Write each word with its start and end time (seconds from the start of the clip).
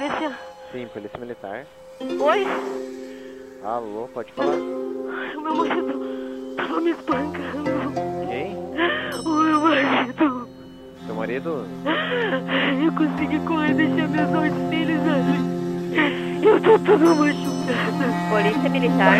polícia. 0.00 0.32
Sim, 0.72 0.88
polícia 0.88 1.18
militar. 1.18 1.66
Oi? 2.00 2.46
Alô, 3.62 4.08
pode 4.14 4.32
falar? 4.32 4.56
O 4.56 5.40
meu 5.42 5.54
marido 5.54 6.54
tava 6.56 6.80
me 6.80 6.90
espancando. 6.92 7.92
Quem? 8.26 8.56
O 9.26 9.42
meu 9.42 9.60
marido. 9.60 10.48
Seu 11.04 11.14
marido? 11.14 11.66
Eu 12.82 12.92
consegui 12.92 13.38
correr 13.40 13.72
e 13.72 13.74
deixar 13.74 14.08
meus 14.08 14.30
dois 14.30 14.52
filhos 14.70 15.00
ali. 15.06 16.46
Eu 16.46 16.60
tô 16.62 16.78
toda 16.78 17.14
machucada. 17.14 17.50
Polícia 18.30 18.70
Militar. 18.70 19.16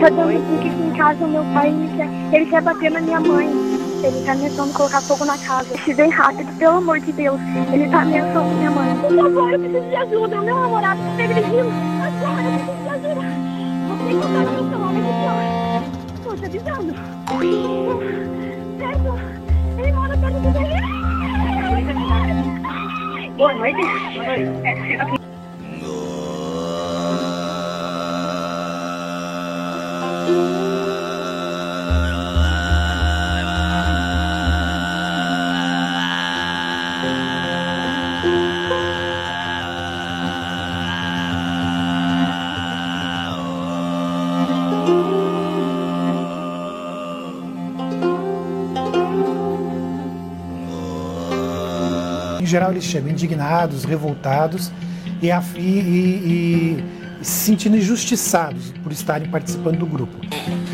Tô 0.00 0.14
dando 0.16 0.30
aqui 0.30 0.68
em 0.68 0.96
casa, 0.96 1.26
meu 1.26 1.44
pai, 1.54 1.68
ele 1.68 1.96
quer, 1.96 2.36
ele 2.36 2.46
quer 2.50 2.62
bater 2.62 2.90
na 2.90 3.00
minha 3.00 3.20
mãe. 3.20 3.63
Ele 4.04 4.22
tá 4.26 4.32
ameaçando 4.32 4.72
colocar 4.74 5.00
fogo 5.00 5.24
na 5.24 5.38
casa. 5.38 5.78
Se 5.78 5.94
vem 5.94 6.10
rápido, 6.10 6.52
pelo 6.58 6.76
amor 6.76 7.00
de 7.00 7.10
Deus. 7.12 7.40
Ele 7.72 7.88
tá 7.88 8.02
ameaçando 8.02 8.54
minha 8.56 8.70
mãe. 8.70 8.94
Por 8.98 9.16
favor, 9.16 9.50
eu 9.50 9.58
preciso 9.58 9.88
de 9.88 9.96
ajuda. 9.96 10.42
Meu 10.42 10.60
namorado 10.60 11.00
tá 11.00 11.24
agredindo. 11.24 11.72
Agora, 12.04 12.42
eu 12.42 12.52
preciso 12.52 12.82
de 12.82 12.88
ajuda. 12.90 13.24
Você 13.88 14.04
tem 14.04 14.20
contato 14.20 14.50
no 14.50 14.68
celular 14.68 14.92
aqui, 14.92 15.24
ó. 15.26 16.28
Tô 16.28 16.36
te 16.36 16.44
avisando. 16.44 16.92
Perto. 18.78 19.10
Ele 19.78 19.92
mora 19.92 20.16
perto 20.18 20.38
do 20.38 20.50
Boa 23.36 23.54
noite. 23.54 23.82
Boa 24.14 24.26
noite. 24.26 25.23
Geral, 52.64 52.72
eles 52.72 52.84
chegam 52.84 53.10
indignados, 53.10 53.84
revoltados 53.84 54.70
e, 55.20 55.28
e- 55.28 55.60
e- 55.60 56.84
e 57.20 57.24
se 57.24 57.46
sentindo 57.46 57.76
injustiçados 57.76 58.72
por 58.82 58.92
estarem 58.92 59.28
participando 59.28 59.78
do 59.78 59.86
grupo. 59.86 60.16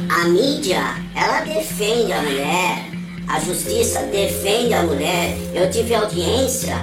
A 0.08 0.28
mídia, 0.28 0.80
ela 1.14 1.40
defende 1.40 2.12
a 2.12 2.22
mulher, 2.22 2.84
a 3.28 3.40
justiça 3.40 4.00
defende 4.12 4.74
a 4.74 4.82
mulher. 4.82 5.36
Eu 5.54 5.70
tive 5.70 5.94
audiência, 5.94 6.76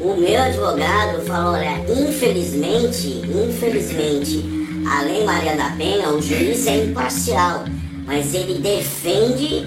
o 0.00 0.14
meu 0.16 0.40
advogado 0.40 1.20
falou, 1.26 1.54
olha, 1.54 1.80
infelizmente, 1.88 3.22
infelizmente, 3.26 4.44
a 4.88 5.02
Lei 5.02 5.24
Maria 5.24 5.56
da 5.56 5.70
Penha, 5.70 6.08
o 6.10 6.22
juiz 6.22 6.66
é 6.66 6.84
imparcial, 6.84 7.64
mas 8.06 8.32
ele 8.34 8.60
defende 8.60 9.66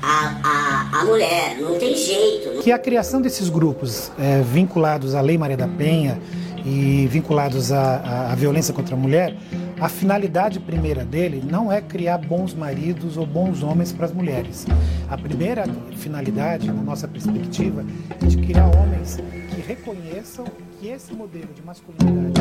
a, 0.00 0.36
a, 0.44 1.00
a 1.00 1.04
mulher, 1.04 1.56
não 1.60 1.76
tem 1.76 1.96
jeito. 1.96 2.47
Que 2.62 2.72
a 2.72 2.78
criação 2.78 3.20
desses 3.22 3.48
grupos 3.48 4.10
eh, 4.18 4.42
vinculados 4.42 5.14
à 5.14 5.20
Lei 5.20 5.38
Maria 5.38 5.56
da 5.56 5.68
Penha 5.68 6.18
e 6.64 7.06
vinculados 7.10 7.72
à, 7.72 7.96
à- 7.96 8.32
à 8.32 8.34
violência 8.34 8.74
contra 8.74 8.94
a 8.94 8.98
mulher, 8.98 9.34
a 9.80 9.88
finalidade 9.88 10.58
primeira 10.60 11.04
dele 11.04 11.42
não 11.48 11.70
é 11.72 11.80
criar 11.80 12.18
bons 12.18 12.52
maridos 12.52 13.16
ou 13.16 13.24
bons 13.24 13.62
homens 13.62 13.92
para 13.92 14.06
as 14.06 14.12
mulheres. 14.12 14.66
A 15.08 15.16
primeira 15.16 15.64
finalidade, 15.96 16.66
na 16.66 16.82
nossa 16.82 17.06
perspectiva, 17.08 17.84
é 18.20 18.26
de 18.26 18.36
criar 18.38 18.66
homens 18.76 19.18
que 19.54 19.60
reconheçam 19.62 20.44
que 20.80 20.88
esse 20.88 21.12
modelo 21.14 21.48
de 21.54 21.62
masculinidade 21.64 22.40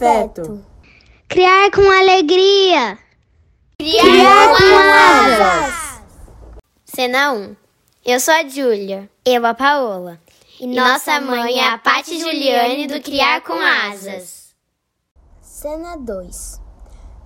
afeto. 0.00 0.64
Criar 1.28 1.70
com 1.70 1.82
alegria. 1.82 2.98
Criar, 3.78 4.56
com 4.56 4.76
asas. 4.94 6.02
Cena 6.84 7.32
1. 7.32 7.56
Eu 8.04 8.18
sou 8.18 8.34
a 8.34 8.48
Júlia. 8.48 9.10
Eu 9.24 9.44
a 9.46 9.54
Paola. 9.54 10.18
E, 10.58 10.66
nossa 10.66 11.20
mãe 11.20 11.58
é 11.58 11.68
a 11.68 11.78
Paty 11.78 12.18
Juliane 12.18 12.86
do 12.86 13.00
Criar 13.00 13.42
com 13.42 13.54
Asas. 13.54 14.54
Cena 15.40 15.96
2. 15.96 16.60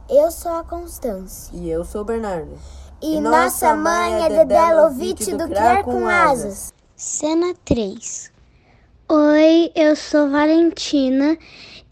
Eu 0.08 0.30
sou 0.30 0.52
a 0.52 0.64
Constância. 0.64 1.50
E 1.56 1.68
eu 1.68 1.84
sou 1.84 2.02
o 2.02 2.04
Bernardo. 2.04 2.58
E, 3.02 3.20
nossa 3.20 3.74
mãe 3.74 4.24
é 4.24 4.28
Dedé 4.28 4.74
Lovitch 4.74 5.28
do 5.30 5.48
Criar 5.48 5.82
com 5.82 6.06
Asas. 6.06 6.72
Cena 6.94 7.54
3. 7.64 8.32
Oi, 9.08 9.72
eu 9.74 9.96
sou 9.96 10.30
Valentina 10.30 11.36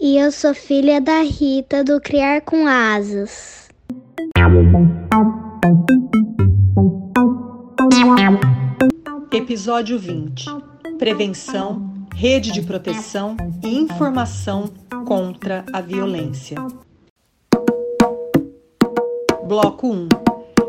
e 0.04 0.18
eu 0.18 0.32
sou 0.32 0.52
filha 0.52 1.00
da 1.00 1.20
Rita 1.22 1.84
do 1.84 2.00
Criar 2.00 2.40
com 2.40 2.66
Asas. 2.66 3.68
Episódio 9.32 10.00
20. 10.00 10.46
Prevenção, 10.98 12.08
rede 12.12 12.50
de 12.50 12.62
proteção 12.62 13.36
e 13.62 13.78
informação 13.78 14.72
contra 15.06 15.64
a 15.72 15.80
violência. 15.80 16.56
Bloco 19.46 19.86
1. 19.86 20.08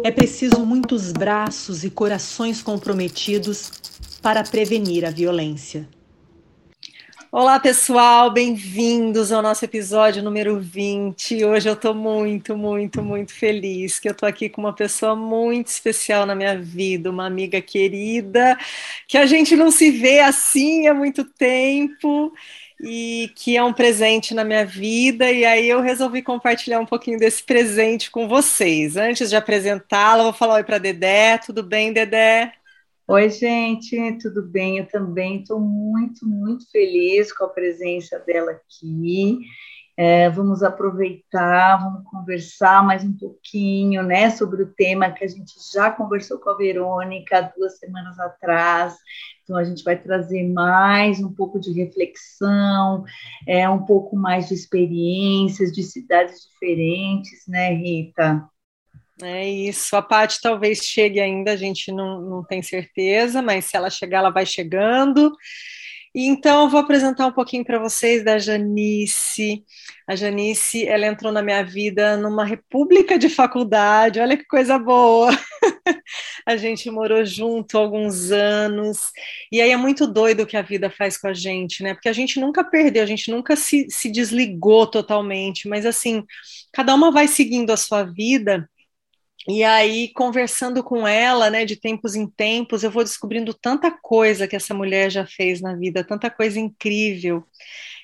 É 0.03 0.11
preciso 0.11 0.63
muitos 0.63 1.11
braços 1.11 1.83
e 1.83 1.89
corações 1.89 2.61
comprometidos 2.61 3.71
para 4.21 4.43
prevenir 4.43 5.03
a 5.03 5.09
violência. 5.09 5.89
Olá, 7.35 7.59
pessoal, 7.59 8.29
bem-vindos 8.29 9.31
ao 9.31 9.41
nosso 9.41 9.65
episódio 9.65 10.21
número 10.21 10.59
20. 10.59 11.43
Hoje 11.43 11.67
eu 11.67 11.73
estou 11.73 11.95
muito, 11.95 12.55
muito, 12.55 13.01
muito 13.01 13.33
feliz 13.33 13.99
que 13.99 14.07
eu 14.07 14.11
estou 14.11 14.29
aqui 14.29 14.47
com 14.47 14.61
uma 14.61 14.71
pessoa 14.75 15.15
muito 15.15 15.65
especial 15.65 16.27
na 16.27 16.35
minha 16.35 16.55
vida, 16.61 17.09
uma 17.09 17.25
amiga 17.25 17.59
querida, 17.59 18.55
que 19.07 19.17
a 19.17 19.25
gente 19.25 19.55
não 19.55 19.71
se 19.71 19.89
vê 19.89 20.19
assim 20.19 20.85
há 20.87 20.93
muito 20.93 21.25
tempo 21.25 22.31
e 22.79 23.31
que 23.35 23.57
é 23.57 23.63
um 23.63 23.73
presente 23.73 24.35
na 24.35 24.43
minha 24.43 24.63
vida, 24.63 25.31
e 25.31 25.43
aí 25.43 25.67
eu 25.67 25.81
resolvi 25.81 26.21
compartilhar 26.21 26.79
um 26.79 26.85
pouquinho 26.85 27.17
desse 27.17 27.41
presente 27.41 28.11
com 28.11 28.27
vocês. 28.27 28.95
Antes 28.95 29.31
de 29.31 29.35
apresentá-la, 29.35 30.21
vou 30.23 30.33
falar 30.33 30.55
oi 30.55 30.63
para 30.63 30.77
Dedé. 30.77 31.39
Tudo 31.39 31.63
bem, 31.63 31.91
Dedé? 31.91 32.53
Oi, 33.05 33.29
gente, 33.29 34.17
tudo 34.19 34.41
bem? 34.41 34.77
Eu 34.77 34.87
também 34.87 35.41
estou 35.41 35.59
muito, 35.59 36.25
muito 36.25 36.69
feliz 36.71 37.33
com 37.33 37.43
a 37.43 37.49
presença 37.49 38.17
dela 38.19 38.51
aqui. 38.51 39.39
É, 39.97 40.29
vamos 40.29 40.63
aproveitar, 40.63 41.83
vamos 41.83 42.09
conversar 42.09 42.81
mais 42.81 43.03
um 43.03 43.11
pouquinho, 43.15 44.03
né, 44.03 44.29
sobre 44.31 44.63
o 44.63 44.73
tema 44.73 45.11
que 45.11 45.23
a 45.23 45.27
gente 45.27 45.53
já 45.73 45.91
conversou 45.91 46.39
com 46.39 46.49
a 46.49 46.57
Verônica 46.57 47.53
duas 47.57 47.77
semanas 47.77 48.17
atrás. 48.17 48.95
Então, 49.43 49.57
a 49.57 49.63
gente 49.65 49.83
vai 49.83 50.01
trazer 50.01 50.47
mais 50.53 51.19
um 51.19 51.33
pouco 51.33 51.59
de 51.59 51.73
reflexão, 51.73 53.03
é, 53.45 53.69
um 53.69 53.85
pouco 53.85 54.15
mais 54.15 54.47
de 54.47 54.53
experiências 54.53 55.73
de 55.73 55.83
cidades 55.83 56.47
diferentes, 56.49 57.45
né, 57.49 57.73
Rita? 57.73 58.49
É 59.23 59.47
isso. 59.49 59.95
A 59.95 60.01
Paty 60.01 60.39
talvez 60.41 60.79
chegue 60.79 61.19
ainda, 61.19 61.51
a 61.51 61.55
gente 61.55 61.91
não, 61.91 62.21
não 62.21 62.43
tem 62.43 62.61
certeza, 62.61 63.41
mas 63.41 63.65
se 63.65 63.77
ela 63.77 63.89
chegar, 63.89 64.19
ela 64.19 64.29
vai 64.29 64.45
chegando. 64.45 65.31
E 66.15 66.27
então 66.27 66.63
eu 66.63 66.69
vou 66.69 66.79
apresentar 66.79 67.25
um 67.25 67.31
pouquinho 67.31 67.65
para 67.65 67.79
vocês 67.79 68.23
da 68.23 68.37
Janice. 68.37 69.63
A 70.07 70.15
Janice, 70.15 70.87
ela 70.87 71.07
entrou 71.07 71.31
na 71.31 71.41
minha 71.41 71.63
vida 71.63 72.15
numa 72.17 72.45
república 72.45 73.17
de 73.17 73.29
faculdade. 73.29 74.19
Olha 74.19 74.37
que 74.37 74.45
coisa 74.45 74.77
boa. 74.77 75.31
a 76.45 76.55
gente 76.55 76.91
morou 76.91 77.25
junto 77.25 77.79
alguns 77.79 78.31
anos. 78.31 79.11
E 79.51 79.59
aí 79.59 79.71
é 79.71 79.77
muito 79.77 80.05
doido 80.05 80.43
o 80.43 80.45
que 80.45 80.55
a 80.55 80.61
vida 80.61 80.87
faz 80.87 81.17
com 81.17 81.27
a 81.27 81.33
gente, 81.33 81.81
né? 81.81 81.95
Porque 81.95 82.09
a 82.09 82.13
gente 82.13 82.39
nunca 82.39 82.63
perdeu, 82.63 83.01
a 83.01 83.07
gente 83.07 83.31
nunca 83.31 83.55
se, 83.55 83.87
se 83.89 84.11
desligou 84.11 84.85
totalmente, 84.85 85.67
mas 85.67 85.83
assim, 85.83 86.23
cada 86.71 86.93
uma 86.93 87.11
vai 87.11 87.27
seguindo 87.27 87.71
a 87.71 87.77
sua 87.77 88.03
vida. 88.03 88.69
E 89.47 89.61
aí, 89.63 90.09
conversando 90.13 90.81
com 90.83 91.05
ela, 91.07 91.49
né, 91.49 91.65
de 91.65 91.75
tempos 91.75 92.15
em 92.15 92.25
tempos, 92.29 92.81
eu 92.83 92.89
vou 92.91 93.03
descobrindo 93.03 93.53
tanta 93.53 93.91
coisa 93.91 94.47
que 94.47 94.55
essa 94.55 94.73
mulher 94.73 95.11
já 95.11 95.25
fez 95.25 95.59
na 95.61 95.75
vida, 95.75 96.03
tanta 96.05 96.29
coisa 96.29 96.59
incrível. 96.59 97.43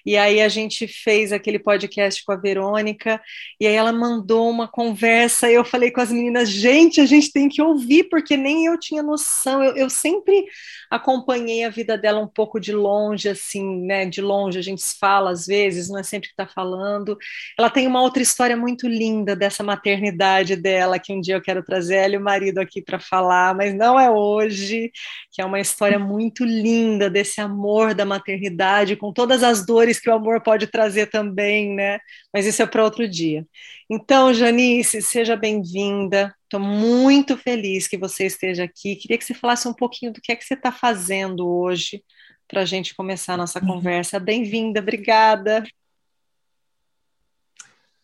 E 0.06 0.18
aí 0.18 0.42
a 0.42 0.50
gente 0.50 0.88
fez 0.88 1.32
aquele 1.32 1.60
podcast 1.60 2.24
com 2.24 2.32
a 2.32 2.36
Verônica, 2.36 3.22
e 3.60 3.68
aí 3.68 3.74
ela 3.74 3.92
mandou 3.92 4.50
uma 4.50 4.68
conversa, 4.68 5.50
e 5.50 5.56
eu 5.56 5.66
falei 5.66 5.92
com 5.92 6.02
as 6.02 6.12
meninas, 6.12 6.50
gente, 6.50 7.02
a 7.02 7.06
gente 7.06 7.32
tem 7.32 7.50
que 7.50 7.62
ouvir, 7.62 8.06
porque 8.06 8.38
nem 8.38 8.66
eu 8.66 8.80
tinha 8.80 9.04
noção, 9.04 9.64
eu, 9.64 9.76
eu 9.76 9.90
sempre 9.90 10.46
acompanhei 10.90 11.64
a 11.64 11.70
vida 11.70 11.98
dela 11.98 12.20
um 12.20 12.28
pouco 12.28 12.60
de 12.60 12.72
longe, 12.72 13.30
assim, 13.30 13.86
né, 13.86 14.06
de 14.06 14.22
longe, 14.22 14.58
a 14.58 14.64
gente 14.64 14.84
fala 15.00 15.32
às 15.32 15.46
vezes, 15.46 15.90
não 15.90 16.00
é 16.00 16.04
sempre 16.04 16.30
que 16.30 16.34
está 16.34 16.48
falando, 16.48 17.18
ela 17.58 17.70
tem 17.70 17.88
uma 17.88 18.02
outra 18.02 18.22
história 18.22 18.58
muito 18.58 18.88
linda 18.88 19.36
dessa 19.36 19.64
maternidade 19.64 20.56
dela, 20.56 21.00
que 21.00 21.14
um 21.14 21.22
dia 21.22 21.36
eu 21.36 21.42
quero 21.42 21.64
trazer 21.64 21.96
ela 21.96 22.16
e 22.16 22.18
o 22.18 22.22
marido 22.22 22.60
aqui 22.60 22.82
para 22.82 23.00
falar, 23.00 23.56
mas 23.56 23.74
não 23.74 24.00
é 24.00 24.10
hoje, 24.10 24.92
que 25.32 25.42
é 25.42 25.46
uma 25.46 25.60
história 25.60 26.00
muito 26.00 26.44
linda 26.44 27.10
desse 27.10 27.40
amor 27.42 27.94
da 27.94 28.06
maternidade, 28.06 28.96
com 28.96 29.14
todas 29.14 29.44
as 29.44 29.66
dores 29.66 29.89
que 29.98 30.10
o 30.10 30.14
amor 30.14 30.42
pode 30.42 30.68
trazer 30.68 31.08
também, 31.10 31.74
né? 31.74 32.00
Mas 32.34 32.46
isso 32.46 32.62
é 32.62 32.66
para 32.66 32.84
outro 32.84 33.08
dia. 33.08 33.48
Então, 33.90 34.34
Janice, 34.34 35.02
seja 35.02 35.38
bem-vinda. 35.38 36.36
Estou 36.44 36.60
muito 36.60 37.38
feliz 37.38 37.88
que 37.88 37.98
você 37.98 38.26
esteja 38.26 38.66
aqui. 38.66 38.98
Queria 38.98 39.18
que 39.18 39.24
você 39.24 39.34
falasse 39.34 39.68
um 39.70 39.74
pouquinho 39.74 40.12
do 40.12 40.20
que 40.20 40.34
é 40.34 40.36
que 40.36 40.44
você 40.44 40.56
está 40.56 40.72
fazendo 40.72 41.48
hoje 41.48 42.04
para 42.50 42.62
a 42.62 42.66
gente 42.66 42.96
começar 42.96 43.36
a 43.36 43.38
nossa 43.38 43.60
uhum. 43.60 43.68
conversa. 43.68 44.20
Bem-vinda, 44.20 44.80
obrigada. 44.80 45.64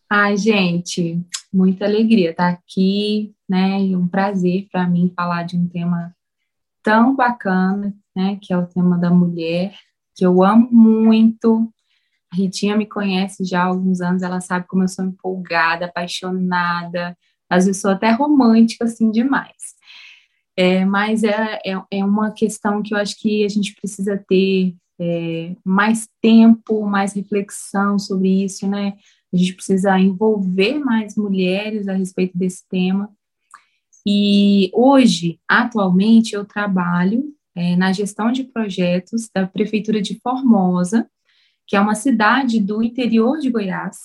Ai, 0.10 0.38
gente, 0.38 1.20
muita 1.52 1.86
alegria 1.86 2.30
estar 2.30 2.50
aqui, 2.50 3.34
né? 3.50 3.82
E 3.82 3.96
um 3.96 4.08
prazer 4.08 4.68
para 4.72 4.88
mim 4.88 5.12
falar 5.16 5.44
de 5.44 5.58
um 5.58 5.68
tema 5.68 6.16
tão 6.84 7.16
bacana, 7.16 7.92
né? 8.16 8.38
Que 8.40 8.54
é 8.54 8.58
o 8.58 8.68
tema 8.68 8.98
da 9.00 9.10
mulher, 9.10 9.76
que 10.16 10.24
eu 10.24 10.44
amo 10.44 10.70
muito. 10.72 11.74
Ritinha 12.36 12.76
me 12.76 12.86
conhece 12.86 13.44
já 13.44 13.64
há 13.64 13.66
alguns 13.66 14.02
anos, 14.02 14.22
ela 14.22 14.42
sabe 14.42 14.68
como 14.68 14.84
eu 14.84 14.88
sou 14.88 15.06
empolgada, 15.06 15.86
apaixonada, 15.86 17.18
às 17.50 17.66
vezes 17.66 17.82
sou 17.82 17.92
até 17.92 18.12
romântica, 18.12 18.86
assim, 18.86 19.12
demais. 19.12 19.76
É, 20.58 20.86
mas 20.86 21.24
é, 21.24 21.60
é, 21.66 21.82
é, 21.92 22.06
uma 22.06 22.32
questão 22.32 22.82
que 22.82 22.94
eu 22.94 22.98
acho 22.98 23.20
que 23.20 23.44
a 23.44 23.50
gente 23.50 23.76
precisa 23.76 24.18
ter 24.28 24.76
é, 25.00 25.56
mais 25.66 26.08
tempo, 26.22 26.86
mais 26.86 27.14
reflexão 27.14 28.00
sobre 28.00 28.44
isso, 28.46 28.68
né? 28.68 28.94
A 29.34 29.38
gente 29.38 29.54
precisa 29.54 30.00
envolver 30.00 30.80
mais 30.80 31.18
mulheres 31.18 31.88
a 31.88 31.94
respeito 31.94 32.38
desse 32.38 32.64
tema. 32.70 33.10
E 34.08 34.70
hoje, 34.74 35.40
atualmente, 35.48 36.36
eu 36.36 36.46
trabalho 36.46 37.34
é, 37.56 37.76
na 37.76 37.92
gestão 37.92 38.32
de 38.32 38.44
projetos 38.44 39.30
da 39.34 39.48
Prefeitura 39.48 40.02
de 40.02 40.20
Formosa, 40.20 41.10
que 41.68 41.76
é 41.76 41.80
uma 41.80 41.96
cidade 41.96 42.60
do 42.60 42.84
interior 42.84 43.40
de 43.40 43.50
Goiás, 43.50 43.98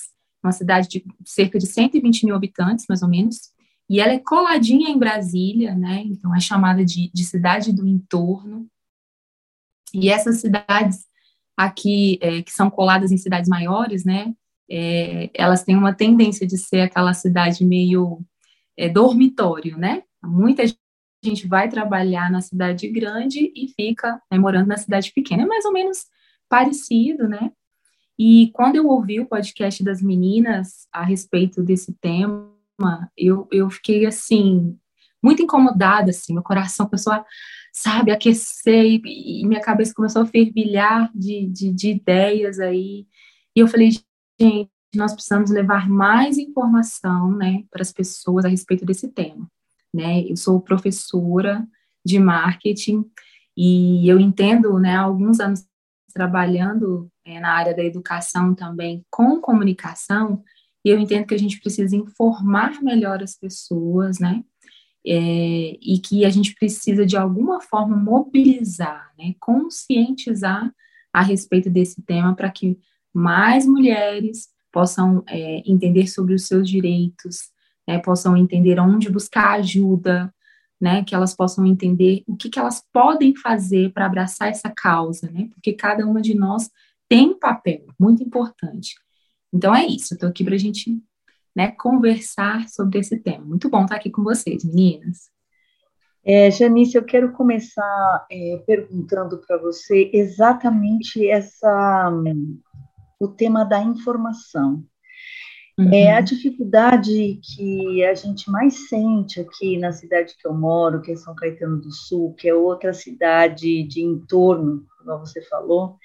uma 0.43 0.53
cidade 0.53 0.89
de 0.89 1.05
cerca 1.25 1.59
de 1.59 1.67
120 1.67 2.25
mil 2.25 2.35
habitantes, 2.35 2.87
mais 2.89 3.03
ou 3.03 3.09
menos, 3.09 3.51
e 3.89 4.01
ela 4.01 4.13
é 4.13 4.19
coladinha 4.19 4.89
em 4.89 4.99
Brasília, 4.99 5.75
né? 5.75 6.03
Então 6.07 6.35
é 6.35 6.41
chamada 6.41 6.85
de, 6.85 7.11
de 7.13 7.25
cidade 7.25 7.73
do 7.73 7.87
entorno. 7.87 8.69
E 9.93 10.09
essas 10.09 10.41
cidades 10.41 11.07
aqui, 11.57 12.17
é, 12.23 12.41
que 12.41 12.53
são 12.53 12.71
coladas 12.71 13.11
em 13.11 13.17
cidades 13.17 13.49
maiores, 13.49 14.05
né? 14.05 14.33
É, 14.71 15.29
elas 15.35 15.65
têm 15.65 15.77
uma 15.77 15.93
tendência 15.93 16.47
de 16.47 16.57
ser 16.57 16.83
aquela 16.83 17.13
cidade 17.13 17.65
meio 17.65 18.21
é, 18.77 18.89
dormitório, 18.89 19.77
né? 19.77 20.05
Muita 20.23 20.63
gente 21.23 21.47
vai 21.49 21.69
trabalhar 21.69 22.31
na 22.31 22.41
cidade 22.41 22.89
grande 22.89 23.53
e 23.55 23.69
fica 23.75 24.23
né, 24.31 24.39
morando 24.39 24.69
na 24.69 24.77
cidade 24.77 25.13
pequena. 25.13 25.43
É 25.43 25.47
mais 25.47 25.65
ou 25.65 25.73
menos 25.73 26.07
parecido, 26.51 27.27
né? 27.29 27.51
E 28.19 28.51
quando 28.53 28.77
eu 28.77 28.87
ouvi 28.87 29.21
o 29.21 29.27
podcast 29.27 29.83
das 29.83 30.03
meninas 30.03 30.87
a 30.93 31.03
respeito 31.03 31.63
desse 31.63 31.95
tema, 31.95 32.51
eu, 33.17 33.49
eu 33.51 33.71
fiquei 33.71 34.05
assim, 34.05 34.77
muito 35.23 35.43
incomodada, 35.43 36.11
assim, 36.11 36.35
meu 36.35 36.43
coração 36.43 36.87
começou 36.87 37.15
a, 37.15 37.25
sabe, 37.73 38.11
aquecer 38.11 38.85
e, 38.85 39.41
e 39.43 39.47
minha 39.47 39.61
cabeça 39.61 39.95
começou 39.95 40.23
a 40.23 40.27
fervilhar 40.27 41.11
de, 41.15 41.47
de, 41.47 41.73
de 41.73 41.91
ideias 41.93 42.59
aí. 42.59 43.07
E 43.57 43.61
eu 43.61 43.69
falei, 43.69 43.91
gente, 44.39 44.71
nós 44.95 45.15
precisamos 45.15 45.51
levar 45.51 45.89
mais 45.89 46.37
informação, 46.37 47.35
né, 47.35 47.65
para 47.71 47.81
as 47.81 47.93
pessoas 47.93 48.45
a 48.45 48.49
respeito 48.49 48.85
desse 48.85 49.09
tema 49.09 49.49
né? 49.93 50.25
Eu 50.29 50.37
sou 50.37 50.61
professora 50.61 51.67
de 52.05 52.19
marketing 52.19 53.05
e 53.57 54.09
eu 54.09 54.19
entendo, 54.19 54.79
né, 54.79 54.97
há 54.97 55.03
alguns 55.03 55.41
anos 55.41 55.67
trabalhando 56.13 57.11
é, 57.25 57.41
na 57.41 57.53
área 57.53 57.75
da 57.75 57.85
educação 57.85 58.55
também 58.55 59.05
com 59.11 59.41
comunicação, 59.41 60.43
e 60.85 60.89
eu 60.89 60.99
entendo 60.99 61.27
que 61.27 61.35
a 61.35 61.39
gente 61.39 61.61
precisa 61.61 61.95
informar 61.95 62.83
melhor 62.83 63.23
as 63.23 63.37
pessoas, 63.37 64.19
né? 64.19 64.43
É, 65.07 65.79
e 65.81 65.99
que 65.99 66.25
a 66.25 66.31
gente 66.31 66.55
precisa 66.55 67.07
de 67.07 67.17
alguma 67.17 67.61
forma 67.61 67.97
mobilizar, 67.97 69.11
né, 69.19 69.35
conscientizar 69.41 70.71
a 71.11 71.23
respeito 71.23 71.71
desse 71.71 72.03
tema 72.03 72.37
para 72.37 72.51
que 72.51 72.79
mais 73.13 73.67
mulheres 73.67 74.49
possam 74.71 75.25
é, 75.27 75.63
entender 75.65 76.07
sobre 76.07 76.35
os 76.35 76.47
seus 76.47 76.69
direitos, 76.69 77.39
né, 77.89 77.99
possam 77.99 78.37
entender 78.37 78.79
onde 78.79 79.11
buscar 79.11 79.53
ajuda, 79.53 80.33
né, 80.81 81.05
que 81.05 81.15
elas 81.15 81.35
possam 81.35 81.67
entender 81.67 82.23
o 82.27 82.37
que, 82.37 82.49
que 82.49 82.59
elas 82.59 82.83
podem 82.93 83.37
fazer 83.37 83.93
para 83.93 84.07
abraçar 84.07 84.49
essa 84.49 84.71
causa, 84.71 85.31
né, 85.31 85.49
porque 85.53 85.73
cada 85.73 86.07
uma 86.07 86.21
de 86.21 86.35
nós 86.35 86.71
tem 87.09 87.31
um 87.31 87.39
papel 87.39 87.87
muito 87.99 88.23
importante. 88.23 88.95
Então 89.53 89.75
é 89.75 89.85
isso, 89.85 90.15
estou 90.15 90.29
aqui 90.29 90.45
para 90.45 90.55
a 90.55 90.59
gente 90.59 90.97
né, 91.55 91.73
conversar 91.73 92.69
sobre 92.69 93.01
esse 93.01 93.19
tema. 93.19 93.45
Muito 93.45 93.69
bom 93.69 93.83
estar 93.83 93.97
aqui 93.97 94.11
com 94.11 94.23
vocês, 94.23 94.65
meninas. 94.65 95.29
É, 96.25 96.51
Janice, 96.51 96.97
eu 96.97 97.05
quero 97.05 97.33
começar 97.33 98.27
é, 98.31 98.63
perguntando 98.67 99.39
para 99.39 99.57
você 99.57 100.11
exatamente 100.13 101.27
essa 101.29 102.13
o 103.19 103.29
tema 103.29 103.65
da 103.65 103.83
informação. 103.83 104.85
Uhum. 105.81 105.95
É 105.95 106.13
a 106.13 106.21
dificuldade 106.21 107.41
que 107.43 108.05
a 108.05 108.15
gente 108.15 108.51
mais 108.51 108.89
sente 108.91 109.41
aqui 109.41 109.79
na 109.79 109.93
cidade 109.93 110.37
que 110.39 110.47
eu 110.47 110.53
moro, 110.53 111.01
que 111.01 111.13
é 111.13 111.17
São 111.17 111.35
Caetano 111.35 111.81
do 111.81 111.91
Sul, 111.91 112.35
que 112.35 112.47
é 112.47 112.55
outra 112.55 112.93
cidade 112.93 113.83
de 113.85 114.03
entorno, 114.03 114.85
como 114.99 115.21
você 115.21 115.41
falou, 115.41 115.97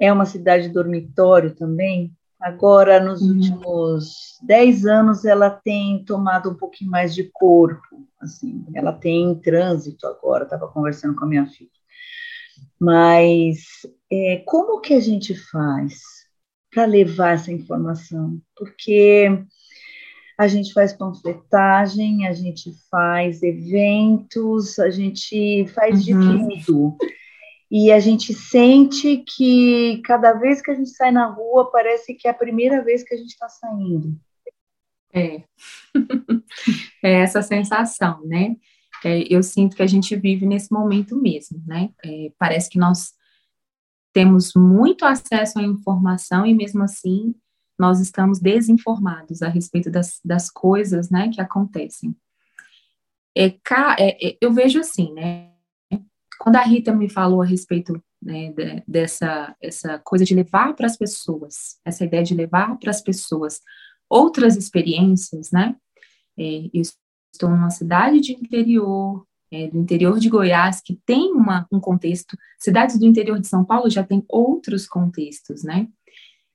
é 0.00 0.12
uma 0.12 0.26
cidade 0.26 0.68
dormitório 0.68 1.54
também. 1.54 2.12
Agora, 2.40 2.98
nos 2.98 3.22
uhum. 3.22 3.36
últimos 3.36 4.38
dez 4.42 4.84
anos, 4.84 5.24
ela 5.24 5.48
tem 5.48 6.04
tomado 6.04 6.50
um 6.50 6.56
pouquinho 6.56 6.90
mais 6.90 7.14
de 7.14 7.30
corpo, 7.32 8.08
assim, 8.20 8.66
ela 8.74 8.92
tem 8.92 9.32
trânsito 9.36 10.08
agora, 10.08 10.42
estava 10.42 10.66
conversando 10.66 11.14
com 11.14 11.24
a 11.24 11.28
minha 11.28 11.46
filha. 11.46 11.70
Mas 12.80 13.58
é, 14.10 14.42
como 14.44 14.80
que 14.80 14.92
a 14.92 15.00
gente 15.00 15.36
faz 15.36 16.23
para 16.74 16.84
levar 16.84 17.34
essa 17.34 17.52
informação, 17.52 18.40
porque 18.56 19.28
a 20.36 20.48
gente 20.48 20.72
faz 20.72 20.92
panfletagem, 20.92 22.26
a 22.26 22.32
gente 22.32 22.72
faz 22.90 23.42
eventos, 23.42 24.78
a 24.80 24.90
gente 24.90 25.66
faz 25.68 26.06
uhum. 26.08 26.48
de 26.48 26.64
tudo. 26.66 26.96
E 27.70 27.90
a 27.90 28.00
gente 28.00 28.34
sente 28.34 29.18
que 29.18 30.00
cada 30.04 30.32
vez 30.32 30.60
que 30.60 30.70
a 30.70 30.74
gente 30.74 30.90
sai 30.90 31.12
na 31.12 31.26
rua, 31.26 31.70
parece 31.70 32.14
que 32.14 32.26
é 32.26 32.30
a 32.30 32.34
primeira 32.34 32.82
vez 32.82 33.02
que 33.02 33.14
a 33.14 33.16
gente 33.16 33.30
está 33.30 33.48
saindo. 33.48 34.16
É. 35.12 35.42
é 37.02 37.12
essa 37.22 37.40
sensação, 37.42 38.20
né? 38.26 38.56
É, 39.04 39.32
eu 39.32 39.42
sinto 39.42 39.76
que 39.76 39.82
a 39.82 39.86
gente 39.86 40.16
vive 40.16 40.46
nesse 40.46 40.72
momento 40.72 41.20
mesmo, 41.20 41.62
né? 41.66 41.90
É, 42.04 42.32
parece 42.38 42.68
que 42.70 42.78
nós 42.78 43.12
temos 44.14 44.54
muito 44.54 45.04
acesso 45.04 45.58
à 45.58 45.62
informação 45.62 46.46
e 46.46 46.54
mesmo 46.54 46.84
assim 46.84 47.34
nós 47.76 47.98
estamos 48.00 48.38
desinformados 48.38 49.42
a 49.42 49.48
respeito 49.48 49.90
das, 49.90 50.20
das 50.24 50.48
coisas, 50.48 51.10
né, 51.10 51.28
que 51.28 51.40
acontecem. 51.40 52.16
É, 53.36 53.46
é, 53.46 54.28
é, 54.28 54.38
eu 54.40 54.52
vejo 54.52 54.78
assim, 54.78 55.12
né, 55.12 55.50
quando 56.38 56.54
a 56.54 56.62
Rita 56.62 56.94
me 56.94 57.10
falou 57.10 57.42
a 57.42 57.44
respeito 57.44 58.00
né, 58.22 58.52
de, 58.52 58.84
dessa 58.86 59.56
essa 59.60 59.98
coisa 59.98 60.24
de 60.24 60.36
levar 60.36 60.74
para 60.74 60.86
as 60.86 60.96
pessoas, 60.96 61.80
essa 61.84 62.04
ideia 62.04 62.22
de 62.22 62.34
levar 62.34 62.78
para 62.78 62.90
as 62.90 63.02
pessoas 63.02 63.60
outras 64.08 64.56
experiências, 64.56 65.50
né, 65.50 65.74
é, 66.38 66.70
eu 66.72 66.82
estou 67.32 67.50
numa 67.50 67.70
cidade 67.70 68.20
de 68.20 68.32
interior, 68.32 69.26
é, 69.54 69.68
do 69.68 69.78
interior 69.78 70.18
de 70.18 70.28
Goiás, 70.28 70.80
que 70.80 70.98
tem 71.06 71.32
uma, 71.32 71.66
um 71.70 71.78
contexto, 71.78 72.36
cidades 72.58 72.98
do 72.98 73.06
interior 73.06 73.38
de 73.38 73.46
São 73.46 73.64
Paulo 73.64 73.88
já 73.88 74.02
tem 74.02 74.24
outros 74.28 74.86
contextos, 74.86 75.62
né? 75.62 75.88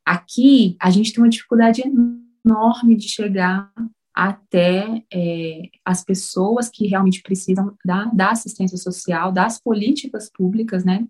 Aqui, 0.06 0.76
a 0.82 0.90
gente 0.90 1.14
tem 1.14 1.24
uma 1.24 1.30
dificuldade 1.30 1.82
enorme 1.82 2.96
de 2.98 3.08
chegar 3.08 3.72
até 4.14 5.04
é, 5.14 5.62
as 5.86 6.04
pessoas 6.04 6.68
que 6.68 6.88
realmente 6.88 7.22
precisam 7.22 7.74
da, 7.86 8.06
da 8.06 8.32
assistência 8.32 8.78
social, 8.78 9.32
das 9.32 9.62
políticas 9.62 10.30
públicas, 10.30 10.84
né? 10.84 11.08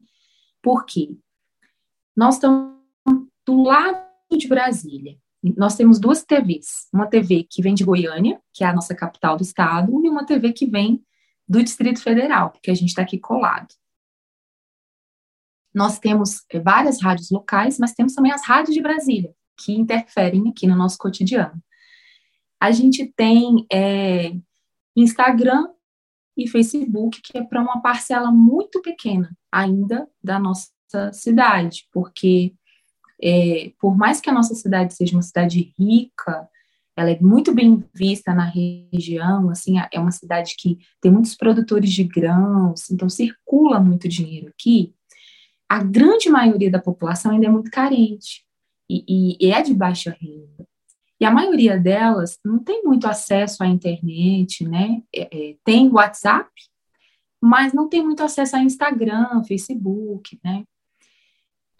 Por 0.62 0.86
quê? 0.86 1.18
Nós 2.16 2.36
estamos 2.36 2.78
do 3.48 3.64
lado 3.64 4.06
de 4.38 4.48
Brasília. 4.48 5.18
Nós 5.58 5.76
temos 5.76 6.00
duas 6.00 6.24
TVs, 6.24 6.88
uma 6.94 7.08
TV 7.08 7.48
que 7.50 7.62
vem 7.64 7.74
de 7.74 7.86
Goiânia, 7.86 8.40
que 8.54 8.64
é 8.64 8.68
a 8.68 8.74
nossa 8.74 8.94
capital 8.94 9.38
do 9.38 9.44
estado, 9.44 10.06
e 10.06 10.10
uma 10.10 10.26
TV 10.26 10.52
que 10.52 10.68
vem 10.68 11.02
do 11.50 11.64
Distrito 11.64 12.02
Federal, 12.02 12.52
porque 12.52 12.70
a 12.70 12.76
gente 12.76 12.90
está 12.90 13.02
aqui 13.02 13.18
colado. 13.18 13.74
Nós 15.74 15.98
temos 15.98 16.46
é, 16.52 16.60
várias 16.60 17.02
rádios 17.02 17.32
locais, 17.32 17.80
mas 17.80 17.94
temos 17.94 18.14
também 18.14 18.32
as 18.32 18.46
rádios 18.46 18.76
de 18.76 18.82
Brasília, 18.82 19.34
que 19.58 19.74
interferem 19.74 20.48
aqui 20.50 20.68
no 20.68 20.76
nosso 20.76 20.98
cotidiano. 21.00 21.62
A 22.60 22.72
gente 22.72 23.12
tem 23.16 23.66
é, 23.72 24.32
Instagram 24.96 25.70
e 26.38 26.48
Facebook, 26.48 27.22
que 27.22 27.38
é 27.38 27.44
para 27.44 27.62
uma 27.62 27.82
parcela 27.82 28.32
muito 28.32 28.82
pequena 28.82 29.36
ainda 29.52 30.08
da 30.24 30.38
nossa 30.38 30.70
cidade, 31.14 31.88
porque 31.92 32.54
é, 33.22 33.74
por 33.80 33.98
mais 33.98 34.22
que 34.22 34.30
a 34.30 34.34
nossa 34.34 34.56
cidade 34.56 34.94
seja 34.94 35.16
uma 35.16 35.22
cidade 35.22 35.74
rica, 35.78 36.48
ela 37.00 37.12
é 37.12 37.20
muito 37.20 37.54
bem 37.54 37.84
vista 37.94 38.34
na 38.34 38.46
região, 38.46 39.50
assim, 39.50 39.76
é 39.92 40.00
uma 40.00 40.12
cidade 40.12 40.56
que 40.58 40.78
tem 41.02 41.12
muitos 41.12 41.36
produtores 41.36 41.92
de 41.92 42.04
grãos, 42.04 42.90
então 42.90 43.10
circula 43.10 43.80
muito 43.80 44.08
dinheiro 44.08 44.50
aqui, 44.50 44.94
a 45.68 45.84
grande 45.84 46.30
maioria 46.30 46.72
da 46.72 46.82
população 46.82 47.32
ainda 47.32 47.46
é 47.46 47.50
muito 47.50 47.70
carente 47.70 48.44
e, 48.90 49.38
e 49.40 49.52
é 49.52 49.62
de 49.62 49.74
baixa 49.74 50.16
renda. 50.20 50.68
E 51.20 51.26
a 51.26 51.32
maioria 51.32 51.78
delas 51.78 52.40
não 52.44 52.58
tem 52.60 52.82
muito 52.84 53.06
acesso 53.06 53.62
à 53.62 53.68
internet, 53.68 54.64
né? 54.68 55.02
É, 55.14 55.22
é, 55.52 55.56
tem 55.64 55.90
WhatsApp, 55.90 56.50
mas 57.42 57.74
não 57.74 57.90
tem 57.90 58.04
muito 58.04 58.24
acesso 58.24 58.56
a 58.56 58.64
Instagram, 58.64 59.44
Facebook, 59.44 60.40
né? 60.44 60.64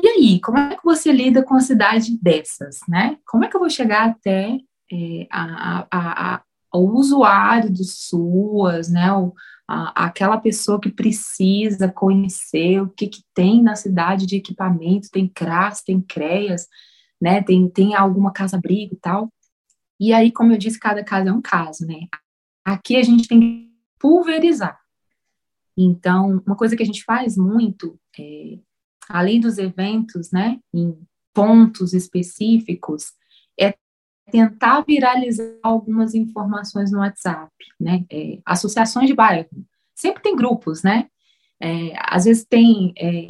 E 0.02 0.08
aí, 0.08 0.42
como 0.42 0.58
é 0.58 0.76
que 0.76 0.84
você 0.84 1.12
lida 1.12 1.44
com 1.44 1.56
a 1.56 1.62
cidade 1.62 2.18
dessas, 2.22 2.80
né? 2.88 3.18
Como 3.26 3.44
é 3.44 3.48
que 3.48 3.56
eu 3.56 3.60
vou 3.60 3.70
chegar 3.70 4.10
até 4.10 4.58
é, 4.92 5.28
a, 5.32 5.88
a, 5.92 6.36
a, 6.36 6.44
o 6.74 6.98
usuário 6.98 7.72
do 7.72 7.84
SUAS, 7.84 8.90
né? 8.90 9.12
O, 9.14 9.34
aquela 9.68 10.38
pessoa 10.40 10.80
que 10.80 10.90
precisa 10.90 11.92
conhecer 11.92 12.82
o 12.82 12.90
que, 12.90 13.08
que 13.08 13.22
tem 13.34 13.62
na 13.62 13.76
cidade 13.76 14.26
de 14.26 14.38
equipamento, 14.38 15.10
tem 15.12 15.28
CRAS, 15.28 15.84
tem 15.84 16.02
CREAS, 16.02 16.68
né? 17.22 17.44
Tem, 17.44 17.70
tem 17.70 17.96
alguma 17.96 18.32
casa-abrigo 18.32 18.96
e 18.96 19.00
tal. 19.00 19.32
E 20.00 20.14
aí, 20.14 20.32
como 20.32 20.54
eu 20.54 20.58
disse, 20.58 20.80
cada 20.80 21.04
caso 21.04 21.30
é 21.30 21.34
um 21.34 21.42
caso, 21.42 21.86
né? 21.86 22.08
Aqui 22.66 22.96
a 22.96 23.04
gente 23.04 23.28
tem 23.28 23.40
que 23.40 23.70
pulverizar. 24.00 24.80
Então, 25.78 26.42
uma 26.46 26.56
coisa 26.56 26.76
que 26.76 26.84
a 26.84 26.86
gente 26.86 27.04
faz 27.04 27.38
muito, 27.38 28.00
é, 28.18 28.60
além 29.08 29.40
dos 29.40 29.58
eventos, 29.58 30.32
né, 30.32 30.60
em 30.74 30.98
pontos 31.34 31.94
específicos, 31.94 33.14
tentar 34.30 34.82
viralizar 34.82 35.58
algumas 35.64 36.14
informações 36.14 36.92
no 36.92 37.00
WhatsApp, 37.00 37.52
né? 37.80 38.06
É, 38.12 38.40
associações 38.46 39.08
de 39.08 39.14
bairro. 39.14 39.48
Sempre 39.96 40.24
tem 40.24 40.36
grupos, 40.36 40.84
né? 40.84 41.08
É, 41.62 41.94
às 41.98 42.26
vezes 42.26 42.46
tem. 42.46 42.94
É, 42.98 43.28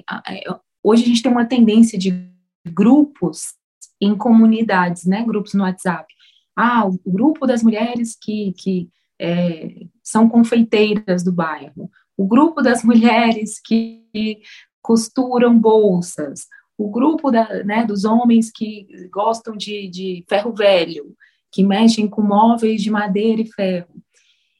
hoje 0.83 1.03
a 1.03 1.07
gente 1.07 1.23
tem 1.23 1.31
uma 1.31 1.45
tendência 1.45 1.97
de 1.97 2.29
grupos 2.67 3.55
em 4.01 4.15
comunidades, 4.15 5.05
né? 5.05 5.23
Grupos 5.23 5.53
no 5.53 5.63
WhatsApp. 5.63 6.13
Ah, 6.55 6.85
o 6.85 6.99
grupo 7.05 7.47
das 7.47 7.63
mulheres 7.63 8.17
que, 8.19 8.53
que 8.57 8.89
é, 9.19 9.85
são 10.03 10.27
confeiteiras 10.27 11.23
do 11.23 11.31
bairro, 11.31 11.89
o 12.17 12.27
grupo 12.27 12.61
das 12.61 12.83
mulheres 12.83 13.59
que 13.59 14.41
costuram 14.81 15.57
bolsas, 15.57 16.47
o 16.79 16.89
grupo 16.89 17.29
da, 17.29 17.61
né, 17.65 17.85
dos 17.85 18.05
homens 18.05 18.49
que 18.49 18.87
gostam 19.11 19.57
de, 19.57 19.89
de 19.89 20.23
ferro 20.29 20.53
velho, 20.53 21.13
que 21.51 21.61
mexem 21.61 22.07
com 22.07 22.21
móveis 22.21 22.81
de 22.81 22.89
madeira 22.89 23.41
e 23.41 23.51
ferro. 23.51 24.01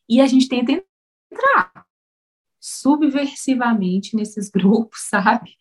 E 0.08 0.20
a 0.20 0.28
gente 0.28 0.50
tenta 0.50 0.74
entrar 0.74 1.86
subversivamente 2.60 4.18
nesses 4.18 4.50
grupos, 4.52 5.00
sabe? 5.08 5.52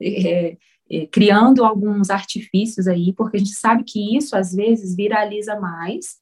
É, 0.00 0.56
é, 0.90 1.06
criando 1.08 1.62
alguns 1.62 2.08
artifícios 2.08 2.88
aí, 2.88 3.12
porque 3.12 3.36
a 3.36 3.40
gente 3.40 3.52
sabe 3.52 3.84
que 3.84 4.16
isso 4.16 4.34
às 4.34 4.54
vezes 4.54 4.96
viraliza 4.96 5.60
mais, 5.60 6.16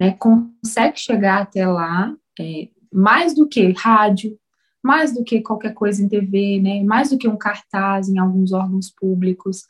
né, 0.00 0.12
consegue 0.12 0.98
chegar 0.98 1.42
até 1.42 1.66
lá, 1.66 2.16
é, 2.40 2.68
mais 2.90 3.34
do 3.34 3.46
que 3.46 3.72
rádio, 3.72 4.40
mais 4.82 5.12
do 5.12 5.24
que 5.24 5.40
qualquer 5.40 5.74
coisa 5.74 6.02
em 6.02 6.08
TV, 6.08 6.60
né, 6.60 6.82
mais 6.82 7.10
do 7.10 7.18
que 7.18 7.28
um 7.28 7.36
cartaz 7.36 8.08
em 8.08 8.18
alguns 8.18 8.52
órgãos 8.52 8.90
públicos, 8.90 9.64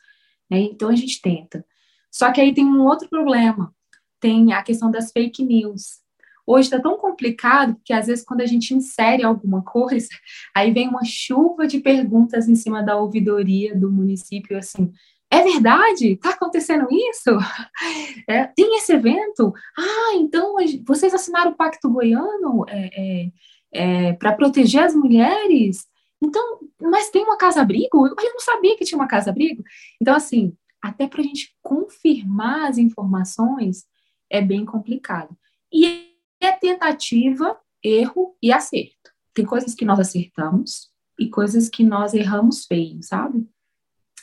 né, 0.49 0.59
então 0.59 0.89
a 0.89 0.95
gente 0.95 1.21
tenta. 1.21 1.65
Só 2.11 2.31
que 2.31 2.41
aí 2.41 2.53
tem 2.53 2.65
um 2.65 2.81
outro 2.81 3.09
problema, 3.09 3.73
tem 4.19 4.53
a 4.53 4.63
questão 4.63 4.91
das 4.91 5.11
fake 5.11 5.43
news, 5.43 6.01
Hoje 6.45 6.67
está 6.67 6.81
tão 6.81 6.97
complicado 6.97 7.77
que 7.85 7.93
às 7.93 8.07
vezes 8.07 8.25
quando 8.25 8.41
a 8.41 8.45
gente 8.45 8.73
insere 8.73 9.23
alguma 9.23 9.63
coisa, 9.63 10.09
aí 10.55 10.71
vem 10.71 10.89
uma 10.89 11.05
chuva 11.05 11.67
de 11.67 11.79
perguntas 11.79 12.49
em 12.49 12.55
cima 12.55 12.83
da 12.83 12.97
ouvidoria 12.97 13.75
do 13.75 13.91
município, 13.91 14.57
assim, 14.57 14.91
é 15.31 15.43
verdade? 15.43 16.11
Está 16.11 16.31
acontecendo 16.31 16.87
isso? 16.91 17.31
É, 18.27 18.45
tem 18.45 18.77
esse 18.77 18.93
evento? 18.93 19.51
Ah, 19.77 20.15
então 20.15 20.55
vocês 20.85 21.13
assinaram 21.13 21.51
o 21.51 21.55
Pacto 21.55 21.89
Goiano 21.89 22.65
é, 22.67 22.89
é, 22.93 23.31
é 23.73 24.13
para 24.13 24.33
proteger 24.33 24.83
as 24.83 24.95
mulheres? 24.95 25.85
Então, 26.21 26.59
mas 26.79 27.09
tem 27.09 27.23
uma 27.23 27.37
casa-abrigo? 27.37 28.07
Eu 28.07 28.33
não 28.33 28.39
sabia 28.39 28.77
que 28.77 28.85
tinha 28.85 28.97
uma 28.97 29.07
casa-abrigo. 29.07 29.63
Então, 29.99 30.15
assim, 30.15 30.55
até 30.81 31.07
para 31.07 31.21
a 31.21 31.23
gente 31.23 31.55
confirmar 31.61 32.69
as 32.69 32.77
informações 32.77 33.85
é 34.29 34.41
bem 34.41 34.65
complicado. 34.65 35.35
E 35.71 36.11
é 36.39 36.51
tentativa, 36.51 37.57
erro 37.83 38.35
e 38.41 38.51
acerto. 38.51 39.11
Tem 39.33 39.45
coisas 39.45 39.73
que 39.73 39.85
nós 39.85 39.99
acertamos 39.99 40.89
e 41.19 41.29
coisas 41.29 41.69
que 41.69 41.83
nós 41.83 42.13
erramos 42.13 42.65
feio, 42.65 43.01
sabe? 43.03 43.47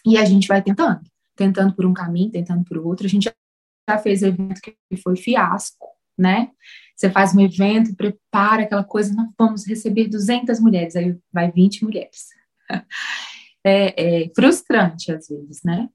E 0.04 0.16
a 0.16 0.24
gente 0.24 0.48
vai 0.48 0.62
tentando, 0.62 1.00
tentando 1.36 1.74
por 1.74 1.86
um 1.86 1.94
caminho, 1.94 2.30
tentando 2.30 2.64
por 2.64 2.78
outro. 2.78 3.06
A 3.06 3.08
gente 3.08 3.32
já 3.88 3.98
fez 3.98 4.22
evento 4.22 4.60
que 4.60 4.96
foi 5.02 5.16
fiasco, 5.16 5.88
né? 6.16 6.50
Você 6.98 7.08
faz 7.08 7.32
um 7.32 7.38
evento, 7.40 7.94
prepara 7.94 8.64
aquela 8.64 8.82
coisa, 8.82 9.14
nós 9.14 9.28
vamos 9.38 9.64
receber 9.64 10.08
200 10.08 10.58
mulheres, 10.58 10.96
aí 10.96 11.16
vai 11.32 11.50
20 11.50 11.84
mulheres. 11.84 12.26
É, 13.66 14.22
é 14.22 14.30
frustrante 14.34 15.10
às 15.10 15.28
vezes, 15.28 15.62
né? 15.64 15.90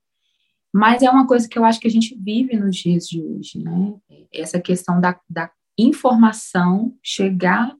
Mas 0.71 1.01
é 1.01 1.09
uma 1.09 1.25
coisa 1.25 1.47
que 1.47 1.57
eu 1.57 1.63
acho 1.63 1.79
que 1.79 1.87
a 1.87 1.89
gente 1.91 2.13
vive 2.13 2.57
nos 2.57 2.75
dias 2.75 3.07
de 3.07 3.23
hoje, 3.23 3.57
né? 3.57 3.95
Essa 4.31 4.59
questão 4.59 4.99
da, 4.99 5.17
da 5.29 5.49
informação 5.79 6.93
chegar 7.01 7.73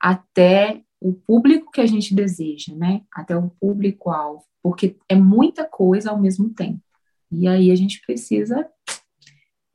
até 0.00 0.82
o 0.98 1.12
público 1.12 1.70
que 1.70 1.82
a 1.82 1.86
gente 1.86 2.14
deseja, 2.14 2.74
né? 2.74 3.02
Até 3.12 3.36
o 3.36 3.50
público-alvo, 3.60 4.42
porque 4.62 4.96
é 5.06 5.14
muita 5.14 5.64
coisa 5.64 6.10
ao 6.10 6.18
mesmo 6.18 6.48
tempo. 6.48 6.80
E 7.30 7.46
aí 7.46 7.70
a 7.70 7.76
gente 7.76 8.00
precisa, 8.06 8.66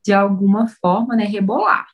de 0.03 0.12
alguma 0.12 0.67
forma, 0.67 1.15
né, 1.15 1.24
rebolar. 1.24 1.88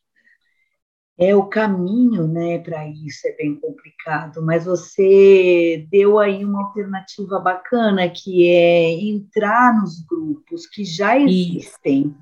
É 1.19 1.35
o 1.35 1.47
caminho, 1.47 2.27
né, 2.27 2.59
para 2.59 2.87
isso 2.87 3.27
é 3.27 3.31
bem 3.31 3.55
complicado, 3.55 4.39
mas 4.43 4.65
você 4.65 5.87
deu 5.89 6.19
aí 6.19 6.45
uma 6.45 6.67
alternativa 6.67 7.39
bacana 7.39 8.07
que 8.07 8.47
é 8.47 8.91
entrar 8.91 9.81
nos 9.81 9.99
grupos 10.05 10.67
que 10.67 10.85
já 10.85 11.17
existem. 11.17 12.15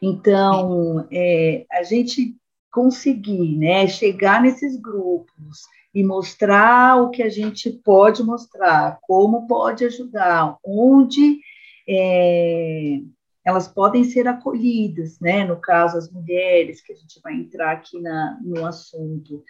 Então, 0.00 1.08
é, 1.10 1.66
a 1.72 1.82
gente 1.82 2.36
conseguir 2.70 3.56
né, 3.56 3.88
chegar 3.88 4.40
nesses 4.40 4.76
grupos 4.76 5.62
e 5.92 6.04
mostrar 6.04 7.02
o 7.02 7.10
que 7.10 7.24
a 7.24 7.28
gente 7.28 7.70
pode 7.70 8.22
mostrar, 8.22 9.00
como 9.02 9.48
pode 9.48 9.84
ajudar, 9.84 10.56
onde 10.64 11.40
é, 11.88 13.00
elas 13.48 13.66
podem 13.66 14.04
ser 14.04 14.28
acolhidas, 14.28 15.18
né? 15.20 15.42
No 15.42 15.58
caso, 15.58 15.96
as 15.96 16.12
mulheres, 16.12 16.82
que 16.82 16.92
a 16.92 16.96
gente 16.96 17.18
vai 17.22 17.32
entrar 17.32 17.72
aqui 17.72 17.98
na, 17.98 18.38
no 18.42 18.66
assunto. 18.66 19.42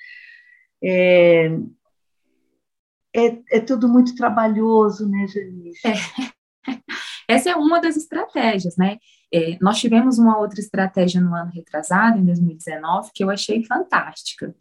É, 0.81 1.47
é, 3.13 3.43
é 3.51 3.61
tudo 3.61 3.89
muito 3.89 4.15
trabalhoso, 4.15 5.09
né, 5.09 5.27
Janice? 5.27 5.81
É. 5.85 5.95
Essa 7.29 7.51
é 7.51 7.57
uma 7.57 7.81
das 7.81 7.97
estratégias, 7.97 8.77
né? 8.77 8.99
É, 9.35 9.59
nós 9.61 9.81
tivemos 9.81 10.17
uma 10.17 10.39
outra 10.39 10.61
estratégia 10.61 11.21
no 11.21 11.35
ano 11.35 11.51
retrasado, 11.51 12.21
em 12.21 12.25
2019, 12.25 13.11
que 13.13 13.25
eu 13.25 13.31
achei 13.31 13.65
fantástica. 13.65 14.55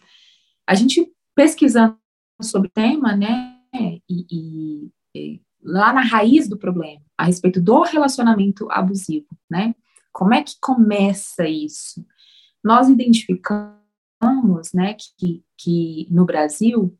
A 0.66 0.74
gente 0.74 1.14
pesquisando 1.36 1.96
sobre 2.42 2.70
o 2.70 2.72
tema, 2.72 3.16
né, 3.16 3.60
e, 4.10 4.90
e, 5.16 5.42
lá 5.68 5.92
na 5.92 6.02
raiz 6.02 6.48
do 6.48 6.58
problema, 6.58 7.02
a 7.18 7.26
respeito 7.26 7.62
do 7.62 7.82
relacionamento 7.84 8.68
abusivo, 8.72 9.28
né, 9.50 9.76
como 10.12 10.34
é 10.34 10.42
que 10.42 10.56
começa 10.60 11.48
isso? 11.48 12.04
Nós 12.64 12.90
identificamos, 12.90 14.74
né, 14.74 14.96
que, 15.20 15.44
que 15.58 16.08
no 16.10 16.26
Brasil, 16.26 16.98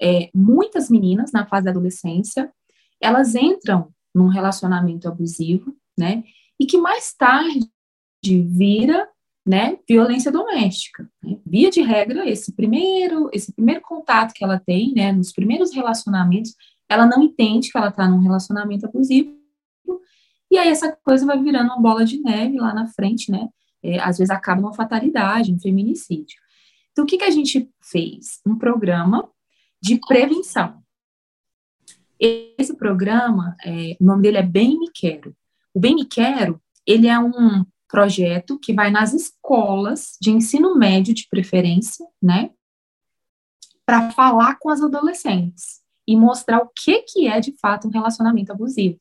é, 0.00 0.30
muitas 0.34 0.90
meninas 0.90 1.30
na 1.30 1.46
fase 1.46 1.66
da 1.66 1.70
adolescência, 1.70 2.52
elas 3.00 3.34
entram 3.34 3.94
num 4.14 4.28
relacionamento 4.28 5.06
abusivo 5.06 5.76
né? 5.98 6.24
E 6.60 6.66
que 6.66 6.76
mais 6.76 7.14
tarde 7.14 7.68
vira, 8.24 9.08
né, 9.46 9.78
violência 9.88 10.30
doméstica. 10.30 11.08
Né? 11.22 11.38
Via 11.46 11.70
de 11.70 11.80
regra, 11.80 12.28
esse 12.28 12.52
primeiro, 12.52 13.30
esse 13.32 13.52
primeiro 13.52 13.80
contato 13.80 14.32
que 14.34 14.44
ela 14.44 14.58
tem, 14.58 14.92
né, 14.92 15.12
nos 15.12 15.32
primeiros 15.32 15.72
relacionamentos, 15.72 16.54
ela 16.88 17.06
não 17.06 17.22
entende 17.22 17.70
que 17.70 17.76
ela 17.76 17.88
está 17.88 18.08
num 18.08 18.20
relacionamento 18.20 18.86
abusivo, 18.86 19.36
e 20.50 20.58
aí 20.58 20.68
essa 20.68 20.96
coisa 21.04 21.26
vai 21.26 21.42
virando 21.42 21.66
uma 21.66 21.80
bola 21.80 22.04
de 22.04 22.18
neve 22.20 22.58
lá 22.58 22.72
na 22.72 22.86
frente, 22.86 23.30
né? 23.30 23.48
É, 23.82 23.98
às 24.00 24.18
vezes 24.18 24.30
acaba 24.30 24.60
numa 24.60 24.74
fatalidade, 24.74 25.52
um 25.52 25.58
feminicídio. 25.58 26.38
Então, 26.92 27.04
o 27.04 27.06
que, 27.06 27.18
que 27.18 27.24
a 27.24 27.30
gente 27.30 27.70
fez? 27.82 28.40
Um 28.46 28.56
programa 28.56 29.28
de 29.82 30.00
prevenção. 30.06 30.82
Esse 32.18 32.74
programa, 32.76 33.54
é, 33.64 33.96
o 34.00 34.04
nome 34.04 34.22
dele 34.22 34.38
é 34.38 34.42
Bem 34.42 34.78
Me 34.78 34.90
Quero. 34.90 35.36
O 35.74 35.80
Bem 35.80 35.94
Me 35.94 36.06
Quero, 36.06 36.60
ele 36.86 37.06
é 37.06 37.18
um 37.18 37.64
projeto 37.88 38.58
que 38.58 38.72
vai 38.72 38.90
nas 38.90 39.12
escolas 39.12 40.16
de 40.20 40.30
ensino 40.30 40.76
médio, 40.76 41.12
de 41.14 41.28
preferência, 41.28 42.06
né, 42.22 42.50
para 43.84 44.10
falar 44.10 44.58
com 44.58 44.70
as 44.70 44.80
adolescentes 44.80 45.85
e 46.06 46.16
mostrar 46.16 46.58
o 46.58 46.70
que, 46.74 47.02
que 47.02 47.26
é 47.26 47.40
de 47.40 47.52
fato 47.60 47.88
um 47.88 47.90
relacionamento 47.90 48.52
abusivo. 48.52 48.98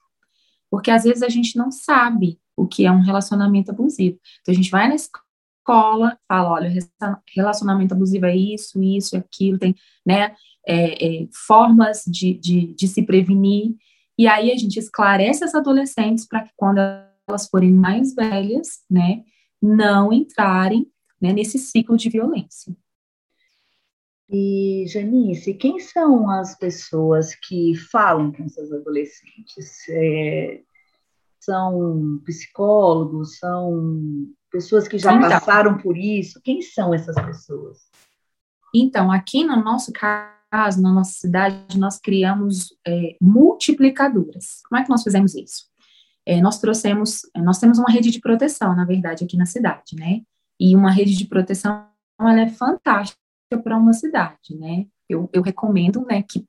Porque 0.69 0.91
às 0.91 1.03
vezes 1.03 1.21
a 1.21 1.29
gente 1.29 1.57
não 1.57 1.71
sabe 1.71 2.39
o 2.55 2.67
que 2.67 2.85
é 2.85 2.91
um 2.91 3.01
relacionamento 3.01 3.71
abusivo. 3.71 4.19
Então 4.41 4.53
a 4.53 4.55
gente 4.55 4.71
vai 4.71 4.87
na 4.87 4.95
escola, 4.95 6.17
fala, 6.27 6.51
olha, 6.51 6.71
relacionamento 7.35 7.93
abusivo 7.93 8.25
é 8.25 8.35
isso, 8.35 8.81
isso, 8.81 9.17
aquilo, 9.17 9.57
tem, 9.57 9.75
né, 10.05 10.35
é, 10.67 11.23
é, 11.23 11.27
formas 11.47 12.03
de, 12.07 12.33
de, 12.33 12.73
de 12.73 12.87
se 12.87 13.03
prevenir, 13.03 13.75
e 14.17 14.27
aí 14.27 14.51
a 14.51 14.57
gente 14.57 14.77
esclarece 14.79 15.43
as 15.43 15.53
adolescentes 15.53 16.25
para 16.25 16.43
que 16.43 16.51
quando 16.55 16.79
elas 17.27 17.47
forem 17.47 17.71
mais 17.71 18.13
velhas, 18.15 18.79
né, 18.89 19.23
não 19.61 20.13
entrarem 20.13 20.87
né, 21.21 21.33
nesse 21.33 21.57
ciclo 21.57 21.97
de 21.97 22.09
violência. 22.09 22.75
E, 24.29 24.85
Janice, 24.87 25.53
quem 25.53 25.79
são 25.79 26.29
as 26.29 26.57
pessoas 26.57 27.35
que 27.35 27.75
falam 27.75 28.31
com 28.31 28.43
essas 28.43 28.71
adolescentes? 28.71 29.87
É, 29.89 30.61
são 31.39 32.19
psicólogos, 32.25 33.37
são 33.37 34.27
pessoas 34.51 34.87
que 34.87 34.97
já 34.97 35.13
então, 35.13 35.29
passaram 35.29 35.77
por 35.77 35.95
isso? 35.95 36.41
Quem 36.43 36.61
são 36.61 36.93
essas 36.93 37.15
pessoas? 37.15 37.77
Então, 38.73 39.11
aqui 39.11 39.43
no 39.43 39.63
nosso 39.63 39.93
caso, 39.93 40.81
na 40.81 40.91
nossa 40.91 41.13
cidade, 41.13 41.77
nós 41.77 41.99
criamos 41.99 42.75
é, 42.85 43.15
multiplicadoras. 43.21 44.61
Como 44.67 44.81
é 44.81 44.83
que 44.83 44.89
nós 44.89 45.03
fizemos 45.03 45.35
isso? 45.35 45.65
É, 46.25 46.41
nós 46.41 46.59
trouxemos, 46.59 47.21
nós 47.35 47.59
temos 47.59 47.77
uma 47.77 47.91
rede 47.91 48.09
de 48.09 48.19
proteção, 48.19 48.75
na 48.75 48.83
verdade, 48.83 49.23
aqui 49.23 49.37
na 49.37 49.45
cidade, 49.45 49.95
né? 49.95 50.21
E 50.59 50.75
uma 50.75 50.89
rede 50.89 51.15
de 51.15 51.25
proteção, 51.25 51.87
ela 52.19 52.41
é 52.41 52.49
fantástica 52.49 53.24
para 53.57 53.77
uma 53.77 53.93
cidade, 53.93 54.55
né? 54.57 54.85
Eu, 55.07 55.29
eu 55.33 55.41
recomendo, 55.41 56.05
né, 56.05 56.23
que 56.23 56.45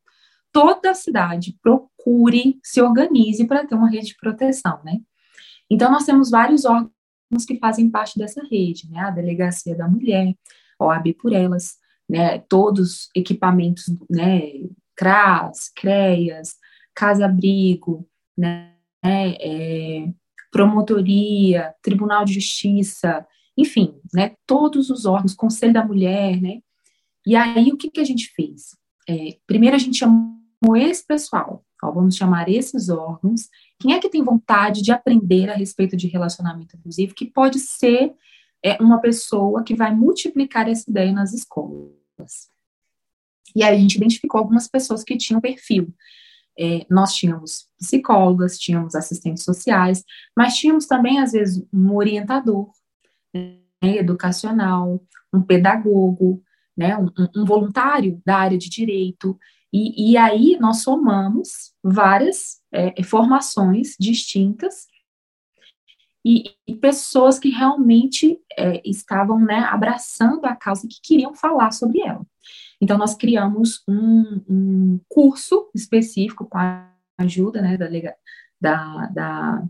toda 0.52 0.94
cidade 0.94 1.56
procure, 1.62 2.58
se 2.62 2.80
organize 2.80 3.46
para 3.46 3.66
ter 3.66 3.74
uma 3.74 3.90
rede 3.90 4.08
de 4.08 4.16
proteção, 4.16 4.80
né? 4.84 5.00
Então, 5.70 5.90
nós 5.90 6.04
temos 6.04 6.30
vários 6.30 6.64
órgãos 6.64 6.90
que 7.46 7.58
fazem 7.58 7.90
parte 7.90 8.18
dessa 8.18 8.42
rede, 8.50 8.88
né? 8.90 9.00
A 9.00 9.10
Delegacia 9.10 9.76
da 9.76 9.88
Mulher, 9.88 10.34
OAB 10.78 11.12
por 11.20 11.32
Elas, 11.32 11.76
né? 12.08 12.38
Todos 12.48 13.10
equipamentos, 13.14 13.84
né? 14.08 14.40
CRAS, 14.94 15.70
CREAS, 15.74 16.54
Casa-Abrigo, 16.94 18.08
né? 18.36 18.72
É, 19.04 20.08
promotoria, 20.50 21.74
Tribunal 21.82 22.24
de 22.24 22.34
Justiça, 22.34 23.26
enfim, 23.56 23.94
né? 24.14 24.34
Todos 24.46 24.88
os 24.88 25.04
órgãos, 25.04 25.34
Conselho 25.34 25.74
da 25.74 25.84
Mulher, 25.84 26.40
né? 26.40 26.60
E 27.26 27.34
aí, 27.34 27.72
o 27.72 27.76
que, 27.76 27.90
que 27.90 28.00
a 28.00 28.04
gente 28.04 28.32
fez? 28.36 28.76
É, 29.08 29.36
primeiro, 29.46 29.74
a 29.74 29.78
gente 29.78 29.98
chamou 29.98 30.76
esse 30.76 31.04
pessoal, 31.04 31.64
ó, 31.82 31.90
vamos 31.90 32.16
chamar 32.16 32.48
esses 32.48 32.88
órgãos. 32.88 33.48
Quem 33.80 33.94
é 33.94 33.98
que 33.98 34.08
tem 34.08 34.22
vontade 34.22 34.80
de 34.80 34.92
aprender 34.92 35.50
a 35.50 35.54
respeito 35.54 35.96
de 35.96 36.06
relacionamento 36.06 36.76
abusivo, 36.76 37.14
que 37.14 37.26
pode 37.26 37.58
ser 37.58 38.14
é, 38.64 38.80
uma 38.80 39.00
pessoa 39.00 39.64
que 39.64 39.74
vai 39.74 39.92
multiplicar 39.92 40.68
essa 40.68 40.88
ideia 40.88 41.12
nas 41.12 41.32
escolas? 41.32 42.48
E 43.56 43.64
aí, 43.64 43.76
a 43.76 43.80
gente 43.80 43.96
identificou 43.96 44.38
algumas 44.38 44.68
pessoas 44.68 45.02
que 45.02 45.16
tinham 45.16 45.40
perfil. 45.40 45.92
É, 46.56 46.86
nós 46.88 47.12
tínhamos 47.14 47.68
psicólogas, 47.76 48.56
tínhamos 48.56 48.94
assistentes 48.94 49.42
sociais, 49.42 50.04
mas 50.34 50.56
tínhamos 50.56 50.86
também, 50.86 51.18
às 51.18 51.32
vezes, 51.32 51.62
um 51.72 51.94
orientador 51.94 52.70
né, 53.34 53.58
educacional, 53.82 55.02
um 55.34 55.42
pedagogo, 55.42 56.42
né, 56.76 56.96
um, 56.96 57.08
um, 57.36 57.44
voluntário 57.44 58.20
da 58.24 58.36
área 58.36 58.58
de 58.58 58.68
direito, 58.68 59.38
e, 59.72 60.12
e 60.12 60.16
aí 60.16 60.56
nós 60.60 60.82
somamos 60.82 61.72
várias 61.82 62.60
é, 62.72 63.02
formações 63.02 63.94
distintas 63.98 64.86
e, 66.24 66.44
e, 66.66 66.74
pessoas 66.74 67.38
que 67.38 67.50
realmente 67.50 68.38
é, 68.58 68.82
estavam 68.84 69.38
né, 69.38 69.60
abraçando 69.60 70.44
a 70.44 70.56
causa 70.56 70.88
que 70.88 71.00
queriam 71.00 71.34
falar 71.34 71.70
sobre 71.70 72.00
ela. 72.00 72.26
Então, 72.80 72.98
nós 72.98 73.14
criamos 73.14 73.82
um, 73.88 74.42
um 74.48 75.00
curso 75.08 75.70
específico 75.74 76.44
com 76.44 76.58
a 76.58 76.90
ajuda 77.18 77.62
né, 77.62 77.76
da, 77.76 77.88
da, 78.60 79.06
da 79.06 79.64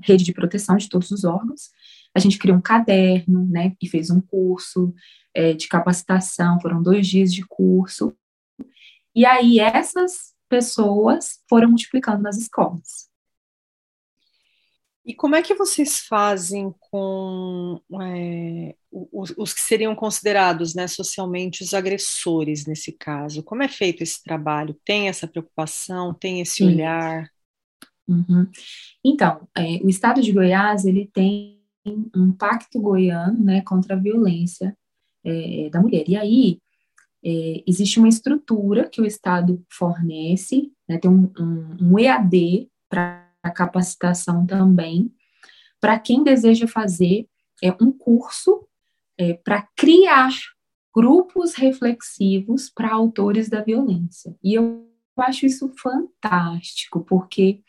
rede 0.00 0.24
de 0.24 0.32
proteção 0.32 0.76
de 0.76 0.88
todos 0.88 1.10
os 1.10 1.24
órgãos. 1.24 1.70
A 2.16 2.18
gente 2.18 2.38
criou 2.38 2.56
um 2.56 2.62
caderno, 2.62 3.46
né, 3.46 3.74
e 3.80 3.86
fez 3.86 4.10
um 4.10 4.22
curso 4.22 4.94
é, 5.34 5.52
de 5.52 5.68
capacitação, 5.68 6.58
foram 6.60 6.82
dois 6.82 7.06
dias 7.06 7.32
de 7.32 7.44
curso. 7.46 8.16
E 9.14 9.26
aí 9.26 9.60
essas 9.60 10.34
pessoas 10.48 11.40
foram 11.46 11.68
multiplicando 11.68 12.22
nas 12.22 12.38
escolas. 12.38 13.10
E 15.04 15.14
como 15.14 15.36
é 15.36 15.42
que 15.42 15.54
vocês 15.54 16.00
fazem 16.00 16.74
com 16.80 17.78
é, 18.00 18.74
os, 18.90 19.34
os, 19.36 19.52
que 19.52 19.60
seriam 19.60 19.94
considerados 19.94 20.74
né, 20.74 20.88
socialmente 20.88 21.62
os 21.62 21.74
agressores 21.74 22.64
nesse 22.64 22.92
caso? 22.92 23.42
Como 23.42 23.62
é 23.62 23.68
feito 23.68 24.02
esse 24.02 24.22
trabalho? 24.22 24.74
Tem 24.86 25.08
essa 25.08 25.28
preocupação? 25.28 26.14
Tem 26.14 26.40
esse 26.40 26.54
Sim. 26.54 26.68
olhar? 26.68 27.30
Uhum. 28.08 28.50
Então, 29.04 29.46
é, 29.54 29.76
o 29.84 29.88
Estado 29.90 30.22
de 30.22 30.32
Goiás 30.32 30.86
ele 30.86 31.10
tem 31.12 31.55
um 32.14 32.32
pacto 32.32 32.80
goiano 32.80 33.42
né, 33.42 33.62
contra 33.62 33.94
a 33.94 33.98
violência 33.98 34.76
é, 35.24 35.68
da 35.70 35.80
mulher. 35.80 36.08
E 36.08 36.16
aí, 36.16 36.58
é, 37.24 37.62
existe 37.66 37.98
uma 37.98 38.08
estrutura 38.08 38.88
que 38.88 39.00
o 39.00 39.06
Estado 39.06 39.64
fornece, 39.70 40.70
né, 40.88 40.98
tem 40.98 41.10
um, 41.10 41.32
um, 41.38 41.76
um 41.80 41.98
EAD 41.98 42.68
para 42.88 43.26
capacitação 43.54 44.46
também, 44.46 45.12
para 45.80 45.98
quem 45.98 46.22
deseja 46.22 46.66
fazer 46.66 47.28
é, 47.62 47.70
um 47.80 47.92
curso 47.92 48.66
é, 49.18 49.34
para 49.34 49.66
criar 49.76 50.30
grupos 50.94 51.54
reflexivos 51.54 52.70
para 52.70 52.92
autores 52.92 53.48
da 53.48 53.62
violência. 53.62 54.34
E 54.42 54.54
eu 54.54 54.88
acho 55.18 55.46
isso 55.46 55.72
fantástico, 55.78 57.04
porque 57.04 57.60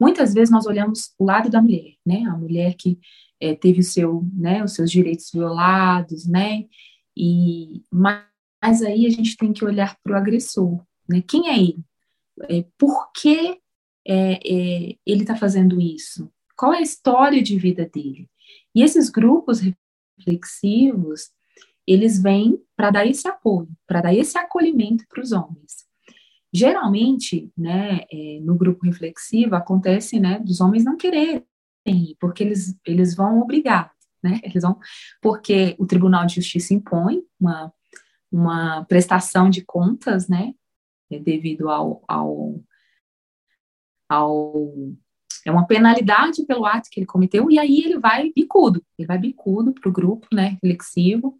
muitas 0.00 0.34
vezes 0.34 0.50
nós 0.50 0.66
olhamos 0.66 1.12
o 1.18 1.24
lado 1.24 1.48
da 1.48 1.62
mulher, 1.62 1.94
né? 2.04 2.24
A 2.26 2.36
mulher 2.36 2.74
que 2.74 2.98
é, 3.42 3.56
teve 3.56 3.80
o 3.80 3.82
seu, 3.82 4.24
né, 4.32 4.62
os 4.62 4.72
seus 4.72 4.88
direitos 4.88 5.28
violados, 5.32 6.28
né? 6.28 6.64
E, 7.16 7.82
mas 7.90 8.80
aí 8.82 9.04
a 9.04 9.10
gente 9.10 9.36
tem 9.36 9.52
que 9.52 9.64
olhar 9.64 9.98
para 10.00 10.12
o 10.12 10.16
agressor, 10.16 10.80
né? 11.08 11.20
Quem 11.26 11.48
é 11.48 11.58
ele? 11.58 11.84
É, 12.48 12.64
por 12.78 13.10
que 13.12 13.58
é, 14.06 14.32
é, 14.34 14.96
ele 15.04 15.22
está 15.22 15.34
fazendo 15.34 15.80
isso? 15.80 16.30
Qual 16.56 16.72
é 16.72 16.78
a 16.78 16.82
história 16.82 17.42
de 17.42 17.58
vida 17.58 17.84
dele? 17.92 18.30
E 18.72 18.80
esses 18.80 19.10
grupos 19.10 19.60
reflexivos, 20.16 21.30
eles 21.84 22.22
vêm 22.22 22.62
para 22.76 22.92
dar 22.92 23.06
esse 23.06 23.26
apoio, 23.26 23.68
para 23.88 24.02
dar 24.02 24.14
esse 24.14 24.38
acolhimento 24.38 25.04
para 25.08 25.20
os 25.20 25.32
homens. 25.32 25.84
Geralmente, 26.52 27.50
né, 27.58 28.02
é, 28.12 28.38
no 28.40 28.54
grupo 28.54 28.86
reflexivo, 28.86 29.56
acontece, 29.56 30.20
né, 30.20 30.38
dos 30.38 30.60
homens 30.60 30.84
não 30.84 30.96
quererem 30.96 31.42
ir, 31.86 32.16
porque 32.20 32.42
eles, 32.42 32.78
eles 32.86 33.14
vão 33.14 33.40
obrigar 33.40 33.92
né? 34.22 34.40
Eles 34.42 34.62
vão, 34.62 34.78
porque 35.20 35.74
o 35.78 35.86
Tribunal 35.86 36.24
de 36.24 36.36
Justiça 36.36 36.72
impõe 36.72 37.22
uma, 37.40 37.72
uma 38.30 38.84
prestação 38.84 39.50
de 39.50 39.64
contas, 39.64 40.28
né? 40.28 40.54
É 41.10 41.18
devido 41.18 41.68
ao, 41.68 42.02
ao, 42.06 42.62
ao 44.08 44.72
é 45.44 45.50
uma 45.50 45.66
penalidade 45.66 46.46
pelo 46.46 46.64
ato 46.64 46.88
que 46.88 47.00
ele 47.00 47.06
cometeu, 47.06 47.50
e 47.50 47.58
aí 47.58 47.80
ele 47.80 47.98
vai 47.98 48.32
bicudo, 48.32 48.84
ele 48.96 49.08
vai 49.08 49.18
bicudo 49.18 49.74
para 49.74 49.88
o 49.88 49.92
grupo, 49.92 50.28
né, 50.32 50.50
reflexivo, 50.50 51.36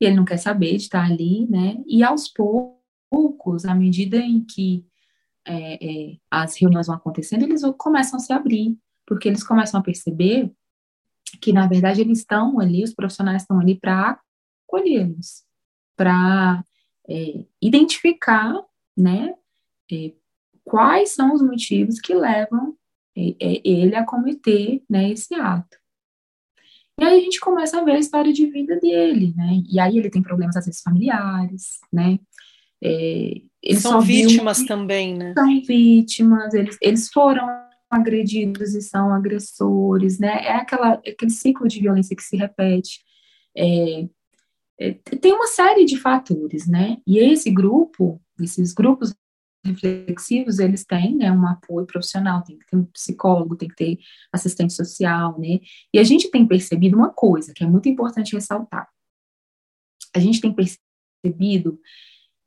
e 0.00 0.04
ele 0.04 0.16
não 0.16 0.24
quer 0.24 0.38
saber 0.38 0.72
de 0.76 0.82
estar 0.82 1.04
ali, 1.04 1.46
né, 1.48 1.76
e 1.86 2.02
aos 2.02 2.28
poucos, 2.28 3.64
à 3.64 3.74
medida 3.76 4.16
em 4.16 4.44
que 4.44 4.84
é, 5.46 5.74
é, 5.74 6.16
as 6.28 6.56
reuniões 6.60 6.88
vão 6.88 6.96
acontecendo, 6.96 7.44
eles 7.44 7.62
começam 7.78 8.16
a 8.16 8.20
se 8.20 8.32
abrir, 8.32 8.76
porque 9.08 9.26
eles 9.26 9.42
começam 9.42 9.80
a 9.80 9.82
perceber 9.82 10.52
que, 11.40 11.50
na 11.50 11.66
verdade, 11.66 12.02
eles 12.02 12.18
estão 12.18 12.60
ali, 12.60 12.84
os 12.84 12.92
profissionais 12.92 13.42
estão 13.42 13.58
ali 13.58 13.74
para 13.74 14.20
acolhê-los, 14.66 15.44
para 15.96 16.62
é, 17.08 17.42
identificar, 17.60 18.62
né, 18.94 19.34
é, 19.90 20.12
quais 20.62 21.10
são 21.10 21.32
os 21.32 21.40
motivos 21.40 21.98
que 21.98 22.14
levam 22.14 22.76
é, 23.16 23.30
é, 23.40 23.60
ele 23.64 23.96
a 23.96 24.04
cometer, 24.04 24.82
né, 24.88 25.10
esse 25.10 25.34
ato. 25.34 25.78
E 27.00 27.04
aí 27.04 27.18
a 27.18 27.22
gente 27.22 27.40
começa 27.40 27.80
a 27.80 27.84
ver 27.84 27.92
a 27.92 27.98
história 27.98 28.32
de 28.32 28.46
vida 28.46 28.78
dele, 28.78 29.32
né, 29.34 29.62
e 29.70 29.80
aí 29.80 29.96
ele 29.96 30.10
tem 30.10 30.22
problemas, 30.22 30.54
às 30.54 30.66
vezes, 30.66 30.82
familiares, 30.82 31.78
né, 31.90 32.18
é, 32.82 33.40
eles 33.62 33.82
são 33.82 34.00
vítimas 34.00 34.62
também, 34.64 35.16
né? 35.16 35.34
São 35.34 35.60
vítimas, 35.62 36.54
eles, 36.54 36.78
eles 36.80 37.08
foram 37.08 37.67
agredidos 37.90 38.74
e 38.74 38.82
são 38.82 39.12
agressores, 39.12 40.18
né? 40.18 40.44
É 40.44 40.56
aquela, 40.56 40.94
aquele 40.94 41.30
ciclo 41.30 41.66
de 41.66 41.80
violência 41.80 42.14
que 42.14 42.22
se 42.22 42.36
repete. 42.36 43.00
É, 43.56 44.08
é, 44.80 44.92
tem 44.92 45.32
uma 45.32 45.46
série 45.46 45.84
de 45.84 45.98
fatores, 45.98 46.66
né? 46.66 46.98
E 47.06 47.18
esse 47.18 47.50
grupo, 47.50 48.20
esses 48.40 48.72
grupos 48.72 49.14
reflexivos, 49.64 50.58
eles 50.58 50.84
têm 50.84 51.16
né, 51.16 51.32
um 51.32 51.46
apoio 51.46 51.86
profissional, 51.86 52.42
tem 52.42 52.58
que 52.58 52.66
ter 52.66 52.76
um 52.76 52.84
psicólogo, 52.84 53.56
tem 53.56 53.68
que 53.68 53.74
ter 53.74 53.98
assistente 54.32 54.72
social, 54.72 55.38
né? 55.38 55.58
E 55.92 55.98
a 55.98 56.04
gente 56.04 56.30
tem 56.30 56.46
percebido 56.46 56.96
uma 56.96 57.10
coisa 57.10 57.52
que 57.52 57.64
é 57.64 57.66
muito 57.66 57.88
importante 57.88 58.34
ressaltar. 58.34 58.88
A 60.14 60.20
gente 60.20 60.40
tem 60.40 60.54
percebido 60.54 61.80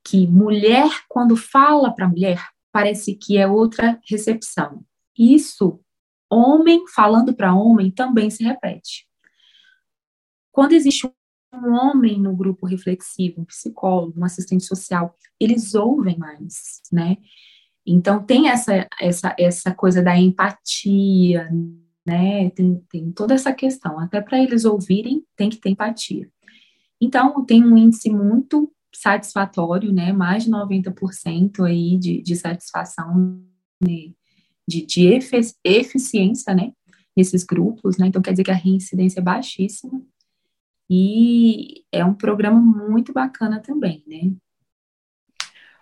que 0.04 0.26
mulher, 0.28 0.90
quando 1.08 1.36
fala 1.36 1.94
para 1.94 2.08
mulher, 2.08 2.42
parece 2.72 3.14
que 3.16 3.38
é 3.38 3.46
outra 3.48 4.00
recepção. 4.10 4.84
Isso, 5.22 5.80
homem 6.28 6.88
falando 6.88 7.32
para 7.32 7.54
homem, 7.54 7.92
também 7.92 8.32
se 8.32 8.44
repete. 8.44 9.08
Quando 10.52 10.74
existe 10.74 11.08
um 11.54 11.74
homem 11.74 12.20
no 12.20 12.36
grupo 12.36 12.66
reflexivo, 12.66 13.42
um 13.42 13.46
psicólogo, 13.46 14.20
um 14.20 14.26
assistente 14.26 14.64
social, 14.64 15.16
eles 15.40 15.76
ouvem 15.76 16.18
mais, 16.18 16.82
né? 16.92 17.18
Então 17.86 18.24
tem 18.24 18.50
essa 18.50 18.88
essa 19.00 19.36
essa 19.38 19.74
coisa 19.76 20.02
da 20.02 20.18
empatia, 20.18 21.50
né? 22.06 22.50
Tem, 22.52 22.84
tem 22.90 23.12
toda 23.12 23.36
essa 23.36 23.54
questão. 23.54 24.00
Até 24.00 24.22
para 24.22 24.42
eles 24.42 24.66
ouvirem, 24.66 25.24
tem 25.36 25.52
que 25.52 25.58
ter 25.58 25.70
empatia. 25.70 26.28
Então 27.00 27.46
tem 27.46 27.64
um 27.64 27.78
índice 27.78 28.10
muito 28.10 28.74
satisfatório, 28.94 29.92
né? 29.94 30.12
Mais 30.14 30.46
de 30.46 30.52
90% 30.52 31.64
aí 31.66 31.98
de, 31.98 32.24
de 32.24 32.36
satisfação 32.36 33.44
né? 33.82 34.14
De, 34.72 34.86
de 34.86 35.08
eficiência, 35.64 36.54
né? 36.54 36.72
Nesses 37.16 37.44
grupos, 37.44 37.98
né? 37.98 38.08
Então 38.08 38.22
quer 38.22 38.32
dizer 38.32 38.44
que 38.44 38.52
a 38.52 38.56
reincidência 38.56 39.20
é 39.20 39.24
baixíssima. 39.24 40.02
E 40.90 41.84
é 41.92 42.04
um 42.04 42.14
programa 42.14 42.60
muito 42.60 43.14
bacana 43.14 43.60
também, 43.62 44.04
né? 44.08 44.32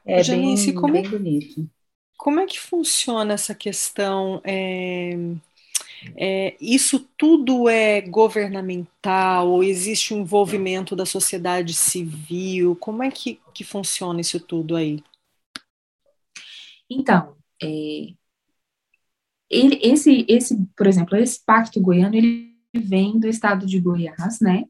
É 0.06 0.23
Janice, 0.23 0.67
bem, 0.67 0.75
como, 0.75 0.93
bem 0.93 1.10
bonito. 1.10 1.69
Como 2.17 2.39
é 2.39 2.45
que 2.45 2.60
funciona 2.60 3.34
essa 3.34 3.54
questão? 3.54 4.41
É, 4.43 5.12
é, 6.15 6.56
isso 6.60 7.08
tudo 7.17 7.67
é 7.67 8.02
governamental 8.02 9.49
ou 9.49 9.63
existe 9.63 10.13
um 10.13 10.21
envolvimento 10.21 10.95
da 10.95 11.06
sociedade 11.06 11.73
civil? 11.73 12.75
Como 12.75 13.04
é 13.04 13.12
que, 13.12 13.39
que 13.54 13.63
funciona 13.63 14.21
isso 14.21 14.39
tudo 14.39 14.75
aí? 14.75 15.04
Então, 16.89 17.36
é, 17.62 18.13
ele, 19.49 19.79
esse, 19.81 20.25
esse, 20.27 20.57
por 20.75 20.88
exemplo, 20.88 21.17
esse 21.17 21.43
pacto 21.43 21.81
goiano, 21.81 22.15
ele 22.15 22.55
vem 22.73 23.19
do 23.19 23.27
estado 23.27 23.65
de 23.65 23.79
Goiás, 23.79 24.39
né? 24.39 24.65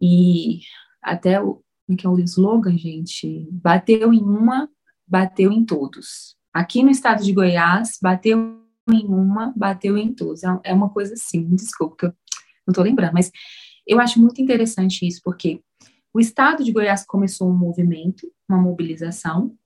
E 0.00 0.60
até 1.02 1.40
o, 1.40 1.62
como 1.86 1.92
é 1.92 1.96
que 1.96 2.06
é 2.06 2.10
o 2.10 2.18
slogan, 2.18 2.76
gente? 2.76 3.48
Bateu 3.50 4.12
em 4.12 4.22
uma, 4.22 4.68
bateu 5.06 5.50
em 5.50 5.64
todos. 5.64 6.36
Aqui 6.52 6.82
no 6.82 6.90
estado 6.90 7.22
de 7.22 7.32
Goiás, 7.32 7.98
bateu 8.02 8.60
em 8.90 9.06
uma, 9.06 9.52
bateu 9.56 9.96
em 9.96 10.12
todos. 10.12 10.42
É, 10.42 10.48
é 10.64 10.74
uma 10.74 10.90
coisa 10.90 11.14
assim, 11.14 11.48
desculpa, 11.54 12.14
não 12.66 12.72
estou 12.72 12.84
lembrando, 12.84 13.14
mas 13.14 13.30
eu 13.86 14.00
acho 14.00 14.20
muito 14.20 14.42
interessante 14.42 15.06
isso, 15.06 15.20
porque 15.24 15.60
o 16.12 16.18
estado 16.18 16.64
de 16.64 16.72
Goiás 16.72 17.04
começou 17.06 17.48
um 17.48 17.56
movimento, 17.56 18.30
uma 18.48 18.58
mobilização, 18.58 19.56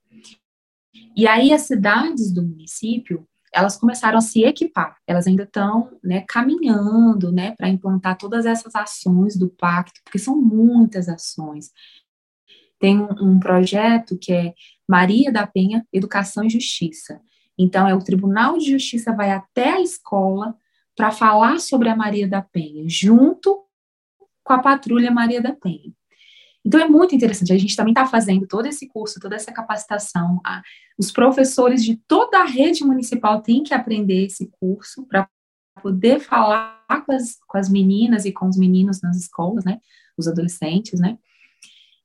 e 1.16 1.26
aí 1.26 1.52
as 1.52 1.62
cidades 1.62 2.32
do 2.32 2.42
município, 2.42 3.26
elas 3.52 3.76
começaram 3.76 4.18
a 4.18 4.20
se 4.20 4.44
equipar, 4.44 4.96
elas 5.06 5.26
ainda 5.26 5.42
estão 5.42 5.98
né, 6.02 6.24
caminhando 6.28 7.32
né, 7.32 7.52
para 7.56 7.68
implantar 7.68 8.16
todas 8.16 8.46
essas 8.46 8.74
ações 8.74 9.36
do 9.36 9.48
pacto, 9.48 10.00
porque 10.04 10.18
são 10.18 10.36
muitas 10.36 11.08
ações. 11.08 11.70
Tem 12.78 12.98
um, 12.98 13.08
um 13.20 13.40
projeto 13.40 14.16
que 14.16 14.32
é 14.32 14.54
Maria 14.88 15.32
da 15.32 15.46
Penha 15.46 15.86
Educação 15.92 16.44
e 16.44 16.50
Justiça. 16.50 17.20
Então, 17.58 17.86
é 17.86 17.94
o 17.94 18.02
Tribunal 18.02 18.56
de 18.56 18.70
Justiça 18.70 19.12
vai 19.14 19.30
até 19.32 19.72
a 19.74 19.80
escola 19.80 20.56
para 20.96 21.10
falar 21.10 21.60
sobre 21.60 21.88
a 21.88 21.96
Maria 21.96 22.26
da 22.26 22.40
Penha, 22.40 22.84
junto 22.86 23.64
com 24.42 24.52
a 24.52 24.58
patrulha 24.58 25.10
Maria 25.10 25.42
da 25.42 25.52
Penha. 25.52 25.92
Então, 26.64 26.80
é 26.80 26.88
muito 26.88 27.14
interessante. 27.14 27.52
A 27.52 27.58
gente 27.58 27.76
também 27.76 27.92
está 27.92 28.06
fazendo 28.06 28.46
todo 28.46 28.66
esse 28.66 28.86
curso, 28.88 29.20
toda 29.20 29.36
essa 29.36 29.52
capacitação. 29.52 30.40
Os 30.98 31.10
professores 31.10 31.82
de 31.82 31.96
toda 32.06 32.40
a 32.40 32.44
rede 32.44 32.84
municipal 32.84 33.40
têm 33.40 33.62
que 33.62 33.72
aprender 33.72 34.26
esse 34.26 34.50
curso 34.60 35.06
para 35.06 35.28
poder 35.82 36.20
falar 36.20 36.84
com 37.06 37.12
as, 37.12 37.38
com 37.46 37.56
as 37.58 37.68
meninas 37.68 38.24
e 38.24 38.32
com 38.32 38.46
os 38.46 38.56
meninos 38.56 39.00
nas 39.00 39.16
escolas, 39.16 39.64
né? 39.64 39.78
Os 40.18 40.28
adolescentes, 40.28 41.00
né? 41.00 41.18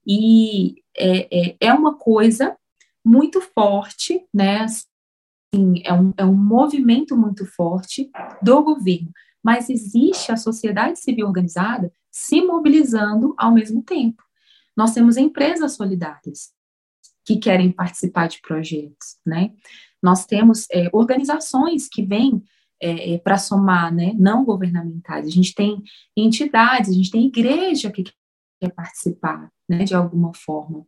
E 0.08 0.76
é, 0.96 1.50
é, 1.50 1.58
é 1.60 1.74
uma 1.74 1.98
coisa 1.98 2.56
muito 3.04 3.42
forte, 3.42 4.26
né? 4.34 4.62
Assim, 4.62 5.82
é 5.84 5.94
um, 5.94 6.14
é 6.18 6.26
um 6.26 6.36
movimento 6.36 7.18
muito 7.18 7.46
forte 7.46 8.10
do 8.42 8.64
governo, 8.64 9.12
mas 9.44 9.70
existe 9.70 10.32
a 10.32 10.38
sociedade 10.38 11.00
civil 11.00 11.28
organizada 11.28 11.92
se 12.12 12.42
mobilizando 12.42 13.36
ao 13.38 13.54
mesmo 13.54 13.84
tempo. 13.84 14.24
Nós 14.76 14.94
temos 14.94 15.18
empresas 15.18 15.74
solidárias 15.74 16.54
que 17.26 17.38
querem 17.38 17.72
participar 17.72 18.28
de 18.28 18.40
projetos, 18.42 19.18
né? 19.26 19.52
Nós 20.02 20.26
temos 20.26 20.68
é, 20.72 20.90
organizações 20.94 21.88
que 21.88 22.04
vêm 22.06 22.44
é, 22.82 23.14
é 23.14 23.18
para 23.18 23.38
somar, 23.38 23.94
né, 23.94 24.14
não 24.18 24.44
governamentais. 24.44 25.26
A 25.26 25.30
gente 25.30 25.56
tem 25.56 25.82
entidades, 26.16 26.90
a 26.90 26.94
gente 26.94 27.10
tem 27.10 27.26
igreja 27.26 27.90
que 27.90 28.04
quer 28.60 28.72
participar, 28.74 29.50
né, 29.68 29.84
de 29.84 29.96
alguma 29.96 30.34
forma. 30.36 30.86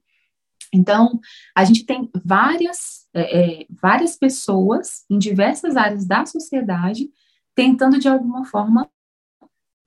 Então, 0.73 1.19
a 1.55 1.63
gente 1.63 1.85
tem 1.85 2.09
várias, 2.23 3.07
é, 3.13 3.61
é, 3.61 3.65
várias 3.69 4.17
pessoas 4.17 5.05
em 5.09 5.17
diversas 5.17 5.77
áreas 5.77 6.05
da 6.05 6.25
sociedade 6.25 7.09
tentando, 7.55 7.97
de 7.97 8.07
alguma 8.07 8.45
forma, 8.45 8.89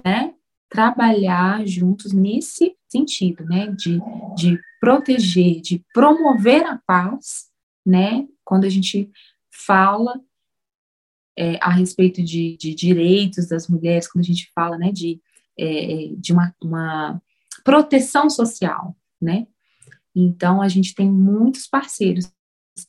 né, 0.04 0.30
trabalhar 0.70 1.66
juntos 1.66 2.12
nesse 2.12 2.76
sentido, 2.88 3.44
né, 3.44 3.66
de, 3.72 4.00
de 4.37 4.59
proteger, 4.80 5.61
de 5.61 5.85
promover 5.92 6.64
a 6.64 6.78
paz, 6.87 7.50
né, 7.85 8.26
quando 8.44 8.64
a 8.64 8.68
gente 8.68 9.11
fala 9.50 10.20
é, 11.37 11.59
a 11.61 11.70
respeito 11.70 12.22
de, 12.22 12.56
de, 12.56 12.74
direitos 12.74 13.48
das 13.48 13.68
mulheres, 13.68 14.11
quando 14.11 14.24
a 14.24 14.26
gente 14.26 14.50
fala, 14.54 14.78
né, 14.78 14.92
de, 14.92 15.20
é, 15.59 16.12
de 16.16 16.33
uma, 16.33 16.54
uma 16.62 17.20
proteção 17.64 18.30
social, 18.30 18.96
né, 19.20 19.46
então, 20.14 20.61
a 20.61 20.68
gente 20.68 20.94
tem 20.94 21.11
muitos 21.11 21.66
parceiros. 21.66 22.30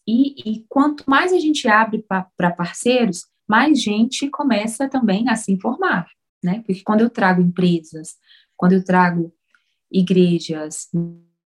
E, 0.08 0.52
e 0.52 0.66
quanto 0.70 1.04
mais 1.08 1.34
a 1.34 1.40
gente 1.40 1.68
abre 1.68 2.04
para 2.08 2.52
parceiros, 2.52 3.26
mais 3.48 3.82
gente 3.82 4.30
começa 4.30 4.90
também 4.90 5.30
a 5.30 5.36
se 5.36 5.52
informar, 5.52 6.08
né? 6.44 6.64
Porque 6.66 6.82
quando 6.84 7.02
eu 7.02 7.10
trago 7.10 7.42
empresas, 7.42 8.16
quando 8.56 8.74
eu 8.74 8.84
trago 8.84 9.34
igrejas, 9.92 10.90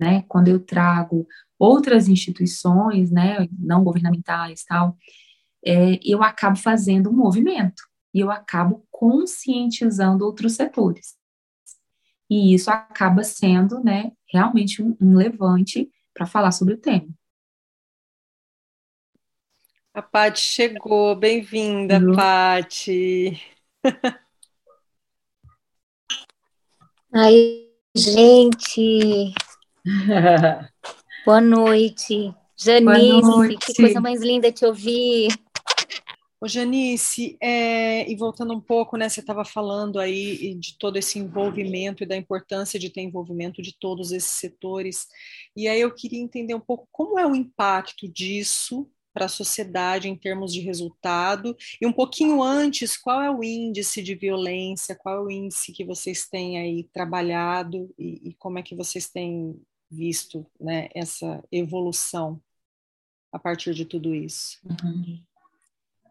né? 0.01 0.23
Quando 0.29 0.49
eu 0.49 0.61
trago 0.61 1.27
outras 1.59 2.09
instituições, 2.09 3.11
né? 3.11 3.49
Não 3.59 3.85
governamentais, 3.85 4.65
tal, 4.65 4.97
é, 5.65 5.99
eu 6.05 6.23
acabo 6.23 6.57
fazendo 6.57 7.11
um 7.11 7.17
movimento 7.17 7.83
e 8.13 8.21
eu 8.21 8.31
acabo 8.31 8.87
conscientizando 8.91 10.25
outros 10.25 10.55
setores. 10.55 11.17
E 12.29 12.55
isso 12.55 12.71
acaba 12.71 13.25
sendo, 13.25 13.83
né, 13.83 14.13
realmente 14.33 14.83
um, 14.83 14.97
um 15.01 15.17
levante 15.17 15.91
para 16.15 16.27
falar 16.27 16.53
sobre 16.53 16.75
o 16.75 16.79
tema. 16.79 17.09
A 19.93 20.01
Pati 20.01 20.41
chegou, 20.41 21.17
bem-vinda, 21.17 21.99
uhum. 21.99 22.15
Pati. 22.15 23.41
Aí, 27.13 27.69
gente. 27.93 29.35
Boa 31.27 31.41
noite. 31.41 32.33
Janice, 32.57 33.21
Boa 33.21 33.37
noite. 33.37 33.67
que 33.67 33.75
coisa 33.75 34.01
mais 34.01 34.21
linda 34.21 34.53
te 34.53 34.65
ouvir. 34.65 35.29
Ô 36.41 36.47
Janice, 36.47 37.37
é, 37.41 38.09
e 38.09 38.15
voltando 38.15 38.55
um 38.55 38.61
pouco, 38.61 38.97
né, 38.97 39.09
você 39.09 39.21
estava 39.21 39.45
falando 39.45 39.99
aí 39.99 40.55
de 40.55 40.79
todo 40.79 40.97
esse 40.97 41.19
envolvimento 41.19 42.03
e 42.03 42.07
da 42.07 42.17
importância 42.17 42.79
de 42.79 42.89
ter 42.89 43.03
envolvimento 43.03 43.61
de 43.61 43.77
todos 43.77 44.13
esses 44.13 44.31
setores, 44.31 45.07
e 45.55 45.69
aí 45.69 45.81
eu 45.81 45.95
queria 45.95 46.19
entender 46.19 46.55
um 46.55 46.61
pouco 46.61 46.89
como 46.91 47.19
é 47.19 47.27
o 47.27 47.35
impacto 47.35 48.09
disso 48.09 48.89
para 49.13 49.27
a 49.27 49.29
sociedade 49.29 50.09
em 50.09 50.17
termos 50.17 50.53
de 50.53 50.61
resultado, 50.61 51.57
e 51.81 51.87
um 51.87 51.93
pouquinho 51.93 52.43
antes, 52.43 52.97
qual 52.97 53.21
é 53.21 53.31
o 53.31 53.43
índice 53.43 54.03
de 54.03 54.15
violência, 54.15 54.95
qual 54.95 55.17
é 55.17 55.21
o 55.21 55.31
índice 55.31 55.73
que 55.73 55.85
vocês 55.85 56.29
têm 56.29 56.59
aí 56.59 56.85
trabalhado 56.93 57.93
e, 57.99 58.31
e 58.31 58.35
como 58.35 58.59
é 58.59 58.63
que 58.63 58.75
vocês 58.75 59.09
têm 59.09 59.61
visto 59.91 60.47
né, 60.61 60.89
essa 60.95 61.43
evolução 61.51 62.41
a 63.33 63.39
partir 63.39 63.75
de 63.75 63.85
tudo 63.85 64.15
isso? 64.15 64.59
Uhum. 64.65 65.23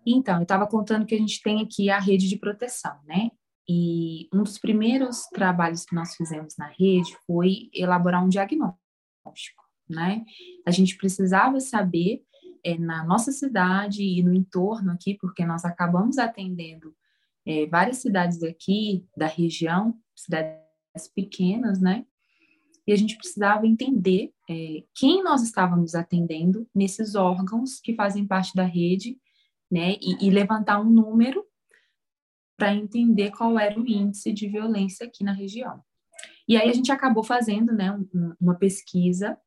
Então, 0.06 0.38
eu 0.38 0.44
estava 0.44 0.68
contando 0.68 1.06
que 1.06 1.16
a 1.16 1.18
gente 1.18 1.42
tem 1.42 1.62
aqui 1.62 1.90
a 1.90 2.00
rede 2.00 2.28
de 2.28 2.38
proteção, 2.38 2.98
né? 3.06 3.32
E 3.68 4.28
um 4.34 4.42
dos 4.42 4.58
primeiros 4.58 5.28
trabalhos 5.28 5.86
que 5.86 5.94
nós 5.94 6.16
fizemos 6.16 6.56
na 6.58 6.68
rede 6.68 7.16
foi 7.28 7.70
elaborar 7.74 8.24
um 8.24 8.30
diagnóstico, 8.30 9.64
né? 9.88 10.26
A 10.66 10.72
gente 10.72 10.98
precisava 10.98 11.60
saber 11.60 12.24
é, 12.64 12.78
na 12.78 13.04
nossa 13.04 13.32
cidade 13.32 14.04
e 14.04 14.24
no 14.24 14.34
entorno 14.34 14.92
aqui, 14.92 15.18
porque 15.20 15.46
nós 15.46 15.66
acabamos 15.66 16.18
atendendo 16.18 16.96
é, 17.46 17.66
várias 17.68 17.98
cidades 17.98 18.44
aqui 18.44 19.06
da 19.16 19.28
região, 19.28 19.98
cidades 20.16 21.08
pequenas, 21.16 21.80
né? 21.80 22.06
E 22.86 22.92
a 22.92 22.96
gente 22.96 23.18
precisava 23.18 23.68
entender 23.68 24.34
é, 24.50 24.84
quem 24.96 25.24
nós 25.24 25.44
estávamos 25.44 25.94
atendendo 25.94 26.68
nesses 26.74 27.14
órgãos 27.14 27.80
que 27.80 27.94
fazem 27.94 28.26
parte 28.26 28.56
da 28.56 28.64
rede 28.64 29.20
né, 29.72 29.96
e, 30.02 30.28
e 30.28 30.32
levantar 30.32 30.82
um 30.82 30.90
número 30.90 31.46
para 32.58 32.74
entender 32.74 33.32
qual 33.32 33.60
era 33.60 33.80
o 33.80 33.88
índice 33.88 34.34
de 34.34 34.48
violência 34.48 35.06
aqui 35.06 35.24
na 35.24 35.32
região. 35.32 35.82
E 36.48 36.58
aí 36.58 36.68
a 36.68 36.74
gente 36.74 36.92
acabou 36.92 37.24
fazendo, 37.24 37.72
né, 37.74 37.92
um, 37.92 38.34
uma 38.42 38.56
pesquisa 38.56 39.38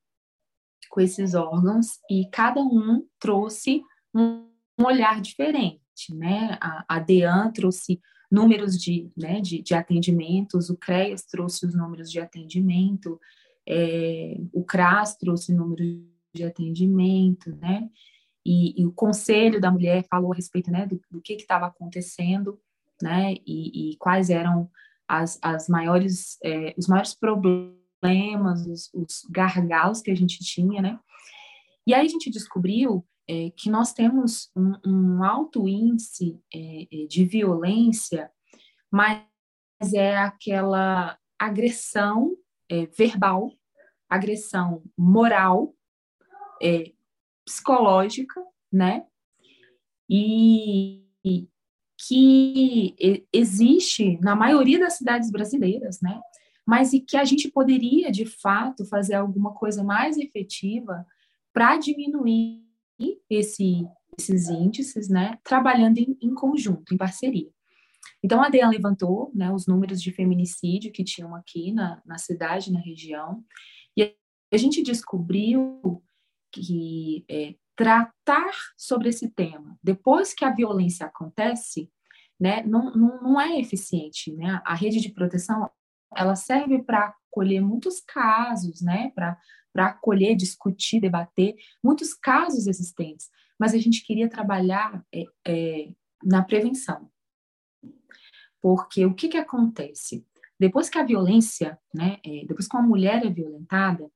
com 0.93 1.01
esses 1.01 1.33
órgãos 1.33 1.99
e 2.09 2.29
cada 2.31 2.61
um 2.61 3.03
trouxe 3.19 3.83
um, 4.15 4.47
olhar 4.79 5.23
diferente, 5.23 5.81
né? 6.11 6.59
A, 6.61 6.85
a 6.87 6.99
DEAN 6.99 7.51
trouxe 7.51 7.99
números 8.31 8.79
de, 8.79 9.11
né, 9.17 9.41
de, 9.41 9.63
de, 9.63 9.75
atendimentos, 9.75 10.69
o 10.69 10.77
CREAS 10.77 11.25
trouxe 11.25 11.65
os 11.65 11.75
números 11.75 12.11
de 12.11 12.21
atendimento, 12.21 13.19
é, 13.67 14.39
o 14.53 14.63
CRAS 14.65 15.17
trouxe 15.17 15.55
números 15.55 16.03
de 16.35 16.45
atendimento, 16.45 17.57
né? 17.57 17.89
e, 18.45 18.83
e, 18.83 18.87
o 18.87 18.93
Conselho 18.93 19.61
da 19.61 19.71
Mulher 19.71 20.05
falou 20.11 20.33
a 20.33 20.37
respeito 20.37 20.71
né, 20.71 20.87
do, 20.87 21.01
do 21.11 21.23
que 21.23 21.35
estava 21.35 21.67
acontecendo, 21.67 22.61
né, 23.01 23.35
e, 23.47 23.93
e, 23.93 23.97
quais 23.97 24.29
eram 24.29 24.71
as, 25.09 25.39
as 25.41 25.69
maiores, 25.69 26.39
é, 26.45 26.75
os 26.77 26.87
maiores 26.87 27.15
problemas, 27.15 27.82
os, 28.69 28.91
os, 28.93 29.27
gargalos 29.31 30.01
que 30.01 30.11
a 30.11 30.15
gente 30.15 30.39
tinha, 30.41 30.83
né, 30.83 30.99
e 31.87 31.95
aí 31.95 32.07
a 32.07 32.09
gente 32.09 32.31
descobriu 32.31 33.05
é, 33.29 33.51
que 33.57 33.71
nós 33.71 33.93
temos 33.93 34.51
um, 34.55 34.75
um 34.87 35.25
alto 35.25 35.69
índice 35.69 36.41
é, 36.53 36.83
é 36.83 37.07
de 37.07 37.25
violência, 37.25 38.31
mas 38.91 39.25
é 39.95 40.17
aquela 40.17 41.19
agressão 41.39 42.37
é, 42.69 42.87
verbal, 42.87 43.53
agressão 44.09 44.83
moral, 44.97 45.75
é, 46.63 46.93
psicológica, 47.45 48.41
né? 48.73 49.05
E 50.09 51.01
que 52.09 52.97
existe 53.33 54.19
na 54.21 54.35
maioria 54.35 54.79
das 54.79 54.95
cidades 54.95 55.31
brasileiras, 55.31 56.01
né? 56.01 56.21
Mas 56.67 56.93
e 56.93 57.01
que 57.01 57.17
a 57.17 57.25
gente 57.25 57.51
poderia, 57.51 58.11
de 58.11 58.25
fato, 58.25 58.85
fazer 58.87 59.15
alguma 59.15 59.53
coisa 59.53 59.83
mais 59.83 60.17
efetiva 60.17 61.05
para 61.53 61.77
diminuir 61.77 62.63
esse, 63.29 63.85
esses 64.19 64.49
índices, 64.49 65.09
né? 65.09 65.39
Trabalhando 65.43 65.99
em, 65.99 66.17
em 66.21 66.35
conjunto, 66.35 66.95
em 66.95 66.97
parceria. 66.97 67.51
Então, 68.23 68.43
a 68.43 68.49
DEAN 68.49 68.71
levantou 68.71 69.33
né, 69.35 69.53
os 69.53 69.67
números 69.67 70.01
de 70.01 70.13
feminicídio 70.13 70.93
que 70.93 71.05
tinham 71.05 71.35
aqui 71.35 71.73
na, 71.73 72.01
na 72.07 72.19
cidade, 72.19 72.73
na 72.73 72.81
região, 72.81 73.45
e 73.97 74.15
a 74.53 74.57
gente 74.57 74.83
descobriu 74.83 76.03
que 76.53 77.25
é, 77.29 77.55
tratar 77.75 78.53
sobre 78.77 79.09
esse 79.09 79.29
tema 79.31 79.79
depois 79.83 80.35
que 80.35 80.45
a 80.45 80.55
violência 80.55 81.07
acontece, 81.07 81.91
né, 82.39 82.63
não, 82.63 82.93
não, 82.93 83.23
não 83.23 83.41
é 83.41 83.59
eficiente, 83.59 84.33
né? 84.33 84.61
A 84.65 84.75
rede 84.75 85.01
de 85.01 85.11
proteção 85.13 85.71
ela 86.17 86.37
serve 86.37 86.83
para 86.83 87.15
acolher 87.31 87.61
muitos 87.61 88.01
casos, 88.01 88.81
né? 88.81 89.13
Para 89.15 89.39
acolher, 89.75 90.37
discutir, 90.37 91.01
debater 91.01 91.55
muitos 91.83 92.15
casos 92.15 92.67
existentes, 92.67 93.31
mas 93.59 93.75
a 93.75 93.79
gente 93.79 94.05
queria 94.05 94.29
trabalhar 94.29 95.05
é, 95.13 95.25
é, 95.47 95.93
na 96.23 96.43
prevenção, 96.43 97.11
porque 98.61 99.05
o 99.07 99.15
que 99.15 99.29
que 99.29 99.39
acontece 99.39 100.25
depois 100.63 100.89
que 100.89 100.97
a 100.97 101.05
violência, 101.05 101.77
né? 101.93 102.19
É, 102.25 102.45
depois 102.47 102.69
que 102.69 102.77
uma 102.77 102.87
mulher 102.87 103.27
é 103.27 103.29
violentada, 103.29 104.09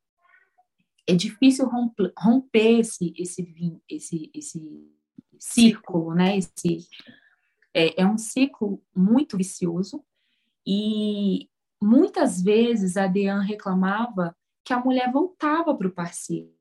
é 1.04 1.12
difícil 1.12 1.66
romper, 1.66 2.12
romper 2.16 2.78
esse, 2.78 3.12
esse, 3.18 3.80
esse, 3.88 4.30
esse 4.32 4.92
círculo, 5.40 6.14
né? 6.14 6.38
Esse, 6.38 6.86
é, 7.74 8.00
é 8.00 8.06
um 8.06 8.16
ciclo 8.16 8.80
muito 8.94 9.36
vicioso 9.36 10.04
e 10.64 11.48
muitas 11.82 12.42
vezes 12.42 12.96
a 12.96 13.06
Dean 13.06 13.40
reclamava 13.40 14.34
que 14.64 14.72
a 14.72 14.80
mulher 14.80 15.10
voltava 15.12 15.74
para 15.74 15.86
o 15.86 15.92
parceiro. 15.92 16.52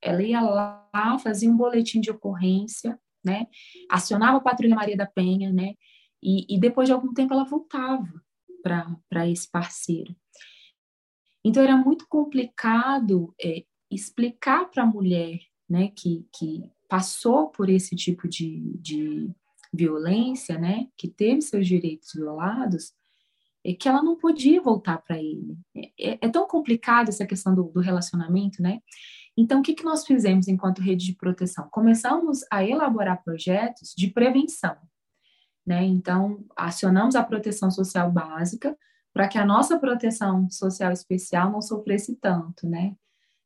Ela 0.00 0.22
ia 0.22 0.40
lá, 0.40 1.18
fazia 1.18 1.50
um 1.50 1.56
boletim 1.56 2.00
de 2.00 2.10
ocorrência, 2.10 2.98
né? 3.24 3.46
Acionava 3.90 4.38
a 4.38 4.40
Patrulha 4.40 4.76
Maria 4.76 4.96
da 4.96 5.06
Penha, 5.06 5.52
né? 5.52 5.74
E, 6.22 6.54
e 6.54 6.60
depois 6.60 6.88
de 6.88 6.92
algum 6.92 7.12
tempo 7.12 7.32
ela 7.32 7.44
voltava 7.44 8.22
para 8.62 9.28
esse 9.28 9.50
parceiro. 9.50 10.14
Então 11.44 11.62
era 11.62 11.76
muito 11.76 12.06
complicado 12.08 13.34
é, 13.40 13.64
explicar 13.90 14.70
para 14.70 14.84
a 14.84 14.86
mulher 14.86 15.38
né, 15.68 15.88
que, 15.88 16.26
que 16.34 16.70
passou 16.88 17.48
por 17.48 17.68
esse 17.68 17.94
tipo 17.94 18.26
de, 18.26 18.78
de 18.78 19.30
violência, 19.72 20.58
né, 20.58 20.88
que 20.96 21.08
teve 21.08 21.42
seus 21.42 21.66
direitos 21.66 22.12
violados, 22.14 22.94
que 23.72 23.88
ela 23.88 24.02
não 24.02 24.16
podia 24.16 24.60
voltar 24.60 24.98
para 24.98 25.16
ele. 25.18 25.56
É, 25.74 25.90
é, 25.98 26.18
é, 26.20 26.28
tão 26.28 26.46
complicado 26.46 27.08
essa 27.08 27.24
questão 27.24 27.54
do, 27.54 27.64
do 27.64 27.80
relacionamento, 27.80 28.62
né? 28.62 28.80
Então, 29.36 29.60
o 29.60 29.62
que, 29.62 29.74
que 29.74 29.84
nós 29.84 30.06
fizemos 30.06 30.46
enquanto 30.46 30.82
rede 30.82 31.06
de 31.06 31.14
proteção? 31.14 31.68
Começamos 31.70 32.40
a 32.50 32.62
elaborar 32.62 33.22
projetos 33.24 33.94
de 33.96 34.08
prevenção, 34.08 34.76
né? 35.66 35.82
Então, 35.84 36.44
acionamos 36.54 37.16
a 37.16 37.24
proteção 37.24 37.70
social 37.70 38.12
básica 38.12 38.76
para 39.12 39.28
que 39.28 39.38
a 39.38 39.46
nossa 39.46 39.78
proteção 39.78 40.50
social 40.50 40.92
especial 40.92 41.50
não 41.50 41.62
sofresse 41.62 42.16
tanto, 42.16 42.68
né? 42.68 42.94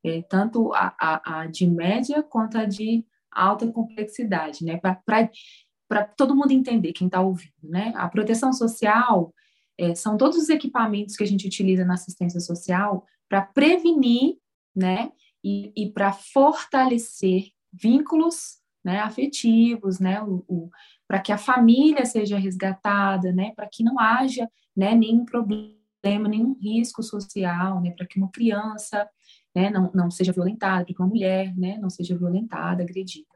É, 0.04 0.22
tanto 0.22 0.72
a, 0.74 0.94
a, 0.98 1.40
a, 1.40 1.46
de 1.46 1.66
média 1.66 2.22
quanto 2.22 2.59
a 2.59 2.64
de 2.64 3.04
alta 3.31 3.70
complexidade, 3.70 4.64
né? 4.64 4.78
Para 4.78 6.04
todo 6.16 6.35
mundo 6.35 6.50
entender, 6.50 6.92
quem 6.92 7.07
está 7.07 7.20
ouvindo, 7.20 7.52
né? 7.62 7.92
A 7.96 8.09
proteção 8.09 8.52
social 8.52 9.33
é, 9.78 9.94
são 9.94 10.16
todos 10.16 10.36
os 10.36 10.48
equipamentos 10.48 11.16
que 11.16 11.22
a 11.22 11.26
gente 11.26 11.46
utiliza 11.46 11.84
na 11.84 11.94
assistência 11.94 12.40
social 12.40 13.06
para 13.28 13.42
prevenir, 13.42 14.36
né? 14.74 15.12
E, 15.42 15.72
e 15.76 15.90
para 15.90 16.12
fortalecer 16.12 17.52
vínculos 17.72 18.58
né, 18.84 19.00
afetivos, 19.00 20.00
né, 20.00 20.20
o, 20.22 20.44
o 20.48 20.70
para 21.06 21.20
que 21.20 21.32
a 21.32 21.38
família 21.38 22.04
seja 22.04 22.38
resgatada, 22.38 23.32
né, 23.32 23.52
para 23.54 23.68
que 23.68 23.82
não 23.82 23.98
haja 23.98 24.50
né, 24.76 24.94
nenhum 24.94 25.24
problema, 25.24 26.28
nenhum 26.28 26.54
risco 26.54 27.02
social, 27.02 27.80
né, 27.80 27.92
para 27.92 28.06
que 28.06 28.18
uma 28.18 28.30
criança 28.30 29.08
né, 29.54 29.70
não, 29.70 29.90
não 29.94 30.10
seja 30.10 30.32
violentada, 30.32 30.84
para 30.84 30.94
que 30.94 31.00
uma 31.00 31.08
mulher 31.08 31.56
né, 31.56 31.78
não 31.78 31.88
seja 31.88 32.16
violentada, 32.16 32.82
agredida. 32.82 33.26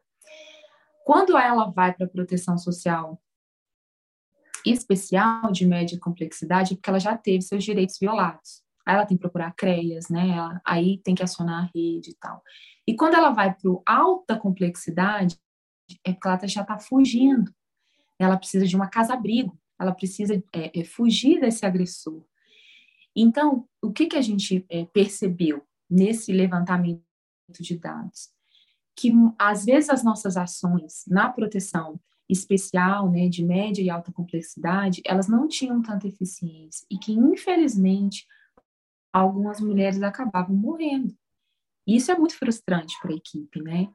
Quando 1.05 1.37
ela 1.37 1.70
vai 1.70 1.92
para 1.92 2.07
a 2.07 2.11
proteção 2.11 2.57
social 2.59 3.20
especial 4.66 5.51
de 5.51 5.66
média 5.66 5.98
complexidade, 5.98 6.72
é 6.72 6.77
porque 6.77 6.90
ela 6.90 7.01
já 7.01 7.16
teve 7.16 7.42
seus 7.42 7.64
direitos 7.64 7.98
violados. 7.98 8.62
Aí 8.87 8.94
ela 8.94 9.07
tem 9.07 9.16
que 9.16 9.20
procurar 9.20 9.53
CREAS, 9.53 10.09
né? 10.09 10.31
Ela, 10.31 10.61
aí 10.64 10.98
tem 10.98 11.14
que 11.14 11.22
acionar 11.22 11.64
a 11.64 11.70
rede 11.75 12.11
e 12.11 12.14
tal. 12.14 12.42
E 12.87 12.94
quando 12.94 13.14
ela 13.14 13.31
vai 13.31 13.55
para 13.55 13.70
alta 13.87 14.37
complexidade, 14.37 15.38
é 16.05 16.12
porque 16.12 16.29
ela 16.29 16.48
já 16.48 16.62
está 16.62 16.79
fugindo. 16.79 17.53
Ela 18.18 18.37
precisa 18.37 18.66
de 18.66 18.77
uma 18.77 18.88
casa-abrigo, 18.88 19.59
ela 19.81 19.92
precisa 19.92 20.35
é, 20.53 20.81
é, 20.81 20.85
fugir 20.85 21.40
desse 21.40 21.64
agressor. 21.66 22.25
Então, 23.14 23.68
o 23.81 23.92
que, 23.92 24.07
que 24.07 24.16
a 24.16 24.22
gente 24.22 24.64
é, 24.68 24.85
percebeu 24.87 25.66
nesse 25.90 26.33
levantamento 26.33 27.03
de 27.61 27.77
dados? 27.77 28.31
Que 28.96 29.12
às 29.38 29.64
vezes 29.64 29.90
as 29.90 30.03
nossas 30.03 30.37
ações 30.37 31.05
na 31.07 31.31
proteção 31.31 32.01
especial, 32.33 33.11
né, 33.11 33.29
de 33.29 33.45
média 33.45 33.83
e 33.83 33.90
alta 33.90 34.12
complexidade, 34.12 35.03
elas 35.05 35.29
não 35.29 35.47
tinham 35.47 35.83
tanta 35.83 36.09
eficiência 36.09 36.87
e 36.90 36.99
que, 36.99 37.12
infelizmente, 37.12 38.27
algumas 39.12 39.61
mulheres 39.61 40.03
acabavam 40.03 40.57
morrendo. 40.57 41.14
Isso 41.87 42.11
é 42.11 42.16
muito 42.16 42.37
frustrante 42.37 42.95
para 43.01 43.12
a 43.12 43.16
equipe, 43.16 43.61
né? 43.61 43.88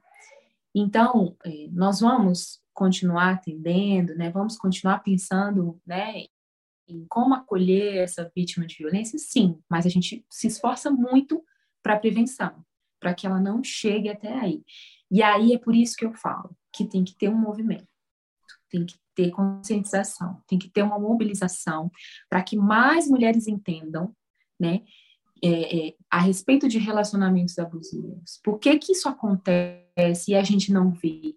Então, 0.75 1.35
é, 1.43 1.67
nós 1.71 2.01
vamos 2.01 2.61
continuar 2.73 3.33
atendendo, 3.33 4.13
né? 4.15 4.29
Vamos 4.29 4.57
continuar 4.57 4.99
pensando, 4.99 5.81
né? 5.85 6.25
Em 6.87 7.05
como 7.09 7.33
acolher 7.33 7.97
essa 7.97 8.31
vítima 8.35 8.65
de 8.65 8.77
violência, 8.77 9.17
sim, 9.17 9.59
mas 9.69 9.85
a 9.85 9.89
gente 9.89 10.25
se 10.29 10.47
esforça 10.47 10.91
muito 10.91 11.43
para 11.81 11.95
a 11.95 11.99
prevenção, 11.99 12.63
para 12.99 13.13
que 13.13 13.25
ela 13.25 13.39
não 13.39 13.63
chegue 13.63 14.09
até 14.09 14.31
aí. 14.31 14.63
E 15.09 15.23
aí 15.23 15.53
é 15.53 15.57
por 15.57 15.73
isso 15.73 15.95
que 15.95 16.05
eu 16.05 16.13
falo 16.13 16.55
que 16.71 16.85
tem 16.85 17.03
que 17.03 17.15
ter 17.15 17.29
um 17.29 17.37
movimento, 17.37 17.87
tem 18.69 18.85
que 18.85 18.95
ter 19.15 19.31
conscientização, 19.31 20.41
tem 20.47 20.59
que 20.59 20.69
ter 20.69 20.83
uma 20.83 20.99
mobilização 20.99 21.91
para 22.29 22.43
que 22.43 22.55
mais 22.55 23.07
mulheres 23.07 23.47
entendam, 23.47 24.13
né, 24.59 24.81
é, 25.43 25.87
é, 25.87 25.93
a 26.09 26.19
respeito 26.19 26.67
de 26.67 26.77
relacionamentos 26.77 27.57
abusivos. 27.59 28.39
Por 28.43 28.59
que 28.59 28.77
que 28.77 28.91
isso 28.91 29.07
acontece 29.07 30.31
e 30.31 30.35
a 30.35 30.43
gente 30.43 30.71
não 30.71 30.91
vê? 30.91 31.35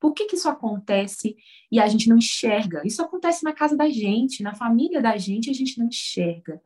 Por 0.00 0.12
que 0.12 0.26
que 0.26 0.36
isso 0.36 0.48
acontece 0.48 1.36
e 1.70 1.80
a 1.80 1.86
gente 1.86 2.08
não 2.08 2.18
enxerga? 2.18 2.82
Isso 2.84 3.02
acontece 3.02 3.42
na 3.42 3.52
casa 3.52 3.76
da 3.76 3.88
gente, 3.88 4.42
na 4.42 4.54
família 4.54 5.00
da 5.00 5.16
gente, 5.16 5.50
a 5.50 5.54
gente 5.54 5.78
não 5.78 5.86
enxerga. 5.86 6.60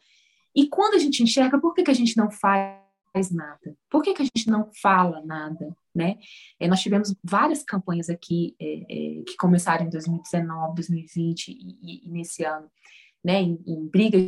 E 0.55 0.69
quando 0.69 0.95
a 0.95 0.99
gente 0.99 1.23
enxerga, 1.23 1.61
por 1.61 1.75
que 1.75 1.85
que 1.85 1.91
a 1.91 1.95
gente 1.95 2.17
não 2.17 2.31
faz 2.31 2.88
nada? 3.31 3.77
Por 3.91 4.03
que, 4.03 4.15
que 4.15 4.23
a 4.23 4.25
gente 4.25 4.49
não 4.49 4.71
fala 4.81 5.21
nada? 5.25 5.77
Né? 5.95 6.19
É, 6.61 6.69
nós 6.69 6.81
tivemos 6.81 7.15
várias 7.23 7.63
campanhas 7.63 8.09
aqui 8.09 8.55
é, 8.61 8.83
é, 8.83 9.23
que 9.25 9.37
começaram 9.37 9.87
em 9.87 9.91
2019, 9.91 10.75
2020 10.77 11.49
e, 11.49 12.07
e 12.07 12.11
nesse 12.11 12.45
ano, 12.45 12.71
né? 13.25 13.43
em, 13.43 13.59
em 13.67 13.87
briga 13.89 14.19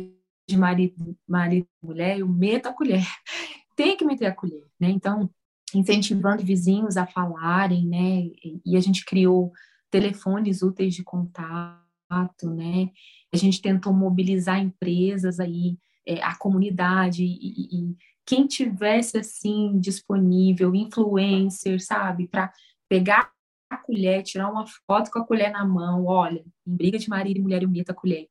de 0.47 0.57
marido, 0.57 1.17
marido 1.27 1.67
e 1.81 1.85
mulher, 1.85 2.19
eu 2.19 2.27
meto 2.27 2.67
a 2.67 2.73
colher. 2.73 3.01
Tem 3.75 3.95
que 3.95 4.05
meter 4.05 4.25
a 4.25 4.35
colher, 4.35 4.65
né? 4.79 4.89
Então, 4.89 5.29
incentivando 5.73 6.43
vizinhos 6.43 6.97
a 6.97 7.07
falarem, 7.07 7.87
né? 7.87 8.23
E, 8.43 8.61
e 8.65 8.77
a 8.77 8.79
gente 8.79 9.05
criou 9.05 9.51
telefones 9.89 10.61
úteis 10.61 10.93
de 10.93 11.03
contato, 11.03 12.49
né? 12.49 12.89
A 13.33 13.37
gente 13.37 13.61
tentou 13.61 13.93
mobilizar 13.93 14.59
empresas 14.59 15.39
aí, 15.39 15.77
é, 16.05 16.21
a 16.21 16.35
comunidade 16.35 17.23
e, 17.23 17.67
e, 17.71 17.95
quem 18.25 18.47
tivesse 18.47 19.17
assim 19.17 19.79
disponível, 19.79 20.73
influencer, 20.75 21.83
sabe, 21.83 22.27
para 22.27 22.51
pegar 22.87 23.31
a 23.69 23.77
colher, 23.77 24.23
tirar 24.23 24.49
uma 24.49 24.65
foto 24.85 25.09
com 25.09 25.19
a 25.19 25.25
colher 25.25 25.51
na 25.51 25.65
mão, 25.65 26.05
olha, 26.05 26.43
em 26.67 26.75
briga 26.75 26.97
de 26.97 27.09
marido 27.09 27.37
e 27.37 27.41
mulher 27.41 27.63
eu 27.63 27.69
a 27.87 27.93
colher. 27.93 28.27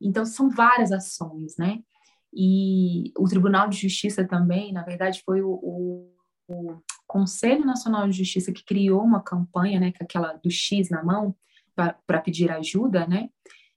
Então, 0.00 0.24
são 0.24 0.48
várias 0.48 0.92
ações, 0.92 1.56
né? 1.56 1.80
E 2.32 3.12
o 3.18 3.24
Tribunal 3.24 3.68
de 3.68 3.76
Justiça 3.76 4.26
também, 4.26 4.72
na 4.72 4.82
verdade, 4.82 5.22
foi 5.24 5.42
o, 5.42 5.50
o, 5.50 6.12
o 6.46 6.82
Conselho 7.06 7.64
Nacional 7.64 8.08
de 8.08 8.16
Justiça 8.16 8.52
que 8.52 8.64
criou 8.64 9.02
uma 9.02 9.22
campanha, 9.22 9.80
né, 9.80 9.92
com 9.92 10.04
aquela 10.04 10.34
do 10.34 10.50
X 10.50 10.90
na 10.90 11.02
mão, 11.02 11.34
para 11.74 12.20
pedir 12.20 12.50
ajuda, 12.50 13.06
né? 13.06 13.30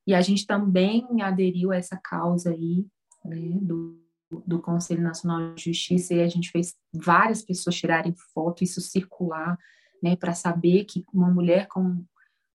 E 0.06 0.14
a 0.14 0.22
gente 0.22 0.46
também 0.46 1.06
aderiu 1.22 1.72
a 1.72 1.78
essa 1.78 1.98
causa 1.98 2.52
aí, 2.52 2.86
né, 3.24 3.60
do, 3.62 4.01
do 4.46 4.62
Conselho 4.62 5.02
Nacional 5.02 5.54
de 5.54 5.66
Justiça, 5.66 6.14
e 6.14 6.22
a 6.22 6.28
gente 6.28 6.50
fez 6.50 6.76
várias 6.94 7.42
pessoas 7.42 7.76
tirarem 7.76 8.14
foto, 8.34 8.64
isso 8.64 8.80
circular, 8.80 9.58
né, 10.02 10.16
para 10.16 10.34
saber 10.34 10.86
que 10.86 11.04
uma 11.14 11.30
mulher 11.30 11.68
com 11.68 12.04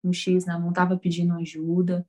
um 0.04 0.14
X 0.14 0.46
na 0.46 0.60
mão 0.60 0.70
estava 0.70 0.98
pedindo 0.98 1.34
ajuda. 1.34 2.06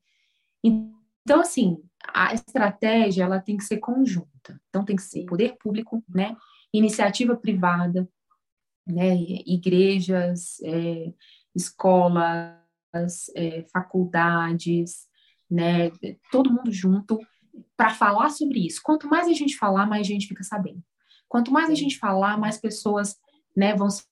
Então, 0.62 1.40
assim, 1.40 1.82
a 2.12 2.34
estratégia 2.34 3.24
ela 3.24 3.40
tem 3.40 3.56
que 3.56 3.64
ser 3.64 3.78
conjunta. 3.78 4.60
Então, 4.68 4.84
tem 4.84 4.96
que 4.96 5.02
ser 5.02 5.24
poder 5.24 5.56
público, 5.58 6.02
né, 6.08 6.36
iniciativa 6.72 7.36
privada, 7.36 8.08
né, 8.86 9.16
igrejas, 9.46 10.60
é, 10.62 11.12
escolas, 11.54 12.54
é, 13.34 13.64
faculdades, 13.72 15.08
né, 15.50 15.90
todo 16.30 16.52
mundo 16.52 16.70
junto 16.72 17.18
para 17.76 17.90
falar 17.90 18.30
sobre 18.30 18.66
isso. 18.66 18.80
Quanto 18.82 19.08
mais 19.08 19.28
a 19.28 19.32
gente 19.32 19.56
falar, 19.56 19.86
mais 19.86 20.06
a 20.06 20.10
gente 20.10 20.26
fica 20.26 20.42
sabendo. 20.42 20.82
Quanto 21.28 21.52
mais 21.52 21.70
a 21.70 21.74
gente 21.74 21.98
falar, 21.98 22.38
mais 22.38 22.58
pessoas 22.58 23.16
né, 23.56 23.74
vão 23.74 23.90
se 23.90 24.04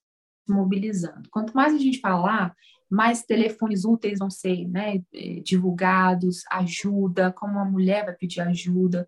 mobilizando. 0.47 1.29
Quanto 1.31 1.53
mais 1.53 1.73
a 1.73 1.77
gente 1.77 1.99
falar, 1.99 2.55
mais 2.89 3.23
telefones 3.23 3.85
úteis 3.85 4.19
vão 4.19 4.29
ser 4.29 4.67
né, 4.67 5.01
eh, 5.13 5.41
divulgados, 5.43 6.43
ajuda, 6.51 7.31
como 7.31 7.57
a 7.59 7.65
mulher 7.65 8.05
vai 8.05 8.15
pedir 8.15 8.41
ajuda. 8.41 9.07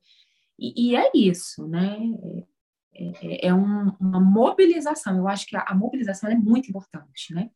E, 0.58 0.92
e 0.92 0.96
é 0.96 1.12
isso, 1.14 1.68
né? 1.68 1.98
É, 2.94 3.46
é, 3.46 3.48
é 3.48 3.54
um, 3.54 3.92
uma 4.00 4.20
mobilização. 4.20 5.18
Eu 5.18 5.28
acho 5.28 5.46
que 5.46 5.56
a, 5.56 5.66
a 5.68 5.76
mobilização 5.76 6.30
é 6.30 6.36
muito 6.36 6.70
importante, 6.70 7.34
né? 7.34 7.50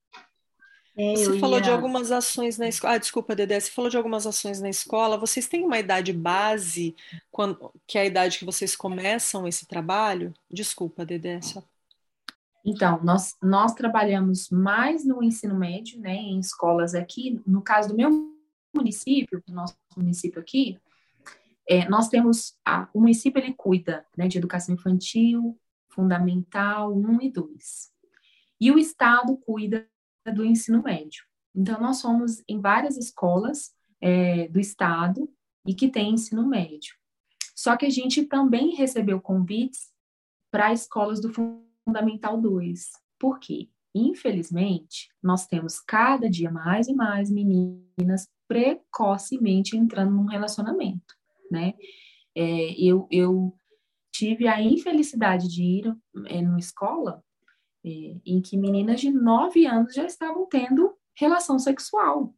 É, 1.01 1.15
você 1.15 1.39
falou 1.39 1.59
ia... 1.59 1.61
de 1.61 1.69
algumas 1.69 2.11
ações 2.11 2.57
na 2.57 2.67
escola. 2.67 2.95
Ah, 2.95 2.97
desculpa, 2.97 3.33
Dedé, 3.33 3.57
você 3.57 3.71
falou 3.71 3.89
de 3.89 3.95
algumas 3.95 4.27
ações 4.27 4.59
na 4.59 4.67
escola. 4.67 5.17
Vocês 5.17 5.47
têm 5.47 5.63
uma 5.63 5.79
idade 5.79 6.11
base, 6.11 6.93
quando... 7.31 7.71
que 7.87 7.97
é 7.97 8.01
a 8.01 8.05
idade 8.05 8.37
que 8.37 8.43
vocês 8.43 8.75
começam 8.75 9.47
esse 9.47 9.65
trabalho? 9.65 10.33
Desculpa, 10.51 11.05
Dedé. 11.05 11.41
Só... 11.41 11.63
Então, 12.65 13.01
nós, 13.01 13.37
nós 13.41 13.73
trabalhamos 13.73 14.49
mais 14.49 15.05
no 15.05 15.23
ensino 15.23 15.55
médio, 15.55 15.97
né, 16.01 16.15
em 16.15 16.37
escolas 16.37 16.93
aqui. 16.93 17.41
No 17.47 17.61
caso 17.61 17.87
do 17.87 17.95
meu 17.95 18.11
município, 18.75 19.41
do 19.47 19.53
nosso 19.53 19.77
município 19.95 20.41
aqui, 20.41 20.77
é, 21.65 21.87
nós 21.87 22.09
temos, 22.09 22.57
a, 22.65 22.89
o 22.93 22.99
município 22.99 23.41
ele 23.41 23.53
cuida 23.53 24.05
né, 24.17 24.27
de 24.27 24.37
educação 24.37 24.75
infantil, 24.75 25.57
fundamental, 25.87 26.93
1 26.93 27.21
e 27.21 27.31
2. 27.31 27.91
E 28.59 28.69
o 28.69 28.77
Estado 28.77 29.37
cuida 29.37 29.87
do 30.33 30.45
ensino 30.45 30.83
médio. 30.83 31.23
Então, 31.55 31.79
nós 31.79 31.97
somos 31.97 32.43
em 32.47 32.59
várias 32.59 32.97
escolas 32.97 33.71
é, 34.01 34.47
do 34.47 34.59
estado 34.59 35.29
e 35.65 35.73
que 35.73 35.89
tem 35.89 36.13
ensino 36.13 36.47
médio. 36.47 36.95
Só 37.55 37.75
que 37.75 37.85
a 37.85 37.89
gente 37.89 38.25
também 38.25 38.75
recebeu 38.75 39.19
convites 39.19 39.91
para 40.51 40.73
escolas 40.73 41.19
do 41.19 41.31
Fundamental 41.85 42.39
2. 42.39 42.89
Por 43.19 43.39
quê? 43.39 43.69
Infelizmente, 43.93 45.09
nós 45.21 45.47
temos 45.47 45.79
cada 45.79 46.29
dia 46.29 46.51
mais 46.51 46.87
e 46.87 46.93
mais 46.93 47.29
meninas 47.29 48.27
precocemente 48.47 49.75
entrando 49.75 50.11
num 50.11 50.25
relacionamento, 50.25 51.15
né? 51.51 51.73
É, 52.35 52.71
eu, 52.79 53.07
eu 53.11 53.53
tive 54.11 54.47
a 54.47 54.61
infelicidade 54.61 55.47
de 55.47 55.63
ir 55.63 55.97
é, 56.27 56.41
numa 56.41 56.59
escola 56.59 57.21
é, 57.21 57.28
em 57.83 58.41
que 58.41 58.57
meninas 58.57 58.99
de 58.99 59.11
9 59.11 59.65
anos 59.65 59.93
já 59.93 60.05
estavam 60.05 60.45
tendo 60.47 60.95
relação 61.17 61.57
sexual. 61.57 62.33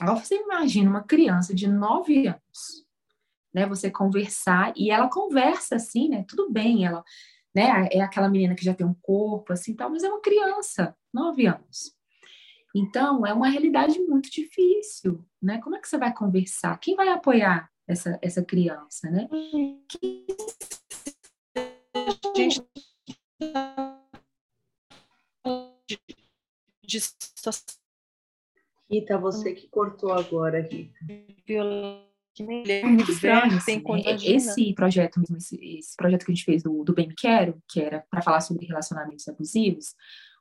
Agora 0.00 0.18
você 0.18 0.36
imagina 0.36 0.90
uma 0.90 1.04
criança 1.04 1.54
de 1.54 1.68
9 1.68 2.26
anos, 2.26 2.86
né? 3.54 3.66
Você 3.66 3.90
conversar 3.90 4.72
e 4.76 4.90
ela 4.90 5.08
conversa 5.08 5.76
assim, 5.76 6.08
né? 6.08 6.24
Tudo 6.28 6.50
bem, 6.50 6.84
ela, 6.84 7.04
né? 7.54 7.88
É 7.92 8.00
aquela 8.00 8.28
menina 8.28 8.54
que 8.54 8.64
já 8.64 8.74
tem 8.74 8.86
um 8.86 8.96
corpo 9.00 9.52
assim, 9.52 9.74
tal, 9.74 9.90
mas 9.90 10.02
é 10.02 10.08
uma 10.08 10.20
criança, 10.20 10.96
9 11.12 11.46
anos. 11.46 11.94
Então, 12.74 13.24
é 13.24 13.32
uma 13.32 13.48
realidade 13.48 14.00
muito 14.00 14.28
difícil, 14.30 15.24
né? 15.40 15.60
Como 15.60 15.76
é 15.76 15.80
que 15.80 15.88
você 15.88 15.96
vai 15.96 16.12
conversar? 16.12 16.76
Quem 16.78 16.96
vai 16.96 17.08
apoiar 17.08 17.70
essa, 17.86 18.18
essa 18.20 18.44
criança, 18.44 19.08
né? 19.08 19.28
Que... 19.88 20.26
Gente 22.36 22.60
de 26.84 27.00
situação. 27.00 27.64
Rita, 28.90 29.18
você 29.18 29.54
que 29.54 29.68
cortou 29.68 30.12
agora, 30.12 30.60
Rita. 30.60 30.98
É 32.68 32.84
muito 32.84 33.10
estranho, 33.10 33.52
né? 33.52 33.58
Esse 34.24 34.74
projeto 34.74 35.20
mesmo, 35.20 35.36
esse, 35.36 35.56
esse, 35.78 35.96
projeto 35.96 36.24
que 36.24 36.32
a 36.32 36.34
gente 36.34 36.44
fez 36.44 36.62
do, 36.62 36.82
do 36.82 36.92
Bem 36.92 37.08
Me 37.08 37.14
Quero, 37.14 37.62
que 37.68 37.80
era 37.80 38.04
para 38.10 38.22
falar 38.22 38.40
sobre 38.40 38.66
relacionamentos 38.66 39.28
abusivos, 39.28 39.94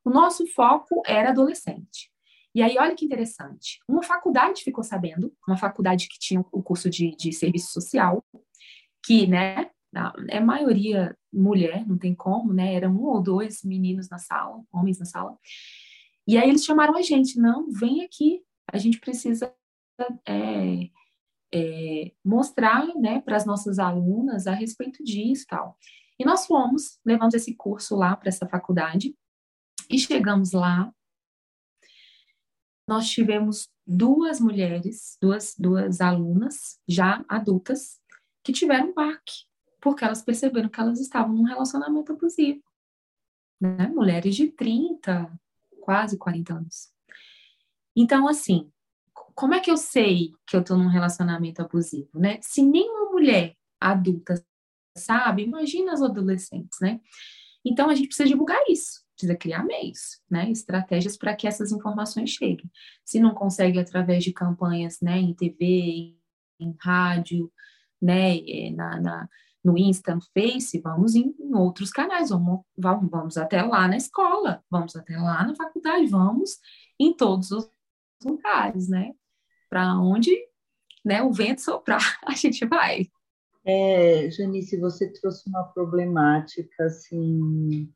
o 0.04 0.10
nosso 0.10 0.46
foco 0.48 1.02
era 1.06 1.30
adolescente. 1.30 2.12
E 2.56 2.62
aí, 2.62 2.78
olha 2.78 2.96
que 2.96 3.06
interessante, 3.06 3.80
uma 3.88 4.04
faculdade 4.04 4.64
ficou 4.64 4.84
sabendo, 4.84 5.34
uma 5.48 5.58
faculdade 5.58 6.08
que 6.08 6.20
tinha 6.20 6.44
o 6.52 6.62
curso 6.62 6.90
de, 6.90 7.16
de 7.16 7.32
serviço 7.32 7.72
social, 7.72 8.24
que, 9.04 9.26
né, 9.26 9.70
é 10.30 10.40
maioria 10.40 11.18
mulher, 11.32 11.88
não 11.88 11.98
tem 11.98 12.16
como, 12.16 12.54
né? 12.54 12.74
Eram 12.74 12.92
um 12.92 13.06
ou 13.06 13.22
dois 13.22 13.64
meninos 13.64 14.10
na 14.10 14.18
sala, 14.18 14.64
homens 14.72 15.00
na 15.00 15.06
sala. 15.06 15.38
E 16.28 16.38
aí 16.38 16.50
eles 16.50 16.66
chamaram 16.66 16.96
a 16.96 17.02
gente, 17.02 17.38
não, 17.38 17.72
vem 17.72 18.04
aqui, 18.04 18.42
a 18.72 18.78
gente 18.78 19.00
precisa 19.00 19.54
é, 20.26 20.90
é, 21.54 22.12
mostrar, 22.24 22.88
né, 22.96 23.22
para 23.22 23.36
as 23.36 23.46
nossas 23.46 23.78
alunas 23.78 24.48
a 24.48 24.54
respeito 24.54 25.04
disso, 25.04 25.46
tal. 25.48 25.78
E 26.18 26.26
nós 26.26 26.46
fomos, 26.46 27.00
levamos 27.06 27.34
esse 27.34 27.56
curso 27.56 27.96
lá 27.96 28.16
para 28.16 28.30
essa 28.30 28.48
faculdade 28.48 29.16
e 29.90 30.00
chegamos 30.00 30.54
lá 30.54 30.94
nós 32.88 33.10
tivemos 33.10 33.70
duas 33.86 34.40
mulheres, 34.40 35.18
duas, 35.22 35.56
duas 35.58 36.02
alunas 36.02 36.80
já 36.88 37.24
adultas, 37.28 38.02
que 38.44 38.52
tiveram 38.52 38.94
baque, 38.94 39.46
porque 39.84 40.06
elas 40.06 40.22
perceberam 40.22 40.70
que 40.70 40.80
elas 40.80 41.02
estavam 41.02 41.36
num 41.36 41.44
relacionamento 41.44 42.14
abusivo. 42.14 42.64
Né? 43.60 43.88
Mulheres 43.88 44.34
de 44.34 44.48
30, 44.48 45.30
quase 45.82 46.18
40 46.18 46.54
anos. 46.54 46.90
Então, 47.94 48.26
assim, 48.26 48.72
como 49.36 49.54
é 49.54 49.60
que 49.60 49.70
eu 49.70 49.76
sei 49.76 50.32
que 50.48 50.56
eu 50.56 50.62
estou 50.62 50.78
num 50.78 50.88
relacionamento 50.88 51.62
abusivo, 51.62 52.18
né? 52.18 52.40
Se 52.42 52.64
nenhuma 52.64 53.12
mulher 53.12 53.56
adulta 53.80 54.42
sabe, 54.96 55.44
imagina 55.44 55.92
as 55.92 56.02
adolescentes, 56.02 56.80
né? 56.82 57.02
Então, 57.66 57.90
a 57.90 57.96
gente 57.96 58.08
precisa 58.08 58.30
divulgar 58.30 58.62
isso 58.70 59.04
precisa 59.16 59.36
criar 59.36 59.64
meios, 59.64 60.22
né, 60.30 60.50
estratégias 60.50 61.16
para 61.16 61.36
que 61.36 61.48
essas 61.48 61.72
informações 61.72 62.32
cheguem. 62.32 62.70
Se 63.06 63.20
não 63.20 63.34
consegue 63.34 63.80
através 63.80 64.24
de 64.24 64.34
campanhas, 64.34 65.00
né, 65.02 65.20
em 65.20 65.34
TV, 65.34 66.16
em 66.60 66.76
rádio, 66.80 67.52
né, 68.02 68.38
é, 68.38 68.72
na, 68.72 69.00
na 69.00 69.30
no 69.64 69.78
Insta, 69.78 70.14
no 70.14 70.22
Face, 70.22 70.80
vamos 70.80 71.16
em, 71.16 71.34
em 71.40 71.56
outros 71.56 71.90
canais, 71.90 72.30
vamos, 72.30 72.62
vamos, 72.78 73.10
vamos 73.10 73.38
até 73.38 73.62
lá 73.62 73.88
na 73.88 73.96
escola, 73.96 74.64
vamos 74.70 74.96
até 74.96 75.18
lá 75.18 75.46
na 75.48 75.56
faculdade, 75.56 76.06
vamos 76.08 76.60
em 77.00 77.16
todos 77.16 77.52
os 77.52 77.70
lugares, 78.24 78.90
né, 78.90 79.14
para 79.70 79.98
onde, 80.00 80.32
né, 81.04 81.24
o 81.24 81.32
vento 81.32 81.62
soprar, 81.62 82.20
a 82.28 82.34
gente 82.34 82.66
vai. 82.66 83.08
É, 83.66 84.30
Janice, 84.30 84.78
você 84.78 85.12
trouxe 85.14 85.48
uma 85.48 85.64
problemática, 85.64 86.84
assim, 86.84 87.90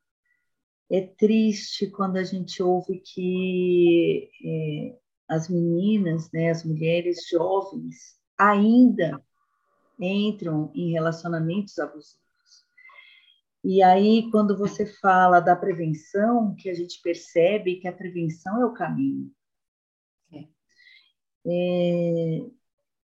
é 0.90 1.02
triste 1.02 1.88
quando 1.88 2.16
a 2.16 2.24
gente 2.24 2.62
ouve 2.62 3.00
que 3.00 4.30
é, 4.42 4.98
as 5.28 5.50
meninas, 5.50 6.30
né, 6.32 6.50
as 6.50 6.64
mulheres 6.64 7.28
jovens, 7.28 8.16
ainda 8.38 9.22
entram 9.98 10.70
em 10.74 10.92
relacionamentos 10.92 11.78
abusivos. 11.78 12.18
E 13.64 13.82
aí, 13.82 14.30
quando 14.30 14.56
você 14.56 14.86
fala 14.86 15.40
da 15.40 15.56
prevenção, 15.56 16.54
que 16.54 16.70
a 16.70 16.74
gente 16.74 17.00
percebe 17.02 17.76
que 17.76 17.88
a 17.88 17.92
prevenção 17.92 18.60
é 18.62 18.64
o 18.64 18.72
caminho. 18.72 19.30
É. 20.32 20.44
É, 21.46 22.46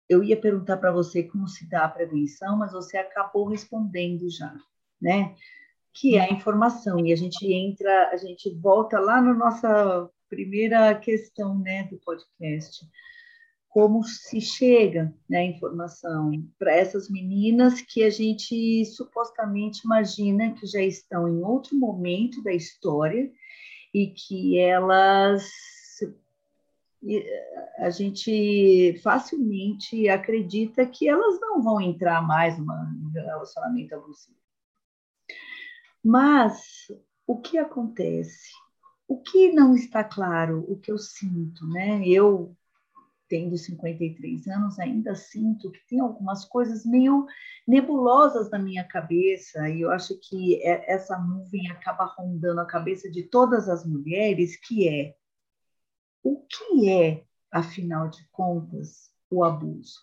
eu 0.09 0.23
ia 0.23 0.39
perguntar 0.39 0.77
para 0.77 0.91
você 0.91 1.23
como 1.23 1.47
se 1.47 1.69
dá 1.69 1.85
a 1.85 1.89
prevenção, 1.89 2.57
mas 2.57 2.73
você 2.73 2.97
acabou 2.97 3.47
respondendo 3.47 4.29
já, 4.29 4.53
né? 5.01 5.35
que 5.93 6.17
é 6.17 6.21
a 6.21 6.31
informação. 6.31 7.05
E 7.05 7.11
a 7.11 7.15
gente 7.15 7.51
entra, 7.51 8.09
a 8.09 8.17
gente 8.17 8.49
volta 8.59 8.99
lá 8.99 9.21
na 9.21 9.33
nossa 9.33 10.09
primeira 10.29 10.95
questão 10.95 11.57
né, 11.59 11.83
do 11.83 11.97
podcast. 11.99 12.85
Como 13.71 14.03
se 14.03 14.39
chega 14.39 15.13
né, 15.29 15.39
a 15.39 15.45
informação 15.45 16.31
para 16.59 16.75
essas 16.75 17.09
meninas 17.09 17.81
que 17.81 18.03
a 18.03 18.09
gente 18.09 18.85
supostamente 18.85 19.81
imagina 19.85 20.53
que 20.53 20.67
já 20.67 20.81
estão 20.81 21.27
em 21.27 21.41
outro 21.41 21.77
momento 21.77 22.43
da 22.43 22.53
história 22.53 23.31
e 23.93 24.07
que 24.07 24.59
elas 24.59 25.49
a 27.77 27.89
gente 27.89 28.99
facilmente 29.01 30.07
acredita 30.07 30.85
que 30.85 31.07
elas 31.07 31.39
não 31.39 31.61
vão 31.61 31.81
entrar 31.81 32.21
mais 32.21 32.59
num 32.59 33.11
relacionamento 33.11 33.95
abusivo. 33.95 34.37
Mas 36.03 36.91
o 37.25 37.39
que 37.39 37.57
acontece? 37.57 38.51
O 39.07 39.19
que 39.21 39.51
não 39.51 39.75
está 39.75 40.03
claro, 40.03 40.65
o 40.67 40.77
que 40.77 40.91
eu 40.91 40.97
sinto, 40.97 41.67
né? 41.67 42.07
Eu, 42.07 42.55
tendo 43.31 43.57
53 43.57 44.45
anos, 44.49 44.77
ainda 44.77 45.15
sinto 45.15 45.71
que 45.71 45.79
tem 45.87 46.01
algumas 46.01 46.43
coisas 46.43 46.85
meio 46.85 47.25
nebulosas 47.65 48.51
na 48.51 48.59
minha 48.59 48.83
cabeça, 48.83 49.69
e 49.69 49.79
eu 49.79 49.89
acho 49.89 50.19
que 50.19 50.61
é, 50.61 50.91
essa 50.91 51.17
nuvem 51.17 51.71
acaba 51.71 52.03
rondando 52.03 52.59
a 52.59 52.65
cabeça 52.65 53.09
de 53.09 53.23
todas 53.23 53.69
as 53.69 53.85
mulheres, 53.85 54.57
que 54.57 54.85
é 54.85 55.15
o 56.21 56.41
que 56.41 56.89
é, 56.89 57.23
afinal 57.49 58.09
de 58.09 58.21
contas, 58.31 59.09
o 59.29 59.45
abuso? 59.45 60.01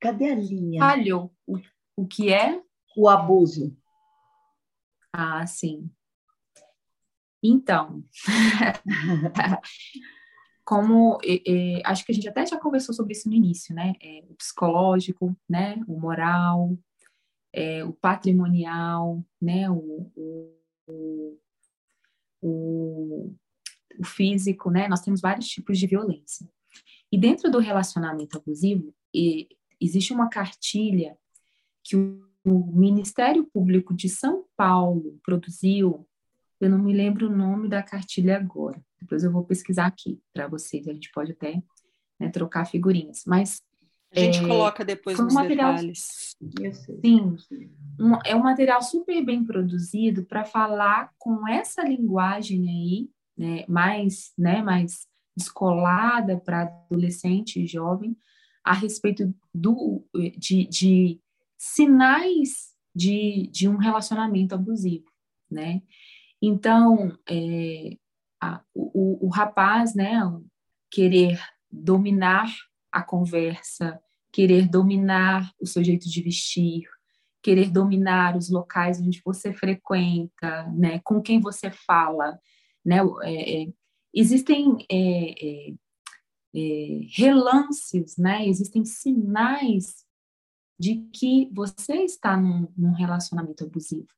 Cadê 0.00 0.30
a 0.30 0.34
linha? 0.34 0.80
Falho. 0.80 1.30
O, 1.46 1.58
o 1.96 2.06
que 2.06 2.32
é? 2.32 2.62
o 2.96 3.10
abuso? 3.10 3.76
Ah, 5.12 5.46
sim. 5.46 5.90
Então, 7.42 8.02
como 10.74 11.18
acho 11.84 12.04
que 12.04 12.12
a 12.12 12.14
gente 12.14 12.28
até 12.28 12.46
já 12.46 12.58
conversou 12.58 12.94
sobre 12.94 13.12
isso 13.12 13.28
no 13.28 13.34
início, 13.34 13.74
né? 13.74 13.94
É, 14.00 14.24
o 14.28 14.34
psicológico, 14.34 15.36
né? 15.48 15.82
O 15.86 15.98
moral, 15.98 16.76
é, 17.52 17.84
o 17.84 17.92
patrimonial, 17.92 19.24
né? 19.40 19.70
O, 19.70 20.10
o, 20.16 21.38
o, 22.42 23.34
o 23.98 24.04
físico, 24.04 24.70
né? 24.70 24.88
Nós 24.88 25.00
temos 25.00 25.20
vários 25.20 25.48
tipos 25.48 25.78
de 25.78 25.86
violência. 25.86 26.48
E 27.10 27.18
dentro 27.18 27.50
do 27.50 27.58
relacionamento 27.58 28.38
abusivo, 28.38 28.94
existe 29.80 30.12
uma 30.12 30.28
cartilha 30.28 31.16
que 31.84 31.96
o 31.96 32.32
o 32.44 32.72
Ministério 32.72 33.44
Público 33.44 33.94
de 33.94 34.08
São 34.08 34.44
Paulo 34.56 35.18
produziu, 35.24 36.06
eu 36.60 36.68
não 36.68 36.78
me 36.78 36.92
lembro 36.92 37.28
o 37.28 37.36
nome 37.36 37.68
da 37.68 37.82
cartilha 37.82 38.36
agora, 38.36 38.82
depois 39.02 39.22
eu 39.22 39.30
vou 39.30 39.44
pesquisar 39.44 39.86
aqui 39.86 40.20
para 40.32 40.48
vocês, 40.48 40.88
a 40.88 40.92
gente 40.92 41.10
pode 41.12 41.32
até 41.32 41.62
né, 42.18 42.30
trocar 42.30 42.64
figurinhas, 42.64 43.24
mas... 43.26 43.62
A 44.14 44.20
gente 44.20 44.44
é, 44.44 44.46
coloca 44.46 44.84
depois 44.84 45.18
nos 45.18 45.32
material, 45.32 45.72
detalhes. 45.72 46.36
Sim, 47.02 47.36
um, 47.98 48.18
é 48.26 48.36
um 48.36 48.42
material 48.42 48.82
super 48.82 49.24
bem 49.24 49.42
produzido 49.42 50.24
para 50.24 50.44
falar 50.44 51.10
com 51.18 51.48
essa 51.48 51.82
linguagem 51.82 52.68
aí, 52.68 53.10
né, 53.36 53.64
mais, 53.66 54.32
né, 54.36 54.62
mais 54.62 55.06
descolada 55.34 56.38
para 56.38 56.62
adolescente 56.62 57.62
e 57.62 57.66
jovem, 57.66 58.14
a 58.62 58.74
respeito 58.74 59.34
do, 59.52 60.04
de, 60.36 60.66
de 60.66 61.20
sinais 61.58 62.72
de, 62.94 63.48
de 63.50 63.68
um 63.68 63.76
relacionamento 63.76 64.54
abusivo, 64.54 65.10
né? 65.50 65.82
Então, 66.40 67.16
é, 67.28 67.96
a, 68.42 68.60
o, 68.74 69.26
o 69.26 69.28
rapaz, 69.28 69.94
né, 69.94 70.20
querer 70.90 71.40
dominar 71.70 72.52
a 72.90 73.02
conversa, 73.02 74.00
querer 74.32 74.68
dominar 74.68 75.52
o 75.60 75.66
seu 75.66 75.84
jeito 75.84 76.08
de 76.08 76.22
vestir, 76.22 76.82
querer 77.40 77.70
dominar 77.70 78.36
os 78.36 78.50
locais 78.50 79.00
onde 79.00 79.22
você 79.24 79.52
frequenta, 79.52 80.66
né, 80.72 81.00
com 81.04 81.22
quem 81.22 81.40
você 81.40 81.70
fala, 81.70 82.36
né, 82.84 82.98
é, 83.22 83.62
é, 83.62 83.72
existem 84.12 84.76
é, 84.90 85.68
é, 85.68 85.74
é 86.54 87.00
relances, 87.16 88.16
né, 88.16 88.46
existem 88.46 88.84
sinais 88.84 90.04
de 90.78 90.96
que 91.12 91.48
você 91.52 92.02
está 92.02 92.36
num, 92.36 92.66
num 92.76 92.92
relacionamento 92.92 93.64
abusivo. 93.64 94.08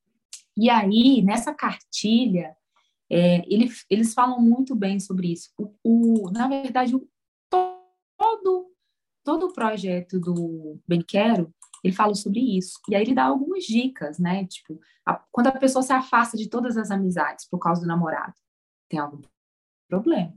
E 0.56 0.70
aí, 0.70 1.20
nessa 1.20 1.52
cartilha, 1.52 2.56
é, 3.10 3.44
ele, 3.52 3.70
eles 3.90 4.14
falam 4.14 4.40
muito 4.40 4.74
bem 4.74 4.98
sobre 4.98 5.32
isso. 5.32 5.50
O, 5.58 5.74
o 5.82 6.30
na 6.30 6.48
verdade, 6.48 6.94
o, 6.94 7.08
todo, 7.50 8.70
todo 9.24 9.46
o 9.46 9.52
projeto 9.52 10.18
do 10.18 10.80
Bem 10.86 11.02
Quero, 11.02 11.52
ele 11.82 11.94
fala 11.94 12.14
sobre 12.14 12.40
isso. 12.40 12.80
E 12.88 12.94
aí 12.94 13.02
ele 13.02 13.14
dá 13.14 13.24
algumas 13.24 13.64
dicas, 13.64 14.18
né? 14.18 14.46
Tipo, 14.46 14.80
a, 15.06 15.22
quando 15.30 15.48
a 15.48 15.52
pessoa 15.52 15.82
se 15.82 15.92
afasta 15.92 16.36
de 16.36 16.48
todas 16.48 16.76
as 16.76 16.90
amizades 16.90 17.46
por 17.48 17.58
causa 17.58 17.82
do 17.82 17.86
namorado, 17.86 18.34
tem 18.88 18.98
algum 18.98 19.20
problema. 19.88 20.34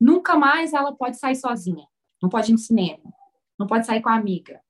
Nunca 0.00 0.36
mais 0.36 0.72
ela 0.72 0.94
pode 0.94 1.18
sair 1.18 1.36
sozinha, 1.36 1.86
não 2.20 2.28
pode 2.28 2.50
ir 2.50 2.52
no 2.52 2.58
cinema, 2.58 3.12
não 3.58 3.66
pode 3.66 3.86
sair 3.86 4.00
com 4.00 4.08
a 4.08 4.16
amiga, 4.16 4.60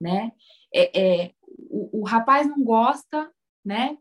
né? 0.00 0.32
É, 0.72 1.24
é 1.24 1.34
o, 1.68 2.00
o, 2.00 2.04
rapaz 2.04 2.46
não 2.46 2.62
gosta, 2.62 3.32
né, 3.64 3.96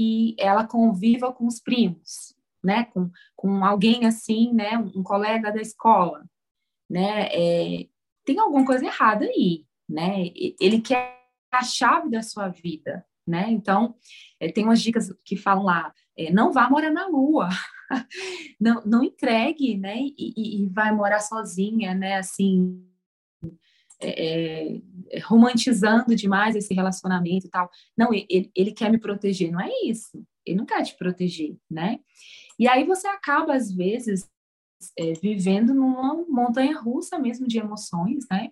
que 0.00 0.34
ela 0.38 0.66
conviva 0.66 1.30
com 1.30 1.46
os 1.46 1.60
primos, 1.60 2.34
né, 2.64 2.84
com, 2.84 3.10
com 3.36 3.62
alguém 3.62 4.06
assim, 4.06 4.50
né, 4.50 4.78
um, 4.78 5.02
colega 5.02 5.52
da 5.52 5.60
escola, 5.60 6.24
né? 6.88 7.28
É, 7.30 7.86
tem 8.24 8.38
alguma 8.38 8.64
coisa 8.64 8.86
errada 8.86 9.26
aí, 9.26 9.66
né? 9.86 10.30
Ele 10.58 10.80
quer 10.80 11.20
a 11.52 11.62
chave 11.62 12.10
da 12.10 12.22
sua 12.22 12.48
vida, 12.48 13.04
né? 13.26 13.50
Então, 13.50 13.94
é, 14.38 14.50
tem 14.50 14.64
umas 14.64 14.80
dicas 14.80 15.12
que 15.22 15.36
falam 15.36 15.64
lá, 15.64 15.92
é, 16.16 16.32
não 16.32 16.50
vá 16.50 16.70
morar 16.70 16.90
na 16.90 17.06
lua, 17.06 17.50
não, 18.58 18.82
não 18.86 19.04
entregue, 19.04 19.76
né? 19.76 19.98
E, 19.98 20.62
e, 20.64 20.66
vai 20.68 20.92
morar 20.92 21.20
sozinha, 21.20 21.94
né? 21.94 22.16
Assim, 22.16 22.82
é, 24.02 24.80
é, 25.10 25.18
romantizando 25.20 26.14
demais 26.14 26.56
esse 26.56 26.72
relacionamento 26.74 27.46
e 27.46 27.50
tal. 27.50 27.70
Não, 27.96 28.12
ele, 28.12 28.50
ele 28.54 28.72
quer 28.72 28.90
me 28.90 28.98
proteger, 28.98 29.52
não 29.52 29.60
é 29.60 29.70
isso. 29.84 30.24
Ele 30.44 30.58
não 30.58 30.66
quer 30.66 30.82
te 30.82 30.96
proteger, 30.96 31.56
né? 31.70 32.00
E 32.58 32.66
aí 32.68 32.84
você 32.84 33.06
acaba, 33.06 33.54
às 33.54 33.72
vezes, 33.72 34.28
é, 34.98 35.12
vivendo 35.14 35.74
numa 35.74 36.14
montanha 36.28 36.78
russa 36.78 37.18
mesmo 37.18 37.46
de 37.46 37.58
emoções, 37.58 38.26
né? 38.30 38.50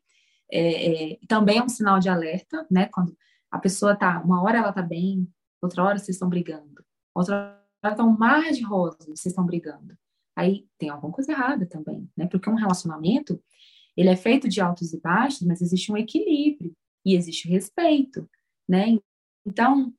É, 0.50 1.12
é, 1.12 1.18
também 1.26 1.58
é 1.58 1.62
um 1.62 1.68
sinal 1.68 1.98
de 1.98 2.08
alerta, 2.08 2.66
né? 2.70 2.88
Quando 2.92 3.16
a 3.50 3.58
pessoa 3.58 3.96
tá, 3.96 4.20
uma 4.22 4.42
hora 4.42 4.58
ela 4.58 4.72
tá 4.72 4.82
bem, 4.82 5.28
outra 5.60 5.82
hora 5.82 5.98
vocês 5.98 6.16
estão 6.16 6.28
brigando, 6.28 6.84
outra 7.14 7.58
hora 7.82 7.94
tá 7.94 8.04
um 8.04 8.16
mar 8.16 8.50
de 8.52 8.62
rosas, 8.62 9.06
vocês 9.06 9.26
estão 9.26 9.44
brigando. 9.44 9.96
Aí 10.36 10.66
tem 10.78 10.88
alguma 10.88 11.12
coisa 11.12 11.32
errada 11.32 11.66
também, 11.66 12.08
né? 12.16 12.26
Porque 12.26 12.48
um 12.48 12.54
relacionamento, 12.54 13.42
ele 13.98 14.10
é 14.10 14.16
feito 14.16 14.48
de 14.48 14.60
altos 14.60 14.92
e 14.92 15.00
baixos, 15.00 15.42
mas 15.42 15.60
existe 15.60 15.90
um 15.90 15.96
equilíbrio 15.96 16.72
e 17.04 17.16
existe 17.16 17.48
respeito, 17.48 18.30
né? 18.68 18.96
Então, 19.44 19.92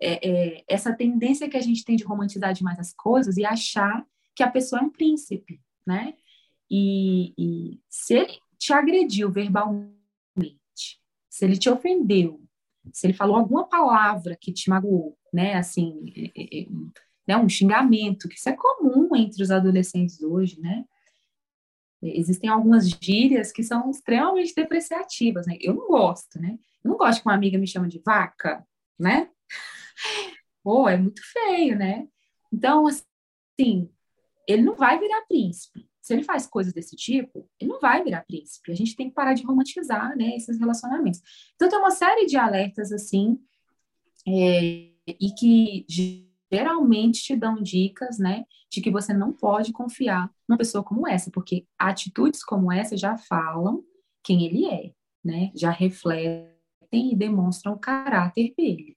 é, 0.00 0.28
é, 0.28 0.64
essa 0.66 0.94
tendência 0.94 1.46
que 1.46 1.58
a 1.58 1.60
gente 1.60 1.84
tem 1.84 1.94
de 1.94 2.04
romantizar 2.04 2.54
demais 2.54 2.78
as 2.78 2.94
coisas 2.94 3.36
e 3.36 3.44
achar 3.44 4.02
que 4.34 4.42
a 4.42 4.50
pessoa 4.50 4.80
é 4.80 4.84
um 4.84 4.88
príncipe, 4.88 5.60
né? 5.86 6.14
E, 6.70 7.34
e 7.36 7.80
se 7.86 8.14
ele 8.14 8.38
te 8.58 8.72
agrediu 8.72 9.30
verbalmente, 9.30 9.92
se 11.28 11.44
ele 11.44 11.58
te 11.58 11.68
ofendeu, 11.68 12.40
se 12.94 13.06
ele 13.06 13.12
falou 13.12 13.36
alguma 13.36 13.68
palavra 13.68 14.38
que 14.40 14.54
te 14.54 14.70
magoou, 14.70 15.18
né? 15.30 15.56
Assim, 15.56 16.14
é, 16.16 16.30
é, 16.34 16.62
é, 16.62 16.66
né? 17.28 17.36
um 17.36 17.46
xingamento, 17.46 18.26
que 18.26 18.36
isso 18.36 18.48
é 18.48 18.56
comum 18.56 19.14
entre 19.14 19.42
os 19.42 19.50
adolescentes 19.50 20.22
hoje, 20.22 20.58
né? 20.58 20.86
Existem 22.02 22.50
algumas 22.50 22.88
gírias 22.88 23.52
que 23.52 23.62
são 23.62 23.90
extremamente 23.90 24.54
depreciativas, 24.54 25.46
né? 25.46 25.56
Eu 25.60 25.74
não 25.74 25.86
gosto, 25.86 26.40
né? 26.40 26.58
Eu 26.82 26.90
não 26.90 26.98
gosto 26.98 27.22
que 27.22 27.28
uma 27.28 27.34
amiga 27.34 27.56
me 27.58 27.66
chama 27.66 27.88
de 27.88 28.00
vaca, 28.04 28.66
né? 28.98 29.30
Pô, 30.62 30.88
é 30.88 30.96
muito 30.96 31.22
feio, 31.32 31.78
né? 31.78 32.08
Então, 32.52 32.86
assim, 32.86 33.88
ele 34.46 34.62
não 34.62 34.74
vai 34.74 34.98
virar 34.98 35.26
príncipe. 35.26 35.88
Se 36.00 36.12
ele 36.12 36.24
faz 36.24 36.46
coisas 36.46 36.72
desse 36.72 36.96
tipo, 36.96 37.48
ele 37.60 37.70
não 37.70 37.78
vai 37.78 38.02
virar 38.02 38.24
príncipe. 38.24 38.72
A 38.72 38.74
gente 38.74 38.96
tem 38.96 39.08
que 39.08 39.14
parar 39.14 39.34
de 39.34 39.44
romantizar, 39.44 40.16
né, 40.16 40.36
esses 40.36 40.58
relacionamentos. 40.58 41.20
Então, 41.54 41.68
tem 41.68 41.78
uma 41.78 41.92
série 41.92 42.26
de 42.26 42.36
alertas, 42.36 42.90
assim, 42.90 43.38
é, 44.26 44.90
e 45.06 45.30
que 45.38 45.86
geralmente 46.52 47.22
te 47.22 47.36
dão 47.36 47.56
dicas, 47.62 48.18
né, 48.18 48.44
de 48.70 48.80
que 48.80 48.90
você 48.90 49.14
não 49.14 49.32
pode 49.32 49.72
confiar 49.72 50.30
numa 50.48 50.58
pessoa 50.58 50.84
como 50.84 51.08
essa, 51.08 51.30
porque 51.30 51.66
atitudes 51.78 52.44
como 52.44 52.70
essa 52.70 52.96
já 52.96 53.16
falam 53.16 53.82
quem 54.22 54.44
ele 54.44 54.66
é, 54.66 54.92
né, 55.24 55.50
já 55.54 55.70
refletem 55.70 56.52
e 56.92 57.16
demonstram 57.16 57.72
o 57.72 57.78
caráter 57.78 58.52
dele. 58.56 58.96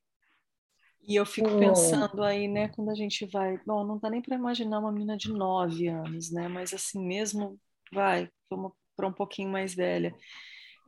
E 1.08 1.16
eu 1.16 1.26
fico 1.26 1.60
pensando 1.60 2.24
aí, 2.24 2.48
né, 2.48 2.68
quando 2.70 2.90
a 2.90 2.96
gente 2.96 3.28
vai. 3.28 3.60
Bom, 3.64 3.86
não 3.86 4.00
dá 4.00 4.10
nem 4.10 4.24
para 4.24 4.36
imaginar 4.36 4.80
uma 4.80 4.92
menina 4.92 5.16
de 5.16 5.32
nove 5.32 5.88
anos, 5.88 6.32
né? 6.32 6.48
Mas 6.48 6.74
assim 6.74 7.00
mesmo, 7.06 7.60
vai, 7.94 8.28
vamos 8.50 8.72
para 8.96 9.08
um 9.08 9.14
pouquinho 9.14 9.50
mais 9.50 9.76
velha. 9.76 10.16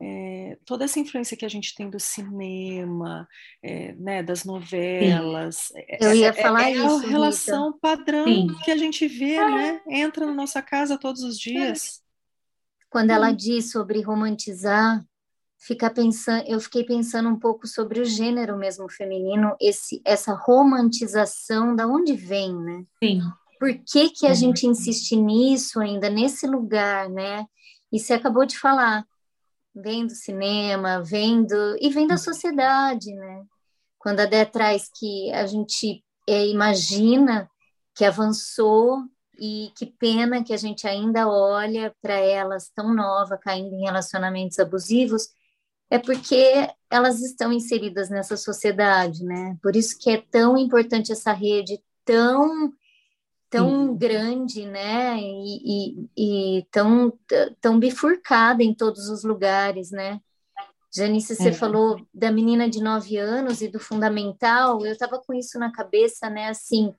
É, 0.00 0.56
toda 0.64 0.84
essa 0.84 1.00
influência 1.00 1.36
que 1.36 1.44
a 1.44 1.48
gente 1.48 1.74
tem 1.74 1.90
do 1.90 1.98
cinema, 1.98 3.28
é, 3.62 3.92
né, 3.94 4.22
das 4.22 4.44
novelas. 4.44 5.72
É, 5.74 5.98
eu 6.00 6.14
ia 6.14 6.32
falar 6.32 6.70
é, 6.70 6.72
isso. 6.72 6.82
É 7.02 7.06
a 7.06 7.10
relação 7.10 7.66
Rita. 7.66 7.78
padrão 7.80 8.24
Sim. 8.24 8.46
que 8.64 8.70
a 8.70 8.76
gente 8.76 9.08
vê, 9.08 9.44
né? 9.44 9.80
Entra 9.88 10.24
na 10.26 10.32
nossa 10.32 10.62
casa 10.62 10.96
todos 10.98 11.22
os 11.22 11.38
dias. 11.38 12.00
Quando 12.90 13.10
ela 13.10 13.30
Hum. 13.30 13.36
diz 13.36 13.70
sobre 13.72 14.00
romantizar, 14.00 15.04
fica 15.58 15.90
pensando, 15.90 16.44
eu 16.46 16.60
fiquei 16.60 16.84
pensando 16.84 17.28
um 17.28 17.38
pouco 17.38 17.66
sobre 17.66 18.00
o 18.00 18.04
gênero 18.04 18.56
mesmo 18.56 18.88
feminino, 18.88 19.56
esse, 19.60 20.00
essa 20.04 20.32
romantização, 20.32 21.74
da 21.74 21.86
onde 21.86 22.14
vem, 22.14 22.54
né? 22.56 22.84
Sim. 23.02 23.20
Por 23.58 23.74
que 23.74 24.10
que 24.10 24.26
a 24.26 24.28
Uhum. 24.30 24.34
gente 24.36 24.66
insiste 24.66 25.16
nisso 25.16 25.80
ainda, 25.80 26.08
nesse 26.08 26.46
lugar, 26.46 27.10
né? 27.10 27.44
E 27.92 27.98
você 27.98 28.12
acabou 28.14 28.46
de 28.46 28.56
falar, 28.56 29.04
vem 29.80 30.06
do 30.06 30.14
cinema, 30.14 31.02
vem 31.02 31.44
do, 31.44 31.76
e 31.80 31.90
vem 31.90 32.06
da 32.06 32.16
sociedade, 32.16 33.12
né? 33.14 33.44
Quando 33.98 34.20
a 34.20 34.26
Dé 34.26 34.44
traz 34.44 34.88
que 34.92 35.30
a 35.32 35.46
gente 35.46 36.04
é, 36.28 36.46
imagina 36.46 37.50
que 37.94 38.04
avançou 38.04 38.98
e 39.38 39.72
que 39.76 39.86
pena 39.86 40.42
que 40.42 40.52
a 40.52 40.56
gente 40.56 40.86
ainda 40.86 41.28
olha 41.28 41.94
para 42.02 42.14
elas 42.14 42.70
tão 42.74 42.94
nova 42.94 43.38
caindo 43.38 43.74
em 43.74 43.84
relacionamentos 43.84 44.58
abusivos, 44.58 45.28
é 45.90 45.98
porque 45.98 46.68
elas 46.90 47.20
estão 47.20 47.52
inseridas 47.52 48.10
nessa 48.10 48.36
sociedade, 48.36 49.24
né? 49.24 49.56
Por 49.62 49.74
isso 49.74 49.98
que 49.98 50.10
é 50.10 50.22
tão 50.30 50.56
importante 50.56 51.12
essa 51.12 51.32
rede 51.32 51.80
tão 52.04 52.72
tão 53.50 53.96
grande, 53.96 54.66
né? 54.66 55.18
E, 55.18 56.06
e, 56.16 56.58
e 56.58 56.66
tão 56.70 57.12
tão 57.60 57.78
bifurcada 57.78 58.62
em 58.62 58.74
todos 58.74 59.08
os 59.08 59.24
lugares, 59.24 59.90
né? 59.90 60.20
Janice, 60.94 61.36
você 61.36 61.48
É. 61.48 61.52
falou 61.52 62.00
da 62.12 62.30
menina 62.32 62.68
de 62.68 62.82
nove 62.82 63.16
anos 63.18 63.60
e 63.60 63.68
do 63.68 63.78
fundamental. 63.78 64.84
Eu 64.84 64.92
estava 64.92 65.18
com 65.18 65.34
isso 65.34 65.58
na 65.58 65.70
cabeça, 65.70 66.30
né? 66.30 66.48
Assim, 66.48 66.94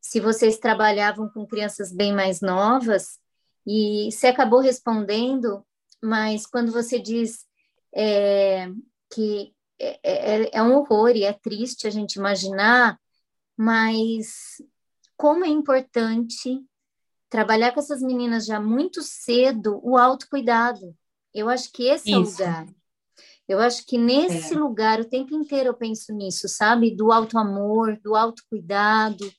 se 0.00 0.20
vocês 0.20 0.58
trabalhavam 0.58 1.28
com 1.28 1.46
crianças 1.46 1.92
bem 1.92 2.12
mais 2.12 2.40
novas, 2.40 3.18
e 3.66 4.10
você 4.10 4.28
acabou 4.28 4.60
respondendo, 4.60 5.64
mas 6.02 6.46
quando 6.46 6.72
você 6.72 6.98
diz 6.98 7.46
é, 7.94 8.68
que 9.12 9.52
é, 9.78 10.00
é, 10.02 10.50
é 10.58 10.62
um 10.62 10.74
horror 10.74 11.10
e 11.10 11.24
é 11.24 11.32
triste 11.32 11.86
a 11.86 11.90
gente 11.90 12.14
imaginar, 12.14 12.98
mas 13.56 14.62
como 15.22 15.44
é 15.44 15.48
importante 15.48 16.60
trabalhar 17.30 17.70
com 17.70 17.78
essas 17.78 18.02
meninas 18.02 18.44
já 18.44 18.58
muito 18.58 19.02
cedo 19.02 19.78
o 19.80 19.96
autocuidado. 19.96 20.96
Eu 21.32 21.48
acho 21.48 21.70
que 21.70 21.84
esse 21.84 22.12
é 22.12 22.18
o 22.18 22.22
Isso. 22.22 22.32
lugar. 22.32 22.66
Eu 23.46 23.60
acho 23.60 23.86
que 23.86 23.96
nesse 23.96 24.54
É. 24.54 24.58
lugar, 24.58 24.98
o 24.98 25.08
tempo 25.08 25.32
inteiro 25.32 25.68
eu 25.68 25.74
penso 25.74 26.12
nisso, 26.12 26.48
sabe? 26.48 26.90
Do 26.90 27.12
auto-amor, 27.12 28.00
do 28.02 28.16
autocuidado, 28.16 29.32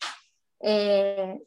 é, 0.63 1.37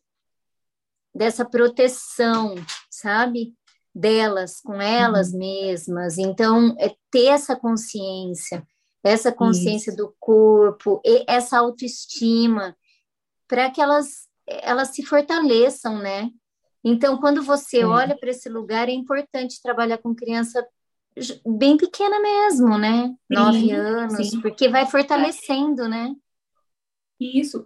dessa 1.14 1.42
proteção, 1.42 2.56
sabe? 2.90 3.54
Delas, 3.94 4.60
com 4.60 4.74
elas 4.74 5.32
mesmas. 5.32 6.18
Então, 6.18 6.76
é 6.78 6.94
ter 7.10 7.28
essa 7.28 7.56
consciência, 7.56 8.62
essa 9.02 9.32
consciência 9.32 9.96
do 9.96 10.14
corpo, 10.20 11.00
e 11.02 11.24
essa 11.26 11.58
autoestima, 11.58 12.76
para 13.48 13.70
que 13.70 13.80
elas, 13.80 14.25
elas 14.46 14.88
se 14.94 15.04
fortaleçam, 15.04 15.98
né? 15.98 16.30
Então, 16.84 17.18
quando 17.18 17.42
você 17.42 17.78
É. 17.80 17.86
olha 17.86 18.16
para 18.16 18.30
esse 18.30 18.48
lugar, 18.48 18.88
é 18.88 18.92
importante 18.92 19.60
trabalhar 19.62 19.98
com 19.98 20.14
criança 20.14 20.64
bem 21.46 21.76
pequena 21.76 22.20
mesmo, 22.20 22.78
né? 22.78 23.14
Nove 23.30 23.60
Sim, 23.60 23.72
anos, 23.72 24.30
sim. 24.30 24.40
porque 24.40 24.68
vai 24.68 24.86
fortalecendo, 24.86 25.88
né? 25.88 26.14
Isso. 27.18 27.64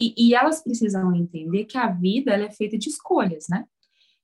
E, 0.00 0.28
e 0.28 0.34
elas 0.34 0.62
precisam 0.62 1.14
entender 1.14 1.64
que 1.64 1.76
a 1.78 1.88
vida 1.90 2.32
ela 2.32 2.44
é 2.44 2.50
feita 2.50 2.78
de 2.78 2.88
escolhas, 2.88 3.46
né? 3.48 3.64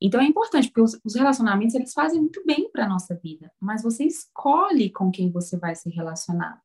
Então 0.01 0.21
é 0.21 0.25
importante, 0.25 0.69
porque 0.69 0.81
os, 0.81 1.01
os 1.05 1.15
relacionamentos 1.15 1.75
eles 1.75 1.93
fazem 1.93 2.21
muito 2.21 2.45
bem 2.45 2.71
para 2.71 2.85
a 2.85 2.89
nossa 2.89 3.15
vida, 3.15 3.51
mas 3.61 3.83
você 3.83 4.05
escolhe 4.05 4.91
com 4.91 5.11
quem 5.11 5.31
você 5.31 5.57
vai 5.57 5.75
se 5.75 5.89
relacionar. 5.91 6.61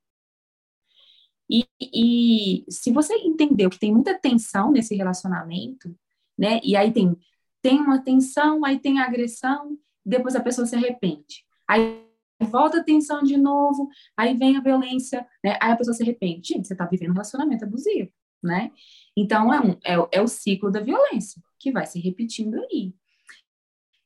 E, 1.49 1.65
e 1.81 2.65
se 2.69 2.91
você 2.91 3.13
entendeu 3.15 3.69
que 3.69 3.79
tem 3.79 3.93
muita 3.93 4.17
tensão 4.17 4.71
nesse 4.71 4.95
relacionamento, 4.95 5.95
né? 6.37 6.59
E 6.63 6.75
aí 6.75 6.91
tem, 6.91 7.17
tem 7.61 7.79
uma 7.79 7.99
tensão, 7.99 8.65
aí 8.65 8.79
tem 8.79 8.99
agressão, 8.99 9.77
depois 10.05 10.35
a 10.35 10.41
pessoa 10.41 10.67
se 10.67 10.75
arrepende. 10.75 11.45
Aí 11.67 12.03
volta 12.41 12.79
a 12.79 12.83
tensão 12.83 13.23
de 13.23 13.37
novo, 13.37 13.89
aí 14.15 14.35
vem 14.35 14.57
a 14.57 14.61
violência, 14.61 15.25
né? 15.43 15.57
Aí 15.61 15.71
a 15.71 15.77
pessoa 15.77 15.95
se 15.95 16.03
arrepende. 16.03 16.49
Gente, 16.49 16.67
você 16.67 16.73
está 16.73 16.85
vivendo 16.85 17.09
um 17.09 17.13
relacionamento 17.13 17.65
abusivo, 17.65 18.11
né? 18.43 18.71
Então 19.15 19.53
é, 19.53 19.59
um, 19.61 19.71
é, 19.83 20.17
é 20.17 20.21
o 20.21 20.27
ciclo 20.27 20.71
da 20.71 20.79
violência 20.79 21.41
que 21.59 21.71
vai 21.71 21.85
se 21.85 21.99
repetindo 21.99 22.55
aí. 22.55 22.93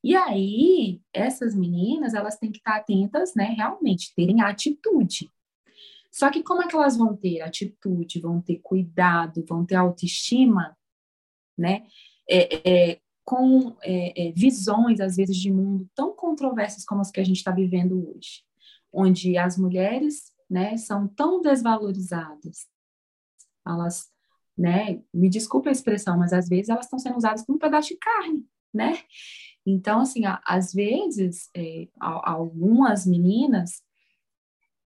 E 0.03 0.15
aí, 0.15 0.99
essas 1.13 1.53
meninas, 1.53 2.15
elas 2.15 2.37
têm 2.37 2.51
que 2.51 2.57
estar 2.57 2.75
atentas, 2.75 3.35
né, 3.35 3.43
realmente, 3.55 4.15
terem 4.15 4.41
atitude. 4.41 5.29
Só 6.11 6.29
que 6.29 6.43
como 6.43 6.61
é 6.61 6.67
que 6.67 6.75
elas 6.75 6.97
vão 6.97 7.15
ter 7.15 7.41
atitude, 7.41 8.19
vão 8.19 8.41
ter 8.41 8.59
cuidado, 8.59 9.45
vão 9.47 9.65
ter 9.65 9.75
autoestima, 9.75 10.77
né, 11.57 11.85
é, 12.29 12.91
é, 12.91 13.01
com 13.23 13.75
é, 13.81 14.27
é, 14.27 14.31
visões, 14.33 14.99
às 14.99 15.15
vezes, 15.15 15.37
de 15.37 15.51
mundo 15.51 15.89
tão 15.95 16.13
controversas 16.13 16.83
como 16.83 17.01
as 17.01 17.11
que 17.11 17.19
a 17.19 17.23
gente 17.23 17.37
está 17.37 17.51
vivendo 17.51 18.09
hoje, 18.09 18.43
onde 18.91 19.37
as 19.37 19.57
mulheres, 19.57 20.33
né, 20.49 20.75
são 20.75 21.07
tão 21.07 21.41
desvalorizadas, 21.41 22.67
elas, 23.65 24.09
né, 24.57 25.01
me 25.13 25.29
desculpe 25.29 25.69
a 25.69 25.71
expressão, 25.71 26.17
mas 26.17 26.33
às 26.33 26.49
vezes 26.49 26.69
elas 26.69 26.85
estão 26.85 26.99
sendo 26.99 27.17
usadas 27.17 27.45
como 27.45 27.55
um 27.55 27.59
pedaço 27.59 27.89
de 27.89 27.97
carne, 27.97 28.45
né, 28.73 28.99
então, 29.65 30.01
assim, 30.01 30.23
às 30.45 30.73
vezes, 30.73 31.49
é, 31.55 31.87
algumas 31.99 33.05
meninas, 33.05 33.83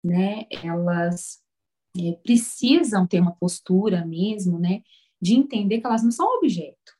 né, 0.07 0.45
elas 0.63 1.41
é, 1.99 2.13
precisam 2.23 3.05
ter 3.05 3.19
uma 3.19 3.35
postura 3.35 4.05
mesmo, 4.05 4.57
né, 4.57 4.81
de 5.21 5.33
entender 5.33 5.81
que 5.81 5.85
elas 5.85 6.03
não 6.03 6.11
são 6.11 6.37
objeto, 6.37 6.93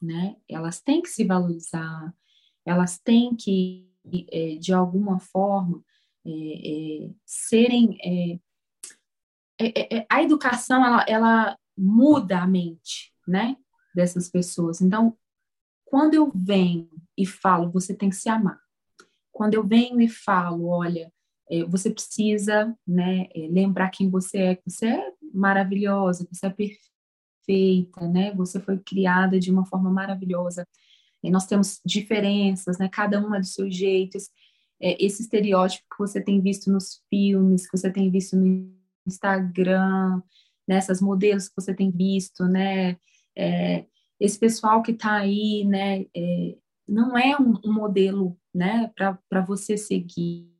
né? 0.00 0.36
Elas 0.48 0.80
têm 0.80 1.00
que 1.00 1.08
se 1.08 1.24
valorizar, 1.24 2.14
elas 2.64 2.98
têm 2.98 3.34
que, 3.34 3.90
é, 4.30 4.56
de 4.56 4.72
alguma 4.72 5.18
forma, 5.18 5.82
é, 6.24 6.30
é, 6.30 7.10
serem. 7.24 7.96
É, 8.04 8.38
é, 9.58 10.06
a 10.10 10.22
educação, 10.22 10.84
ela, 10.84 11.04
ela 11.08 11.58
muda 11.76 12.40
a 12.40 12.46
mente, 12.46 13.12
né? 13.26 13.56
Dessas 13.94 14.28
pessoas. 14.28 14.80
Então, 14.80 15.16
quando 15.86 16.14
eu 16.14 16.30
venho 16.34 16.90
e 17.16 17.24
falo, 17.24 17.70
você 17.70 17.94
tem 17.94 18.10
que 18.10 18.16
se 18.16 18.28
amar. 18.28 18.60
Quando 19.30 19.54
eu 19.54 19.66
venho 19.66 20.00
e 20.00 20.08
falo, 20.08 20.68
olha, 20.68 21.10
você 21.68 21.90
precisa 21.90 22.74
né, 22.86 23.28
lembrar 23.50 23.90
quem 23.90 24.08
você 24.08 24.38
é, 24.38 24.56
que 24.56 24.70
você 24.70 24.86
é 24.86 25.12
maravilhosa, 25.34 26.26
que 26.26 26.34
você 26.34 26.46
é 26.46 26.50
perfeita, 27.46 28.08
né? 28.08 28.32
Você 28.34 28.60
foi 28.60 28.78
criada 28.78 29.38
de 29.38 29.50
uma 29.50 29.66
forma 29.66 29.90
maravilhosa. 29.90 30.66
E 31.22 31.30
nós 31.30 31.46
temos 31.46 31.80
diferenças, 31.84 32.78
né? 32.78 32.88
Cada 32.88 33.20
uma 33.20 33.38
dos 33.38 33.54
seus 33.54 33.74
jeitos. 33.74 34.28
É, 34.80 35.02
esse 35.04 35.22
estereótipo 35.22 35.84
que 35.90 35.98
você 35.98 36.20
tem 36.20 36.40
visto 36.40 36.70
nos 36.70 37.02
filmes, 37.08 37.68
que 37.68 37.76
você 37.76 37.90
tem 37.90 38.10
visto 38.10 38.36
no 38.36 38.74
Instagram, 39.06 40.22
nessas 40.66 41.00
né? 41.00 41.06
modelos 41.06 41.48
que 41.48 41.54
você 41.56 41.74
tem 41.74 41.90
visto, 41.90 42.44
né? 42.44 42.96
É, 43.36 43.86
esse 44.18 44.38
pessoal 44.38 44.82
que 44.82 44.92
está 44.92 45.16
aí, 45.16 45.64
né? 45.64 46.06
É, 46.14 46.56
não 46.88 47.16
é 47.16 47.36
um, 47.36 47.58
um 47.64 47.72
modelo, 47.72 48.38
né? 48.54 48.90
Para 48.96 49.40
você 49.46 49.76
seguir. 49.76 50.51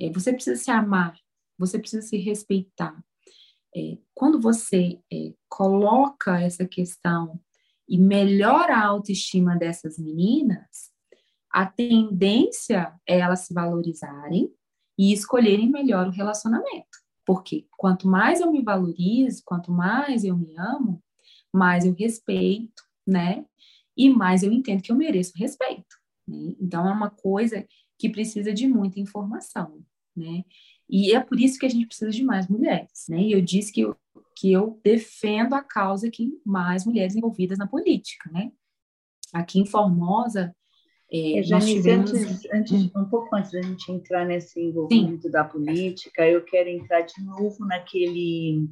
É, 0.00 0.10
você 0.10 0.32
precisa 0.32 0.60
se 0.60 0.70
amar, 0.70 1.14
você 1.58 1.78
precisa 1.78 2.02
se 2.02 2.16
respeitar. 2.16 2.96
É, 3.76 3.98
quando 4.14 4.40
você 4.40 4.98
é, 5.12 5.32
coloca 5.48 6.40
essa 6.40 6.66
questão 6.66 7.40
e 7.88 7.98
melhora 7.98 8.76
a 8.76 8.86
autoestima 8.86 9.56
dessas 9.56 9.98
meninas, 9.98 10.90
a 11.50 11.66
tendência 11.66 12.94
é 13.06 13.18
elas 13.18 13.40
se 13.40 13.52
valorizarem 13.52 14.50
e 14.96 15.12
escolherem 15.12 15.68
melhor 15.68 16.06
o 16.06 16.12
relacionamento. 16.12 16.88
Porque 17.26 17.66
quanto 17.76 18.08
mais 18.08 18.40
eu 18.40 18.50
me 18.50 18.62
valorizo, 18.62 19.42
quanto 19.44 19.70
mais 19.70 20.24
eu 20.24 20.36
me 20.36 20.56
amo, 20.56 21.02
mais 21.52 21.84
eu 21.84 21.92
respeito, 21.92 22.82
né? 23.06 23.44
E 23.96 24.08
mais 24.08 24.42
eu 24.42 24.52
entendo 24.52 24.82
que 24.82 24.90
eu 24.90 24.96
mereço 24.96 25.32
respeito. 25.36 25.96
Né? 26.26 26.54
Então 26.60 26.88
é 26.88 26.92
uma 26.92 27.10
coisa 27.10 27.66
que 27.98 28.08
precisa 28.08 28.52
de 28.52 28.66
muita 28.66 28.98
informação, 28.98 29.84
né? 30.16 30.44
E 30.88 31.12
é 31.14 31.20
por 31.20 31.38
isso 31.38 31.58
que 31.58 31.66
a 31.66 31.68
gente 31.68 31.86
precisa 31.86 32.10
de 32.10 32.24
mais 32.24 32.48
mulheres, 32.48 33.06
né? 33.08 33.20
E 33.20 33.32
eu 33.32 33.40
disse 33.40 33.72
que 33.72 33.82
eu, 33.82 33.96
que 34.36 34.52
eu 34.52 34.80
defendo 34.82 35.54
a 35.54 35.62
causa 35.62 36.10
que 36.10 36.32
mais 36.44 36.84
mulheres 36.84 37.14
envolvidas 37.14 37.58
na 37.58 37.66
política, 37.66 38.30
né? 38.32 38.50
Aqui 39.32 39.60
em 39.60 39.66
Formosa, 39.66 40.54
é, 41.12 41.38
é 41.38 41.42
Janice, 41.42 41.74
tivemos... 41.74 42.12
antes, 42.12 42.48
antes, 42.52 42.90
um 42.96 43.04
pouco 43.04 43.34
antes 43.34 43.50
da 43.50 43.62
gente 43.62 43.90
entrar 43.90 44.24
nesse 44.24 44.60
envolvimento 44.60 45.22
Sim. 45.22 45.30
da 45.30 45.44
política, 45.44 46.28
eu 46.28 46.42
quero 46.44 46.68
entrar 46.68 47.02
de 47.02 47.22
novo 47.24 47.64
naquele 47.66 48.68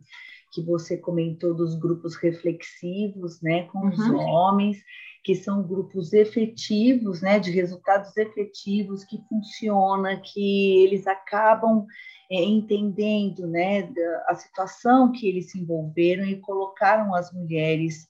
que 0.53 0.62
você 0.62 0.97
comentou 0.97 1.55
dos 1.55 1.74
grupos 1.74 2.16
reflexivos, 2.16 3.41
né, 3.43 3.64
com 3.64 3.80
uhum. 3.80 3.89
os 3.89 3.99
homens, 3.99 4.78
que 5.24 5.34
são 5.34 5.62
grupos 5.62 6.12
efetivos, 6.12 7.20
né, 7.20 7.38
de 7.38 7.50
resultados 7.50 8.16
efetivos, 8.16 9.04
que 9.04 9.18
funciona, 9.28 10.20
que 10.20 10.82
eles 10.82 11.06
acabam 11.06 11.86
é, 12.30 12.42
entendendo, 12.42 13.46
né, 13.46 13.90
a 14.26 14.34
situação 14.34 15.12
que 15.12 15.28
eles 15.28 15.50
se 15.50 15.58
envolveram 15.58 16.24
e 16.24 16.40
colocaram 16.40 17.14
as 17.14 17.32
mulheres 17.32 18.06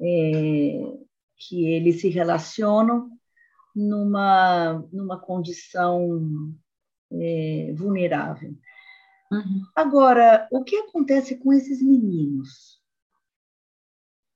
é, 0.00 0.92
que 1.36 1.66
eles 1.66 2.00
se 2.00 2.08
relacionam 2.08 3.10
numa, 3.74 4.84
numa 4.92 5.18
condição 5.18 6.54
é, 7.12 7.72
vulnerável. 7.76 8.54
Uhum. 9.32 9.62
Agora, 9.74 10.46
o 10.52 10.62
que 10.62 10.76
acontece 10.76 11.36
com 11.36 11.52
esses 11.52 11.82
meninos? 11.82 12.80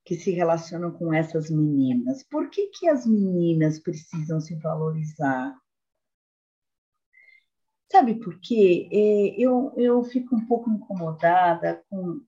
Que 0.08 0.16
se 0.16 0.30
relacionam 0.30 0.90
com 0.90 1.12
essas 1.12 1.50
meninas. 1.50 2.22
Por 2.22 2.48
que, 2.48 2.68
que 2.68 2.88
as 2.88 3.06
meninas 3.06 3.78
precisam 3.78 4.40
se 4.40 4.54
valorizar? 4.54 5.54
Sabe 7.92 8.14
por 8.14 8.40
quê? 8.40 8.88
É, 8.90 9.34
eu, 9.38 9.74
eu 9.76 10.02
fico 10.04 10.34
um 10.34 10.46
pouco 10.46 10.70
incomodada 10.70 11.84
com, 11.90 12.22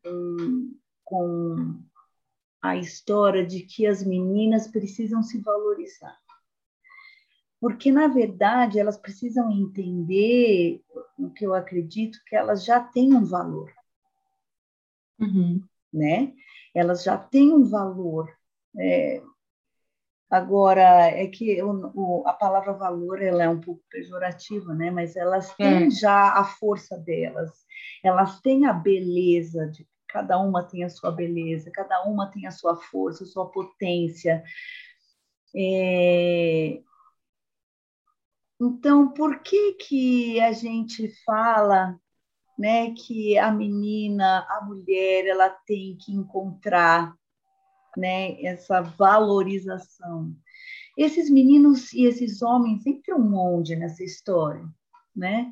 com 1.02 1.82
a 2.60 2.76
história 2.76 3.46
de 3.46 3.62
que 3.62 3.86
as 3.86 4.04
meninas 4.04 4.68
precisam 4.68 5.22
se 5.22 5.40
valorizar. 5.40 6.18
Porque, 7.58 7.90
na 7.90 8.08
verdade, 8.08 8.78
elas 8.78 8.98
precisam 8.98 9.50
entender 9.50 10.82
o 11.16 11.30
que 11.30 11.46
eu 11.46 11.54
acredito 11.54 12.18
que 12.26 12.36
elas 12.36 12.62
já 12.62 12.78
têm 12.78 13.14
um 13.14 13.24
valor. 13.24 13.72
Uhum. 15.18 15.66
Né? 15.90 16.34
Elas 16.74 17.02
já 17.02 17.16
têm 17.16 17.52
um 17.52 17.64
valor. 17.64 18.32
É, 18.78 19.22
agora, 20.30 21.08
é 21.08 21.26
que 21.26 21.62
o, 21.62 21.92
o, 21.94 22.28
a 22.28 22.32
palavra 22.32 22.72
valor 22.72 23.20
ela 23.22 23.42
é 23.42 23.48
um 23.48 23.60
pouco 23.60 23.82
pejorativa, 23.90 24.74
né? 24.74 24.90
mas 24.90 25.16
elas 25.16 25.54
têm 25.54 25.86
é. 25.86 25.90
já 25.90 26.34
a 26.34 26.44
força 26.44 26.96
delas, 26.96 27.50
elas 28.02 28.40
têm 28.40 28.66
a 28.66 28.72
beleza 28.72 29.66
de 29.68 29.86
cada 30.12 30.38
uma 30.38 30.64
tem 30.64 30.84
a 30.84 30.88
sua 30.88 31.10
beleza, 31.10 31.70
cada 31.70 32.02
uma 32.04 32.30
tem 32.30 32.46
a 32.46 32.50
sua 32.50 32.76
força, 32.76 33.24
a 33.24 33.26
sua 33.26 33.50
potência. 33.50 34.42
É... 35.54 36.82
Então, 38.60 39.12
por 39.12 39.40
que 39.40 39.74
que 39.74 40.40
a 40.40 40.52
gente 40.52 41.08
fala 41.24 41.99
né, 42.61 42.90
que 42.90 43.38
a 43.38 43.50
menina, 43.50 44.46
a 44.50 44.62
mulher, 44.62 45.26
ela 45.26 45.48
tem 45.48 45.96
que 45.98 46.12
encontrar, 46.12 47.14
né, 47.96 48.38
essa 48.42 48.82
valorização. 48.82 50.36
Esses 50.94 51.30
meninos 51.30 51.90
e 51.94 52.04
esses 52.04 52.42
homens 52.42 52.82
sempre 52.82 53.14
um 53.14 53.34
onde 53.34 53.74
nessa 53.74 54.04
história, 54.04 54.62
né? 55.16 55.50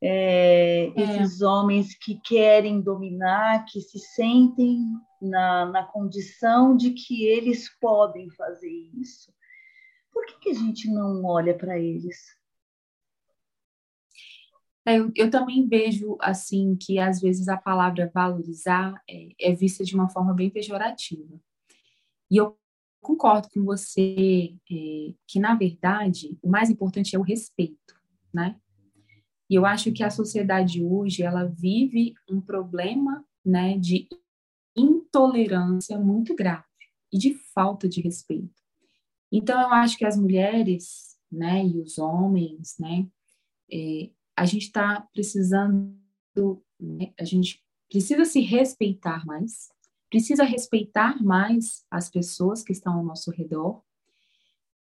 É, 0.00 0.86
é. 0.86 0.92
Esses 0.96 1.42
homens 1.42 1.94
que 1.94 2.18
querem 2.18 2.80
dominar, 2.80 3.66
que 3.66 3.82
se 3.82 3.98
sentem 3.98 4.80
na, 5.20 5.66
na 5.66 5.84
condição 5.84 6.74
de 6.74 6.92
que 6.92 7.26
eles 7.26 7.68
podem 7.78 8.30
fazer 8.30 8.72
isso. 8.98 9.30
Por 10.10 10.24
que, 10.24 10.38
que 10.38 10.50
a 10.50 10.54
gente 10.54 10.90
não 10.90 11.22
olha 11.26 11.54
para 11.54 11.78
eles? 11.78 12.37
É, 14.88 14.98
eu, 14.98 15.12
eu, 15.14 15.30
também 15.30 15.68
vejo 15.68 16.16
assim 16.18 16.74
que 16.74 16.98
às 16.98 17.20
vezes 17.20 17.46
a 17.46 17.58
palavra 17.58 18.10
valorizar 18.14 18.94
é, 19.06 19.28
é, 19.38 19.54
vista 19.54 19.84
de 19.84 19.94
uma 19.94 20.08
forma 20.08 20.32
bem 20.32 20.48
pejorativa. 20.48 21.38
E 22.30 22.38
eu 22.38 22.56
concordo 23.02 23.50
com 23.52 23.62
você 23.64 24.54
é, 24.72 25.14
que 25.26 25.38
na 25.38 25.54
verdade 25.54 26.38
o 26.42 26.48
mais 26.48 26.70
importante 26.70 27.14
é 27.14 27.18
o 27.18 27.22
respeito, 27.22 27.94
né? 28.32 28.58
E 29.50 29.54
eu 29.56 29.66
acho 29.66 29.92
que 29.92 30.02
a 30.02 30.08
sociedade 30.08 30.82
hoje 30.82 31.22
ela 31.22 31.44
vive 31.44 32.14
um 32.30 32.40
problema, 32.40 33.22
né, 33.44 33.76
de 33.76 34.08
intolerância 34.74 35.98
muito 35.98 36.34
grave 36.34 36.64
e 37.12 37.18
de 37.18 37.34
falta 37.54 37.86
de 37.86 38.00
respeito. 38.00 38.62
Então 39.30 39.60
eu 39.60 39.68
acho 39.68 39.98
que 39.98 40.04
as 40.06 40.16
mulheres, 40.16 41.18
né, 41.30 41.62
e 41.62 41.78
os 41.78 41.98
homens, 41.98 42.76
né, 42.78 43.06
é, 43.70 44.10
a 44.38 44.44
gente 44.44 44.66
está 44.66 45.00
precisando, 45.12 45.98
né, 46.80 47.12
a 47.18 47.24
gente 47.24 47.60
precisa 47.90 48.24
se 48.24 48.40
respeitar 48.40 49.26
mais, 49.26 49.68
precisa 50.08 50.44
respeitar 50.44 51.20
mais 51.22 51.84
as 51.90 52.08
pessoas 52.08 52.62
que 52.62 52.70
estão 52.70 52.94
ao 52.94 53.04
nosso 53.04 53.32
redor. 53.32 53.82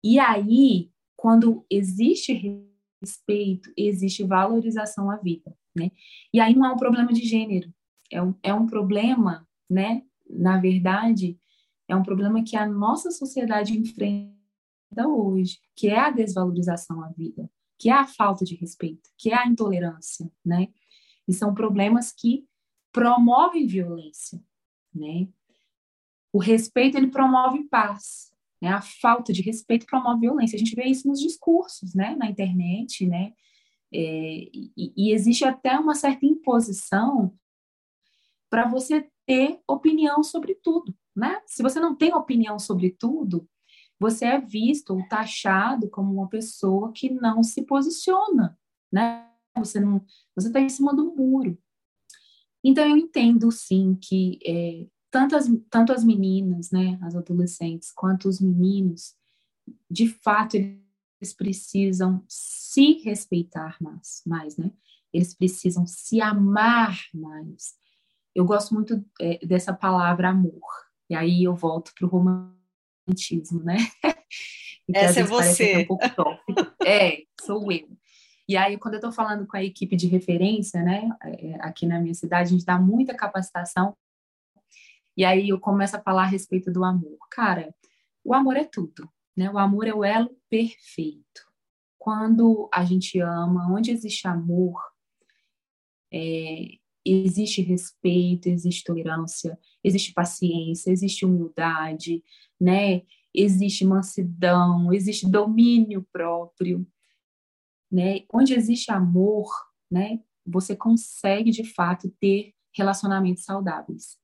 E 0.04 0.18
aí, 0.18 0.90
quando 1.16 1.64
existe 1.70 2.76
respeito, 3.02 3.72
existe 3.74 4.22
valorização 4.22 5.10
à 5.10 5.16
vida, 5.16 5.56
né? 5.74 5.90
E 6.32 6.40
aí 6.40 6.54
não 6.54 6.66
é 6.66 6.72
um 6.72 6.76
problema 6.76 7.10
de 7.10 7.24
gênero, 7.24 7.72
é 8.12 8.22
um, 8.22 8.34
é 8.42 8.52
um 8.52 8.66
problema, 8.66 9.48
né? 9.68 10.02
Na 10.28 10.60
verdade, 10.60 11.40
é 11.88 11.96
um 11.96 12.02
problema 12.02 12.44
que 12.44 12.54
a 12.54 12.66
nossa 12.66 13.10
sociedade 13.10 13.76
enfrenta 13.76 15.08
hoje, 15.08 15.58
que 15.74 15.88
é 15.88 15.98
a 15.98 16.10
desvalorização 16.10 17.02
à 17.02 17.08
vida 17.08 17.50
que 17.78 17.88
é 17.88 17.92
a 17.92 18.06
falta 18.06 18.44
de 18.44 18.54
respeito, 18.56 19.08
que 19.16 19.30
é 19.30 19.36
a 19.36 19.46
intolerância, 19.46 20.30
né? 20.44 20.68
E 21.26 21.32
são 21.32 21.54
problemas 21.54 22.12
que 22.12 22.46
promovem 22.92 23.66
violência, 23.66 24.42
né? 24.94 25.28
O 26.32 26.38
respeito 26.38 26.96
ele 26.96 27.08
promove 27.08 27.64
paz, 27.64 28.32
né? 28.60 28.70
A 28.70 28.80
falta 28.80 29.32
de 29.32 29.42
respeito 29.42 29.86
promove 29.86 30.20
violência. 30.20 30.56
A 30.56 30.58
gente 30.58 30.74
vê 30.74 30.84
isso 30.84 31.06
nos 31.06 31.20
discursos, 31.20 31.94
né? 31.94 32.16
Na 32.16 32.28
internet, 32.28 33.06
né? 33.06 33.32
É, 33.92 34.50
e, 34.52 34.72
e 34.76 35.12
existe 35.12 35.44
até 35.44 35.78
uma 35.78 35.94
certa 35.94 36.26
imposição 36.26 37.32
para 38.50 38.66
você 38.66 39.08
ter 39.26 39.60
opinião 39.68 40.22
sobre 40.22 40.54
tudo, 40.54 40.94
né? 41.14 41.40
Se 41.46 41.62
você 41.62 41.78
não 41.78 41.94
tem 41.94 42.14
opinião 42.14 42.58
sobre 42.58 42.90
tudo, 42.90 43.48
você 43.98 44.26
é 44.26 44.40
visto 44.40 44.90
ou 44.94 45.06
taxado 45.08 45.88
como 45.90 46.12
uma 46.12 46.28
pessoa 46.28 46.92
que 46.92 47.10
não 47.10 47.42
se 47.42 47.62
posiciona, 47.62 48.58
né? 48.92 49.28
Você 49.56 49.80
não, 49.80 50.04
você 50.34 50.48
está 50.48 50.60
em 50.60 50.68
cima 50.68 50.94
do 50.94 51.14
muro. 51.14 51.58
Então 52.62 52.84
eu 52.84 52.96
entendo 52.96 53.50
sim 53.50 53.96
que 54.00 54.38
é, 54.44 54.86
tanto, 55.10 55.36
as, 55.36 55.46
tanto 55.70 55.92
as 55.92 56.04
meninas, 56.04 56.70
né, 56.70 56.98
as 57.02 57.14
adolescentes, 57.14 57.92
quanto 57.92 58.28
os 58.28 58.40
meninos, 58.40 59.14
de 59.90 60.08
fato 60.08 60.56
eles 60.56 61.34
precisam 61.34 62.22
se 62.28 62.94
respeitar 63.04 63.76
mais, 63.80 64.22
mais, 64.26 64.56
né? 64.56 64.72
Eles 65.12 65.34
precisam 65.34 65.86
se 65.86 66.20
amar 66.20 66.96
mais. 67.14 67.74
Eu 68.34 68.44
gosto 68.44 68.74
muito 68.74 69.04
é, 69.20 69.44
dessa 69.44 69.72
palavra 69.72 70.28
amor. 70.30 70.60
E 71.10 71.14
aí 71.14 71.44
eu 71.44 71.56
volto 71.56 71.92
para 71.94 72.06
o 72.06 72.10
romantismo, 73.08 73.62
né? 73.62 73.76
Essa 74.94 75.20
é 75.20 75.24
você. 75.24 75.86
Um 75.90 75.98
é, 76.86 77.22
sou 77.40 77.70
eu. 77.72 77.88
E 78.48 78.56
aí, 78.56 78.78
quando 78.78 78.94
eu 78.94 78.98
estou 78.98 79.12
falando 79.12 79.46
com 79.46 79.56
a 79.56 79.62
equipe 79.62 79.94
de 79.94 80.06
referência, 80.06 80.82
né, 80.82 81.10
é, 81.22 81.56
aqui 81.60 81.86
na 81.86 82.00
minha 82.00 82.14
cidade, 82.14 82.48
a 82.48 82.52
gente 82.52 82.64
dá 82.64 82.78
muita 82.78 83.14
capacitação. 83.14 83.94
E 85.16 85.24
aí 85.24 85.50
eu 85.50 85.60
começo 85.60 85.96
a 85.96 86.00
falar 86.00 86.22
a 86.22 86.26
respeito 86.26 86.72
do 86.72 86.84
amor. 86.84 87.18
Cara, 87.30 87.74
o 88.24 88.32
amor 88.32 88.56
é 88.56 88.64
tudo, 88.64 89.10
né? 89.36 89.50
O 89.50 89.58
amor 89.58 89.86
é 89.86 89.92
o 89.92 90.04
elo 90.04 90.30
perfeito. 90.48 91.46
Quando 91.98 92.68
a 92.72 92.84
gente 92.84 93.20
ama, 93.20 93.70
onde 93.70 93.90
existe 93.90 94.26
amor, 94.26 94.80
é, 96.10 96.78
existe 97.12 97.62
respeito, 97.62 98.48
existe 98.48 98.84
tolerância, 98.84 99.58
existe 99.82 100.12
paciência, 100.12 100.90
existe 100.90 101.24
humildade, 101.24 102.22
né? 102.60 103.02
Existe 103.34 103.84
mansidão, 103.84 104.92
existe 104.92 105.28
domínio 105.28 106.06
próprio, 106.12 106.86
né? 107.90 108.22
Onde 108.32 108.54
existe 108.54 108.90
amor, 108.90 109.48
né? 109.90 110.20
Você 110.46 110.74
consegue 110.74 111.50
de 111.50 111.64
fato 111.64 112.10
ter 112.20 112.54
relacionamentos 112.74 113.44
saudáveis. 113.44 114.18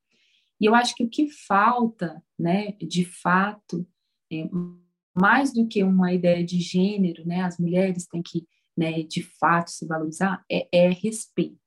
E 0.60 0.66
eu 0.66 0.74
acho 0.74 0.94
que 0.94 1.04
o 1.04 1.10
que 1.10 1.28
falta, 1.28 2.22
né, 2.38 2.72
de 2.80 3.04
fato, 3.04 3.86
é, 4.32 4.48
mais 5.14 5.52
do 5.52 5.66
que 5.66 5.82
uma 5.82 6.12
ideia 6.12 6.44
de 6.44 6.60
gênero, 6.60 7.26
né, 7.26 7.42
as 7.42 7.58
mulheres 7.58 8.06
têm 8.06 8.22
que, 8.22 8.46
né, 8.76 9.02
de 9.02 9.22
fato 9.22 9.70
se 9.70 9.86
valorizar, 9.86 10.44
é, 10.50 10.68
é 10.72 10.88
respeito 10.90 11.63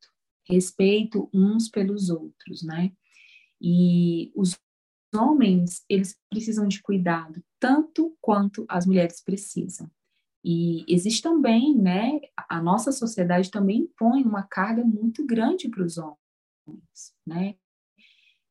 respeito 0.50 1.30
uns 1.34 1.70
pelos 1.70 2.10
outros, 2.10 2.64
né? 2.64 2.92
E 3.62 4.32
os 4.36 4.58
homens, 5.16 5.84
eles 5.90 6.20
precisam 6.30 6.68
de 6.68 6.82
cuidado 6.82 7.44
tanto 7.60 8.16
quanto 8.22 8.66
as 8.68 8.86
mulheres 8.86 9.22
precisam. 9.22 9.90
E 10.44 10.86
existe 10.88 11.22
também, 11.22 11.76
né, 11.76 12.22
a 12.48 12.62
nossa 12.62 12.92
sociedade 12.92 13.52
também 13.52 13.80
impõe 13.80 14.24
uma 14.24 14.44
carga 14.44 14.84
muito 14.84 15.26
grande 15.26 15.68
para 15.68 15.84
os 15.84 15.98
homens, 15.98 17.14
né? 17.26 17.56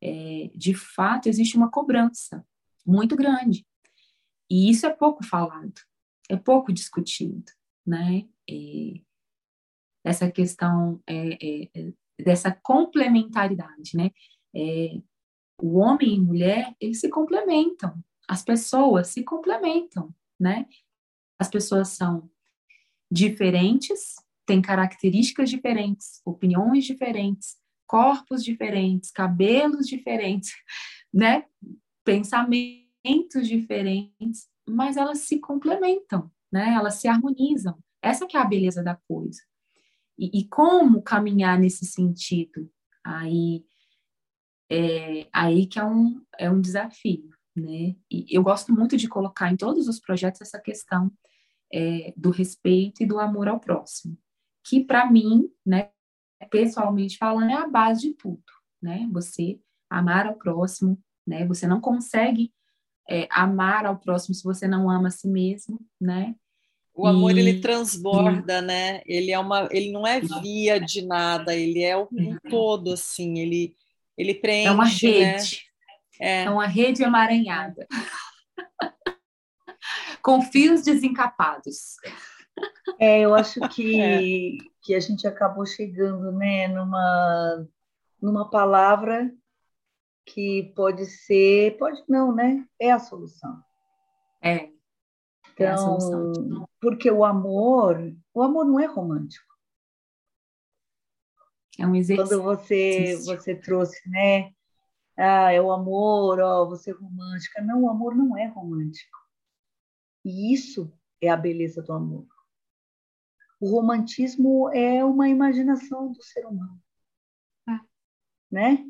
É, 0.03 0.51
de 0.55 0.75
fato, 0.75 1.29
existe 1.29 1.57
uma 1.57 1.71
cobrança 1.71 2.47
muito 2.85 3.17
grande. 3.17 3.67
E 4.51 4.69
isso 4.71 4.87
é 4.87 4.91
pouco 4.91 5.25
falado, 5.25 5.81
é 6.29 6.37
pouco 6.37 6.73
discutido, 6.73 7.51
né? 7.87 8.29
É, 8.49 9.01
essa 10.07 10.31
questão 10.31 11.03
é, 11.05 11.33
é, 11.33 11.69
é, 11.75 11.93
dessa 12.23 12.53
complementaridade, 12.53 13.97
né? 13.97 14.13
É, 14.55 15.01
o 15.61 15.79
homem 15.79 16.15
e 16.15 16.21
mulher, 16.21 16.77
eles 16.81 17.01
se 17.01 17.09
complementam, 17.09 17.99
as 18.29 18.45
pessoas 18.45 19.09
se 19.09 19.25
complementam, 19.25 20.15
né? 20.39 20.65
As 21.41 21.49
pessoas 21.49 21.89
são 21.89 22.31
diferentes, 23.11 24.15
têm 24.47 24.63
características 24.63 25.51
diferentes, 25.51 26.21
opiniões 26.25 26.85
diferentes, 26.85 27.57
corpos 27.85 28.45
diferentes, 28.45 29.11
cabelos 29.11 29.89
diferentes, 29.89 30.53
né? 31.13 31.47
Pensamentos 32.05 33.49
diferentes, 33.49 34.49
mas 34.69 34.97
elas 34.97 35.19
se 35.19 35.41
complementam, 35.41 36.31
né? 36.53 36.75
Elas 36.75 36.95
se 36.95 37.09
harmonizam. 37.09 37.77
Essa 38.01 38.25
que 38.25 38.37
é 38.37 38.41
a 38.41 38.45
beleza 38.45 38.85
da 38.85 38.95
coisa. 39.09 39.43
E, 40.19 40.41
e 40.41 40.49
como 40.49 41.03
caminhar 41.03 41.59
nesse 41.59 41.85
sentido? 41.85 42.71
Aí, 43.05 43.65
é, 44.71 45.29
aí 45.33 45.67
que 45.67 45.79
é 45.79 45.85
um, 45.85 46.23
é 46.39 46.51
um 46.51 46.61
desafio, 46.61 47.31
né? 47.55 47.95
E 48.11 48.27
eu 48.31 48.43
gosto 48.43 48.73
muito 48.73 48.97
de 48.97 49.09
colocar 49.09 49.51
em 49.53 49.57
todos 49.57 49.89
os 49.89 50.01
projetos 50.01 50.41
essa 50.41 50.61
questão 50.61 51.11
é, 51.73 52.13
do 52.17 52.31
respeito 52.31 53.03
e 53.03 53.07
do 53.07 53.19
amor 53.19 53.49
ao 53.49 53.61
próximo, 53.61 54.17
que 54.65 54.85
para 54.85 55.11
mim, 55.11 55.49
né, 55.65 55.91
pessoalmente 56.51 57.19
falando, 57.19 57.51
é 57.51 57.55
a 57.55 57.69
base 57.69 58.03
de 58.03 58.15
tudo, 58.15 58.43
né? 58.83 59.09
Você 59.13 59.61
amar 59.89 60.27
ao 60.27 60.37
próximo, 60.37 60.99
né? 61.27 61.47
Você 61.47 61.67
não 61.67 61.81
consegue 61.81 62.53
é, 63.09 63.29
amar 63.31 63.87
ao 63.87 63.99
próximo 63.99 64.35
se 64.35 64.43
você 64.43 64.67
não 64.67 64.91
ama 64.91 65.09
a 65.09 65.11
si 65.11 65.29
mesmo, 65.29 65.81
né? 66.01 66.35
O 66.97 67.07
amor 67.07 67.37
e... 67.37 67.41
ele 67.41 67.61
transborda, 67.61 68.63
né? 68.63 69.03
Ele 69.05 69.31
é 69.31 69.39
uma, 69.39 69.69
ele 69.71 69.93
não 69.93 70.07
é 70.07 70.21
via 70.21 70.81
de 70.81 71.05
nada, 71.05 71.55
ele 71.55 71.83
é 71.83 71.97
um 71.97 72.09
uhum. 72.11 72.39
todo 72.49 72.93
assim, 72.93 73.39
ele 73.39 73.77
ele 74.17 74.35
preenche, 74.35 74.69
É 74.69 74.73
uma 74.73 74.85
né? 74.85 74.91
rede. 74.91 75.63
Né? 76.19 76.27
É. 76.27 76.45
é 76.45 76.51
uma 76.51 76.67
rede 76.67 77.03
emaranhada. 77.03 77.87
Com 80.23 80.41
fios 80.41 80.83
desencapados. 80.83 81.97
É, 82.99 83.21
eu 83.21 83.35
acho 83.35 83.61
que, 83.69 84.01
é. 84.01 84.19
que 84.83 84.95
a 84.95 85.01
gente 85.01 85.27
acabou 85.27 85.67
chegando, 85.67 86.33
né, 86.33 86.67
numa 86.69 87.67
numa 88.21 88.49
palavra 88.49 89.31
que 90.25 90.73
pode 90.75 91.07
ser, 91.07 91.77
pode 91.79 92.03
não, 92.09 92.35
né? 92.35 92.65
É 92.81 92.91
a 92.91 92.99
solução. 92.99 93.63
É. 94.43 94.71
Então, 95.57 96.69
porque 96.81 97.11
o 97.11 97.25
amor, 97.25 98.15
o 98.35 98.43
amor 98.43 98.67
não 98.67 98.79
é 98.79 98.85
romântico. 98.85 99.47
É 101.79 101.87
um 101.87 101.95
exercício. 101.95 102.39
Quando 102.39 102.43
você 102.43 103.17
você 103.17 103.55
trouxe, 103.55 104.09
né? 104.09 104.53
Ah, 105.17 105.51
é 105.51 105.61
o 105.61 105.73
amor, 105.73 106.41
ó, 106.41 106.67
você 106.67 106.91
é 106.91 106.95
romântica. 106.95 107.63
Não, 107.63 107.85
o 107.85 107.89
amor 107.89 108.15
não 108.15 108.37
é 108.37 108.47
romântico. 108.47 109.19
E 110.23 110.53
isso 110.53 110.93
é 111.21 111.31
a 111.31 111.37
beleza 111.37 111.83
do 111.83 111.93
amor. 111.93 112.27
O 113.59 113.71
romantismo 113.71 114.69
é 114.75 115.03
uma 115.03 115.29
imaginação 115.29 116.13
do 116.13 116.23
ser 116.23 116.45
humano, 116.47 116.79
é. 117.67 117.81
né? 118.51 118.85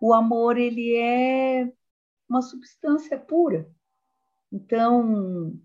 O 0.00 0.14
amor 0.14 0.56
ele 0.56 0.96
é 0.96 1.70
uma 2.26 2.40
substância 2.40 3.18
pura. 3.18 3.70
Então, 4.50 5.60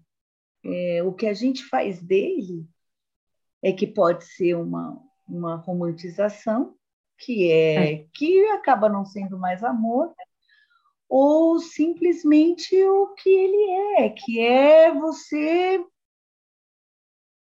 é, 0.68 1.02
o 1.04 1.14
que 1.14 1.26
a 1.28 1.34
gente 1.34 1.64
faz 1.66 2.02
dele 2.02 2.68
é 3.64 3.72
que 3.72 3.88
pode 3.88 4.26
ser 4.26 4.56
uma, 4.56 5.02
uma 5.28 5.56
romantização, 5.56 6.76
que 7.18 7.50
é, 7.50 7.94
é, 7.94 8.08
que 8.14 8.46
acaba 8.48 8.90
não 8.90 9.06
sendo 9.06 9.38
mais 9.40 9.64
amor, 9.64 10.14
ou 11.10 11.60
simplesmente 11.60 12.76
o 12.84 13.14
que 13.14 13.30
ele 13.30 13.72
é, 14.02 14.10
que 14.10 14.40
é 14.42 14.94
você 14.94 15.84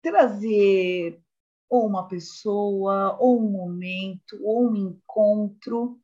trazer 0.01 1.21
ou 1.69 1.85
uma 1.85 2.07
pessoa, 2.07 3.19
ou 3.21 3.41
um 3.41 3.51
momento, 3.51 4.39
ou 4.41 4.71
um 4.71 4.77
encontro, 4.77 6.01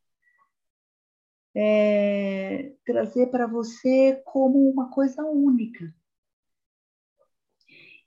é, 1.54 2.72
trazer 2.84 3.28
para 3.28 3.46
você 3.46 4.20
como 4.24 4.68
uma 4.68 4.90
coisa 4.90 5.22
única 5.22 5.94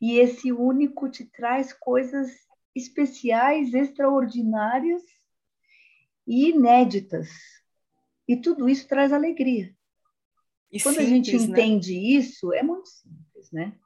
e 0.02 0.18
esse 0.20 0.52
único 0.52 1.10
te 1.10 1.26
traz 1.26 1.74
coisas 1.74 2.32
especiais, 2.76 3.74
extraordinárias 3.74 5.02
e 6.28 6.50
inéditas. 6.50 7.30
E 8.28 8.36
tudo 8.36 8.68
isso 8.68 8.88
traz 8.88 9.14
alegria. 9.14 9.74
E 10.72 10.82
Quando 10.82 10.96
simples, 10.96 11.12
a 11.12 11.16
gente 11.16 11.38
né? 11.38 11.44
entende 11.44 11.94
isso, 11.94 12.54
é 12.54 12.62
muito 12.62 12.90
simples, 12.90 13.52
né? 13.52 13.78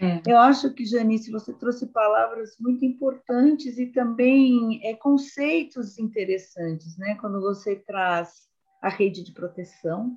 É. 0.00 0.22
Eu 0.26 0.38
acho 0.38 0.72
que, 0.72 0.86
Janice, 0.86 1.30
você 1.30 1.52
trouxe 1.52 1.86
palavras 1.86 2.56
muito 2.58 2.84
importantes 2.86 3.78
e 3.78 3.86
também 3.86 4.80
é, 4.82 4.94
conceitos 4.94 5.98
interessantes, 5.98 6.96
né? 6.96 7.16
Quando 7.20 7.38
você 7.40 7.76
traz 7.76 8.48
a 8.82 8.88
rede 8.88 9.22
de 9.22 9.32
proteção, 9.32 10.16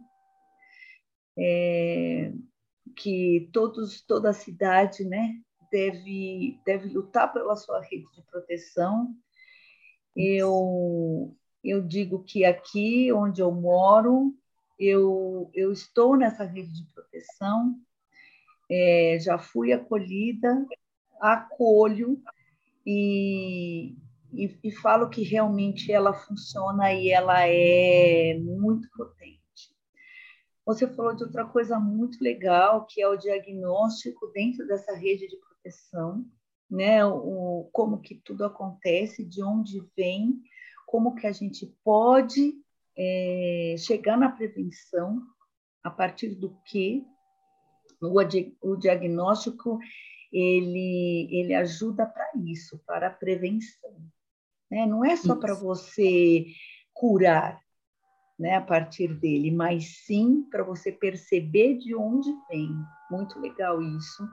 é, 1.38 2.32
que 2.96 3.50
todos, 3.52 4.02
toda 4.02 4.30
a 4.30 4.34
cidade 4.34 5.04
né, 5.06 5.40
deve, 5.72 6.60
deve 6.66 6.90
lutar 6.90 7.32
pela 7.32 7.56
sua 7.56 7.82
rede 7.82 8.06
de 8.14 8.22
proteção. 8.24 9.14
Eu, 10.16 11.36
eu 11.64 11.82
digo 11.82 12.24
que 12.24 12.46
aqui 12.46 13.12
onde 13.12 13.42
eu 13.42 13.52
moro, 13.52 14.36
eu, 14.80 15.50
eu 15.54 15.72
estou 15.72 16.16
nessa 16.16 16.44
rede 16.44 16.72
de 16.74 16.94
proteção, 16.94 17.76
é, 18.70 19.18
já 19.20 19.38
fui 19.38 19.72
acolhida, 19.72 20.66
acolho 21.20 22.22
e, 22.86 23.96
e, 24.34 24.60
e, 24.64 24.72
falo 24.72 25.10
que 25.10 25.24
realmente 25.24 25.92
ela 25.92 26.14
funciona 26.14 26.94
e 26.94 27.10
ela 27.10 27.48
é 27.48 28.38
muito 28.40 28.90
potente. 28.96 29.43
Você 30.66 30.88
falou 30.88 31.14
de 31.14 31.24
outra 31.24 31.46
coisa 31.46 31.78
muito 31.80 32.24
legal, 32.24 32.86
que 32.86 33.02
é 33.02 33.08
o 33.08 33.18
diagnóstico 33.18 34.28
dentro 34.28 34.66
dessa 34.66 34.96
rede 34.96 35.28
de 35.28 35.38
proteção, 35.38 36.26
né? 36.70 37.06
O, 37.06 37.70
como 37.74 38.00
que 38.00 38.16
tudo 38.16 38.46
acontece, 38.46 39.26
de 39.26 39.44
onde 39.44 39.84
vem, 39.96 40.42
como 40.88 41.16
que 41.16 41.28
a 41.28 41.32
gente 41.32 41.66
pode 41.84 42.54
é, 42.98 43.76
chegar 43.78 44.18
na 44.18 44.30
prevenção 44.30 45.22
a 45.84 45.90
partir 45.90 46.30
do 46.30 46.56
que 46.66 47.06
o, 48.02 48.20
o 48.62 48.76
diagnóstico 48.78 49.80
ele, 50.32 51.28
ele 51.32 51.54
ajuda 51.54 52.06
para 52.06 52.32
isso, 52.46 52.82
para 52.88 53.08
a 53.08 53.14
prevenção. 53.14 53.96
Né? 54.72 54.86
Não 54.86 55.06
é 55.06 55.16
só 55.16 55.36
para 55.36 55.54
você 55.54 56.46
curar 56.94 57.63
né, 58.38 58.56
a 58.56 58.62
partir 58.62 59.14
dele, 59.14 59.52
mas 59.52 60.04
sim 60.06 60.44
para 60.50 60.64
você 60.64 60.92
perceber 60.92 61.78
de 61.78 61.96
onde 61.96 62.30
vem. 62.50 62.70
Muito 63.10 63.40
legal 63.40 63.82
isso. 63.82 64.28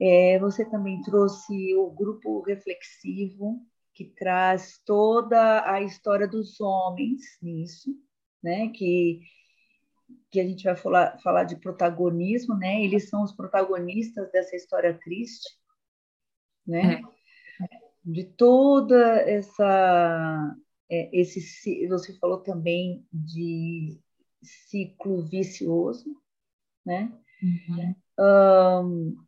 É, 0.00 0.38
você 0.38 0.64
também 0.64 1.00
trouxe 1.02 1.74
o 1.76 1.90
grupo 1.90 2.42
reflexivo, 2.42 3.60
que 3.94 4.06
traz 4.06 4.80
toda 4.84 5.70
a 5.70 5.82
história 5.82 6.26
dos 6.26 6.60
homens 6.60 7.20
nisso, 7.42 7.90
né? 8.42 8.68
Que, 8.68 9.20
que 10.30 10.40
a 10.40 10.44
gente 10.44 10.64
vai 10.64 10.74
falar, 10.74 11.18
falar 11.22 11.44
de 11.44 11.56
protagonismo, 11.56 12.56
né? 12.56 12.82
Eles 12.82 13.08
são 13.08 13.22
os 13.22 13.32
protagonistas 13.32 14.30
dessa 14.32 14.56
história 14.56 14.98
triste, 14.98 15.56
né? 16.66 17.02
É. 17.60 17.82
De 18.04 18.24
toda 18.24 19.20
essa 19.20 20.56
é, 20.92 21.08
esse 21.10 21.88
você 21.88 22.12
falou 22.18 22.42
também 22.42 23.06
de 23.10 23.98
ciclo 24.42 25.22
vicioso, 25.22 26.04
né? 26.84 27.18
Uhum. 27.42 27.94
Um, 28.20 29.26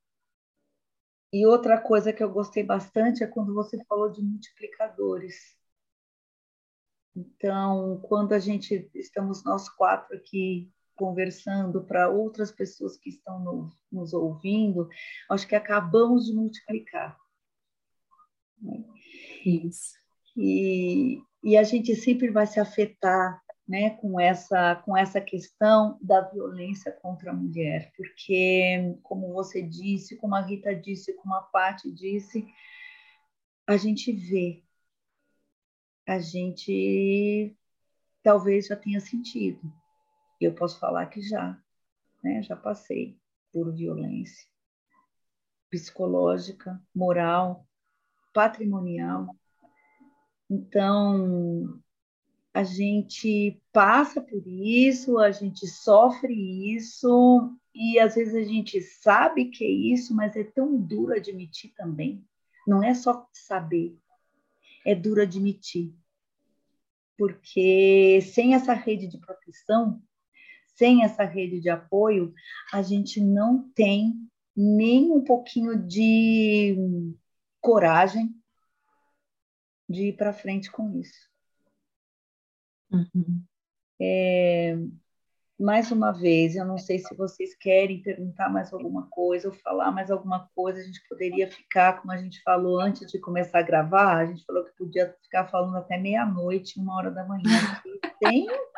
e 1.33 1.47
outra 1.47 1.81
coisa 1.81 2.12
que 2.12 2.23
eu 2.23 2.31
gostei 2.31 2.62
bastante 2.62 3.25
é 3.25 3.27
quando 3.27 3.55
você 3.55 3.83
falou 3.87 4.11
de 4.11 4.23
multiplicadores. 4.23 5.57
Então, 7.17 7.99
quando 8.03 8.35
a 8.35 8.39
gente 8.39 8.91
estamos 8.95 9.43
nós 9.43 9.67
quatro 9.69 10.15
aqui 10.17 10.71
conversando 10.95 11.83
para 11.83 12.11
outras 12.11 12.53
pessoas 12.53 12.99
que 12.99 13.09
estão 13.09 13.41
no, 13.41 13.73
nos 13.91 14.12
ouvindo, 14.12 14.87
acho 15.31 15.49
que 15.49 15.55
acabamos 15.57 16.27
de 16.27 16.35
multiplicar. 16.35 17.19
Isso. 19.45 19.95
E, 20.37 21.23
e 21.45 21.57
a 21.57 21.63
gente 21.63 21.95
sempre 21.95 22.31
vai 22.31 22.47
se 22.47 22.59
afetar 22.59 23.41
né, 23.69 23.91
com 23.91 24.19
essa 24.19 24.77
com 24.77 24.97
essa 24.97 25.21
questão 25.21 25.99
da 26.03 26.21
violência 26.23 26.91
contra 26.91 27.31
a 27.31 27.35
mulher, 27.35 27.93
porque 27.97 28.99
como 29.03 29.33
você 29.33 29.63
disse, 29.63 30.17
como 30.17 30.35
a 30.35 30.41
Rita 30.41 30.75
disse, 30.75 31.15
como 31.15 31.35
a 31.35 31.43
Paty 31.43 31.93
disse, 31.93 32.47
a 33.67 33.77
gente 33.77 34.13
vê, 34.13 34.63
a 36.07 36.19
gente 36.19 37.57
talvez 38.23 38.67
já 38.67 38.77
tenha 38.77 39.01
sentido. 39.01 39.61
Eu 40.41 40.55
posso 40.55 40.79
falar 40.79 41.07
que 41.07 41.23
já, 41.23 41.59
né, 42.23 42.43
já 42.43 42.57
passei 42.57 43.19
por 43.53 43.73
violência 43.73 44.47
psicológica, 45.71 46.81
moral, 46.95 47.67
patrimonial. 48.33 49.35
Então, 50.51 51.81
a 52.53 52.63
gente 52.63 53.61
passa 53.73 54.21
por 54.21 54.47
isso, 54.47 55.19
a 55.19 55.31
gente 55.31 55.67
sofre 55.67 56.75
isso, 56.75 57.53
e 57.75 57.99
às 57.99 58.15
vezes 58.15 58.35
a 58.35 58.45
gente 58.45 58.81
sabe 58.81 59.47
que 59.47 59.65
é 59.65 59.71
isso, 59.71 60.15
mas 60.15 60.37
é 60.37 60.45
tão 60.45 60.77
duro 60.77 61.13
admitir 61.13 61.73
também. 61.77 62.25
Não 62.67 62.83
é 62.83 62.95
só 62.95 63.27
saber, 63.33 63.99
é 64.87 64.95
duro 64.95 65.21
admitir. 65.21 65.93
Porque 67.19 68.21
sem 68.23 68.55
essa 68.55 68.73
rede 68.73 69.09
de 69.09 69.19
proteção, 69.19 70.01
sem 70.77 71.05
essa 71.05 71.25
rede 71.25 71.61
de 71.61 71.69
apoio, 71.69 72.33
a 72.73 72.83
gente 72.83 73.21
não 73.21 73.69
tem 73.75 74.15
nem 74.57 75.11
um 75.11 75.23
pouquinho 75.23 75.77
de 75.77 76.77
coragem 77.61 78.35
de 79.89 80.09
ir 80.09 80.16
para 80.16 80.32
frente 80.32 80.70
com 80.70 80.99
isso. 80.99 81.28
Uhum. 82.91 83.43
É, 84.01 84.76
mais 85.59 85.91
uma 85.93 86.12
vez, 86.12 86.57
eu 86.57 86.64
não 86.64 86.78
sei 86.78 86.99
se 86.99 87.14
vocês 87.14 87.55
querem 87.55 88.03
perguntar 88.03 88.49
mais 88.49 88.72
alguma 88.72 89.07
coisa 89.09 89.49
ou 89.49 89.55
falar 89.55 89.93
mais 89.93 90.11
alguma 90.11 90.49
coisa. 90.55 90.80
A 90.80 90.82
gente 90.82 91.01
poderia 91.09 91.49
ficar, 91.49 92.01
como 92.01 92.12
a 92.12 92.16
gente 92.16 92.43
falou 92.43 92.80
antes 92.80 93.11
de 93.11 93.18
começar 93.18 93.61
a 93.61 93.62
gravar, 93.62 94.16
a 94.16 94.26
gente 94.26 94.45
falou 94.45 94.64
que 94.64 94.76
podia 94.76 95.14
ficar 95.22 95.47
falando 95.47 95.76
até 95.76 95.97
meia-noite, 95.97 96.78
uma 96.78 96.97
hora 96.97 97.11
da 97.11 97.24
manhã. 97.24 97.43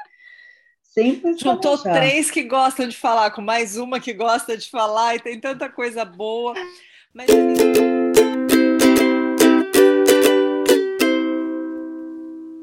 Sem, 0.83 1.21
sem 1.21 1.37
Juntou 1.37 1.77
três 1.77 2.31
que 2.31 2.43
gostam 2.45 2.89
de 2.89 2.97
falar, 2.97 3.31
com 3.31 3.43
mais 3.43 3.77
uma 3.77 4.01
que 4.01 4.15
gosta 4.15 4.57
de 4.57 4.71
falar, 4.71 5.15
e 5.15 5.21
tem 5.21 5.39
tanta 5.39 5.69
coisa 5.69 6.07
boa. 6.07 6.55
Mas. 7.13 7.27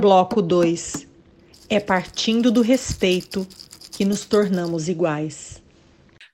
Bloco 0.00 0.40
2 0.40 1.06
é 1.68 1.78
partindo 1.78 2.50
do 2.50 2.62
respeito 2.62 3.46
que 3.92 4.02
nos 4.02 4.24
tornamos 4.24 4.88
iguais. 4.88 5.62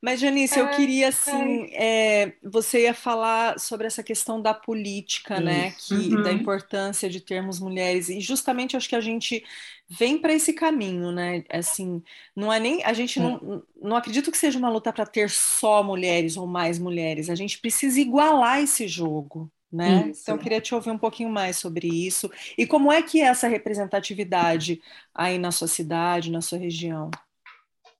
Mas, 0.00 0.20
Janice, 0.20 0.56
eu 0.56 0.68
queria, 0.70 1.08
assim, 1.08 1.68
é, 1.72 2.34
você 2.44 2.82
ia 2.82 2.94
falar 2.94 3.58
sobre 3.58 3.88
essa 3.88 4.04
questão 4.04 4.40
da 4.40 4.54
política, 4.54 5.40
né, 5.40 5.74
Isso. 5.76 5.94
né, 5.94 6.00
que, 6.00 6.14
uhum. 6.14 6.22
da 6.22 6.32
importância 6.32 7.10
de 7.10 7.20
termos 7.20 7.58
mulheres, 7.58 8.08
e 8.08 8.20
justamente 8.20 8.76
acho 8.76 8.88
que 8.88 8.94
a 8.94 9.00
gente 9.00 9.42
vem 9.88 10.16
para 10.16 10.32
esse 10.32 10.52
caminho, 10.52 11.10
né, 11.10 11.42
assim, 11.50 12.00
não 12.36 12.52
é 12.52 12.60
nem, 12.60 12.84
a 12.84 12.92
gente 12.92 13.18
não, 13.18 13.34
hum. 13.42 13.62
não 13.82 13.96
acredito 13.96 14.30
que 14.30 14.38
seja 14.38 14.60
uma 14.60 14.70
luta 14.70 14.92
para 14.92 15.06
ter 15.06 15.28
só 15.28 15.82
mulheres 15.82 16.36
ou 16.36 16.46
mais 16.46 16.78
mulheres, 16.78 17.28
a 17.28 17.34
gente 17.34 17.58
precisa 17.58 18.00
igualar 18.00 18.60
esse 18.60 18.86
jogo, 18.86 19.50
né? 19.76 20.08
Isso. 20.08 20.22
Então, 20.22 20.34
eu 20.34 20.40
queria 20.40 20.60
te 20.60 20.74
ouvir 20.74 20.90
um 20.90 20.98
pouquinho 20.98 21.28
mais 21.28 21.56
sobre 21.56 21.86
isso. 21.86 22.30
E 22.56 22.66
como 22.66 22.90
é 22.90 23.02
que 23.02 23.20
é 23.20 23.26
essa 23.26 23.46
representatividade 23.46 24.80
aí 25.14 25.38
na 25.38 25.52
sua 25.52 25.68
cidade, 25.68 26.30
na 26.30 26.40
sua 26.40 26.58
região? 26.58 27.10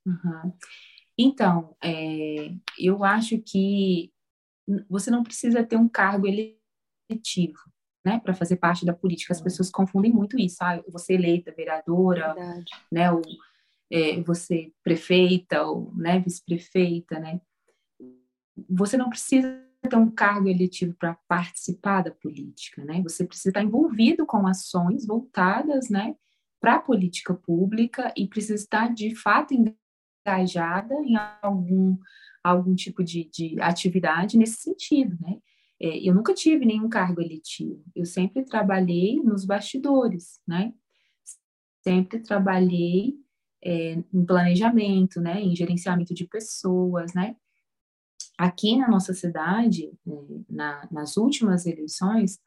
Uhum. 0.06 0.52
Então, 1.18 1.76
é, 1.82 2.50
eu 2.78 3.04
acho 3.04 3.38
que 3.38 4.10
você 4.88 5.10
não 5.10 5.22
precisa 5.22 5.64
ter 5.64 5.76
um 5.76 5.88
cargo 5.88 6.26
eletivo, 6.26 7.58
né, 8.04 8.18
para 8.20 8.34
fazer 8.34 8.56
parte 8.56 8.84
da 8.86 8.94
política. 8.94 9.32
As 9.32 9.40
pessoas 9.40 9.70
confundem 9.70 10.12
muito 10.12 10.38
isso. 10.38 10.56
Ah, 10.60 10.82
você 10.88 11.14
eleita 11.14 11.52
vereadora, 11.52 12.34
Verdade. 12.34 12.70
né, 12.90 13.12
ou 13.12 13.22
é, 13.90 14.20
você 14.22 14.72
prefeita, 14.82 15.62
ou 15.62 15.92
né, 15.94 16.20
vice-prefeita, 16.20 17.18
né. 17.18 17.40
Você 18.68 18.96
não 18.96 19.10
precisa 19.10 19.65
ter 19.86 19.96
um 19.96 20.10
cargo 20.10 20.48
eletivo 20.48 20.94
para 20.94 21.14
participar 21.28 22.02
da 22.02 22.10
política, 22.10 22.84
né? 22.84 23.02
Você 23.02 23.24
precisa 23.24 23.50
estar 23.50 23.62
envolvido 23.62 24.26
com 24.26 24.46
ações 24.46 25.06
voltadas, 25.06 25.88
né, 25.90 26.14
para 26.60 26.76
a 26.76 26.80
política 26.80 27.34
pública 27.34 28.12
e 28.16 28.26
precisa 28.26 28.54
estar 28.54 28.92
de 28.92 29.14
fato 29.14 29.54
engajada 29.54 30.94
em 31.04 31.16
algum 31.42 31.96
algum 32.42 32.74
tipo 32.76 33.02
de, 33.02 33.28
de 33.32 33.60
atividade 33.60 34.38
nesse 34.38 34.62
sentido, 34.62 35.16
né? 35.20 35.38
É, 35.80 36.08
eu 36.08 36.14
nunca 36.14 36.32
tive 36.32 36.64
nenhum 36.64 36.88
cargo 36.88 37.20
eletivo. 37.20 37.84
Eu 37.94 38.06
sempre 38.06 38.44
trabalhei 38.44 39.20
nos 39.22 39.44
bastidores, 39.44 40.40
né? 40.46 40.72
sempre 41.86 42.18
trabalhei 42.18 43.14
é, 43.62 43.92
em 44.12 44.26
planejamento, 44.26 45.20
né, 45.20 45.40
em 45.40 45.54
gerenciamento 45.54 46.12
de 46.12 46.26
pessoas, 46.26 47.14
né. 47.14 47.36
Aqui 48.36 48.76
na 48.76 48.88
nossa 48.88 49.14
cidade, 49.14 49.90
é, 50.06 50.10
na, 50.48 50.88
nas 50.90 51.16
últimas 51.16 51.66
eleições, 51.66 52.38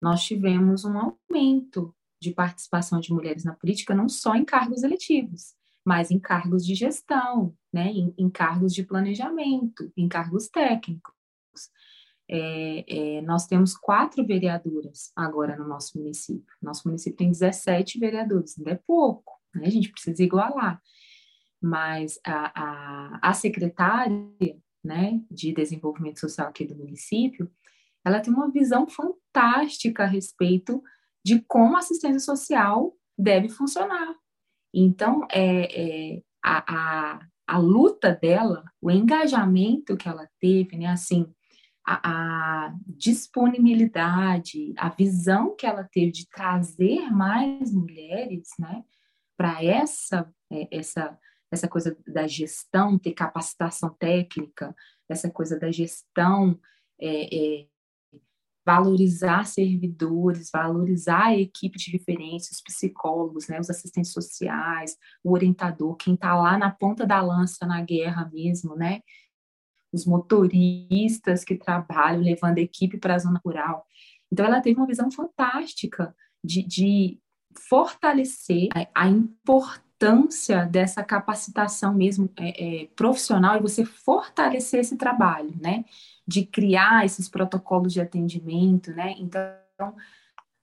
nós 0.00 0.22
tivemos 0.22 0.84
um 0.84 0.96
aumento 0.98 1.94
de 2.20 2.32
participação 2.32 3.00
de 3.00 3.12
mulheres 3.12 3.44
na 3.44 3.54
política, 3.54 3.94
não 3.94 4.08
só 4.08 4.34
em 4.34 4.44
cargos 4.44 4.82
eletivos, 4.82 5.54
mas 5.84 6.10
em 6.10 6.18
cargos 6.18 6.66
de 6.66 6.74
gestão, 6.74 7.54
né, 7.72 7.88
em, 7.90 8.14
em 8.16 8.30
cargos 8.30 8.74
de 8.74 8.82
planejamento, 8.82 9.92
em 9.96 10.08
cargos 10.08 10.48
técnicos. 10.48 11.14
É, 12.30 12.84
é, 13.18 13.22
nós 13.22 13.46
temos 13.46 13.74
quatro 13.74 14.26
vereadoras 14.26 15.12
agora 15.16 15.56
no 15.56 15.66
nosso 15.66 15.98
município. 15.98 16.54
Nosso 16.60 16.86
município 16.86 17.16
tem 17.16 17.30
17 17.30 17.98
vereadores, 17.98 18.58
ainda 18.58 18.72
é 18.72 18.80
pouco, 18.86 19.40
né? 19.54 19.66
a 19.66 19.70
gente 19.70 19.90
precisa 19.90 20.22
igualar. 20.22 20.80
Mas 21.60 22.20
a, 22.24 22.52
a, 22.54 23.30
a 23.30 23.32
secretária 23.32 24.28
né, 24.84 25.20
de 25.30 25.52
desenvolvimento 25.52 26.20
social 26.20 26.48
aqui 26.48 26.64
do 26.64 26.76
município, 26.76 27.50
ela 28.04 28.20
tem 28.20 28.32
uma 28.32 28.50
visão 28.50 28.86
fantástica 28.86 30.04
a 30.04 30.06
respeito 30.06 30.82
de 31.24 31.40
como 31.46 31.76
a 31.76 31.80
assistência 31.80 32.20
social 32.20 32.94
deve 33.16 33.48
funcionar. 33.48 34.14
Então, 34.72 35.26
é, 35.30 36.14
é 36.16 36.22
a, 36.42 37.16
a, 37.16 37.20
a 37.46 37.58
luta 37.58 38.14
dela, 38.14 38.64
o 38.80 38.90
engajamento 38.90 39.96
que 39.96 40.08
ela 40.08 40.28
teve, 40.40 40.76
né, 40.76 40.86
assim, 40.86 41.26
a, 41.86 42.66
a, 42.66 42.74
disponibilidade, 42.86 44.74
a 44.76 44.90
visão 44.90 45.56
que 45.56 45.66
ela 45.66 45.84
teve 45.84 46.12
de 46.12 46.28
trazer 46.28 47.10
mais 47.10 47.72
mulheres, 47.72 48.48
né, 48.58 48.84
para 49.36 49.64
essa, 49.64 50.30
é, 50.52 50.68
essa, 50.70 51.18
essa 51.50 51.68
coisa 51.68 51.96
da 52.06 52.26
gestão, 52.26 52.98
ter 52.98 53.12
capacitação 53.12 53.90
técnica, 53.98 54.74
essa 55.08 55.30
coisa 55.30 55.58
da 55.58 55.70
gestão, 55.70 56.58
é, 57.00 57.62
é, 57.62 57.66
valorizar 58.66 59.46
servidores, 59.46 60.50
valorizar 60.52 61.28
a 61.28 61.38
equipe 61.38 61.78
de 61.78 61.90
referência, 61.90 62.52
os 62.52 62.60
psicólogos, 62.60 63.48
né, 63.48 63.58
os 63.58 63.70
assistentes 63.70 64.12
sociais, 64.12 64.94
o 65.24 65.32
orientador, 65.32 65.96
quem 65.96 66.14
está 66.14 66.36
lá 66.36 66.58
na 66.58 66.70
ponta 66.70 67.06
da 67.06 67.20
lança 67.22 67.66
na 67.66 67.80
guerra 67.80 68.28
mesmo, 68.30 68.76
né, 68.76 69.00
os 69.90 70.04
motoristas 70.04 71.44
que 71.44 71.56
trabalham 71.56 72.20
levando 72.20 72.58
a 72.58 72.60
equipe 72.60 72.98
para 72.98 73.14
a 73.14 73.18
zona 73.18 73.40
rural. 73.42 73.86
Então, 74.30 74.44
ela 74.44 74.60
teve 74.60 74.78
uma 74.78 74.86
visão 74.86 75.10
fantástica 75.10 76.14
de, 76.44 76.62
de 76.62 77.18
fortalecer 77.68 78.68
a, 78.94 79.08
importância 79.08 79.87
dessa 80.70 81.02
capacitação 81.02 81.92
mesmo 81.92 82.30
é, 82.36 82.82
é, 82.82 82.86
profissional 82.94 83.56
e 83.56 83.62
você 83.62 83.84
fortalecer 83.84 84.80
esse 84.80 84.96
trabalho, 84.96 85.52
né? 85.60 85.84
De 86.26 86.44
criar 86.44 87.04
esses 87.04 87.28
protocolos 87.28 87.92
de 87.92 88.00
atendimento, 88.00 88.92
né? 88.92 89.14
Então, 89.18 89.94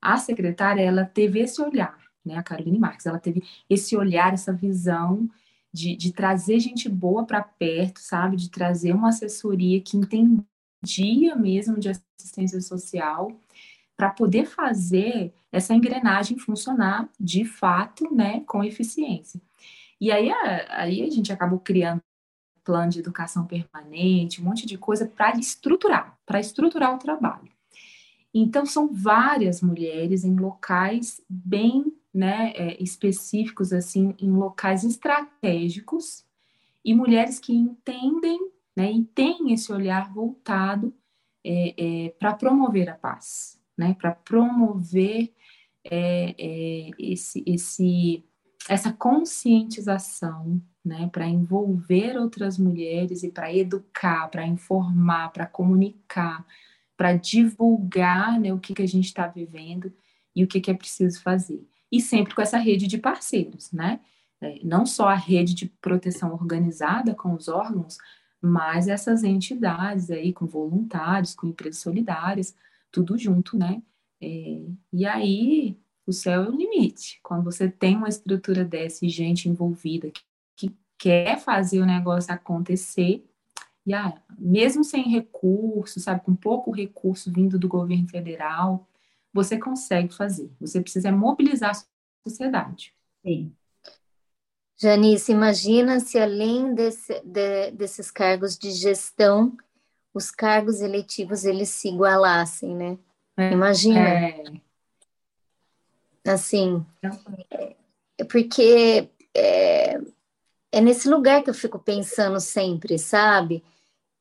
a 0.01 0.17
secretária, 0.17 0.81
ela 0.81 1.05
teve 1.05 1.39
esse 1.39 1.61
olhar, 1.61 1.97
né? 2.23 2.37
A 2.37 2.43
Caroline 2.43 2.79
Marques, 2.79 3.05
ela 3.05 3.19
teve 3.19 3.43
esse 3.69 3.97
olhar, 3.97 4.33
essa 4.33 4.53
visão 4.53 5.29
de, 5.73 5.95
de 5.95 6.13
trazer 6.13 6.59
gente 6.59 6.87
boa 6.87 7.25
para 7.25 7.43
perto, 7.43 7.99
sabe? 7.99 8.37
De 8.37 8.49
trazer 8.49 8.93
uma 8.93 9.09
assessoria 9.09 9.81
que 9.81 9.97
entendia 9.97 11.35
mesmo 11.35 11.79
de 11.79 11.89
assistência 11.89 12.61
social 12.61 13.31
para 13.97 14.09
poder 14.09 14.45
fazer 14.45 15.33
essa 15.51 15.73
engrenagem 15.73 16.37
funcionar 16.37 17.09
de 17.19 17.45
fato, 17.45 18.13
né, 18.13 18.41
com 18.41 18.63
eficiência. 18.63 19.41
E 19.99 20.11
aí 20.11 20.29
a, 20.29 20.81
aí 20.81 21.01
a 21.01 21.09
gente 21.09 21.31
acabou 21.31 21.59
criando 21.59 22.01
plano 22.63 22.89
de 22.89 22.99
educação 22.99 23.45
permanente, 23.45 24.41
um 24.41 24.45
monte 24.45 24.65
de 24.65 24.77
coisa 24.77 25.05
para 25.05 25.37
estruturar, 25.37 26.17
para 26.25 26.39
estruturar 26.39 26.93
o 26.95 26.99
trabalho. 26.99 27.49
Então 28.33 28.65
são 28.65 28.91
várias 28.91 29.61
mulheres 29.61 30.25
em 30.25 30.35
locais 30.35 31.21
bem 31.29 31.93
né, 32.13 32.51
é, 32.55 32.83
específicos 32.83 33.71
assim 33.71 34.15
em 34.19 34.31
locais 34.31 34.83
estratégicos 34.83 36.25
e 36.83 36.93
mulheres 36.93 37.39
que 37.39 37.53
entendem 37.53 38.51
né, 38.75 38.91
e 38.91 39.03
têm 39.03 39.53
esse 39.53 39.71
olhar 39.71 40.11
voltado 40.13 40.93
é, 41.43 41.73
é, 41.77 42.09
para 42.19 42.33
promover 42.33 42.89
a 42.89 42.95
paz, 42.95 43.61
né, 43.77 43.95
para 43.99 44.11
promover 44.11 45.33
é, 45.83 46.35
é, 46.37 46.89
esse, 46.99 47.43
esse, 47.45 48.23
essa 48.69 48.91
conscientização, 48.91 50.61
né, 50.83 51.09
para 51.11 51.27
envolver 51.27 52.17
outras 52.17 52.57
mulheres 52.57 53.23
e 53.23 53.31
para 53.31 53.53
educar, 53.53 54.29
para 54.29 54.45
informar, 54.45 55.31
para 55.31 55.45
comunicar, 55.45 56.45
para 56.95 57.13
divulgar 57.13 58.39
né, 58.39 58.53
o 58.53 58.59
que, 58.59 58.73
que 58.73 58.81
a 58.81 58.87
gente 58.87 59.05
está 59.05 59.27
vivendo 59.27 59.91
e 60.35 60.43
o 60.43 60.47
que, 60.47 60.61
que 60.61 60.71
é 60.71 60.73
preciso 60.73 61.21
fazer 61.21 61.65
e 61.95 62.01
sempre 62.01 62.35
com 62.35 62.41
essa 62.41 62.57
rede 62.57 62.87
de 62.87 62.97
parceiros, 62.97 63.71
né? 63.71 63.99
É, 64.41 64.59
não 64.63 64.85
só 64.85 65.07
a 65.07 65.15
rede 65.15 65.53
de 65.53 65.67
proteção 65.81 66.33
organizada 66.33 67.15
com 67.15 67.33
os 67.33 67.47
órgãos, 67.47 67.97
mas 68.41 68.87
essas 68.87 69.23
entidades 69.23 70.11
aí 70.11 70.33
com 70.33 70.45
voluntários, 70.45 71.33
com 71.33 71.47
empresas 71.47 71.81
solidárias, 71.81 72.53
tudo 72.95 73.17
junto, 73.17 73.57
né? 73.57 73.83
É, 74.21 74.61
e 74.93 75.05
aí 75.05 75.77
o 76.07 76.13
céu 76.13 76.43
é 76.43 76.49
o 76.49 76.55
limite. 76.55 77.19
Quando 77.21 77.43
você 77.43 77.67
tem 77.67 77.97
uma 77.97 78.07
estrutura 78.07 78.63
dessa 78.63 79.05
e 79.05 79.09
gente 79.09 79.49
envolvida 79.49 80.09
que, 80.09 80.23
que 80.55 80.75
quer 80.97 81.37
fazer 81.37 81.81
o 81.81 81.85
negócio 81.85 82.33
acontecer, 82.33 83.25
e 83.85 83.93
ah, 83.93 84.13
mesmo 84.37 84.83
sem 84.83 85.03
recurso, 85.09 85.99
sabe, 85.99 86.23
com 86.23 86.33
pouco 86.35 86.71
recurso 86.71 87.29
vindo 87.29 87.59
do 87.59 87.67
governo 87.67 88.07
federal, 88.07 88.87
você 89.33 89.59
consegue 89.59 90.13
fazer. 90.15 90.49
Você 90.61 90.79
precisa 90.79 91.11
mobilizar 91.11 91.71
a 91.71 92.29
sociedade. 92.29 92.93
Sim. 93.21 93.51
Janice, 94.77 95.31
imagina 95.31 95.99
se 95.99 96.17
além 96.17 96.73
desse, 96.73 97.21
de, 97.23 97.71
desses 97.71 98.09
cargos 98.09 98.57
de 98.57 98.71
gestão, 98.71 99.55
os 100.15 100.31
cargos 100.31 100.79
eletivos 100.79 101.43
eles 101.43 101.67
se 101.69 101.89
igualassem, 101.89 102.73
né? 102.73 102.97
É, 103.35 103.51
imagina. 103.51 103.99
É. 103.99 104.43
Assim, 106.25 106.83
é 108.17 108.23
porque 108.23 109.09
é, 109.35 109.99
é 110.71 110.81
nesse 110.81 111.09
lugar 111.09 111.43
que 111.43 111.49
eu 111.49 111.53
fico 111.53 111.77
pensando 111.77 112.39
sempre, 112.39 112.97
sabe? 112.97 113.61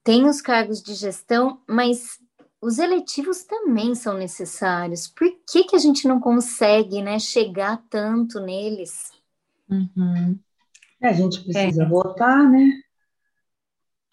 Tem 0.03 0.29
os 0.29 0.41
cargos 0.41 0.83
de 0.83 0.95
gestão, 0.95 1.63
mas 1.67 2.19
os 2.61 2.79
eletivos 2.79 3.45
também 3.45 3.95
são 3.95 4.19
necessários. 4.19 5.07
Por 5.07 5.31
que, 5.49 5.65
que 5.65 5.77
a 5.77 5.79
gente 5.79 6.09
não 6.09 6.19
consegue 6.19 7.01
né, 7.01 7.21
chegar 7.21 7.83
tanto 7.89 8.41
neles? 8.41 9.13
Uhum. 9.71 10.39
É, 11.01 11.09
a 11.09 11.13
gente 11.13 11.43
precisa 11.45 11.85
é. 11.85 11.89
votar, 11.89 12.51
né? 12.51 12.84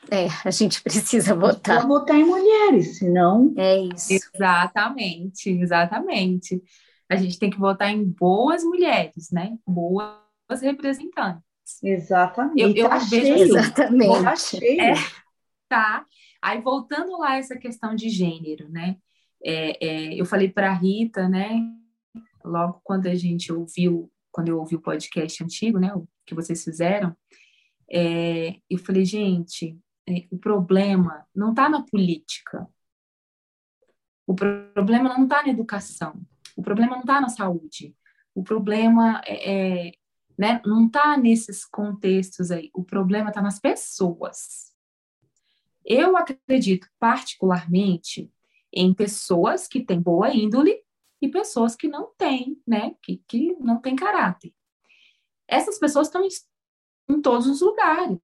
É, 0.10 0.28
a 0.45 0.52
gente 0.52 0.82
precisa 0.84 1.36
votar. 1.36 1.78
Precisa 1.78 1.88
votar 1.88 2.18
em 2.18 2.26
mulheres, 2.26 2.97
senão. 2.97 3.54
É 3.58 3.78
isso. 3.78 4.14
Exatamente, 4.14 5.49
exatamente. 5.49 6.62
A 7.10 7.16
gente 7.16 7.38
tem 7.38 7.49
que 7.49 7.60
votar 7.60 7.89
em 7.89 8.04
boas 8.04 8.64
mulheres, 8.64 9.30
né? 9.32 9.58
Boas 9.68 10.62
representantes. 10.62 11.43
Exatamente. 11.84 12.62
Eu, 12.62 12.86
eu 12.86 12.89
tá 12.89 12.97
vejo 12.97 13.10
cheio. 13.10 13.58
Exatamente. 13.58 14.24
Tá 14.24 14.36
cheio. 14.36 14.82
É, 14.82 14.93
tá. 15.68 16.06
Aí, 16.41 16.60
voltando 16.62 17.18
lá 17.20 17.38
essa 17.38 17.58
questão 17.58 17.93
de 17.93 18.10
gênero, 18.10 18.70
né? 18.70 18.97
É, 19.43 19.86
é, 19.86 20.14
eu 20.16 20.26
falei 20.26 20.49
para 20.49 20.72
a 20.72 20.74
Rita, 20.74 21.28
né? 21.28 21.62
Logo 22.43 22.82
quando 22.84 23.08
a 23.08 23.16
gente 23.16 23.52
ouviu, 23.52 24.12
quando 24.32 24.49
eu 24.49 24.60
ouvi 24.60 24.76
o 24.76 24.82
podcast 24.82 25.43
antigo, 25.43 25.80
né? 25.80 25.93
O 25.93 26.08
que 26.26 26.34
vocês 26.34 26.64
fizeram, 26.64 27.16
é, 27.91 28.56
eu 28.70 28.78
falei, 28.78 29.04
gente, 29.06 29.78
o 30.32 30.38
problema 30.38 31.26
não 31.34 31.52
está 31.52 31.70
na 31.70 31.84
política. 31.84 32.68
O 34.26 34.34
problema 34.36 35.10
não 35.10 35.24
está 35.24 35.43
na 35.43 35.49
educação. 35.49 36.22
O 36.56 36.62
problema 36.62 36.93
não 36.93 37.02
está 37.02 37.22
na 37.22 37.30
saúde. 37.30 37.95
O 38.34 38.43
problema 38.43 39.22
é, 39.26 39.89
é 39.89 39.91
né, 40.38 40.62
não 40.66 40.88
está 40.88 41.18
nesses 41.18 41.66
contextos 41.66 42.52
aí. 42.52 42.70
O 42.74 42.84
problema 42.84 43.30
está 43.30 43.41
nas 43.41 43.60
pessoas 43.60 44.72
eu 45.86 46.16
acredito 46.16 46.88
particularmente 46.99 48.32
em 48.74 48.93
pessoas 48.93 49.68
que 49.68 49.84
têm 49.84 49.99
boa 49.99 50.34
índole 50.34 50.82
e 51.22 51.28
pessoas 51.28 51.76
que 51.76 51.88
não 51.88 52.14
têm, 52.18 52.62
né? 52.66 52.95
Que, 53.02 53.18
que 53.28 53.56
não 53.60 53.80
têm 53.80 53.95
caráter. 53.95 54.54
Essas 55.47 55.78
pessoas 55.78 56.08
estão 56.08 56.26
em 57.10 57.22
todos 57.22 57.47
os 57.47 57.62
lugares. 57.62 58.18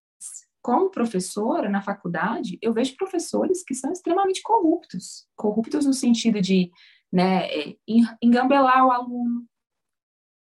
Como 0.68 0.92
professora 0.92 1.70
na 1.70 1.82
faculdade, 1.82 2.60
eu 2.62 2.74
vejo 2.74 2.98
professores 2.98 3.64
que 3.64 3.74
são 3.74 3.90
extremamente 3.90 4.42
corruptos. 4.42 5.26
Corruptos 5.34 5.86
no 5.86 5.94
sentido 5.94 6.42
de 6.42 6.70
né, 7.10 7.48
é, 7.48 7.78
engambelar 8.22 8.86
o 8.86 8.92
aluno, 8.92 9.48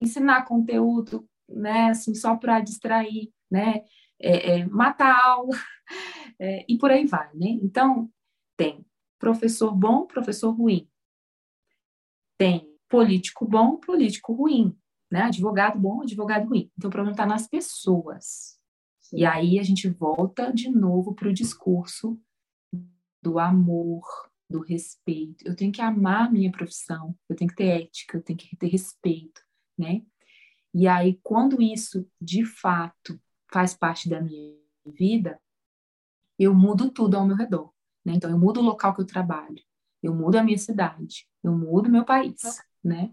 ensinar 0.00 0.46
conteúdo, 0.46 1.28
né, 1.46 1.90
assim, 1.90 2.14
só 2.14 2.36
para 2.36 2.60
distrair, 2.60 3.30
né, 3.50 3.84
é, 4.18 4.60
é, 4.60 4.66
matar 4.66 5.14
a 5.14 5.26
aula, 5.32 5.58
é, 6.40 6.64
e 6.66 6.78
por 6.78 6.90
aí 6.90 7.04
vai, 7.04 7.28
né? 7.34 7.58
Então, 7.62 8.10
tem 8.56 8.82
professor 9.18 9.76
bom, 9.76 10.06
professor 10.06 10.52
ruim. 10.52 10.88
Tem 12.38 12.66
político 12.88 13.46
bom, 13.46 13.76
político 13.76 14.32
ruim, 14.32 14.74
né? 15.12 15.24
Advogado 15.24 15.78
bom, 15.78 16.00
advogado 16.00 16.48
ruim. 16.48 16.72
Então, 16.78 16.88
o 16.88 16.90
problema 16.90 17.12
está 17.12 17.26
nas 17.26 17.46
pessoas. 17.46 18.63
E 19.14 19.24
aí 19.24 19.58
a 19.58 19.62
gente 19.62 19.88
volta 19.88 20.52
de 20.52 20.68
novo 20.68 21.14
para 21.14 21.28
o 21.28 21.32
discurso 21.32 22.18
do 23.22 23.38
amor, 23.38 24.02
do 24.48 24.60
respeito. 24.60 25.46
Eu 25.46 25.56
tenho 25.56 25.72
que 25.72 25.80
amar 25.80 26.26
a 26.26 26.30
minha 26.30 26.50
profissão, 26.50 27.16
eu 27.28 27.36
tenho 27.36 27.48
que 27.48 27.56
ter 27.56 27.82
ética, 27.82 28.18
eu 28.18 28.22
tenho 28.22 28.38
que 28.38 28.56
ter 28.56 28.68
respeito, 28.68 29.40
né? 29.78 30.02
E 30.74 30.88
aí, 30.88 31.20
quando 31.22 31.62
isso 31.62 32.06
de 32.20 32.44
fato 32.44 33.18
faz 33.52 33.74
parte 33.74 34.08
da 34.08 34.20
minha 34.20 34.56
vida, 34.84 35.40
eu 36.36 36.52
mudo 36.52 36.90
tudo 36.90 37.16
ao 37.16 37.26
meu 37.26 37.36
redor. 37.36 37.72
Né? 38.04 38.14
Então, 38.14 38.28
eu 38.28 38.38
mudo 38.38 38.60
o 38.60 38.64
local 38.64 38.92
que 38.92 39.00
eu 39.00 39.06
trabalho, 39.06 39.62
eu 40.02 40.12
mudo 40.12 40.36
a 40.36 40.42
minha 40.42 40.58
cidade, 40.58 41.28
eu 41.42 41.52
mudo 41.52 41.88
meu 41.88 42.04
país, 42.04 42.40
né? 42.82 43.12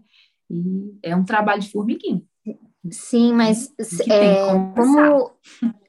E 0.50 0.98
é 1.02 1.14
um 1.14 1.24
trabalho 1.24 1.62
de 1.62 1.70
formiguinha. 1.70 2.22
Sim, 2.90 3.32
mas 3.32 3.72
é, 4.10 4.44
como, 4.74 5.30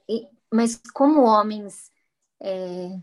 mas 0.52 0.80
como 0.92 1.22
homens 1.22 1.90
é, 2.40 2.98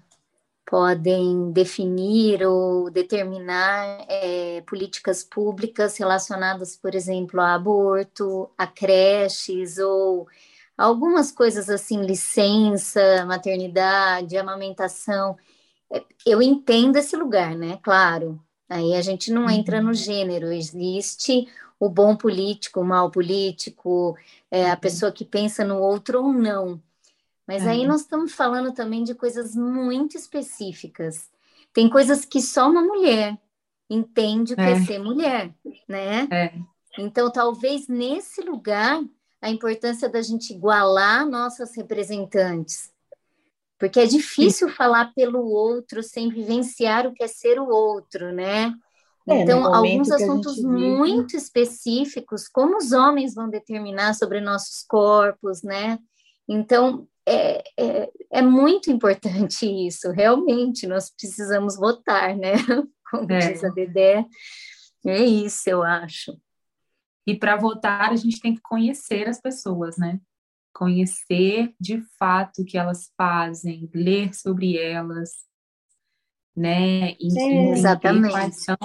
podem 0.65 1.51
definir 1.51 2.45
ou 2.45 2.89
determinar 2.89 4.05
é, 4.07 4.61
políticas 4.61 5.23
públicas 5.23 5.97
relacionadas, 5.97 6.77
por 6.77 6.95
exemplo, 6.95 7.41
a 7.41 7.53
aborto, 7.55 8.49
a 8.57 8.65
creches 8.67 9.77
ou 9.77 10.27
algumas 10.77 11.31
coisas 11.31 11.69
assim, 11.69 12.01
licença, 12.05 13.25
maternidade, 13.25 14.37
amamentação. 14.37 15.37
É, 15.91 16.03
eu 16.25 16.41
entendo 16.41 16.97
esse 16.97 17.17
lugar, 17.17 17.55
né? 17.55 17.77
Claro. 17.83 18.39
Aí 18.69 18.95
a 18.95 19.01
gente 19.01 19.31
não 19.31 19.49
entra 19.49 19.81
no 19.81 19.89
uhum. 19.89 19.93
gênero, 19.93 20.51
existe 20.51 21.47
o 21.77 21.89
bom 21.89 22.15
político, 22.15 22.79
o 22.79 22.85
mau 22.85 23.11
político, 23.11 24.17
é, 24.49 24.69
a 24.69 24.73
uhum. 24.75 24.79
pessoa 24.79 25.11
que 25.11 25.25
pensa 25.25 25.65
no 25.65 25.79
outro 25.79 26.23
ou 26.23 26.31
não. 26.31 26.81
Mas 27.51 27.67
aí 27.67 27.85
nós 27.85 28.01
estamos 28.01 28.31
falando 28.31 28.73
também 28.73 29.03
de 29.03 29.13
coisas 29.13 29.53
muito 29.55 30.15
específicas. 30.15 31.29
Tem 31.73 31.89
coisas 31.89 32.23
que 32.23 32.41
só 32.41 32.69
uma 32.69 32.81
mulher 32.81 33.37
entende 33.89 34.53
o 34.53 34.55
que 34.55 34.61
é, 34.61 34.71
é 34.71 34.85
ser 34.85 34.99
mulher, 34.99 35.53
né? 35.85 36.29
É. 36.31 36.53
Então, 36.97 37.29
talvez 37.29 37.89
nesse 37.89 38.39
lugar, 38.39 39.03
a 39.41 39.49
importância 39.49 40.07
da 40.07 40.21
gente 40.21 40.53
igualar 40.53 41.25
nossas 41.25 41.75
representantes. 41.75 42.89
Porque 43.77 43.99
é 43.99 44.05
difícil 44.05 44.69
Sim. 44.69 44.75
falar 44.75 45.11
pelo 45.13 45.45
outro 45.45 46.01
sem 46.01 46.29
vivenciar 46.29 47.05
o 47.05 47.13
que 47.13 47.21
é 47.21 47.27
ser 47.27 47.59
o 47.59 47.67
outro, 47.67 48.31
né? 48.31 48.73
É, 49.27 49.41
então, 49.41 49.73
alguns 49.75 50.09
assuntos 50.09 50.63
muito 50.63 51.35
específicos, 51.35 52.47
como 52.47 52.77
os 52.77 52.93
homens 52.93 53.35
vão 53.35 53.49
determinar 53.49 54.13
sobre 54.13 54.39
nossos 54.39 54.85
corpos, 54.87 55.61
né? 55.63 55.99
Então, 56.47 57.07
é, 57.27 57.63
é, 57.79 58.11
é, 58.31 58.41
muito 58.41 58.91
importante 58.91 59.65
isso, 59.87 60.11
realmente, 60.11 60.87
nós 60.87 61.09
precisamos 61.09 61.75
votar, 61.75 62.35
né? 62.35 62.53
Como 63.09 63.31
é. 63.31 63.51
diz 63.51 63.63
a 63.63 63.69
Dedé, 63.69 64.25
é 65.05 65.23
isso, 65.23 65.69
eu 65.69 65.83
acho. 65.83 66.37
E 67.27 67.35
para 67.35 67.55
votar, 67.55 68.11
a 68.11 68.15
gente 68.15 68.39
tem 68.39 68.55
que 68.55 68.61
conhecer 68.61 69.27
as 69.27 69.39
pessoas, 69.39 69.97
né? 69.97 70.19
Conhecer 70.73 71.73
de 71.79 72.01
fato 72.17 72.61
o 72.61 72.65
que 72.65 72.77
elas 72.77 73.11
fazem, 73.17 73.89
ler 73.93 74.33
sobre 74.33 74.77
elas, 74.77 75.31
né? 76.55 77.15
Exatamente. 77.19 78.31
Quais 78.31 78.63
são, 78.63 78.77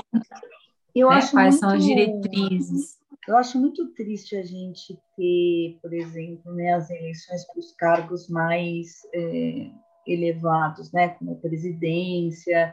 eu 0.95 1.09
né? 1.09 1.17
acho 1.17 1.31
quais 1.31 1.55
muito... 1.55 1.61
são 1.61 1.71
as 1.71 1.85
diretrizes. 1.85 2.97
Eu 3.27 3.37
acho 3.37 3.59
muito 3.59 3.93
triste 3.93 4.37
a 4.37 4.45
gente 4.45 4.97
ter, 5.17 5.79
por 5.83 5.93
exemplo, 5.93 6.55
né, 6.55 6.75
as 6.75 6.89
eleições 6.91 7.45
para 7.45 7.59
os 7.59 7.73
cargos 7.73 8.29
mais 8.29 9.01
é, 9.13 9.71
elevados, 10.07 10.93
né, 10.93 11.09
como 11.09 11.41
presidência, 11.41 12.73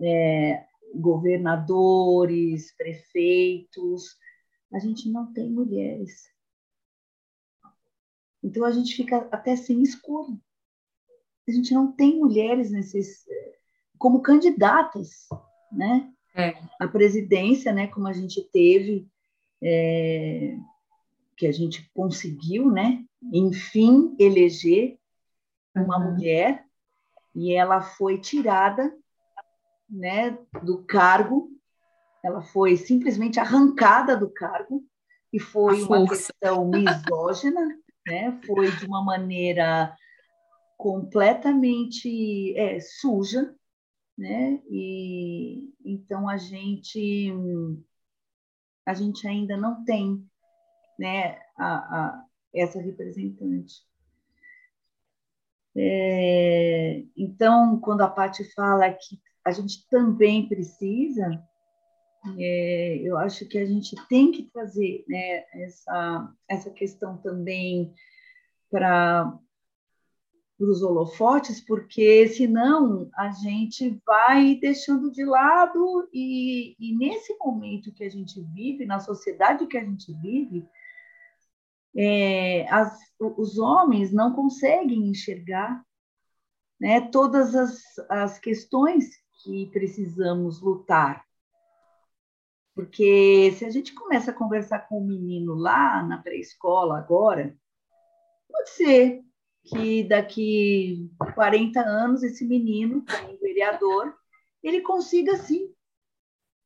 é, 0.00 0.64
governadores, 0.94 2.72
prefeitos. 2.76 4.16
A 4.72 4.78
gente 4.78 5.10
não 5.10 5.32
tem 5.32 5.50
mulheres. 5.50 6.28
Então 8.42 8.64
a 8.64 8.70
gente 8.70 8.94
fica 8.94 9.28
até 9.32 9.56
sem 9.56 9.82
escolha. 9.82 10.38
A 11.48 11.50
gente 11.50 11.74
não 11.74 11.90
tem 11.90 12.20
mulheres 12.20 12.70
nesses 12.70 13.24
como 13.98 14.22
candidatas, 14.22 15.26
né? 15.72 16.12
É. 16.36 16.54
A 16.78 16.86
presidência, 16.86 17.72
né, 17.72 17.88
como 17.88 18.06
a 18.06 18.12
gente 18.12 18.48
teve 18.52 19.10
é, 19.62 20.56
que 21.36 21.46
a 21.46 21.52
gente 21.52 21.88
conseguiu, 21.94 22.70
né, 22.70 23.04
enfim, 23.32 24.14
eleger 24.18 24.98
uma 25.74 25.98
uhum. 25.98 26.12
mulher 26.12 26.64
e 27.34 27.52
ela 27.52 27.80
foi 27.80 28.18
tirada, 28.18 28.92
né, 29.88 30.36
do 30.62 30.84
cargo, 30.84 31.50
ela 32.22 32.42
foi 32.42 32.76
simplesmente 32.76 33.38
arrancada 33.38 34.16
do 34.16 34.28
cargo 34.28 34.84
e 35.32 35.38
foi 35.38 35.82
uma 35.82 36.06
questão 36.08 36.68
misógina, 36.68 37.60
né, 38.06 38.40
foi 38.46 38.70
de 38.72 38.86
uma 38.86 39.04
maneira 39.04 39.94
completamente 40.76 42.56
é, 42.56 42.80
suja, 42.80 43.54
né, 44.16 44.60
e 44.68 45.72
então 45.84 46.28
a 46.28 46.36
gente 46.36 47.32
a 48.88 48.94
gente 48.94 49.28
ainda 49.28 49.54
não 49.54 49.84
tem 49.84 50.26
né, 50.98 51.38
a, 51.58 51.74
a 51.74 52.24
essa 52.54 52.80
representante. 52.80 53.86
É, 55.76 57.04
então, 57.14 57.78
quando 57.80 58.00
a 58.00 58.08
Paty 58.08 58.44
fala 58.54 58.90
que 58.90 59.20
a 59.44 59.52
gente 59.52 59.86
também 59.90 60.48
precisa, 60.48 61.30
é, 62.38 62.96
eu 63.02 63.18
acho 63.18 63.46
que 63.46 63.58
a 63.58 63.66
gente 63.66 63.94
tem 64.08 64.32
que 64.32 64.44
trazer 64.44 65.04
né, 65.06 65.44
essa, 65.52 66.34
essa 66.48 66.70
questão 66.70 67.18
também 67.18 67.92
para 68.70 69.38
para 70.58 70.66
os 70.66 70.82
holofotes, 70.82 71.60
porque 71.60 72.26
senão 72.26 73.08
a 73.14 73.30
gente 73.30 74.02
vai 74.04 74.56
deixando 74.56 75.12
de 75.12 75.24
lado, 75.24 76.08
e, 76.12 76.74
e, 76.80 76.96
nesse 76.96 77.32
momento 77.38 77.94
que 77.94 78.02
a 78.02 78.10
gente 78.10 78.42
vive, 78.42 78.84
na 78.84 78.98
sociedade 78.98 79.68
que 79.68 79.78
a 79.78 79.84
gente 79.84 80.12
vive, 80.20 80.68
é, 81.96 82.68
as, 82.72 82.98
os 83.20 83.56
homens 83.56 84.12
não 84.12 84.34
conseguem 84.34 85.08
enxergar 85.08 85.80
né, 86.80 87.02
todas 87.02 87.54
as, 87.54 87.80
as 88.08 88.38
questões 88.40 89.10
que 89.44 89.66
precisamos 89.66 90.60
lutar. 90.60 91.24
Porque 92.74 93.52
se 93.52 93.64
a 93.64 93.70
gente 93.70 93.94
começa 93.94 94.32
a 94.32 94.34
conversar 94.34 94.80
com 94.88 94.98
o 94.98 95.06
menino 95.06 95.54
lá 95.54 96.02
na 96.02 96.18
pré-escola 96.18 96.98
agora, 96.98 97.56
pode 98.48 98.70
ser 98.70 99.27
que 99.68 100.04
daqui 100.04 101.10
40 101.34 101.80
anos 101.80 102.22
esse 102.22 102.44
menino, 102.44 103.04
como 103.04 103.38
vereador, 103.38 104.14
ele 104.62 104.80
consiga 104.80 105.36
sim 105.36 105.72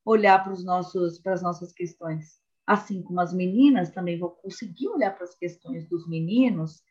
olhar 0.04 0.42
para 0.42 0.52
os 0.52 0.64
nossos 0.64 1.18
para 1.18 1.34
as 1.34 1.42
nossas 1.42 1.72
questões, 1.72 2.40
assim 2.66 3.02
como 3.02 3.20
as 3.20 3.32
meninas 3.32 3.90
também 3.90 4.18
vão 4.18 4.30
conseguir 4.30 4.88
olhar 4.88 5.10
para 5.12 5.24
as 5.24 5.34
questões 5.34 5.88
dos 5.88 6.08
meninos 6.08 6.82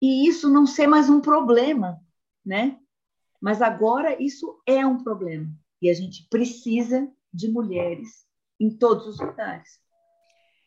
e 0.00 0.26
isso 0.26 0.48
não 0.48 0.66
ser 0.66 0.86
mais 0.86 1.10
um 1.10 1.20
problema, 1.20 2.00
né? 2.44 2.78
Mas 3.40 3.60
agora 3.60 4.20
isso 4.22 4.60
é 4.66 4.86
um 4.86 5.02
problema 5.02 5.50
e 5.80 5.90
a 5.90 5.94
gente 5.94 6.26
precisa 6.28 7.10
de 7.32 7.48
mulheres 7.48 8.26
em 8.58 8.70
todos 8.70 9.06
os 9.06 9.18
lugares. 9.18 9.80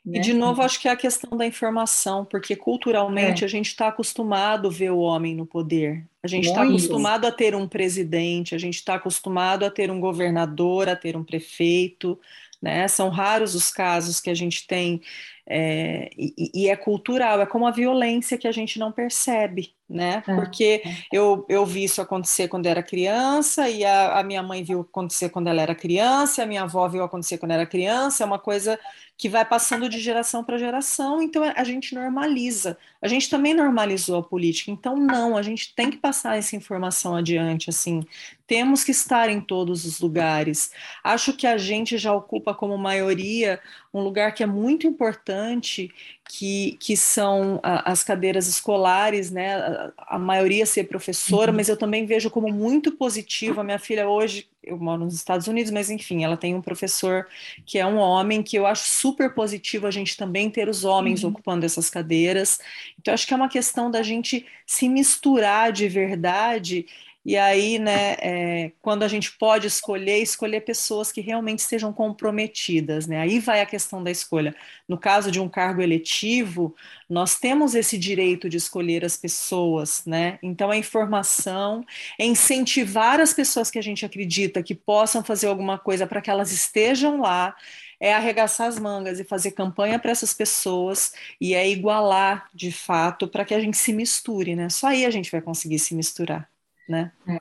Né? 0.05 0.17
E 0.17 0.21
de 0.21 0.33
novo, 0.33 0.61
acho 0.61 0.79
que 0.79 0.87
é 0.87 0.91
a 0.91 0.97
questão 0.97 1.37
da 1.37 1.45
informação, 1.45 2.25
porque 2.25 2.55
culturalmente 2.55 3.43
é. 3.43 3.45
a 3.45 3.49
gente 3.49 3.67
está 3.67 3.87
acostumado 3.87 4.67
a 4.67 4.71
ver 4.71 4.91
o 4.91 4.99
homem 4.99 5.33
no 5.33 5.45
poder. 5.45 6.05
A 6.21 6.27
gente 6.27 6.47
está 6.47 6.63
acostumado 6.63 7.25
a 7.25 7.31
ter 7.31 7.55
um 7.55 7.67
presidente, 7.67 8.55
a 8.55 8.57
gente 8.57 8.75
está 8.75 8.95
acostumado 8.95 9.63
a 9.63 9.71
ter 9.71 9.89
um 9.89 9.99
governador, 9.99 10.89
a 10.89 10.95
ter 10.95 11.15
um 11.15 11.23
prefeito. 11.23 12.19
Né? 12.61 12.87
São 12.87 13.09
raros 13.09 13.55
os 13.55 13.71
casos 13.71 14.19
que 14.19 14.29
a 14.29 14.33
gente 14.33 14.65
tem 14.67 15.01
É, 15.45 16.09
e, 16.17 16.51
e, 16.53 16.69
é 16.69 16.75
cultural, 16.77 17.41
é 17.41 17.45
como 17.45 17.67
a 17.67 17.71
violência 17.71 18.37
que 18.37 18.47
a 18.47 18.51
gente 18.51 18.79
não 18.79 18.93
percebe, 18.93 19.73
né? 19.93 20.23
É. 20.27 20.35
Porque 20.35 20.83
eu, 21.11 21.45
eu 21.47 21.65
vi 21.65 21.83
isso 21.83 22.01
acontecer 22.01 22.47
quando 22.47 22.65
era 22.65 22.81
criança, 22.81 23.69
e 23.69 23.85
a, 23.85 24.19
a 24.19 24.23
minha 24.23 24.43
mãe 24.43 24.63
viu 24.63 24.81
acontecer 24.81 25.29
quando 25.29 25.47
ela 25.47 25.61
era 25.61 25.75
criança, 25.75 26.41
e 26.41 26.43
a 26.43 26.47
minha 26.47 26.63
avó 26.63 26.87
viu 26.87 27.03
acontecer 27.03 27.37
quando 27.37 27.51
era 27.51 27.65
criança, 27.65 28.23
é 28.23 28.25
uma 28.25 28.39
coisa 28.39 28.79
que 29.15 29.29
vai 29.29 29.45
passando 29.45 29.87
de 29.87 29.99
geração 29.99 30.43
para 30.43 30.57
geração, 30.57 31.21
então 31.21 31.43
a 31.43 31.63
gente 31.63 31.93
normaliza. 31.93 32.77
A 33.01 33.07
gente 33.07 33.29
também 33.29 33.53
normalizou 33.53 34.17
a 34.17 34.23
política, 34.23 34.71
então 34.71 34.97
não, 34.97 35.37
a 35.37 35.41
gente 35.41 35.73
tem 35.75 35.91
que 35.91 35.97
passar 35.97 36.37
essa 36.37 36.55
informação 36.55 37.15
adiante, 37.15 37.69
assim, 37.69 38.03
temos 38.47 38.83
que 38.83 38.91
estar 38.91 39.29
em 39.29 39.39
todos 39.39 39.85
os 39.85 39.99
lugares. 39.99 40.71
Acho 41.03 41.33
que 41.33 41.45
a 41.45 41.57
gente 41.57 41.97
já 41.97 42.13
ocupa 42.13 42.53
como 42.53 42.77
maioria 42.77 43.59
um 43.93 44.01
lugar 44.01 44.33
que 44.33 44.43
é 44.43 44.47
muito 44.47 44.87
importante, 44.87 45.89
que, 46.35 46.77
que 46.79 46.97
são 46.97 47.59
as 47.61 48.03
cadeiras 48.03 48.47
escolares, 48.47 49.29
né? 49.29 49.91
A, 49.99 50.17
maioria 50.17 50.65
ser 50.65 50.85
professora, 50.85 51.51
uhum. 51.51 51.57
mas 51.57 51.69
eu 51.69 51.77
também 51.77 52.07
vejo 52.07 52.31
como 52.31 52.51
muito 52.51 52.91
positivo. 52.91 53.61
A 53.61 53.63
minha 53.63 53.77
filha 53.77 54.09
hoje, 54.09 54.47
eu 54.63 54.75
moro 54.75 55.05
nos 55.05 55.13
Estados 55.13 55.45
Unidos, 55.45 55.71
mas 55.71 55.91
enfim, 55.91 56.23
ela 56.23 56.35
tem 56.35 56.55
um 56.55 56.61
professor 56.61 57.27
que 57.67 57.77
é 57.77 57.85
um 57.85 57.97
homem, 57.97 58.41
que 58.41 58.57
eu 58.57 58.65
acho 58.65 58.83
super 58.83 59.35
positivo 59.35 59.85
a 59.85 59.91
gente 59.91 60.17
também 60.17 60.49
ter 60.49 60.67
os 60.67 60.83
homens 60.83 61.23
uhum. 61.23 61.29
ocupando 61.29 61.67
essas 61.67 61.87
cadeiras. 61.87 62.59
Então, 62.99 63.13
acho 63.13 63.27
que 63.27 63.33
é 63.35 63.37
uma 63.37 63.47
questão 63.47 63.91
da 63.91 64.01
gente 64.01 64.43
se 64.65 64.89
misturar 64.89 65.71
de 65.71 65.87
verdade 65.87 66.87
e 67.25 67.37
aí, 67.37 67.79
né, 67.79 68.15
é, 68.19 68.71
quando 68.81 69.03
a 69.03 69.07
gente 69.07 69.31
pode 69.37 69.65
escolher, 69.65 70.17
escolher 70.17 70.61
pessoas 70.61 71.09
que 71.09 71.21
realmente 71.21 71.59
estejam 71.59 71.93
comprometidas, 71.93 73.07
né? 73.07 73.17
Aí 73.19 73.39
vai 73.39 73.61
a 73.61 73.65
questão 73.65 74.03
da 74.03 74.11
escolha. 74.11 74.53
No 74.89 74.97
caso 74.97 75.31
de 75.31 75.39
um 75.39 75.47
cargo 75.47 75.81
eletivo, 75.81 76.75
nós 77.09 77.39
temos 77.39 77.75
esse 77.75 77.97
direito 77.97 78.49
de 78.49 78.57
escolher 78.57 79.05
as 79.05 79.15
pessoas, 79.15 80.03
né? 80.05 80.37
Então 80.43 80.69
a 80.69 80.75
informação 80.75 81.85
é 82.19 82.25
incentivar 82.25 83.21
as 83.21 83.33
pessoas 83.33 83.71
que 83.71 83.79
a 83.79 83.83
gente 83.83 84.05
acredita 84.05 84.61
que 84.61 84.75
possam 84.75 85.23
fazer 85.23 85.47
alguma 85.47 85.77
coisa 85.79 86.05
para 86.05 86.21
que 86.21 86.29
elas 86.29 86.51
estejam 86.51 87.21
lá, 87.21 87.55
é 88.01 88.13
arregaçar 88.13 88.67
as 88.67 88.77
mangas 88.77 89.17
e 89.19 89.23
fazer 89.23 89.51
campanha 89.51 89.97
para 89.97 90.11
essas 90.11 90.33
pessoas 90.33 91.13
e 91.39 91.53
é 91.53 91.69
igualar 91.69 92.49
de 92.53 92.69
fato 92.71 93.29
para 93.29 93.45
que 93.45 93.53
a 93.53 93.61
gente 93.61 93.77
se 93.77 93.93
misture, 93.93 94.55
né? 94.57 94.67
Só 94.69 94.87
aí 94.87 95.05
a 95.05 95.09
gente 95.11 95.31
vai 95.31 95.41
conseguir 95.41 95.79
se 95.79 95.95
misturar 95.95 96.52
né? 96.93 97.11
É. 97.27 97.39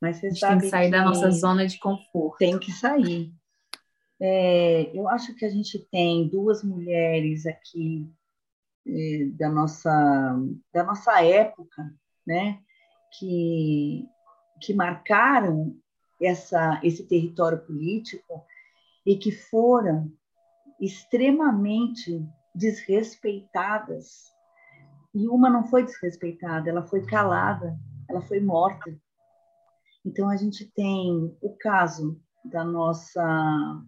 Mas 0.00 0.16
você 0.16 0.26
a 0.26 0.30
gente 0.30 0.40
tem 0.40 0.58
que 0.58 0.68
sair 0.68 0.86
que 0.86 0.90
da 0.90 1.04
nossa 1.04 1.30
zona 1.30 1.66
de 1.66 1.78
conforto. 1.78 2.38
Tem 2.38 2.58
que 2.58 2.72
sair. 2.72 3.32
É, 4.20 4.90
eu 4.94 5.08
acho 5.08 5.34
que 5.34 5.44
a 5.44 5.48
gente 5.48 5.78
tem 5.90 6.28
duas 6.28 6.62
mulheres 6.64 7.46
aqui 7.46 8.10
é, 8.86 9.26
da 9.32 9.48
nossa 9.48 10.36
da 10.72 10.82
nossa 10.82 11.22
época, 11.22 11.94
né? 12.26 12.58
Que 13.18 14.06
que 14.60 14.74
marcaram 14.74 15.76
essa 16.20 16.80
esse 16.82 17.06
território 17.06 17.58
político 17.64 18.44
e 19.06 19.16
que 19.16 19.30
foram 19.32 20.12
extremamente 20.80 22.22
desrespeitadas. 22.54 24.30
E 25.14 25.28
uma 25.28 25.50
não 25.50 25.64
foi 25.64 25.84
desrespeitada, 25.84 26.70
ela 26.70 26.82
foi 26.82 27.04
calada 27.04 27.78
ela 28.10 28.20
foi 28.22 28.40
morta. 28.40 28.94
Então 30.04 30.28
a 30.28 30.36
gente 30.36 30.66
tem 30.66 31.34
o 31.40 31.56
caso 31.58 32.20
da 32.44 32.64
nossa 32.64 33.82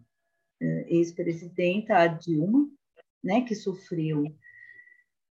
eh, 0.61 0.86
ex-presidenta, 0.89 1.97
a 1.97 2.07
Dilma, 2.07 2.69
né, 3.23 3.43
que 3.43 3.55
sofreu 3.55 4.24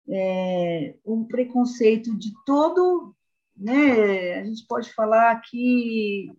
é, 0.10 0.96
um 1.06 1.26
preconceito 1.26 2.16
de 2.18 2.32
todo, 2.46 3.16
né, 3.56 4.36
a 4.36 4.46
gente 4.46 4.66
pode 4.68 4.94
falar 4.94 5.32
aqui 5.32 6.32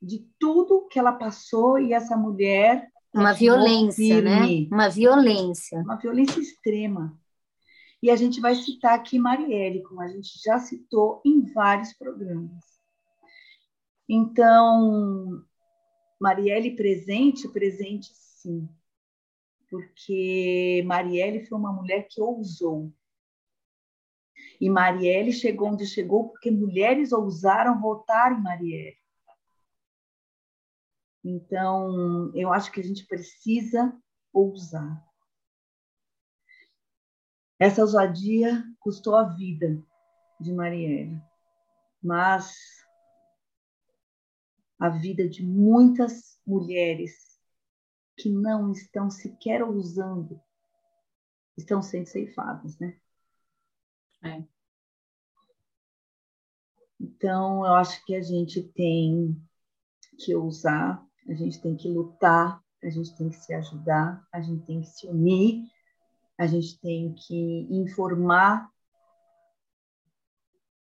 de 0.00 0.24
tudo 0.38 0.86
que 0.88 0.98
ela 0.98 1.12
passou 1.12 1.78
e 1.78 1.92
essa 1.92 2.16
mulher 2.16 2.88
uma 3.12 3.32
violência, 3.32 4.20
né? 4.20 4.68
Uma 4.70 4.88
violência, 4.88 5.80
uma 5.80 5.96
violência 5.96 6.38
extrema. 6.38 7.18
E 8.02 8.10
a 8.10 8.16
gente 8.16 8.40
vai 8.40 8.54
citar 8.54 8.94
aqui 8.94 9.18
Marielle, 9.18 9.82
como 9.82 10.00
a 10.00 10.08
gente 10.08 10.40
já 10.42 10.58
citou 10.58 11.20
em 11.24 11.52
vários 11.52 11.92
programas. 11.92 12.64
Então, 14.08 15.44
Marielle 16.20 16.76
presente, 16.76 17.48
presente 17.48 18.10
sim, 18.14 18.68
porque 19.68 20.82
Marielle 20.86 21.44
foi 21.44 21.58
uma 21.58 21.72
mulher 21.72 22.06
que 22.08 22.20
ousou. 22.20 22.92
E 24.60 24.70
Marielle 24.70 25.32
chegou 25.32 25.68
onde 25.68 25.86
chegou 25.86 26.28
porque 26.28 26.50
mulheres 26.50 27.12
ousaram 27.12 27.80
votar 27.80 28.32
em 28.32 28.42
Marielle. 28.42 28.96
Então, 31.24 32.32
eu 32.34 32.52
acho 32.52 32.72
que 32.72 32.80
a 32.80 32.84
gente 32.84 33.06
precisa 33.06 33.94
ousar. 34.32 35.07
Essa 37.58 37.82
ousadia 37.82 38.64
custou 38.78 39.16
a 39.16 39.24
vida 39.24 39.82
de 40.40 40.52
Marielle, 40.52 41.20
mas 42.00 42.54
a 44.78 44.88
vida 44.88 45.28
de 45.28 45.44
muitas 45.44 46.40
mulheres 46.46 47.36
que 48.16 48.30
não 48.30 48.70
estão 48.70 49.10
sequer 49.10 49.62
ousando 49.62 50.40
estão 51.56 51.82
sendo 51.82 52.06
ceifadas, 52.06 52.78
né? 52.78 52.96
É. 54.22 54.44
Então, 57.00 57.66
eu 57.66 57.74
acho 57.74 58.04
que 58.04 58.14
a 58.14 58.22
gente 58.22 58.62
tem 58.62 59.36
que 60.18 60.34
ousar, 60.34 61.04
a 61.28 61.34
gente 61.34 61.60
tem 61.60 61.76
que 61.76 61.88
lutar, 61.88 62.62
a 62.82 62.88
gente 62.88 63.16
tem 63.16 63.28
que 63.28 63.36
se 63.36 63.52
ajudar, 63.52 64.26
a 64.32 64.40
gente 64.40 64.64
tem 64.64 64.80
que 64.80 64.86
se 64.86 65.08
unir 65.08 65.68
a 66.38 66.46
gente 66.46 66.80
tem 66.80 67.12
que 67.14 67.66
informar 67.68 68.70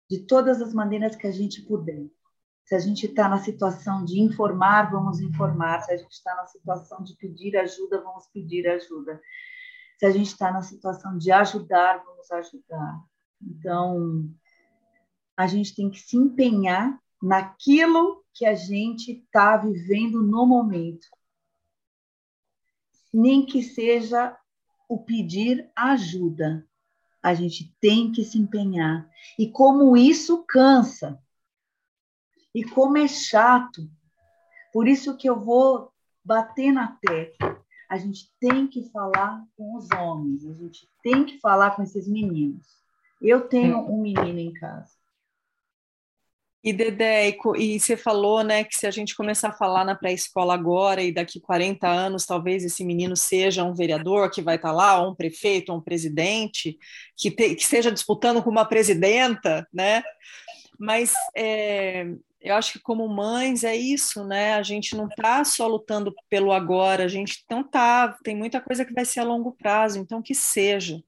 de 0.08 0.20
todas 0.20 0.62
as 0.62 0.72
maneiras 0.72 1.14
que 1.14 1.26
a 1.26 1.30
gente 1.30 1.60
puder. 1.62 2.10
Se 2.64 2.74
a 2.74 2.78
gente 2.78 3.06
está 3.06 3.28
na 3.28 3.38
situação 3.38 4.04
de 4.04 4.18
informar, 4.18 4.90
vamos 4.90 5.20
informar. 5.20 5.82
Se 5.82 5.92
a 5.92 5.96
gente 5.96 6.12
está 6.12 6.34
na 6.34 6.46
situação 6.46 7.02
de 7.02 7.14
pedir 7.16 7.56
ajuda, 7.56 8.02
vamos 8.02 8.26
pedir 8.28 8.66
ajuda. 8.66 9.20
Se 9.98 10.06
a 10.06 10.10
gente 10.10 10.28
está 10.28 10.50
na 10.50 10.62
situação 10.62 11.18
de 11.18 11.30
ajudar, 11.30 12.02
vamos 12.04 12.30
ajudar. 12.30 13.00
Então, 13.40 14.30
a 15.36 15.46
gente 15.46 15.74
tem 15.74 15.90
que 15.90 16.00
se 16.00 16.16
empenhar 16.16 16.98
naquilo 17.22 18.24
que 18.32 18.46
a 18.46 18.54
gente 18.54 19.12
está 19.12 19.56
vivendo 19.56 20.22
no 20.22 20.46
momento. 20.46 21.06
Nem 23.12 23.44
que 23.44 23.62
seja 23.62 24.36
o 24.92 24.98
pedir 24.98 25.70
ajuda. 25.74 26.66
A 27.22 27.32
gente 27.32 27.74
tem 27.80 28.12
que 28.12 28.24
se 28.24 28.38
empenhar. 28.38 29.08
E 29.38 29.48
como 29.48 29.96
isso 29.96 30.44
cansa. 30.44 31.18
E 32.54 32.62
como 32.62 32.98
é 32.98 33.08
chato. 33.08 33.88
Por 34.72 34.86
isso 34.86 35.16
que 35.16 35.28
eu 35.28 35.40
vou 35.40 35.90
bater 36.22 36.72
na 36.72 36.98
tecla. 37.00 37.62
A 37.88 37.96
gente 37.96 38.30
tem 38.38 38.66
que 38.66 38.90
falar 38.90 39.44
com 39.56 39.76
os 39.76 39.90
homens, 39.92 40.46
a 40.46 40.52
gente 40.52 40.88
tem 41.02 41.24
que 41.24 41.38
falar 41.38 41.76
com 41.76 41.82
esses 41.82 42.08
meninos. 42.08 42.66
Eu 43.20 43.48
tenho 43.48 43.78
um 43.78 44.00
menino 44.00 44.38
em 44.38 44.52
casa. 44.52 44.92
E 46.64 46.72
Dedé, 46.72 47.36
e 47.56 47.80
você 47.80 47.96
falou, 47.96 48.44
né, 48.44 48.62
que 48.62 48.76
se 48.76 48.86
a 48.86 48.90
gente 48.90 49.16
começar 49.16 49.48
a 49.48 49.52
falar 49.52 49.84
na 49.84 49.96
pré-escola 49.96 50.54
agora 50.54 51.02
e 51.02 51.10
daqui 51.10 51.40
40 51.40 51.88
anos, 51.88 52.24
talvez 52.24 52.64
esse 52.64 52.84
menino 52.84 53.16
seja 53.16 53.64
um 53.64 53.74
vereador 53.74 54.30
que 54.30 54.40
vai 54.40 54.54
estar 54.54 54.70
lá, 54.70 55.00
ou 55.00 55.10
um 55.10 55.14
prefeito, 55.14 55.72
ou 55.72 55.78
um 55.78 55.82
presidente, 55.82 56.78
que, 57.16 57.32
te, 57.32 57.56
que 57.56 57.62
esteja 57.62 57.90
disputando 57.90 58.40
com 58.42 58.50
uma 58.50 58.64
presidenta, 58.64 59.66
né? 59.72 60.04
Mas 60.78 61.12
é, 61.36 62.06
eu 62.40 62.54
acho 62.54 62.74
que 62.74 62.80
como 62.80 63.08
mães 63.08 63.64
é 63.64 63.74
isso, 63.74 64.24
né? 64.24 64.54
A 64.54 64.62
gente 64.62 64.94
não 64.96 65.08
está 65.08 65.44
só 65.44 65.66
lutando 65.66 66.14
pelo 66.30 66.52
agora, 66.52 67.04
a 67.04 67.08
gente 67.08 67.44
não 67.50 67.64
tá, 67.64 68.16
tem 68.22 68.36
muita 68.36 68.60
coisa 68.60 68.84
que 68.84 68.92
vai 68.92 69.04
ser 69.04 69.18
a 69.18 69.24
longo 69.24 69.52
prazo, 69.52 69.98
então 69.98 70.22
que 70.22 70.34
seja 70.34 71.02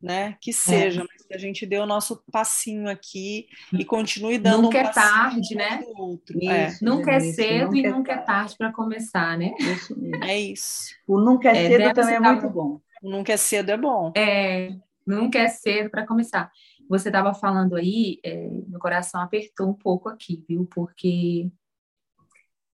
né? 0.00 0.36
Que 0.40 0.52
seja, 0.52 1.02
é. 1.02 1.04
mas 1.04 1.26
que 1.26 1.34
a 1.34 1.38
gente 1.38 1.66
dê 1.66 1.78
o 1.78 1.86
nosso 1.86 2.22
passinho 2.30 2.88
aqui 2.88 3.46
e 3.72 3.84
continue 3.84 4.38
dando 4.38 4.62
nunca 4.62 4.78
um 4.78 4.80
é 4.80 4.92
tarde, 4.92 5.54
né? 5.54 5.82
Outro. 5.96 6.38
Isso, 6.38 6.50
é. 6.50 6.78
Nunca 6.82 7.12
é 7.12 7.20
cedo 7.20 7.66
nunca 7.66 7.78
e 7.78 7.90
nunca 7.90 8.12
é 8.12 8.18
tarde 8.18 8.56
para 8.56 8.72
começar, 8.72 9.38
né? 9.38 9.54
Isso 9.58 9.96
É 10.22 10.38
isso. 10.38 10.94
O 11.06 11.18
nunca 11.18 11.50
é, 11.50 11.64
é 11.64 11.68
cedo 11.68 11.94
também 11.94 12.14
é 12.14 12.20
muito 12.20 12.50
bom. 12.50 12.80
O 13.02 13.10
nunca 13.10 13.32
é 13.32 13.36
cedo 13.36 13.70
é 13.70 13.76
bom. 13.76 14.12
É, 14.16 14.76
nunca 15.06 15.38
é 15.38 15.48
cedo 15.48 15.90
para 15.90 16.06
começar. 16.06 16.50
Você 16.88 17.08
estava 17.08 17.34
falando 17.34 17.74
aí, 17.74 18.20
é, 18.24 18.48
meu 18.68 18.78
coração 18.78 19.20
apertou 19.20 19.68
um 19.68 19.74
pouco 19.74 20.08
aqui, 20.08 20.44
viu? 20.48 20.66
Porque 20.66 21.50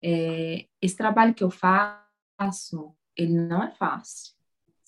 é, 0.02 0.66
esse 0.82 0.96
trabalho 0.96 1.34
que 1.34 1.44
eu 1.44 1.50
faço, 1.50 2.96
ele 3.18 3.34
não 3.34 3.64
é 3.64 3.72
fácil 3.72 4.38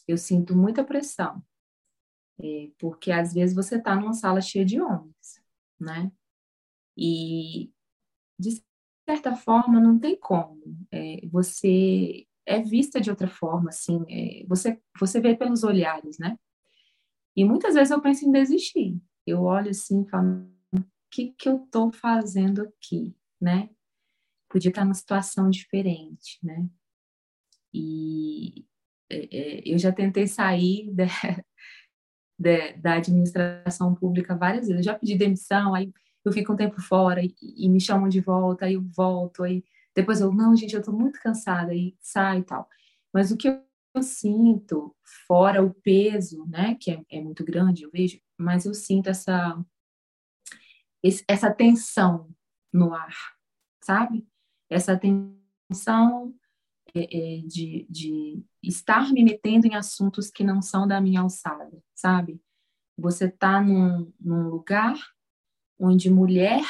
eu 0.09 0.17
sinto 0.17 0.55
muita 0.55 0.83
pressão, 0.83 1.41
é, 2.41 2.71
porque 2.77 3.11
às 3.11 3.33
vezes 3.33 3.55
você 3.55 3.75
está 3.75 3.95
numa 3.95 4.13
sala 4.13 4.41
cheia 4.41 4.65
de 4.65 4.79
homens, 4.81 5.41
né? 5.79 6.11
E 6.97 7.71
de 8.39 8.63
certa 9.07 9.35
forma 9.35 9.79
não 9.79 9.99
tem 9.99 10.17
como. 10.17 10.61
É, 10.91 11.25
você 11.27 12.25
é 12.45 12.61
vista 12.61 12.99
de 12.99 13.09
outra 13.09 13.27
forma, 13.27 13.69
assim, 13.69 14.03
é, 14.09 14.45
você, 14.47 14.81
você 14.99 15.19
vê 15.19 15.35
pelos 15.35 15.63
olhares, 15.63 16.17
né? 16.17 16.37
E 17.35 17.43
muitas 17.45 17.75
vezes 17.75 17.91
eu 17.91 18.01
penso 18.01 18.25
em 18.25 18.31
desistir. 18.31 18.99
Eu 19.25 19.43
olho 19.43 19.69
assim 19.69 20.01
e 20.01 20.09
falo, 20.09 20.49
o 20.73 20.83
que, 21.11 21.33
que 21.37 21.47
eu 21.47 21.63
estou 21.63 21.91
fazendo 21.91 22.63
aqui, 22.63 23.15
né? 23.39 23.69
Podia 24.49 24.69
estar 24.69 24.83
numa 24.83 24.93
situação 24.93 25.49
diferente, 25.49 26.39
né? 26.41 26.67
E 27.73 28.65
é, 29.09 29.37
é 29.37 29.61
eu 29.65 29.77
já 29.77 29.91
tentei 29.91 30.25
sair 30.27 30.91
de, 30.93 31.05
de, 32.39 32.73
da 32.73 32.93
administração 32.93 33.93
pública 33.93 34.35
várias 34.35 34.67
vezes. 34.67 34.77
Eu 34.77 34.93
já 34.93 34.97
pedi 34.97 35.17
demissão, 35.17 35.75
aí 35.75 35.91
eu 36.23 36.31
fico 36.31 36.53
um 36.53 36.55
tempo 36.55 36.81
fora 36.81 37.21
e, 37.21 37.35
e 37.41 37.69
me 37.69 37.81
chamam 37.81 38.07
de 38.07 38.21
volta, 38.21 38.65
aí 38.65 38.75
eu 38.75 38.81
volto, 38.95 39.43
aí 39.43 39.63
depois 39.95 40.21
eu, 40.21 40.31
não, 40.31 40.55
gente, 40.55 40.75
eu 40.75 40.81
tô 40.81 40.91
muito 40.91 41.19
cansada, 41.21 41.73
e 41.73 41.95
sai 41.99 42.39
e 42.39 42.43
tal. 42.43 42.69
Mas 43.13 43.31
o 43.31 43.37
que 43.37 43.49
eu, 43.49 43.61
sinto, 44.01 44.95
fora 45.27 45.61
o 45.61 45.73
peso, 45.73 46.45
né, 46.47 46.77
que 46.79 46.91
é, 46.91 47.03
é 47.11 47.21
muito 47.21 47.43
grande, 47.43 47.83
eu 47.83 47.91
vejo, 47.91 48.17
mas 48.37 48.65
eu 48.65 48.73
sinto 48.73 49.09
essa, 49.09 49.61
essa 51.27 51.51
tensão 51.51 52.29
no 52.71 52.93
ar, 52.93 53.13
sabe? 53.83 54.25
Essa 54.69 54.97
tensão 54.97 56.33
é, 56.95 57.37
é, 57.37 57.41
de, 57.41 57.85
de 57.89 58.43
estar 58.63 59.11
me 59.11 59.23
metendo 59.23 59.67
em 59.67 59.75
assuntos 59.75 60.29
que 60.29 60.43
não 60.43 60.61
são 60.61 60.87
da 60.87 60.99
minha 60.99 61.21
alçada, 61.21 61.81
sabe? 61.95 62.41
Você 62.97 63.29
tá 63.29 63.61
num, 63.61 64.11
num 64.19 64.49
lugar 64.49 64.97
onde 65.79 66.09
mulher 66.09 66.61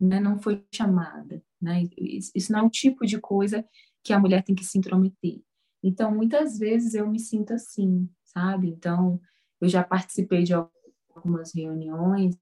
né, 0.00 0.18
não 0.18 0.38
foi 0.38 0.64
chamada, 0.74 1.42
né? 1.60 1.88
Isso 1.96 2.52
não 2.52 2.60
é 2.60 2.62
o 2.62 2.70
tipo 2.70 3.06
de 3.06 3.20
coisa 3.20 3.64
que 4.02 4.12
a 4.12 4.18
mulher 4.18 4.42
tem 4.42 4.54
que 4.54 4.64
se 4.64 4.76
intrometer. 4.76 5.40
Então, 5.82 6.12
muitas 6.12 6.58
vezes 6.58 6.94
eu 6.94 7.08
me 7.08 7.20
sinto 7.20 7.52
assim, 7.52 8.08
sabe? 8.24 8.68
Então, 8.68 9.20
eu 9.60 9.68
já 9.68 9.84
participei 9.84 10.42
de 10.42 10.54
algumas 10.54 11.54
reuniões 11.54 12.36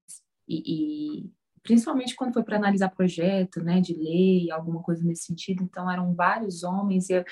e, 0.47 1.25
e 1.25 1.31
principalmente 1.63 2.15
quando 2.15 2.33
foi 2.33 2.43
para 2.43 2.57
analisar 2.57 2.89
projeto, 2.89 3.63
né, 3.63 3.79
de 3.79 3.93
lei, 3.93 4.51
alguma 4.51 4.81
coisa 4.81 5.03
nesse 5.03 5.25
sentido. 5.25 5.63
Então, 5.63 5.89
eram 5.89 6.13
vários 6.13 6.63
homens 6.63 7.09
e 7.09 7.13
eu, 7.13 7.25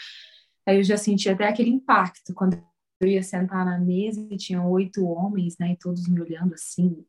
aí 0.65 0.77
eu 0.77 0.84
já 0.84 0.97
senti 0.97 1.30
até 1.30 1.47
aquele 1.47 1.69
impacto 1.69 2.34
quando 2.34 2.61
eu 2.99 3.07
ia 3.07 3.23
sentar 3.23 3.65
na 3.65 3.80
mesa 3.80 4.27
e 4.30 4.38
tinham 4.38 4.69
oito 4.69 5.06
homens, 5.06 5.57
né, 5.57 5.72
e 5.72 5.77
todos 5.77 6.07
me 6.07 6.22
olhando 6.22 6.53
assim. 6.53 7.06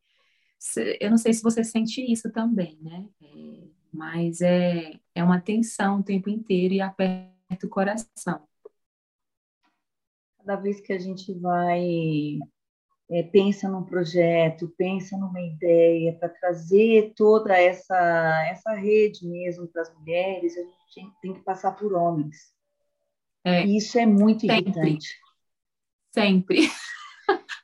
Eu 1.01 1.11
não 1.11 1.17
sei 1.17 1.33
se 1.33 1.43
você 1.43 1.65
sente 1.65 2.01
isso 2.01 2.31
também, 2.31 2.79
né? 2.83 3.09
É, 3.23 3.69
mas 3.93 4.41
é, 4.41 4.93
é 5.15 5.25
uma 5.25 5.41
tensão 5.41 6.01
o 6.01 6.03
tempo 6.03 6.29
inteiro 6.29 6.75
e 6.75 6.81
aperta 6.81 7.67
o 7.67 7.69
coração. 7.69 8.47
Cada 10.39 10.57
vez 10.57 10.81
que 10.81 10.93
a 10.93 10.99
gente 10.99 11.33
vai, 11.35 12.39
é, 13.11 13.23
pensa 13.25 13.69
num 13.69 13.85
projeto, 13.85 14.73
pensa 14.77 15.17
numa 15.17 15.41
ideia 15.41 16.15
para 16.15 16.29
trazer 16.29 17.13
toda 17.17 17.57
essa, 17.57 17.97
essa 18.51 18.73
rede 18.75 19.27
mesmo 19.27 19.67
para 19.69 19.83
as 19.83 19.95
mulheres, 19.99 20.57
a 20.57 20.61
gente 20.61 21.15
tem 21.21 21.35
que 21.35 21.41
passar 21.41 21.73
por 21.73 21.93
homens. 21.93 22.55
É, 23.45 23.65
isso 23.65 23.99
é 23.99 24.07
muito 24.07 24.43
sempre. 24.43 24.61
irritante. 24.61 25.09
Sempre. 26.13 26.59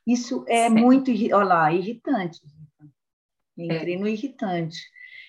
Isso 0.06 0.44
é 0.47 0.68
sempre. 0.68 0.81
muito, 0.81 1.10
olha 1.10 1.44
lá, 1.44 1.73
irritante. 1.73 2.39
Entrei 3.59 3.97
é. 3.97 3.98
no 3.98 4.06
irritante 4.06 4.78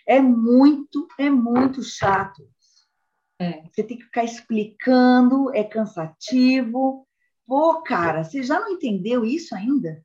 é 0.07 0.21
muito, 0.21 1.05
é 1.19 1.29
muito 1.29 1.83
chato. 1.83 2.49
É. 3.39 3.61
Você 3.63 3.83
tem 3.83 3.97
que 3.97 4.05
ficar 4.05 4.23
explicando, 4.23 5.53
é 5.53 5.63
cansativo. 5.63 7.06
Pô, 7.47 7.81
cara, 7.81 8.23
você 8.23 8.43
já 8.43 8.59
não 8.59 8.73
entendeu 8.73 9.23
isso 9.23 9.55
ainda? 9.55 10.03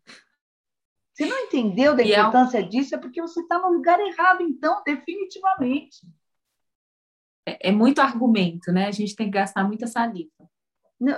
Você 1.13 1.27
não 1.27 1.39
entendeu 1.41 1.95
da 1.95 2.03
importância 2.05 2.59
é... 2.59 2.63
disso? 2.63 2.95
É 2.95 2.99
porque 2.99 3.21
você 3.21 3.41
está 3.41 3.59
no 3.59 3.73
lugar 3.73 3.99
errado, 4.01 4.43
então, 4.43 4.81
definitivamente. 4.85 6.07
É, 7.47 7.69
é, 7.71 7.73
muito 7.73 8.01
argumento, 8.01 8.71
né? 8.71 8.87
A 8.87 8.93
gente 8.93 9.17
tem 9.17 9.27
que 9.27 9.37
gastar 9.37 9.65
muita 9.65 9.89
saliva. 9.89 10.31
Não, 11.01 11.17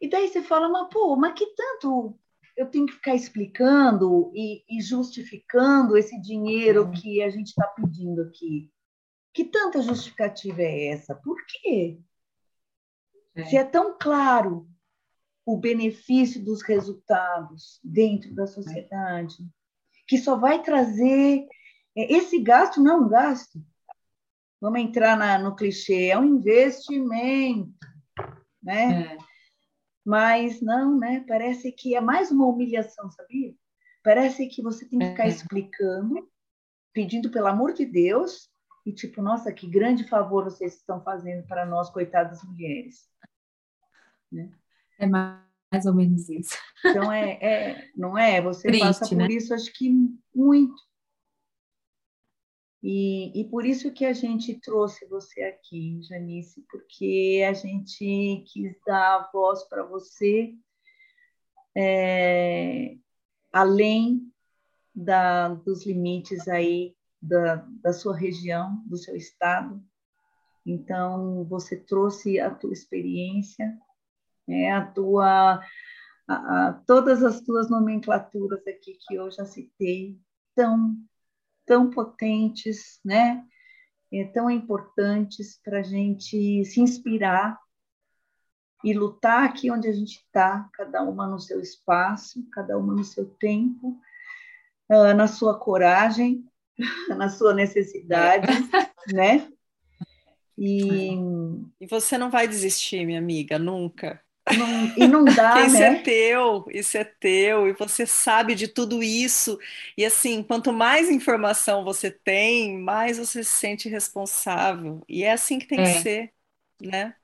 e 0.00 0.08
daí 0.08 0.28
você 0.28 0.42
fala, 0.42 0.68
mas 0.68 0.88
pô, 0.90 1.14
mas 1.16 1.34
que 1.34 1.46
tanto 1.54 2.18
eu 2.56 2.66
tenho 2.70 2.86
que 2.86 2.94
ficar 2.94 3.14
explicando 3.14 4.32
e, 4.34 4.64
e 4.68 4.80
justificando 4.80 5.96
esse 5.96 6.18
dinheiro 6.20 6.90
que 6.90 7.22
a 7.22 7.28
gente 7.28 7.48
está 7.48 7.66
pedindo 7.66 8.22
aqui. 8.22 8.72
Que 9.32 9.44
tanta 9.44 9.82
justificativa 9.82 10.62
é 10.62 10.88
essa? 10.88 11.14
Por 11.14 11.36
quê? 11.46 12.00
É. 13.34 13.44
Se 13.44 13.56
é 13.56 13.64
tão 13.64 13.98
claro 13.98 14.68
o 15.46 15.58
benefício 15.58 16.42
dos 16.42 16.62
resultados 16.62 17.78
dentro 17.82 18.34
da 18.34 18.46
sociedade, 18.46 19.36
que 20.06 20.18
só 20.18 20.36
vai 20.36 20.62
trazer. 20.62 21.46
É, 21.96 22.12
esse 22.12 22.40
gasto 22.40 22.82
não 22.82 22.92
é 22.92 22.96
um 22.96 23.08
gasto. 23.08 23.62
Vamos 24.60 24.80
entrar 24.80 25.16
na, 25.16 25.38
no 25.38 25.54
clichê, 25.54 26.06
é 26.06 26.18
um 26.18 26.24
investimento. 26.24 27.72
Né? 28.62 29.14
É. 29.14 29.18
Mas 30.04 30.60
não, 30.60 30.98
né? 30.98 31.24
Parece 31.28 31.70
que 31.72 31.94
é 31.94 32.00
mais 32.00 32.30
uma 32.30 32.46
humilhação, 32.46 33.10
sabia? 33.10 33.54
Parece 34.02 34.46
que 34.48 34.62
você 34.62 34.86
tem 34.86 34.98
que 34.98 35.08
ficar 35.08 35.24
é. 35.24 35.28
explicando, 35.28 36.30
pedindo 36.92 37.30
pelo 37.30 37.46
amor 37.46 37.72
de 37.72 37.84
Deus, 37.84 38.50
e 38.84 38.92
tipo, 38.92 39.22
nossa, 39.22 39.52
que 39.52 39.66
grande 39.66 40.06
favor 40.08 40.44
vocês 40.44 40.74
estão 40.76 41.02
fazendo 41.02 41.46
para 41.46 41.64
nós, 41.64 41.90
coitadas 41.90 42.42
mulheres. 42.42 43.08
Né? 44.30 44.50
É 45.04 45.06
mais 45.06 45.86
ou 45.86 45.94
menos 45.94 46.28
isso. 46.28 46.56
Então, 46.84 47.12
é, 47.12 47.32
é 47.42 47.90
não 47.96 48.16
é? 48.16 48.40
Você 48.40 48.68
Triste, 48.68 48.84
passa 48.84 49.08
por 49.08 49.16
né? 49.16 49.26
isso, 49.28 49.54
acho 49.54 49.72
que 49.72 49.90
muito. 50.34 50.82
E, 52.82 53.40
e 53.40 53.44
por 53.48 53.64
isso 53.64 53.90
que 53.92 54.04
a 54.04 54.12
gente 54.12 54.60
trouxe 54.60 55.06
você 55.06 55.42
aqui, 55.42 56.00
Janice, 56.02 56.62
porque 56.70 57.42
a 57.48 57.54
gente 57.54 58.44
quis 58.46 58.76
dar 58.86 59.30
voz 59.32 59.64
para 59.64 59.82
você 59.84 60.54
é, 61.74 62.96
além 63.52 64.30
da, 64.94 65.48
dos 65.48 65.86
limites 65.86 66.46
aí 66.46 66.94
da, 67.20 67.66
da 67.82 67.92
sua 67.92 68.14
região, 68.14 68.82
do 68.86 68.96
seu 68.96 69.16
estado. 69.16 69.82
Então, 70.64 71.44
você 71.44 71.76
trouxe 71.76 72.38
a 72.38 72.50
tua 72.50 72.72
experiência, 72.72 73.76
né, 74.46 74.72
a 74.72 74.84
tua, 74.86 75.60
a, 76.28 76.68
a, 76.68 76.72
todas 76.86 77.22
as 77.22 77.40
tuas 77.40 77.70
nomenclaturas 77.70 78.66
aqui 78.66 78.98
que 79.06 79.14
eu 79.14 79.30
já 79.30 79.44
citei, 79.44 80.18
tão 80.54 80.96
tão 81.66 81.90
potentes, 81.90 83.00
né? 83.04 83.44
É, 84.12 84.24
tão 84.26 84.50
importantes 84.50 85.58
para 85.64 85.80
a 85.80 85.82
gente 85.82 86.64
se 86.64 86.80
inspirar 86.80 87.58
e 88.82 88.92
lutar 88.92 89.44
aqui 89.44 89.70
onde 89.70 89.88
a 89.88 89.92
gente 89.92 90.18
está, 90.18 90.68
cada 90.74 91.02
uma 91.02 91.26
no 91.26 91.40
seu 91.40 91.60
espaço, 91.60 92.46
cada 92.52 92.78
uma 92.78 92.94
no 92.94 93.02
seu 93.02 93.26
tempo, 93.26 93.98
uh, 94.90 95.14
na 95.16 95.26
sua 95.26 95.58
coragem, 95.58 96.44
na 97.16 97.28
sua 97.28 97.54
necessidade, 97.54 98.46
né? 99.12 99.50
E... 100.56 101.14
e 101.80 101.86
você 101.86 102.16
não 102.16 102.30
vai 102.30 102.46
desistir, 102.46 103.04
minha 103.04 103.18
amiga, 103.18 103.58
nunca. 103.58 104.22
Não, 104.52 104.96
e 104.96 105.08
não 105.08 105.24
dá, 105.34 105.62
isso 105.62 105.78
né? 105.78 105.86
é 105.86 106.02
teu, 106.02 106.66
isso 106.70 106.98
é 106.98 107.04
teu, 107.04 107.66
e 107.68 107.72
você 107.72 108.06
sabe 108.06 108.54
de 108.54 108.68
tudo 108.68 109.02
isso. 109.02 109.58
E 109.96 110.04
assim, 110.04 110.42
quanto 110.42 110.72
mais 110.72 111.10
informação 111.10 111.84
você 111.84 112.10
tem, 112.10 112.78
mais 112.78 113.18
você 113.18 113.42
se 113.42 113.50
sente 113.50 113.88
responsável. 113.88 115.02
E 115.08 115.24
é 115.24 115.32
assim 115.32 115.58
que 115.58 115.66
tem 115.66 115.80
é. 115.80 115.84
que 115.84 116.02
ser, 116.02 116.32
né? 116.80 117.14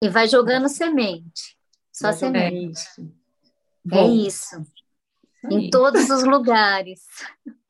E 0.00 0.08
vai 0.08 0.28
jogando 0.28 0.68
semente, 0.68 1.56
só 1.92 2.08
vai 2.08 2.18
semente. 2.18 2.82
É 3.92 4.06
isso. 4.06 4.64
Em 5.50 5.70
todos 5.70 6.08
os 6.10 6.24
lugares. 6.24 7.00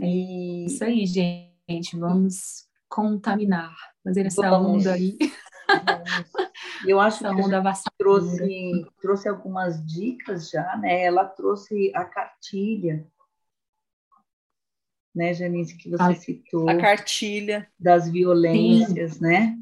É 0.00 0.08
isso 0.08 0.82
aí, 0.82 1.04
gente. 1.04 1.94
Vamos 1.98 2.66
contaminar, 2.88 3.76
fazer 4.02 4.24
essa 4.24 4.48
Vamos. 4.48 4.86
onda 4.86 4.94
aí. 4.94 5.18
Eu 6.86 7.00
acho 7.00 7.18
que 7.18 7.26
a 7.26 7.74
trouxe, 7.98 8.86
trouxe 9.00 9.28
algumas 9.28 9.84
dicas 9.84 10.50
já, 10.50 10.76
né? 10.76 11.02
Ela 11.02 11.24
trouxe 11.24 11.92
a 11.94 12.04
cartilha, 12.04 13.06
né, 15.14 15.34
Janice, 15.34 15.76
que 15.76 15.90
você 15.90 16.02
a, 16.02 16.14
citou. 16.14 16.68
A 16.68 16.76
cartilha. 16.76 17.68
Das 17.78 18.08
violências, 18.08 19.14
Sim. 19.14 19.20
né? 19.22 19.58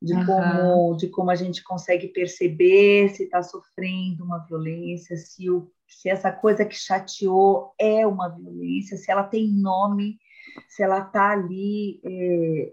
de, 0.00 0.14
uhum. 0.14 0.26
como, 0.26 0.96
de 0.96 1.08
como 1.08 1.30
a 1.30 1.34
gente 1.34 1.62
consegue 1.62 2.08
perceber 2.08 3.08
se 3.10 3.24
está 3.24 3.42
sofrendo 3.42 4.24
uma 4.24 4.38
violência, 4.38 5.16
se, 5.16 5.50
o, 5.50 5.70
se 5.88 6.08
essa 6.08 6.30
coisa 6.30 6.64
que 6.64 6.74
chateou 6.74 7.74
é 7.78 8.06
uma 8.06 8.28
violência, 8.28 8.96
se 8.96 9.10
ela 9.10 9.24
tem 9.24 9.48
nome, 9.48 10.18
se 10.68 10.82
ela 10.82 11.00
está 11.00 11.30
ali 11.30 12.00
é, 12.04 12.72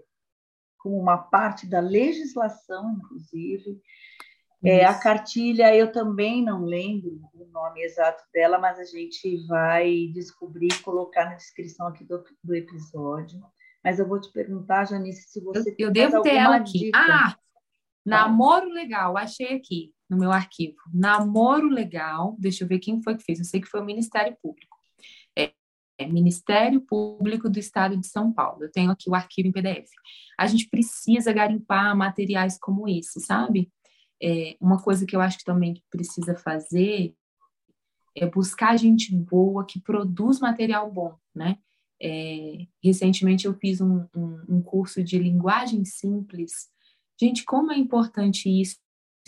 como 0.84 1.00
uma 1.00 1.16
parte 1.16 1.66
da 1.66 1.80
legislação, 1.80 2.92
inclusive. 2.98 3.80
É, 4.62 4.84
a 4.84 4.92
cartilha, 4.92 5.74
eu 5.74 5.90
também 5.90 6.44
não 6.44 6.62
lembro 6.62 7.22
o 7.32 7.46
nome 7.46 7.82
exato 7.82 8.22
dela, 8.34 8.58
mas 8.58 8.78
a 8.78 8.84
gente 8.84 9.46
vai 9.46 10.08
descobrir 10.12 10.68
e 10.68 10.82
colocar 10.82 11.24
na 11.24 11.36
descrição 11.36 11.86
aqui 11.86 12.04
do, 12.04 12.22
do 12.42 12.54
episódio. 12.54 13.42
Mas 13.82 13.98
eu 13.98 14.06
vou 14.06 14.20
te 14.20 14.30
perguntar, 14.30 14.84
Janice, 14.84 15.30
se 15.30 15.40
você 15.40 15.70
eu, 15.78 15.88
eu 15.88 15.90
devo 15.90 16.20
ter 16.20 16.34
ela 16.34 16.56
aqui. 16.56 16.78
Dica. 16.78 16.98
Ah, 16.98 17.34
namoro 18.04 18.68
legal, 18.68 19.16
achei 19.16 19.56
aqui 19.56 19.94
no 20.08 20.18
meu 20.18 20.30
arquivo. 20.30 20.76
Namoro 20.92 21.68
legal, 21.68 22.36
deixa 22.38 22.64
eu 22.64 22.68
ver 22.68 22.78
quem 22.78 23.02
foi 23.02 23.16
que 23.16 23.24
fez. 23.24 23.38
Eu 23.38 23.46
sei 23.46 23.58
que 23.58 23.68
foi 23.68 23.80
o 23.80 23.84
Ministério 23.86 24.36
Público. 24.42 24.73
É, 25.96 26.06
Ministério 26.06 26.80
Público 26.80 27.48
do 27.48 27.58
Estado 27.58 27.96
de 27.96 28.06
São 28.06 28.32
Paulo. 28.32 28.64
Eu 28.64 28.72
tenho 28.72 28.90
aqui 28.90 29.08
o 29.08 29.14
arquivo 29.14 29.48
em 29.48 29.52
PDF. 29.52 29.88
A 30.38 30.46
gente 30.46 30.68
precisa 30.68 31.32
garimpar 31.32 31.96
materiais 31.96 32.58
como 32.58 32.88
esse, 32.88 33.20
sabe? 33.20 33.70
É, 34.22 34.56
uma 34.60 34.82
coisa 34.82 35.06
que 35.06 35.14
eu 35.14 35.20
acho 35.20 35.38
que 35.38 35.44
também 35.44 35.82
precisa 35.90 36.34
fazer 36.34 37.14
é 38.16 38.26
buscar 38.26 38.76
gente 38.76 39.14
boa 39.14 39.66
que 39.66 39.80
produz 39.80 40.38
material 40.40 40.90
bom, 40.90 41.16
né? 41.34 41.58
É, 42.00 42.66
recentemente 42.82 43.46
eu 43.46 43.54
fiz 43.54 43.80
um, 43.80 44.06
um, 44.14 44.44
um, 44.48 44.62
curso 44.62 45.02
de 45.02 45.18
linguagem 45.18 45.84
simples. 45.84 46.68
Gente, 47.20 47.44
como 47.44 47.72
é 47.72 47.76
importante 47.76 48.48
isso 48.48 48.76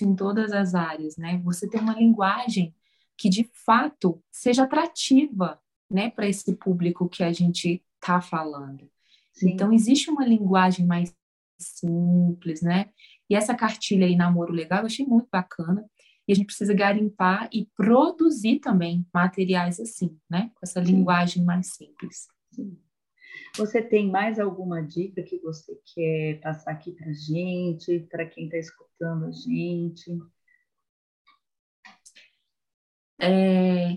em 0.01 0.15
todas 0.15 0.53
as 0.53 0.75
áreas, 0.75 1.17
né? 1.17 1.41
Você 1.45 1.69
ter 1.69 1.81
uma 1.81 1.95
linguagem 1.95 2.75
que 3.17 3.29
de 3.29 3.49
fato 3.65 4.23
seja 4.31 4.65
atrativa, 4.65 5.61
né, 5.91 6.11
para 6.11 6.29
esse 6.29 6.55
público 6.57 7.09
que 7.09 7.23
a 7.23 7.33
gente 7.33 7.83
está 7.95 8.21
falando. 8.21 8.91
Sim. 9.33 9.51
Então 9.51 9.73
existe 9.73 10.11
uma 10.11 10.25
linguagem 10.25 10.87
mais 10.87 11.15
simples, 11.59 12.63
né? 12.63 12.91
E 13.29 13.35
essa 13.35 13.55
cartilha 13.55 14.07
aí, 14.07 14.17
Namoro 14.17 14.53
Legal, 14.53 14.81
eu 14.81 14.87
achei 14.87 15.07
muito 15.07 15.29
bacana. 15.31 15.85
E 16.29 16.33
a 16.33 16.35
gente 16.35 16.47
precisa 16.47 16.75
garimpar 16.75 17.49
e 17.53 17.67
produzir 17.77 18.59
também 18.59 19.07
materiais 19.15 19.79
assim, 19.79 20.19
né? 20.29 20.51
Com 20.55 20.61
essa 20.63 20.85
Sim. 20.85 20.93
linguagem 20.93 21.45
mais 21.45 21.75
simples. 21.75 22.29
Sim. 22.51 22.77
Você 23.57 23.81
tem 23.81 24.11
mais 24.11 24.39
alguma 24.39 24.83
dica 24.83 25.23
que 25.23 25.39
você 25.39 25.81
quer 25.95 26.41
passar 26.41 26.73
aqui 26.73 26.93
para 26.93 27.13
gente, 27.13 28.01
para 28.11 28.27
quem 28.27 28.47
está 28.47 28.59
escutando 28.59 29.27
a 29.27 29.31
gente? 29.31 30.19
É, 33.19 33.97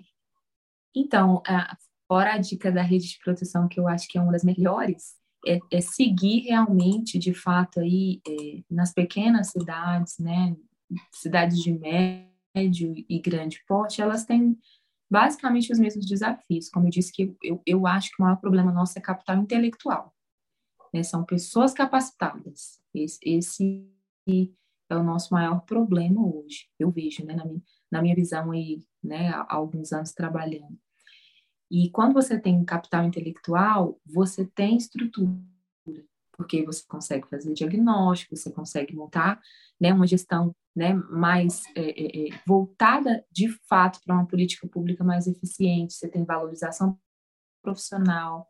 então, 0.96 1.42
a, 1.46 1.78
fora 2.08 2.34
a 2.34 2.38
dica 2.38 2.72
da 2.72 2.82
rede 2.82 3.08
de 3.08 3.20
proteção, 3.24 3.68
que 3.68 3.80
eu 3.80 3.88
acho 3.88 4.08
que 4.08 4.18
é 4.18 4.22
uma 4.22 4.32
das 4.32 4.44
melhores, 4.44 5.16
é, 5.46 5.60
é 5.72 5.82
seguir 5.82 6.42
realmente, 6.42 7.18
de 7.18 7.34
fato, 7.34 7.80
aí 7.80 8.22
é, 8.28 8.64
nas 8.70 8.94
pequenas 8.94 9.52
cidades, 9.52 10.18
né, 10.20 10.56
cidades 11.14 11.60
de 11.60 11.72
médio 11.72 12.94
e 13.08 13.20
grande 13.20 13.64
porte, 13.68 14.02
elas 14.02 14.26
têm 14.26 14.58
basicamente 15.10 15.72
os 15.72 15.80
mesmos 15.80 16.06
desafios. 16.06 16.70
Como 16.70 16.88
eu 16.88 16.92
disse, 16.92 17.12
que 17.12 17.36
eu, 17.44 17.62
eu 17.66 17.88
acho 17.88 18.10
que 18.10 18.22
o 18.22 18.26
maior 18.26 18.38
problema 18.38 18.72
nosso 18.72 18.98
é 18.98 19.02
capital 19.02 19.38
intelectual. 19.38 20.14
Né? 20.94 21.04
São 21.04 21.24
pessoas 21.24 21.74
capacitadas. 21.74 22.80
Esse, 22.94 23.20
esse, 23.24 23.88
é 24.90 24.96
o 24.96 25.04
nosso 25.04 25.34
maior 25.34 25.62
problema 25.62 26.26
hoje, 26.26 26.68
eu 26.80 26.90
vejo, 26.90 27.26
né, 27.26 27.36
na, 27.36 27.46
minha, 27.46 27.62
na 27.92 28.02
minha 28.02 28.16
visão 28.16 28.52
aí, 28.52 28.84
né, 29.04 29.30
há 29.30 29.56
alguns 29.56 29.94
anos 29.94 30.12
trabalhando. 30.12 30.78
E 31.72 31.90
quando 31.92 32.14
você 32.14 32.40
tem 32.40 32.66
capital 32.66 33.04
intelectual, 33.06 34.00
você 34.04 34.46
tem 34.46 34.76
estrutura, 34.76 35.38
porque 36.36 36.64
você 36.66 36.84
consegue 36.88 37.28
fazer 37.30 37.54
diagnóstico, 37.54 38.36
você 38.36 38.52
consegue 38.52 38.96
montar 38.96 39.40
né, 39.80 39.94
uma 39.94 40.08
gestão 40.08 40.56
né, 40.76 40.94
mais 40.94 41.64
é, 41.76 41.90
é, 41.90 42.30
é 42.30 42.42
voltada 42.48 43.24
de 43.32 43.50
fato 43.68 44.00
para 44.04 44.16
uma 44.16 44.26
política 44.26 44.68
pública 44.68 45.04
mais 45.04 45.28
eficiente, 45.28 45.94
você 45.94 46.08
tem 46.08 46.24
valorização 46.24 46.98
profissional, 47.62 48.48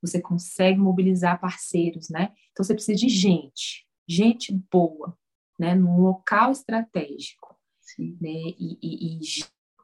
você 0.00 0.20
consegue 0.20 0.78
mobilizar 0.78 1.40
parceiros, 1.40 2.08
né? 2.08 2.32
Então 2.52 2.64
você 2.64 2.74
precisa 2.74 2.98
de 2.98 3.08
gente, 3.08 3.86
gente 4.08 4.52
boa, 4.70 5.16
né, 5.58 5.74
num 5.74 6.00
local 6.00 6.52
estratégico, 6.52 7.56
Sim. 7.80 8.16
né? 8.20 8.30
E, 8.30 8.78
e, 8.82 9.18
e 9.18 9.20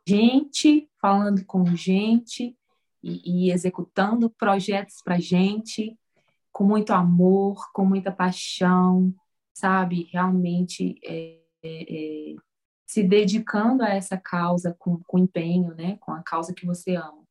gente 0.07 0.89
falando 1.01 1.45
com 1.45 1.65
gente 1.77 2.57
e, 3.03 3.47
e 3.47 3.51
executando 3.51 4.31
projetos 4.31 5.03
para 5.03 5.19
gente 5.19 5.99
com 6.53 6.65
muito 6.65 6.93
amor, 6.93 7.71
com 7.73 7.85
muita 7.85 8.13
paixão, 8.13 9.15
sabe? 9.55 10.09
Realmente 10.13 10.99
é, 11.03 11.39
é, 11.63 11.83
é, 12.33 12.37
se 12.87 13.03
dedicando 13.03 13.83
a 13.83 13.89
essa 13.89 14.19
causa 14.19 14.77
com, 14.79 15.01
com 15.07 15.19
empenho, 15.19 15.75
né? 15.75 15.97
Com 16.01 16.13
a 16.13 16.23
causa 16.23 16.53
que 16.53 16.67
você 16.67 16.95
ama. 16.95 17.23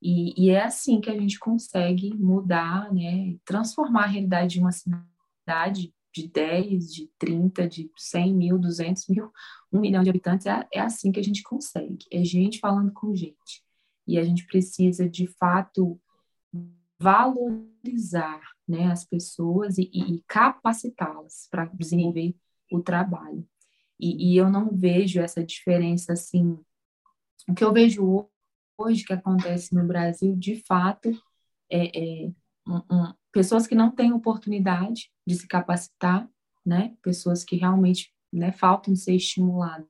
E, 0.00 0.34
e, 0.36 0.50
é 0.50 0.62
assim 0.62 1.00
que 1.00 1.10
a 1.10 1.18
gente 1.18 1.38
consegue 1.38 2.14
mudar, 2.14 2.92
né? 2.92 3.36
Transformar 3.44 4.04
a 4.04 4.08
realidade 4.08 4.54
de 4.54 4.60
uma 4.60 4.72
cidade 4.72 5.94
de 6.12 6.28
10, 6.28 6.92
de 6.92 7.10
30, 7.18 7.66
de 7.66 7.90
100 7.96 8.34
mil, 8.34 8.58
200 8.58 9.08
mil, 9.08 9.30
um 9.72 9.80
milhão 9.80 10.02
de 10.02 10.10
habitantes. 10.10 10.46
É, 10.46 10.66
é 10.72 10.80
assim 10.80 11.10
que 11.10 11.20
a 11.20 11.24
gente 11.24 11.42
consegue. 11.42 12.06
É 12.10 12.22
gente 12.22 12.58
falando 12.58 12.92
com 12.92 13.14
gente 13.14 13.64
e 14.06 14.18
a 14.18 14.24
gente 14.24 14.46
precisa, 14.46 15.08
de 15.08 15.26
fato, 15.26 16.00
valorizar 16.98 18.40
né, 18.66 18.90
as 18.90 19.04
pessoas 19.04 19.78
e, 19.78 19.90
e 19.92 20.22
capacitá-las 20.26 21.48
para 21.50 21.64
desenvolver 21.66 22.34
o 22.70 22.80
trabalho. 22.80 23.46
E, 23.98 24.32
e, 24.32 24.36
eu 24.36 24.50
não 24.50 24.70
vejo 24.70 25.20
essa 25.20 25.44
diferença 25.44 26.12
assim. 26.12 26.58
O 27.48 27.54
que 27.54 27.62
eu 27.62 27.72
vejo 27.72 28.28
hoje 28.76 29.04
que 29.04 29.12
acontece 29.12 29.74
no 29.74 29.86
Brasil, 29.86 30.34
de 30.36 30.56
fato, 30.64 31.10
é, 31.70 32.24
é 32.24 32.32
um, 32.66 32.76
um, 32.90 33.14
pessoas 33.32 33.66
que 33.66 33.74
não 33.74 33.90
têm 33.90 34.12
oportunidade 34.12 35.10
de 35.26 35.34
se 35.34 35.48
capacitar, 35.48 36.28
né? 36.64 36.94
Pessoas 37.02 37.44
que 37.44 37.56
realmente 37.56 38.12
né, 38.32 38.52
faltam 38.52 38.94
ser 38.94 39.14
estimuladas 39.14 39.86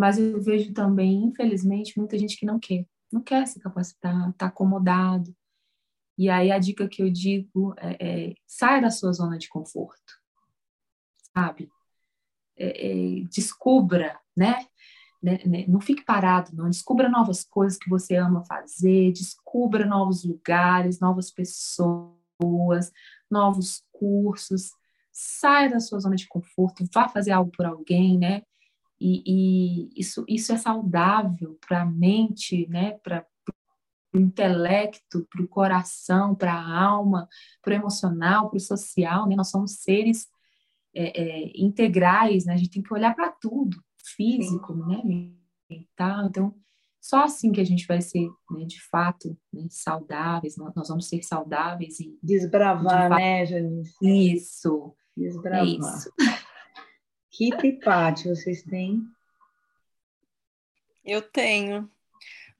mas 0.00 0.18
eu 0.18 0.40
vejo 0.40 0.72
também, 0.72 1.24
infelizmente, 1.24 1.98
muita 1.98 2.16
gente 2.16 2.38
que 2.38 2.46
não 2.46 2.58
quer, 2.58 2.86
não 3.12 3.20
quer 3.20 3.46
se 3.46 3.60
capacitar, 3.60 4.30
está 4.30 4.46
acomodado. 4.46 5.36
E 6.16 6.30
aí 6.30 6.50
a 6.50 6.58
dica 6.58 6.88
que 6.88 7.02
eu 7.02 7.10
digo 7.10 7.74
é, 7.76 8.30
é 8.30 8.34
saia 8.46 8.80
da 8.80 8.90
sua 8.90 9.12
zona 9.12 9.36
de 9.36 9.46
conforto, 9.50 10.14
sabe? 11.34 11.68
É, 12.56 12.88
é, 12.88 13.24
descubra, 13.24 14.18
né? 14.34 14.66
Né? 15.22 15.38
né? 15.44 15.64
Não 15.68 15.80
fique 15.80 16.04
parado, 16.04 16.50
não. 16.54 16.68
Descubra 16.68 17.08
novas 17.08 17.44
coisas 17.44 17.78
que 17.78 17.88
você 17.88 18.16
ama 18.16 18.44
fazer, 18.44 19.12
descubra 19.12 19.86
novos 19.86 20.24
lugares, 20.24 21.00
novas 21.00 21.30
pessoas, 21.30 22.92
novos 23.30 23.82
cursos. 23.92 24.72
Saia 25.12 25.70
da 25.70 25.80
sua 25.80 26.00
zona 26.00 26.16
de 26.16 26.26
conforto, 26.28 26.88
vá 26.94 27.08
fazer 27.08 27.32
algo 27.32 27.50
por 27.50 27.66
alguém, 27.66 28.18
né? 28.18 28.42
E, 29.00 29.22
e 29.26 30.00
isso, 30.00 30.24
isso 30.28 30.52
é 30.52 30.58
saudável 30.58 31.58
para 31.66 31.82
a 31.82 31.86
mente, 31.86 32.66
né? 32.68 32.92
para 33.02 33.26
o 34.12 34.18
intelecto, 34.18 35.26
para 35.30 35.42
o 35.42 35.48
coração, 35.48 36.34
para 36.34 36.52
a 36.52 36.82
alma, 36.82 37.26
para 37.62 37.72
o 37.72 37.76
emocional, 37.76 38.50
para 38.50 38.58
o 38.58 38.60
social. 38.60 39.26
Né? 39.26 39.34
Nós 39.34 39.48
somos 39.48 39.76
seres 39.76 40.28
é, 40.94 41.18
é, 41.18 41.52
integrais, 41.54 42.44
né? 42.44 42.52
a 42.52 42.56
gente 42.58 42.70
tem 42.70 42.82
que 42.82 42.92
olhar 42.92 43.14
para 43.14 43.30
tudo, 43.30 43.82
físico, 44.14 44.74
né? 44.74 45.02
mental. 45.70 46.26
Então, 46.26 46.54
só 47.00 47.24
assim 47.24 47.52
que 47.52 47.60
a 47.60 47.64
gente 47.64 47.86
vai 47.86 48.00
ser, 48.00 48.28
né, 48.50 48.64
de 48.66 48.80
fato, 48.90 49.36
né, 49.52 49.66
saudáveis, 49.70 50.56
nós 50.56 50.88
vamos 50.88 51.08
ser 51.08 51.22
saudáveis 51.22 51.98
e... 52.00 52.18
Desbravar, 52.22 53.04
de 53.04 53.08
fato, 53.08 53.20
né, 53.20 53.46
Janice? 53.46 53.94
Isso. 54.02 54.94
Desbravar. 55.16 55.66
É 55.66 55.70
isso. 55.70 56.10
Rita 57.38 57.66
e 57.66 57.78
Paty, 57.78 58.28
vocês 58.28 58.62
têm? 58.64 59.02
Eu 61.04 61.22
tenho. 61.22 61.88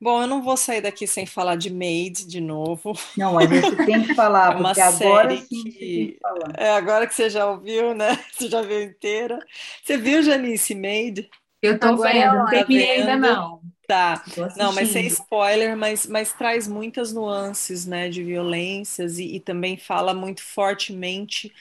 Bom, 0.01 0.22
eu 0.22 0.27
não 0.27 0.43
vou 0.43 0.56
sair 0.56 0.81
daqui 0.81 1.06
sem 1.06 1.27
falar 1.27 1.56
de 1.56 1.68
Maid 1.68 2.27
de 2.27 2.40
novo. 2.40 2.94
Não, 3.18 3.35
mas 3.35 3.51
você 3.51 3.77
tem 3.85 4.02
que 4.02 4.14
falar, 4.14 4.55
é 4.56 4.56
uma 4.56 4.68
porque 4.70 4.81
agora 4.81 5.36
sim 5.36 5.47
que... 5.47 5.62
tem 5.62 5.72
que 5.72 6.18
falar. 6.22 6.55
É, 6.56 6.70
agora 6.70 7.06
que 7.06 7.14
você 7.14 7.28
já 7.28 7.44
ouviu, 7.44 7.94
né? 7.94 8.18
Você 8.32 8.48
já 8.48 8.62
viu 8.62 8.82
inteira. 8.82 9.39
Você 9.85 9.98
viu, 9.98 10.22
Janice, 10.22 10.74
Maid? 10.74 11.28
Eu 11.62 11.78
tô 11.78 11.89
agora 11.89 12.12
vendo, 12.12 12.35
não 12.35 12.47
terminei 12.47 12.91
ainda 12.93 13.16
não. 13.16 13.61
Tá, 13.87 14.23
não, 14.57 14.73
mas 14.73 14.91
sem 14.91 15.07
spoiler, 15.09 15.77
mas, 15.77 16.07
mas 16.07 16.32
traz 16.32 16.69
muitas 16.69 17.12
nuances, 17.12 17.85
né, 17.85 18.09
de 18.09 18.23
violências 18.23 19.19
e, 19.19 19.35
e 19.35 19.41
também 19.41 19.77
fala 19.77 20.15
muito 20.15 20.43
fortemente 20.45 21.53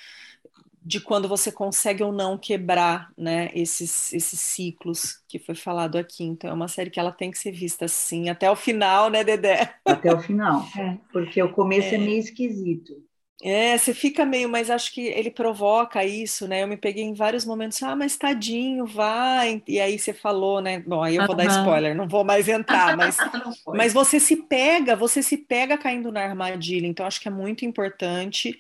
de 0.90 1.00
quando 1.00 1.28
você 1.28 1.52
consegue 1.52 2.04
ou 2.04 2.12
não 2.12 2.38
quebrar 2.38 3.12
né, 3.18 3.50
esses, 3.54 4.14
esses 4.14 4.40
ciclos 4.40 5.24
que 5.28 5.40
foi 5.40 5.56
falado 5.56 5.98
aqui. 5.98 6.24
Então, 6.24 6.50
é 6.50 6.54
uma 6.54 6.68
série 6.68 6.90
que 6.90 7.00
ela 7.00 7.12
tem 7.12 7.32
que 7.32 7.38
ser 7.38 7.52
vista 7.52 7.86
assim, 7.86 8.30
até 8.30 8.50
o 8.50 8.56
final, 8.56 9.10
né, 9.10 9.24
Dedé? 9.24 9.76
Até 9.84 10.14
o 10.14 10.20
final, 10.20 10.66
é. 10.78 10.98
porque 11.12 11.42
o 11.42 11.52
começo 11.52 11.94
é, 11.94 11.96
é 11.96 11.98
meio 11.98 12.20
esquisito. 12.20 12.94
É, 13.42 13.78
você 13.78 13.94
fica 13.94 14.26
meio, 14.26 14.50
mas 14.50 14.70
acho 14.70 14.94
que 14.94 15.02
ele 15.02 15.32
provoca 15.32 16.04
isso, 16.04 16.46
né? 16.46 16.64
Eu 16.64 16.68
me 16.68 16.76
peguei 16.76 17.04
em 17.04 17.14
vários 17.14 17.46
momentos, 17.46 17.82
ah, 17.82 17.96
mas 17.96 18.18
tadinho, 18.18 18.86
vai. 18.86 19.64
E 19.66 19.80
aí 19.80 19.98
você 19.98 20.12
falou, 20.14 20.62
né? 20.62 20.80
Bom, 20.80 21.02
aí 21.02 21.16
eu 21.16 21.26
vou 21.26 21.36
dar 21.36 21.46
spoiler, 21.46 21.96
não 21.96 22.08
vou 22.08 22.26
mais 22.26 22.50
entrar, 22.50 22.98
mas, 22.98 23.16
mas 23.68 23.94
você 23.94 24.20
se 24.20 24.36
pega, 24.36 24.94
você 24.94 25.24
se 25.24 25.38
pega 25.38 25.78
caindo 25.78 26.12
na 26.12 26.22
armadilha, 26.22 26.86
então 26.86 27.06
acho 27.06 27.22
que 27.22 27.30
é 27.30 27.32
muito 27.32 27.64
importante. 27.64 28.60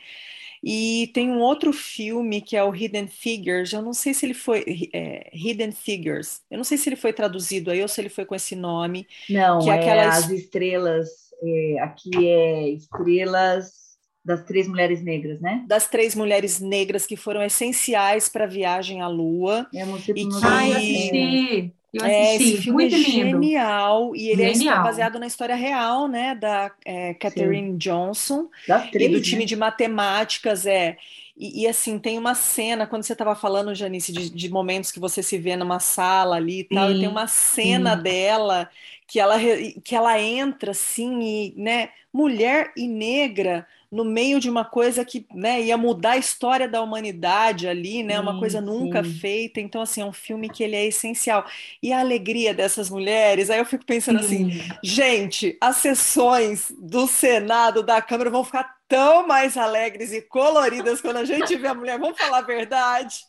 E 0.63 1.09
tem 1.13 1.29
um 1.29 1.39
outro 1.39 1.73
filme 1.73 2.41
que 2.41 2.55
é 2.55 2.63
o 2.63 2.73
Hidden 2.73 3.07
Figures, 3.07 3.73
eu 3.73 3.81
não 3.81 3.93
sei 3.93 4.13
se 4.13 4.25
ele 4.25 4.33
foi 4.33 4.89
é, 4.93 5.29
Hidden 5.33 5.73
Figures, 5.73 6.41
eu 6.49 6.57
não 6.57 6.65
sei 6.65 6.77
se 6.77 6.87
ele 6.87 6.97
foi 6.97 7.11
traduzido 7.11 7.71
aí 7.71 7.81
ou 7.81 7.87
se 7.87 7.99
ele 7.99 8.09
foi 8.09 8.25
com 8.25 8.35
esse 8.35 8.55
nome. 8.55 9.05
Não, 9.29 9.59
que 9.59 9.69
é, 9.69 9.73
é 9.73 9.79
aquelas... 9.79 10.23
as 10.23 10.29
estrelas, 10.29 11.09
é, 11.43 11.79
aqui 11.81 12.27
é 12.27 12.69
estrelas 12.69 13.88
das 14.23 14.43
três 14.43 14.67
mulheres 14.67 15.01
negras, 15.01 15.39
né? 15.39 15.63
Das 15.67 15.87
três 15.87 16.13
mulheres 16.13 16.59
negras 16.59 17.05
que 17.05 17.15
foram 17.15 17.43
essenciais 17.43 18.29
para 18.29 18.43
a 18.43 18.47
viagem 18.47 19.01
à 19.01 19.07
Lua. 19.07 19.67
É 19.73 19.83
e 19.83 20.13
que... 20.13 20.29
Ai, 20.43 20.71
assisti. 20.73 21.73
Eu 21.91 22.05
assisti. 22.05 22.21
É, 22.21 22.35
esse 22.35 22.57
filme 22.61 22.83
Muito 22.83 22.95
é 22.95 22.99
genial 22.99 24.15
e 24.15 24.29
ele 24.29 24.43
é 24.43 24.53
genial. 24.53 24.81
é 24.81 24.83
baseado 24.83 25.19
na 25.19 25.25
história 25.25 25.55
real, 25.55 26.07
né, 26.07 26.35
da 26.35 26.71
é, 26.85 27.15
Catherine 27.15 27.71
Sim. 27.71 27.77
Johnson 27.77 28.47
três, 28.91 29.09
e 29.09 29.13
do 29.13 29.21
time 29.21 29.41
né? 29.41 29.45
de 29.45 29.55
matemáticas, 29.55 30.65
é. 30.65 30.97
E, 31.35 31.63
e, 31.63 31.67
assim, 31.67 31.97
tem 31.97 32.17
uma 32.17 32.35
cena, 32.35 32.85
quando 32.85 33.03
você 33.03 33.13
estava 33.13 33.33
falando, 33.33 33.73
Janice, 33.73 34.11
de, 34.11 34.29
de, 34.29 34.49
momentos 34.49 34.91
que 34.91 34.99
você 34.99 35.23
se 35.23 35.37
vê 35.37 35.55
numa 35.55 35.79
sala 35.79 36.35
ali 36.35 36.59
e 36.59 36.63
tal, 36.65 36.89
Sim. 36.89 36.97
e 36.97 36.99
tem 36.99 37.07
uma 37.07 37.27
cena 37.27 37.95
Sim. 37.95 38.03
dela 38.03 38.69
que 39.09 39.19
ela, 39.19 39.37
que 39.83 39.95
ela 39.95 40.21
entra 40.21 40.71
assim, 40.71 41.19
e, 41.19 41.53
né, 41.57 41.89
mulher 42.13 42.71
e 42.77 42.87
negra 42.87 43.67
no 43.91 44.05
meio 44.05 44.39
de 44.39 44.47
uma 44.47 44.63
coisa 44.63 45.03
que 45.03 45.25
né, 45.33 45.61
ia 45.61 45.75
mudar 45.75 46.11
a 46.11 46.17
história 46.17 46.69
da 46.69 46.79
humanidade 46.79 47.67
ali, 47.67 48.03
né? 48.03 48.19
Uma 48.19 48.37
coisa 48.37 48.61
nunca 48.61 49.03
sim. 49.03 49.11
feita. 49.13 49.59
Então, 49.59 49.81
assim, 49.81 50.01
é 50.01 50.05
um 50.05 50.13
filme 50.13 50.47
que 50.47 50.63
ele 50.63 50.75
é 50.75 50.85
essencial. 50.85 51.43
E 51.81 51.91
a 51.91 51.99
alegria 51.99 52.53
dessas 52.53 52.87
mulheres, 52.87 53.49
aí 53.49 53.57
eu 53.57 53.65
fico 53.65 53.83
pensando 53.83 54.19
assim, 54.19 54.61
gente, 54.83 55.57
as 55.59 55.77
sessões 55.77 56.71
do 56.77 57.07
Senado, 57.07 57.81
da 57.81 57.99
Câmara 57.99 58.29
vão 58.29 58.43
ficar 58.43 58.77
tão 58.87 59.25
mais 59.25 59.57
alegres 59.57 60.13
e 60.13 60.21
coloridas 60.21 61.01
quando 61.01 61.17
a 61.17 61.25
gente 61.25 61.55
vê 61.55 61.67
a 61.67 61.73
mulher. 61.73 61.97
Vamos 61.97 62.19
falar 62.19 62.37
a 62.39 62.41
verdade? 62.41 63.25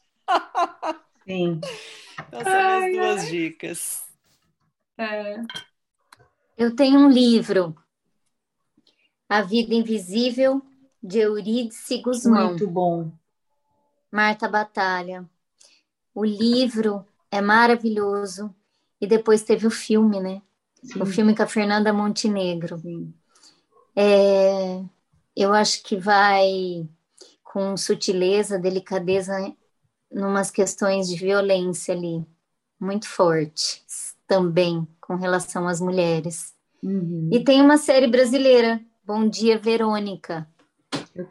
Sim. 1.26 1.58
Então 2.28 2.44
são 2.44 2.52
ai, 2.52 2.92
duas 2.92 3.22
ai. 3.22 3.30
dicas. 3.30 4.02
É. 4.98 5.36
Eu 6.60 6.76
tenho 6.76 7.00
um 7.00 7.08
livro 7.08 7.74
a 9.26 9.40
Vida 9.40 9.74
Invisível, 9.74 10.60
de 11.02 11.18
Eurídice 11.18 12.02
Guzmão. 12.02 12.48
Muito 12.48 12.68
bom. 12.68 13.10
Marta 14.12 14.46
Batalha. 14.46 15.26
O 16.14 16.22
livro 16.22 17.02
é 17.30 17.40
maravilhoso. 17.40 18.54
E 19.00 19.06
depois 19.06 19.42
teve 19.42 19.66
o 19.66 19.70
filme, 19.70 20.20
né? 20.20 20.42
Sim. 20.84 21.00
O 21.00 21.06
filme 21.06 21.34
com 21.34 21.42
a 21.42 21.46
Fernanda 21.46 21.94
Montenegro. 21.94 22.78
É, 23.96 24.84
eu 25.34 25.54
acho 25.54 25.82
que 25.82 25.96
vai 25.96 26.86
com 27.42 27.74
sutileza, 27.74 28.58
delicadeza, 28.58 29.50
numas 30.12 30.50
questões 30.50 31.08
de 31.08 31.16
violência 31.16 31.94
ali, 31.94 32.22
muito 32.78 33.08
fortes 33.08 34.14
também 34.26 34.86
com 35.10 35.16
relação 35.16 35.66
às 35.66 35.80
mulheres. 35.80 36.54
Uhum. 36.80 37.30
E 37.32 37.42
tem 37.42 37.60
uma 37.60 37.76
série 37.76 38.06
brasileira 38.06 38.80
Bom 39.04 39.28
dia, 39.28 39.58
Verônica. 39.58 40.46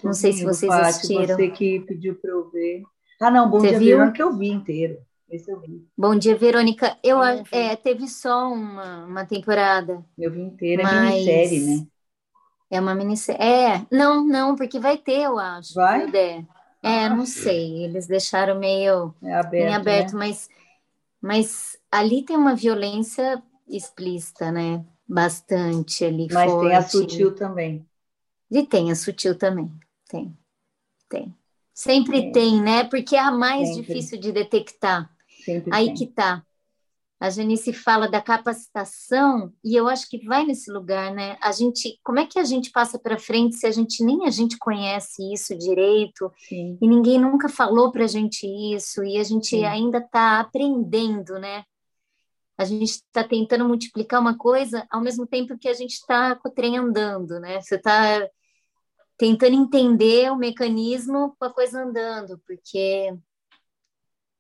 Não 0.03 0.11
sei 0.11 0.33
se 0.33 0.43
vocês 0.43 0.69
Pátio, 0.69 0.89
assistiram. 0.89 1.35
Você 1.37 1.49
que 1.49 1.79
pediu 1.79 2.15
para 2.15 2.31
eu 2.31 2.49
ver. 2.49 2.83
Ah, 3.21 3.31
não, 3.31 3.49
Bom 3.49 3.61
você 3.61 3.69
Dia, 3.69 3.79
viu? 3.79 3.97
Verônica, 3.97 4.21
eu 4.21 4.37
vi 4.37 4.49
inteiro. 4.49 4.97
Esse 5.31 5.49
eu 5.49 5.61
vi. 5.61 5.87
Bom 5.97 6.13
dia, 6.13 6.35
Verônica. 6.35 6.97
Eu, 7.01 7.23
é, 7.23 7.73
teve 7.77 8.05
só 8.09 8.51
uma, 8.51 9.05
uma 9.05 9.25
temporada. 9.25 10.03
Eu 10.17 10.29
vi 10.29 10.41
inteira, 10.41 10.83
é 10.83 11.01
minissérie, 11.01 11.59
né? 11.61 11.87
É 12.69 12.81
uma 12.81 12.93
minissérie. 12.93 13.41
É, 13.41 13.85
não, 13.89 14.27
não, 14.27 14.57
porque 14.57 14.77
vai 14.77 14.97
ter, 14.97 15.21
eu 15.21 15.39
acho. 15.39 15.73
Vai? 15.73 16.11
É, 16.13 16.43
ah, 16.83 17.15
não 17.15 17.25
sei. 17.25 17.85
Eles 17.85 18.07
deixaram 18.07 18.59
meio 18.59 19.15
é 19.23 19.35
aberto, 19.35 19.63
meio 19.63 19.75
aberto 19.77 20.13
né? 20.17 20.19
mas, 20.19 20.49
mas 21.21 21.77
ali 21.89 22.23
tem 22.23 22.35
uma 22.35 22.55
violência 22.55 23.41
explícita, 23.69 24.51
né? 24.51 24.85
bastante 25.09 26.05
ali. 26.05 26.27
Mas 26.31 26.51
forte. 26.51 26.67
tem 26.67 26.77
a 26.77 26.81
sutil 26.83 27.35
também. 27.35 27.85
E 28.51 28.63
tem 28.63 28.91
a 28.91 28.95
sutil 28.95 29.35
também. 29.35 29.71
Tem. 30.07 30.37
Tem. 31.09 31.35
Sempre 31.73 32.27
é. 32.27 32.31
tem, 32.31 32.61
né? 32.61 32.83
Porque 32.83 33.15
é 33.15 33.19
a 33.19 33.31
mais 33.31 33.69
Sempre. 33.69 33.81
difícil 33.81 34.19
de 34.19 34.31
detectar. 34.31 35.09
Sempre 35.43 35.73
Aí 35.73 35.87
tem. 35.87 35.95
que 35.95 36.05
tá. 36.05 36.43
A 37.19 37.29
Janice 37.29 37.73
fala 37.73 38.07
da 38.07 38.21
capacitação 38.21 39.51
e 39.61 39.75
eu 39.75 39.89
acho 39.89 40.07
que 40.09 40.25
vai 40.25 40.45
nesse 40.45 40.71
lugar, 40.71 41.13
né? 41.13 41.37
A 41.41 41.51
gente, 41.51 41.99
como 42.01 42.17
é 42.17 42.25
que 42.25 42.39
a 42.39 42.45
gente 42.45 42.71
passa 42.71 42.97
para 42.97 43.19
frente 43.19 43.57
se 43.57 43.67
a 43.67 43.71
gente 43.71 44.05
nem 44.05 44.25
a 44.25 44.29
gente 44.29 44.57
conhece 44.57 45.21
isso 45.33 45.57
direito 45.57 46.31
Sim. 46.47 46.77
e 46.81 46.87
ninguém 46.87 47.19
nunca 47.19 47.49
falou 47.49 47.91
para 47.91 48.05
a 48.05 48.07
gente 48.07 48.47
isso 48.73 49.03
e 49.03 49.17
a 49.17 49.23
gente 49.23 49.49
Sim. 49.49 49.65
ainda 49.65 49.97
está 49.97 50.39
aprendendo, 50.39 51.33
né? 51.39 51.65
A 52.59 52.65
gente 52.65 52.89
está 52.89 53.23
tentando 53.23 53.63
multiplicar 53.63 54.19
uma 54.19 54.37
coisa 54.37 54.85
ao 54.91 54.99
mesmo 54.99 55.25
tempo 55.25 55.57
que 55.57 55.69
a 55.69 55.73
gente 55.73 55.93
está 55.93 56.35
com 56.35 56.49
o 56.49 56.51
trem 56.51 56.77
andando, 56.77 57.39
né? 57.39 57.61
Você 57.61 57.75
está 57.75 58.29
tentando 59.17 59.55
entender 59.55 60.29
o 60.29 60.35
mecanismo 60.35 61.33
com 61.39 61.45
a 61.45 61.53
coisa 61.53 61.81
andando, 61.81 62.37
porque 62.45 63.17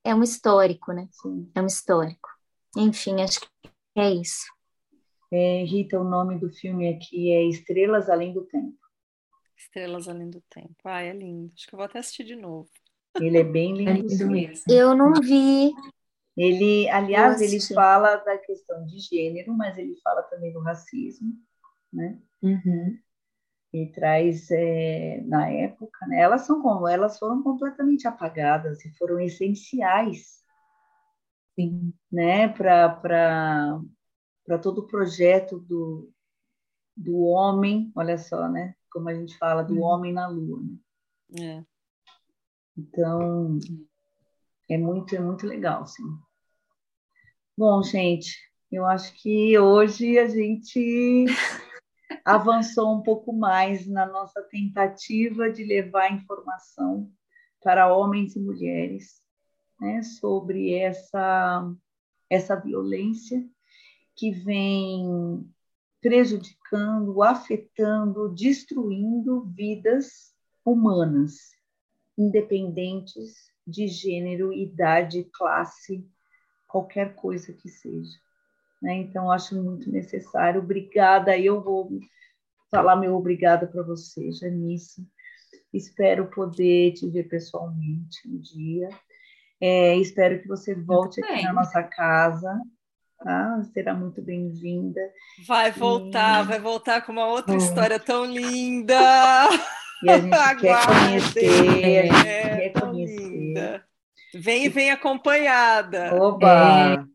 é 0.03 0.13
um 0.13 0.21
histórico, 0.21 0.91
né? 0.91 1.07
Sim. 1.13 1.49
É 1.55 1.61
um 1.61 1.65
histórico. 1.65 2.27
Enfim, 2.75 3.21
acho 3.21 3.39
que 3.39 3.47
é 3.95 4.11
isso. 4.11 4.47
É, 5.31 5.63
Rita, 5.63 5.97
o 5.97 6.03
nome 6.03 6.37
do 6.37 6.49
filme 6.49 6.89
aqui 6.89 7.31
é 7.31 7.43
Estrelas 7.43 8.09
Além 8.09 8.33
do 8.33 8.41
Tempo. 8.41 8.77
Estrelas 9.55 10.09
Além 10.09 10.29
do 10.29 10.43
Tempo. 10.49 10.75
Ah, 10.83 11.01
é 11.01 11.13
lindo. 11.13 11.53
Acho 11.55 11.67
que 11.67 11.73
eu 11.73 11.77
vou 11.77 11.85
até 11.85 11.99
assistir 11.99 12.25
de 12.25 12.35
novo. 12.35 12.69
Ele 13.17 13.37
é 13.37 13.43
bem 13.45 13.77
lindo, 13.77 13.91
é 13.91 13.93
lindo 13.93 14.29
mesmo. 14.29 14.65
Eu 14.67 14.93
não 14.93 15.13
vi, 15.13 15.71
ele, 16.37 16.89
aliás, 16.89 17.41
ele 17.41 17.59
fala 17.73 18.15
da 18.17 18.37
questão 18.37 18.85
de 18.85 18.99
gênero, 18.99 19.53
mas 19.53 19.77
ele 19.77 19.95
fala 20.01 20.23
também 20.23 20.53
do 20.53 20.59
racismo, 20.59 21.33
né? 21.91 22.19
Uhum. 22.41 22.97
E 23.73 23.87
traz 23.87 24.49
é, 24.49 25.21
na 25.25 25.49
época, 25.49 26.07
né? 26.07 26.21
Elas 26.21 26.41
são 26.41 26.61
como 26.61 26.87
elas 26.87 27.19
foram 27.19 27.43
completamente 27.43 28.07
apagadas 28.07 28.83
e 28.85 28.97
foram 28.97 29.19
essenciais, 29.19 30.43
Sim. 31.55 31.93
né? 32.11 32.47
Para 32.47 32.89
para 34.45 34.57
todo 34.57 34.79
o 34.79 34.87
projeto 34.87 35.59
do 35.59 36.11
do 36.95 37.21
homem, 37.21 37.91
olha 37.95 38.17
só, 38.17 38.49
né? 38.49 38.75
Como 38.91 39.07
a 39.07 39.13
gente 39.13 39.37
fala 39.37 39.63
do 39.63 39.75
uhum. 39.75 39.83
homem 39.83 40.13
na 40.13 40.27
lua. 40.27 40.61
Né? 41.29 41.57
É. 41.59 41.65
Então 42.77 43.59
é 44.69 44.77
muito 44.77 45.15
é 45.15 45.19
muito 45.19 45.47
legal, 45.47 45.85
sim. 45.87 46.03
Bom, 47.57 47.81
gente, 47.83 48.37
eu 48.71 48.85
acho 48.85 49.13
que 49.21 49.57
hoje 49.57 50.17
a 50.19 50.27
gente 50.27 51.25
avançou 52.23 52.95
um 52.95 53.01
pouco 53.01 53.33
mais 53.33 53.87
na 53.87 54.05
nossa 54.05 54.41
tentativa 54.43 55.49
de 55.49 55.63
levar 55.63 56.13
informação 56.13 57.11
para 57.61 57.93
homens 57.93 58.35
e 58.35 58.39
mulheres 58.39 59.21
né, 59.81 60.03
sobre 60.03 60.73
essa, 60.75 61.69
essa 62.29 62.55
violência 62.55 63.43
que 64.15 64.31
vem 64.31 65.45
prejudicando, 65.99 67.21
afetando, 67.23 68.29
destruindo 68.29 69.41
vidas 69.45 70.33
humanas, 70.63 71.51
independentes 72.17 73.48
de 73.69 73.87
gênero, 73.87 74.53
idade, 74.53 75.23
classe, 75.33 76.05
qualquer 76.67 77.15
coisa 77.15 77.53
que 77.53 77.69
seja. 77.69 78.17
Né? 78.81 78.95
Então, 78.95 79.31
acho 79.31 79.61
muito 79.61 79.91
necessário. 79.91 80.61
Obrigada. 80.61 81.37
Eu 81.37 81.61
vou 81.61 81.89
falar 82.71 82.95
meu 82.95 83.15
obrigada 83.15 83.67
para 83.67 83.83
você, 83.83 84.31
Janice. 84.31 85.07
Espero 85.73 86.27
poder 86.27 86.93
te 86.93 87.07
ver 87.07 87.27
pessoalmente 87.27 88.27
um 88.27 88.39
dia. 88.39 88.89
É, 89.61 89.95
espero 89.97 90.41
que 90.41 90.47
você 90.47 90.73
volte 90.73 91.23
aqui 91.23 91.43
na 91.43 91.53
nossa 91.53 91.83
casa. 91.83 92.59
Tá? 93.19 93.61
Será 93.73 93.93
muito 93.93 94.21
bem-vinda. 94.21 95.01
Vai 95.45 95.71
voltar, 95.71 96.45
e... 96.45 96.47
vai 96.47 96.59
voltar 96.59 97.01
com 97.01 97.11
uma 97.11 97.27
outra 97.27 97.55
história 97.55 97.99
tão 97.99 98.25
linda. 98.25 98.95
E 100.03 100.09
a 100.09 100.19
gente 100.19 100.29
quer 100.59 100.85
conhecer, 100.85 101.83
é, 101.83 101.99
a 101.99 102.03
gente 102.03 102.27
é, 102.27 102.69
quer 102.69 102.81
conhecer. 102.81 103.29
linda. 103.29 103.85
Vem 104.33 104.65
e 104.65 104.69
vem 104.69 104.91
acompanhada. 104.91 106.13
Oba! 106.15 107.07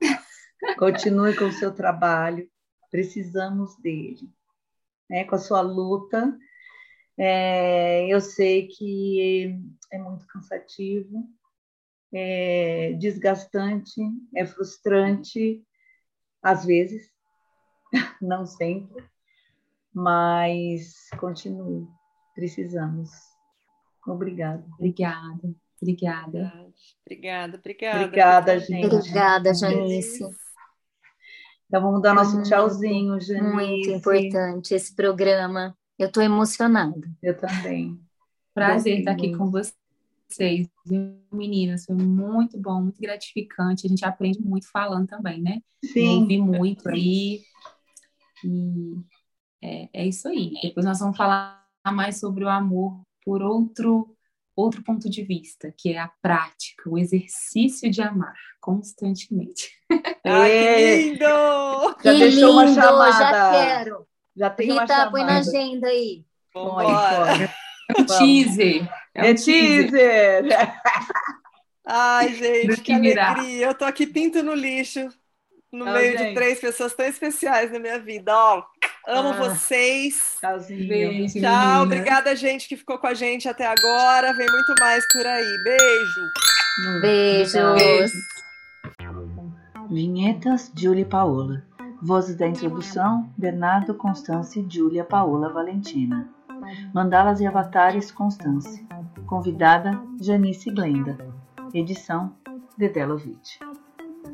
Continue 0.78 1.36
com 1.36 1.46
o 1.46 1.52
seu 1.52 1.72
trabalho, 1.72 2.48
precisamos 2.90 3.76
dele. 3.76 4.28
Né? 5.08 5.24
Com 5.24 5.36
a 5.36 5.38
sua 5.38 5.60
luta, 5.60 6.36
é, 7.18 8.06
eu 8.08 8.20
sei 8.20 8.66
que 8.66 9.58
é 9.90 9.98
muito 9.98 10.26
cansativo, 10.26 11.24
é 12.12 12.92
desgastante, 12.98 14.00
é 14.34 14.44
frustrante, 14.44 15.64
às 16.42 16.64
vezes, 16.64 17.10
não 18.20 18.44
sempre, 18.44 19.04
mas 19.92 21.08
continue, 21.18 21.86
precisamos. 22.36 23.10
Obrigada. 24.06 24.64
Obrigada, 24.74 25.54
obrigada. 25.82 26.72
Obrigada, 27.04 27.58
obrigada. 27.58 28.04
Obrigada, 28.04 28.58
gente. 28.60 28.86
Obrigada, 28.86 29.54
Janice. 29.54 30.24
Então 31.66 31.82
vamos 31.82 32.02
dar 32.02 32.14
nosso 32.14 32.34
Muito, 32.34 32.48
tchauzinho, 32.48 33.20
Janice. 33.20 33.52
Muito 33.52 33.90
importante 33.90 34.74
esse 34.74 34.94
programa. 34.94 35.76
Eu 35.98 36.08
estou 36.08 36.22
emocionada. 36.22 37.00
Eu 37.22 37.36
também. 37.36 37.98
Prazer 38.54 38.98
estar 38.98 39.12
aqui 39.12 39.36
com 39.36 39.50
vocês, 39.50 40.68
meninas. 41.32 41.84
Foi 41.84 41.96
muito 41.96 42.58
bom, 42.58 42.82
muito 42.82 43.00
gratificante. 43.00 43.86
A 43.86 43.88
gente 43.88 44.04
aprende 44.04 44.40
muito 44.40 44.70
falando 44.70 45.08
também, 45.08 45.42
né? 45.42 45.60
Sim. 45.84 46.20
Ouvi 46.20 46.40
muito 46.40 46.88
aí. 46.88 47.42
E 48.44 48.96
é, 49.62 49.88
é 49.92 50.06
isso 50.06 50.28
aí. 50.28 50.52
Depois 50.62 50.86
nós 50.86 51.00
vamos 51.00 51.16
falar 51.16 51.65
mais 51.92 52.18
sobre 52.20 52.44
o 52.44 52.48
amor 52.48 53.00
por 53.24 53.42
outro 53.42 54.12
outro 54.54 54.82
ponto 54.82 55.10
de 55.10 55.22
vista, 55.22 55.70
que 55.76 55.92
é 55.92 55.98
a 55.98 56.10
prática, 56.22 56.88
o 56.88 56.96
exercício 56.96 57.90
de 57.90 58.00
amar 58.00 58.32
constantemente. 58.58 59.68
Ai, 60.24 60.50
que 60.50 61.08
lindo! 61.10 61.24
Já 61.26 62.12
Que 62.12 62.18
deixou 62.18 62.52
uma 62.52 62.64
lindo, 62.64 62.74
chamada. 62.80 63.12
já 63.12 63.50
quero. 63.50 64.06
Já 64.34 64.48
tem 64.50 64.72
uma 64.72 64.80
Rita, 64.82 64.94
chamada. 64.94 65.10
põe 65.10 65.24
na 65.24 65.38
agenda 65.40 65.88
aí. 65.88 66.24
Põe, 66.54 66.86
Vambora. 66.86 67.36
põe. 67.36 67.96
É 67.98 68.00
um 68.00 68.04
teaser. 68.06 68.88
É 69.14 69.20
um 69.20 69.24
É 69.26 69.34
teaser. 69.34 69.90
teaser. 69.90 70.80
Ai, 71.86 72.34
gente, 72.34 72.76
que, 72.80 72.82
que 72.82 72.92
alegria. 73.18 73.66
Eu 73.66 73.74
tô 73.74 73.84
aqui 73.84 74.06
pinto 74.06 74.42
no 74.42 74.54
lixo, 74.54 75.06
no 75.70 75.84
Tchau, 75.84 75.94
meio 75.94 76.12
de 76.16 76.22
gente. 76.24 76.34
três 76.34 76.58
pessoas 76.60 76.94
tão 76.94 77.06
especiais 77.06 77.70
na 77.70 77.78
minha 77.78 77.98
vida. 77.98 78.34
Ó, 78.34 78.64
amo 79.06 79.30
Ah. 79.30 79.32
vocês. 79.32 80.36
Tchauzinho. 80.40 80.88
Beijo, 80.88 81.40
Tchau, 81.40 81.82
obrigada, 81.84 82.34
gente, 82.36 82.68
que 82.68 82.76
ficou 82.76 82.98
com 82.98 83.06
a 83.06 83.14
gente 83.14 83.48
até 83.48 83.66
agora. 83.66 84.32
Vem 84.34 84.46
muito 84.50 84.74
mais 84.80 85.04
por 85.12 85.26
aí. 85.26 85.58
Beijo. 85.64 87.00
Beijos. 87.00 87.74
Beijo. 87.74 88.14
Vinhetas 89.88 90.72
Júlia 90.76 91.02
e 91.02 91.04
Paola. 91.04 91.62
Vozes 92.02 92.36
da 92.36 92.46
introdução: 92.46 93.32
Bernardo, 93.36 93.94
Constance, 93.94 94.64
Júlia, 94.68 95.04
Paola, 95.04 95.52
Valentina. 95.52 96.28
Mandalas 96.92 97.40
e 97.40 97.46
avatares: 97.46 98.10
Constance. 98.10 98.86
Convidada: 99.26 99.98
Janice 100.20 100.70
Glenda. 100.70 101.16
Edição: 101.72 102.34
Dedelovitch. 102.76 103.58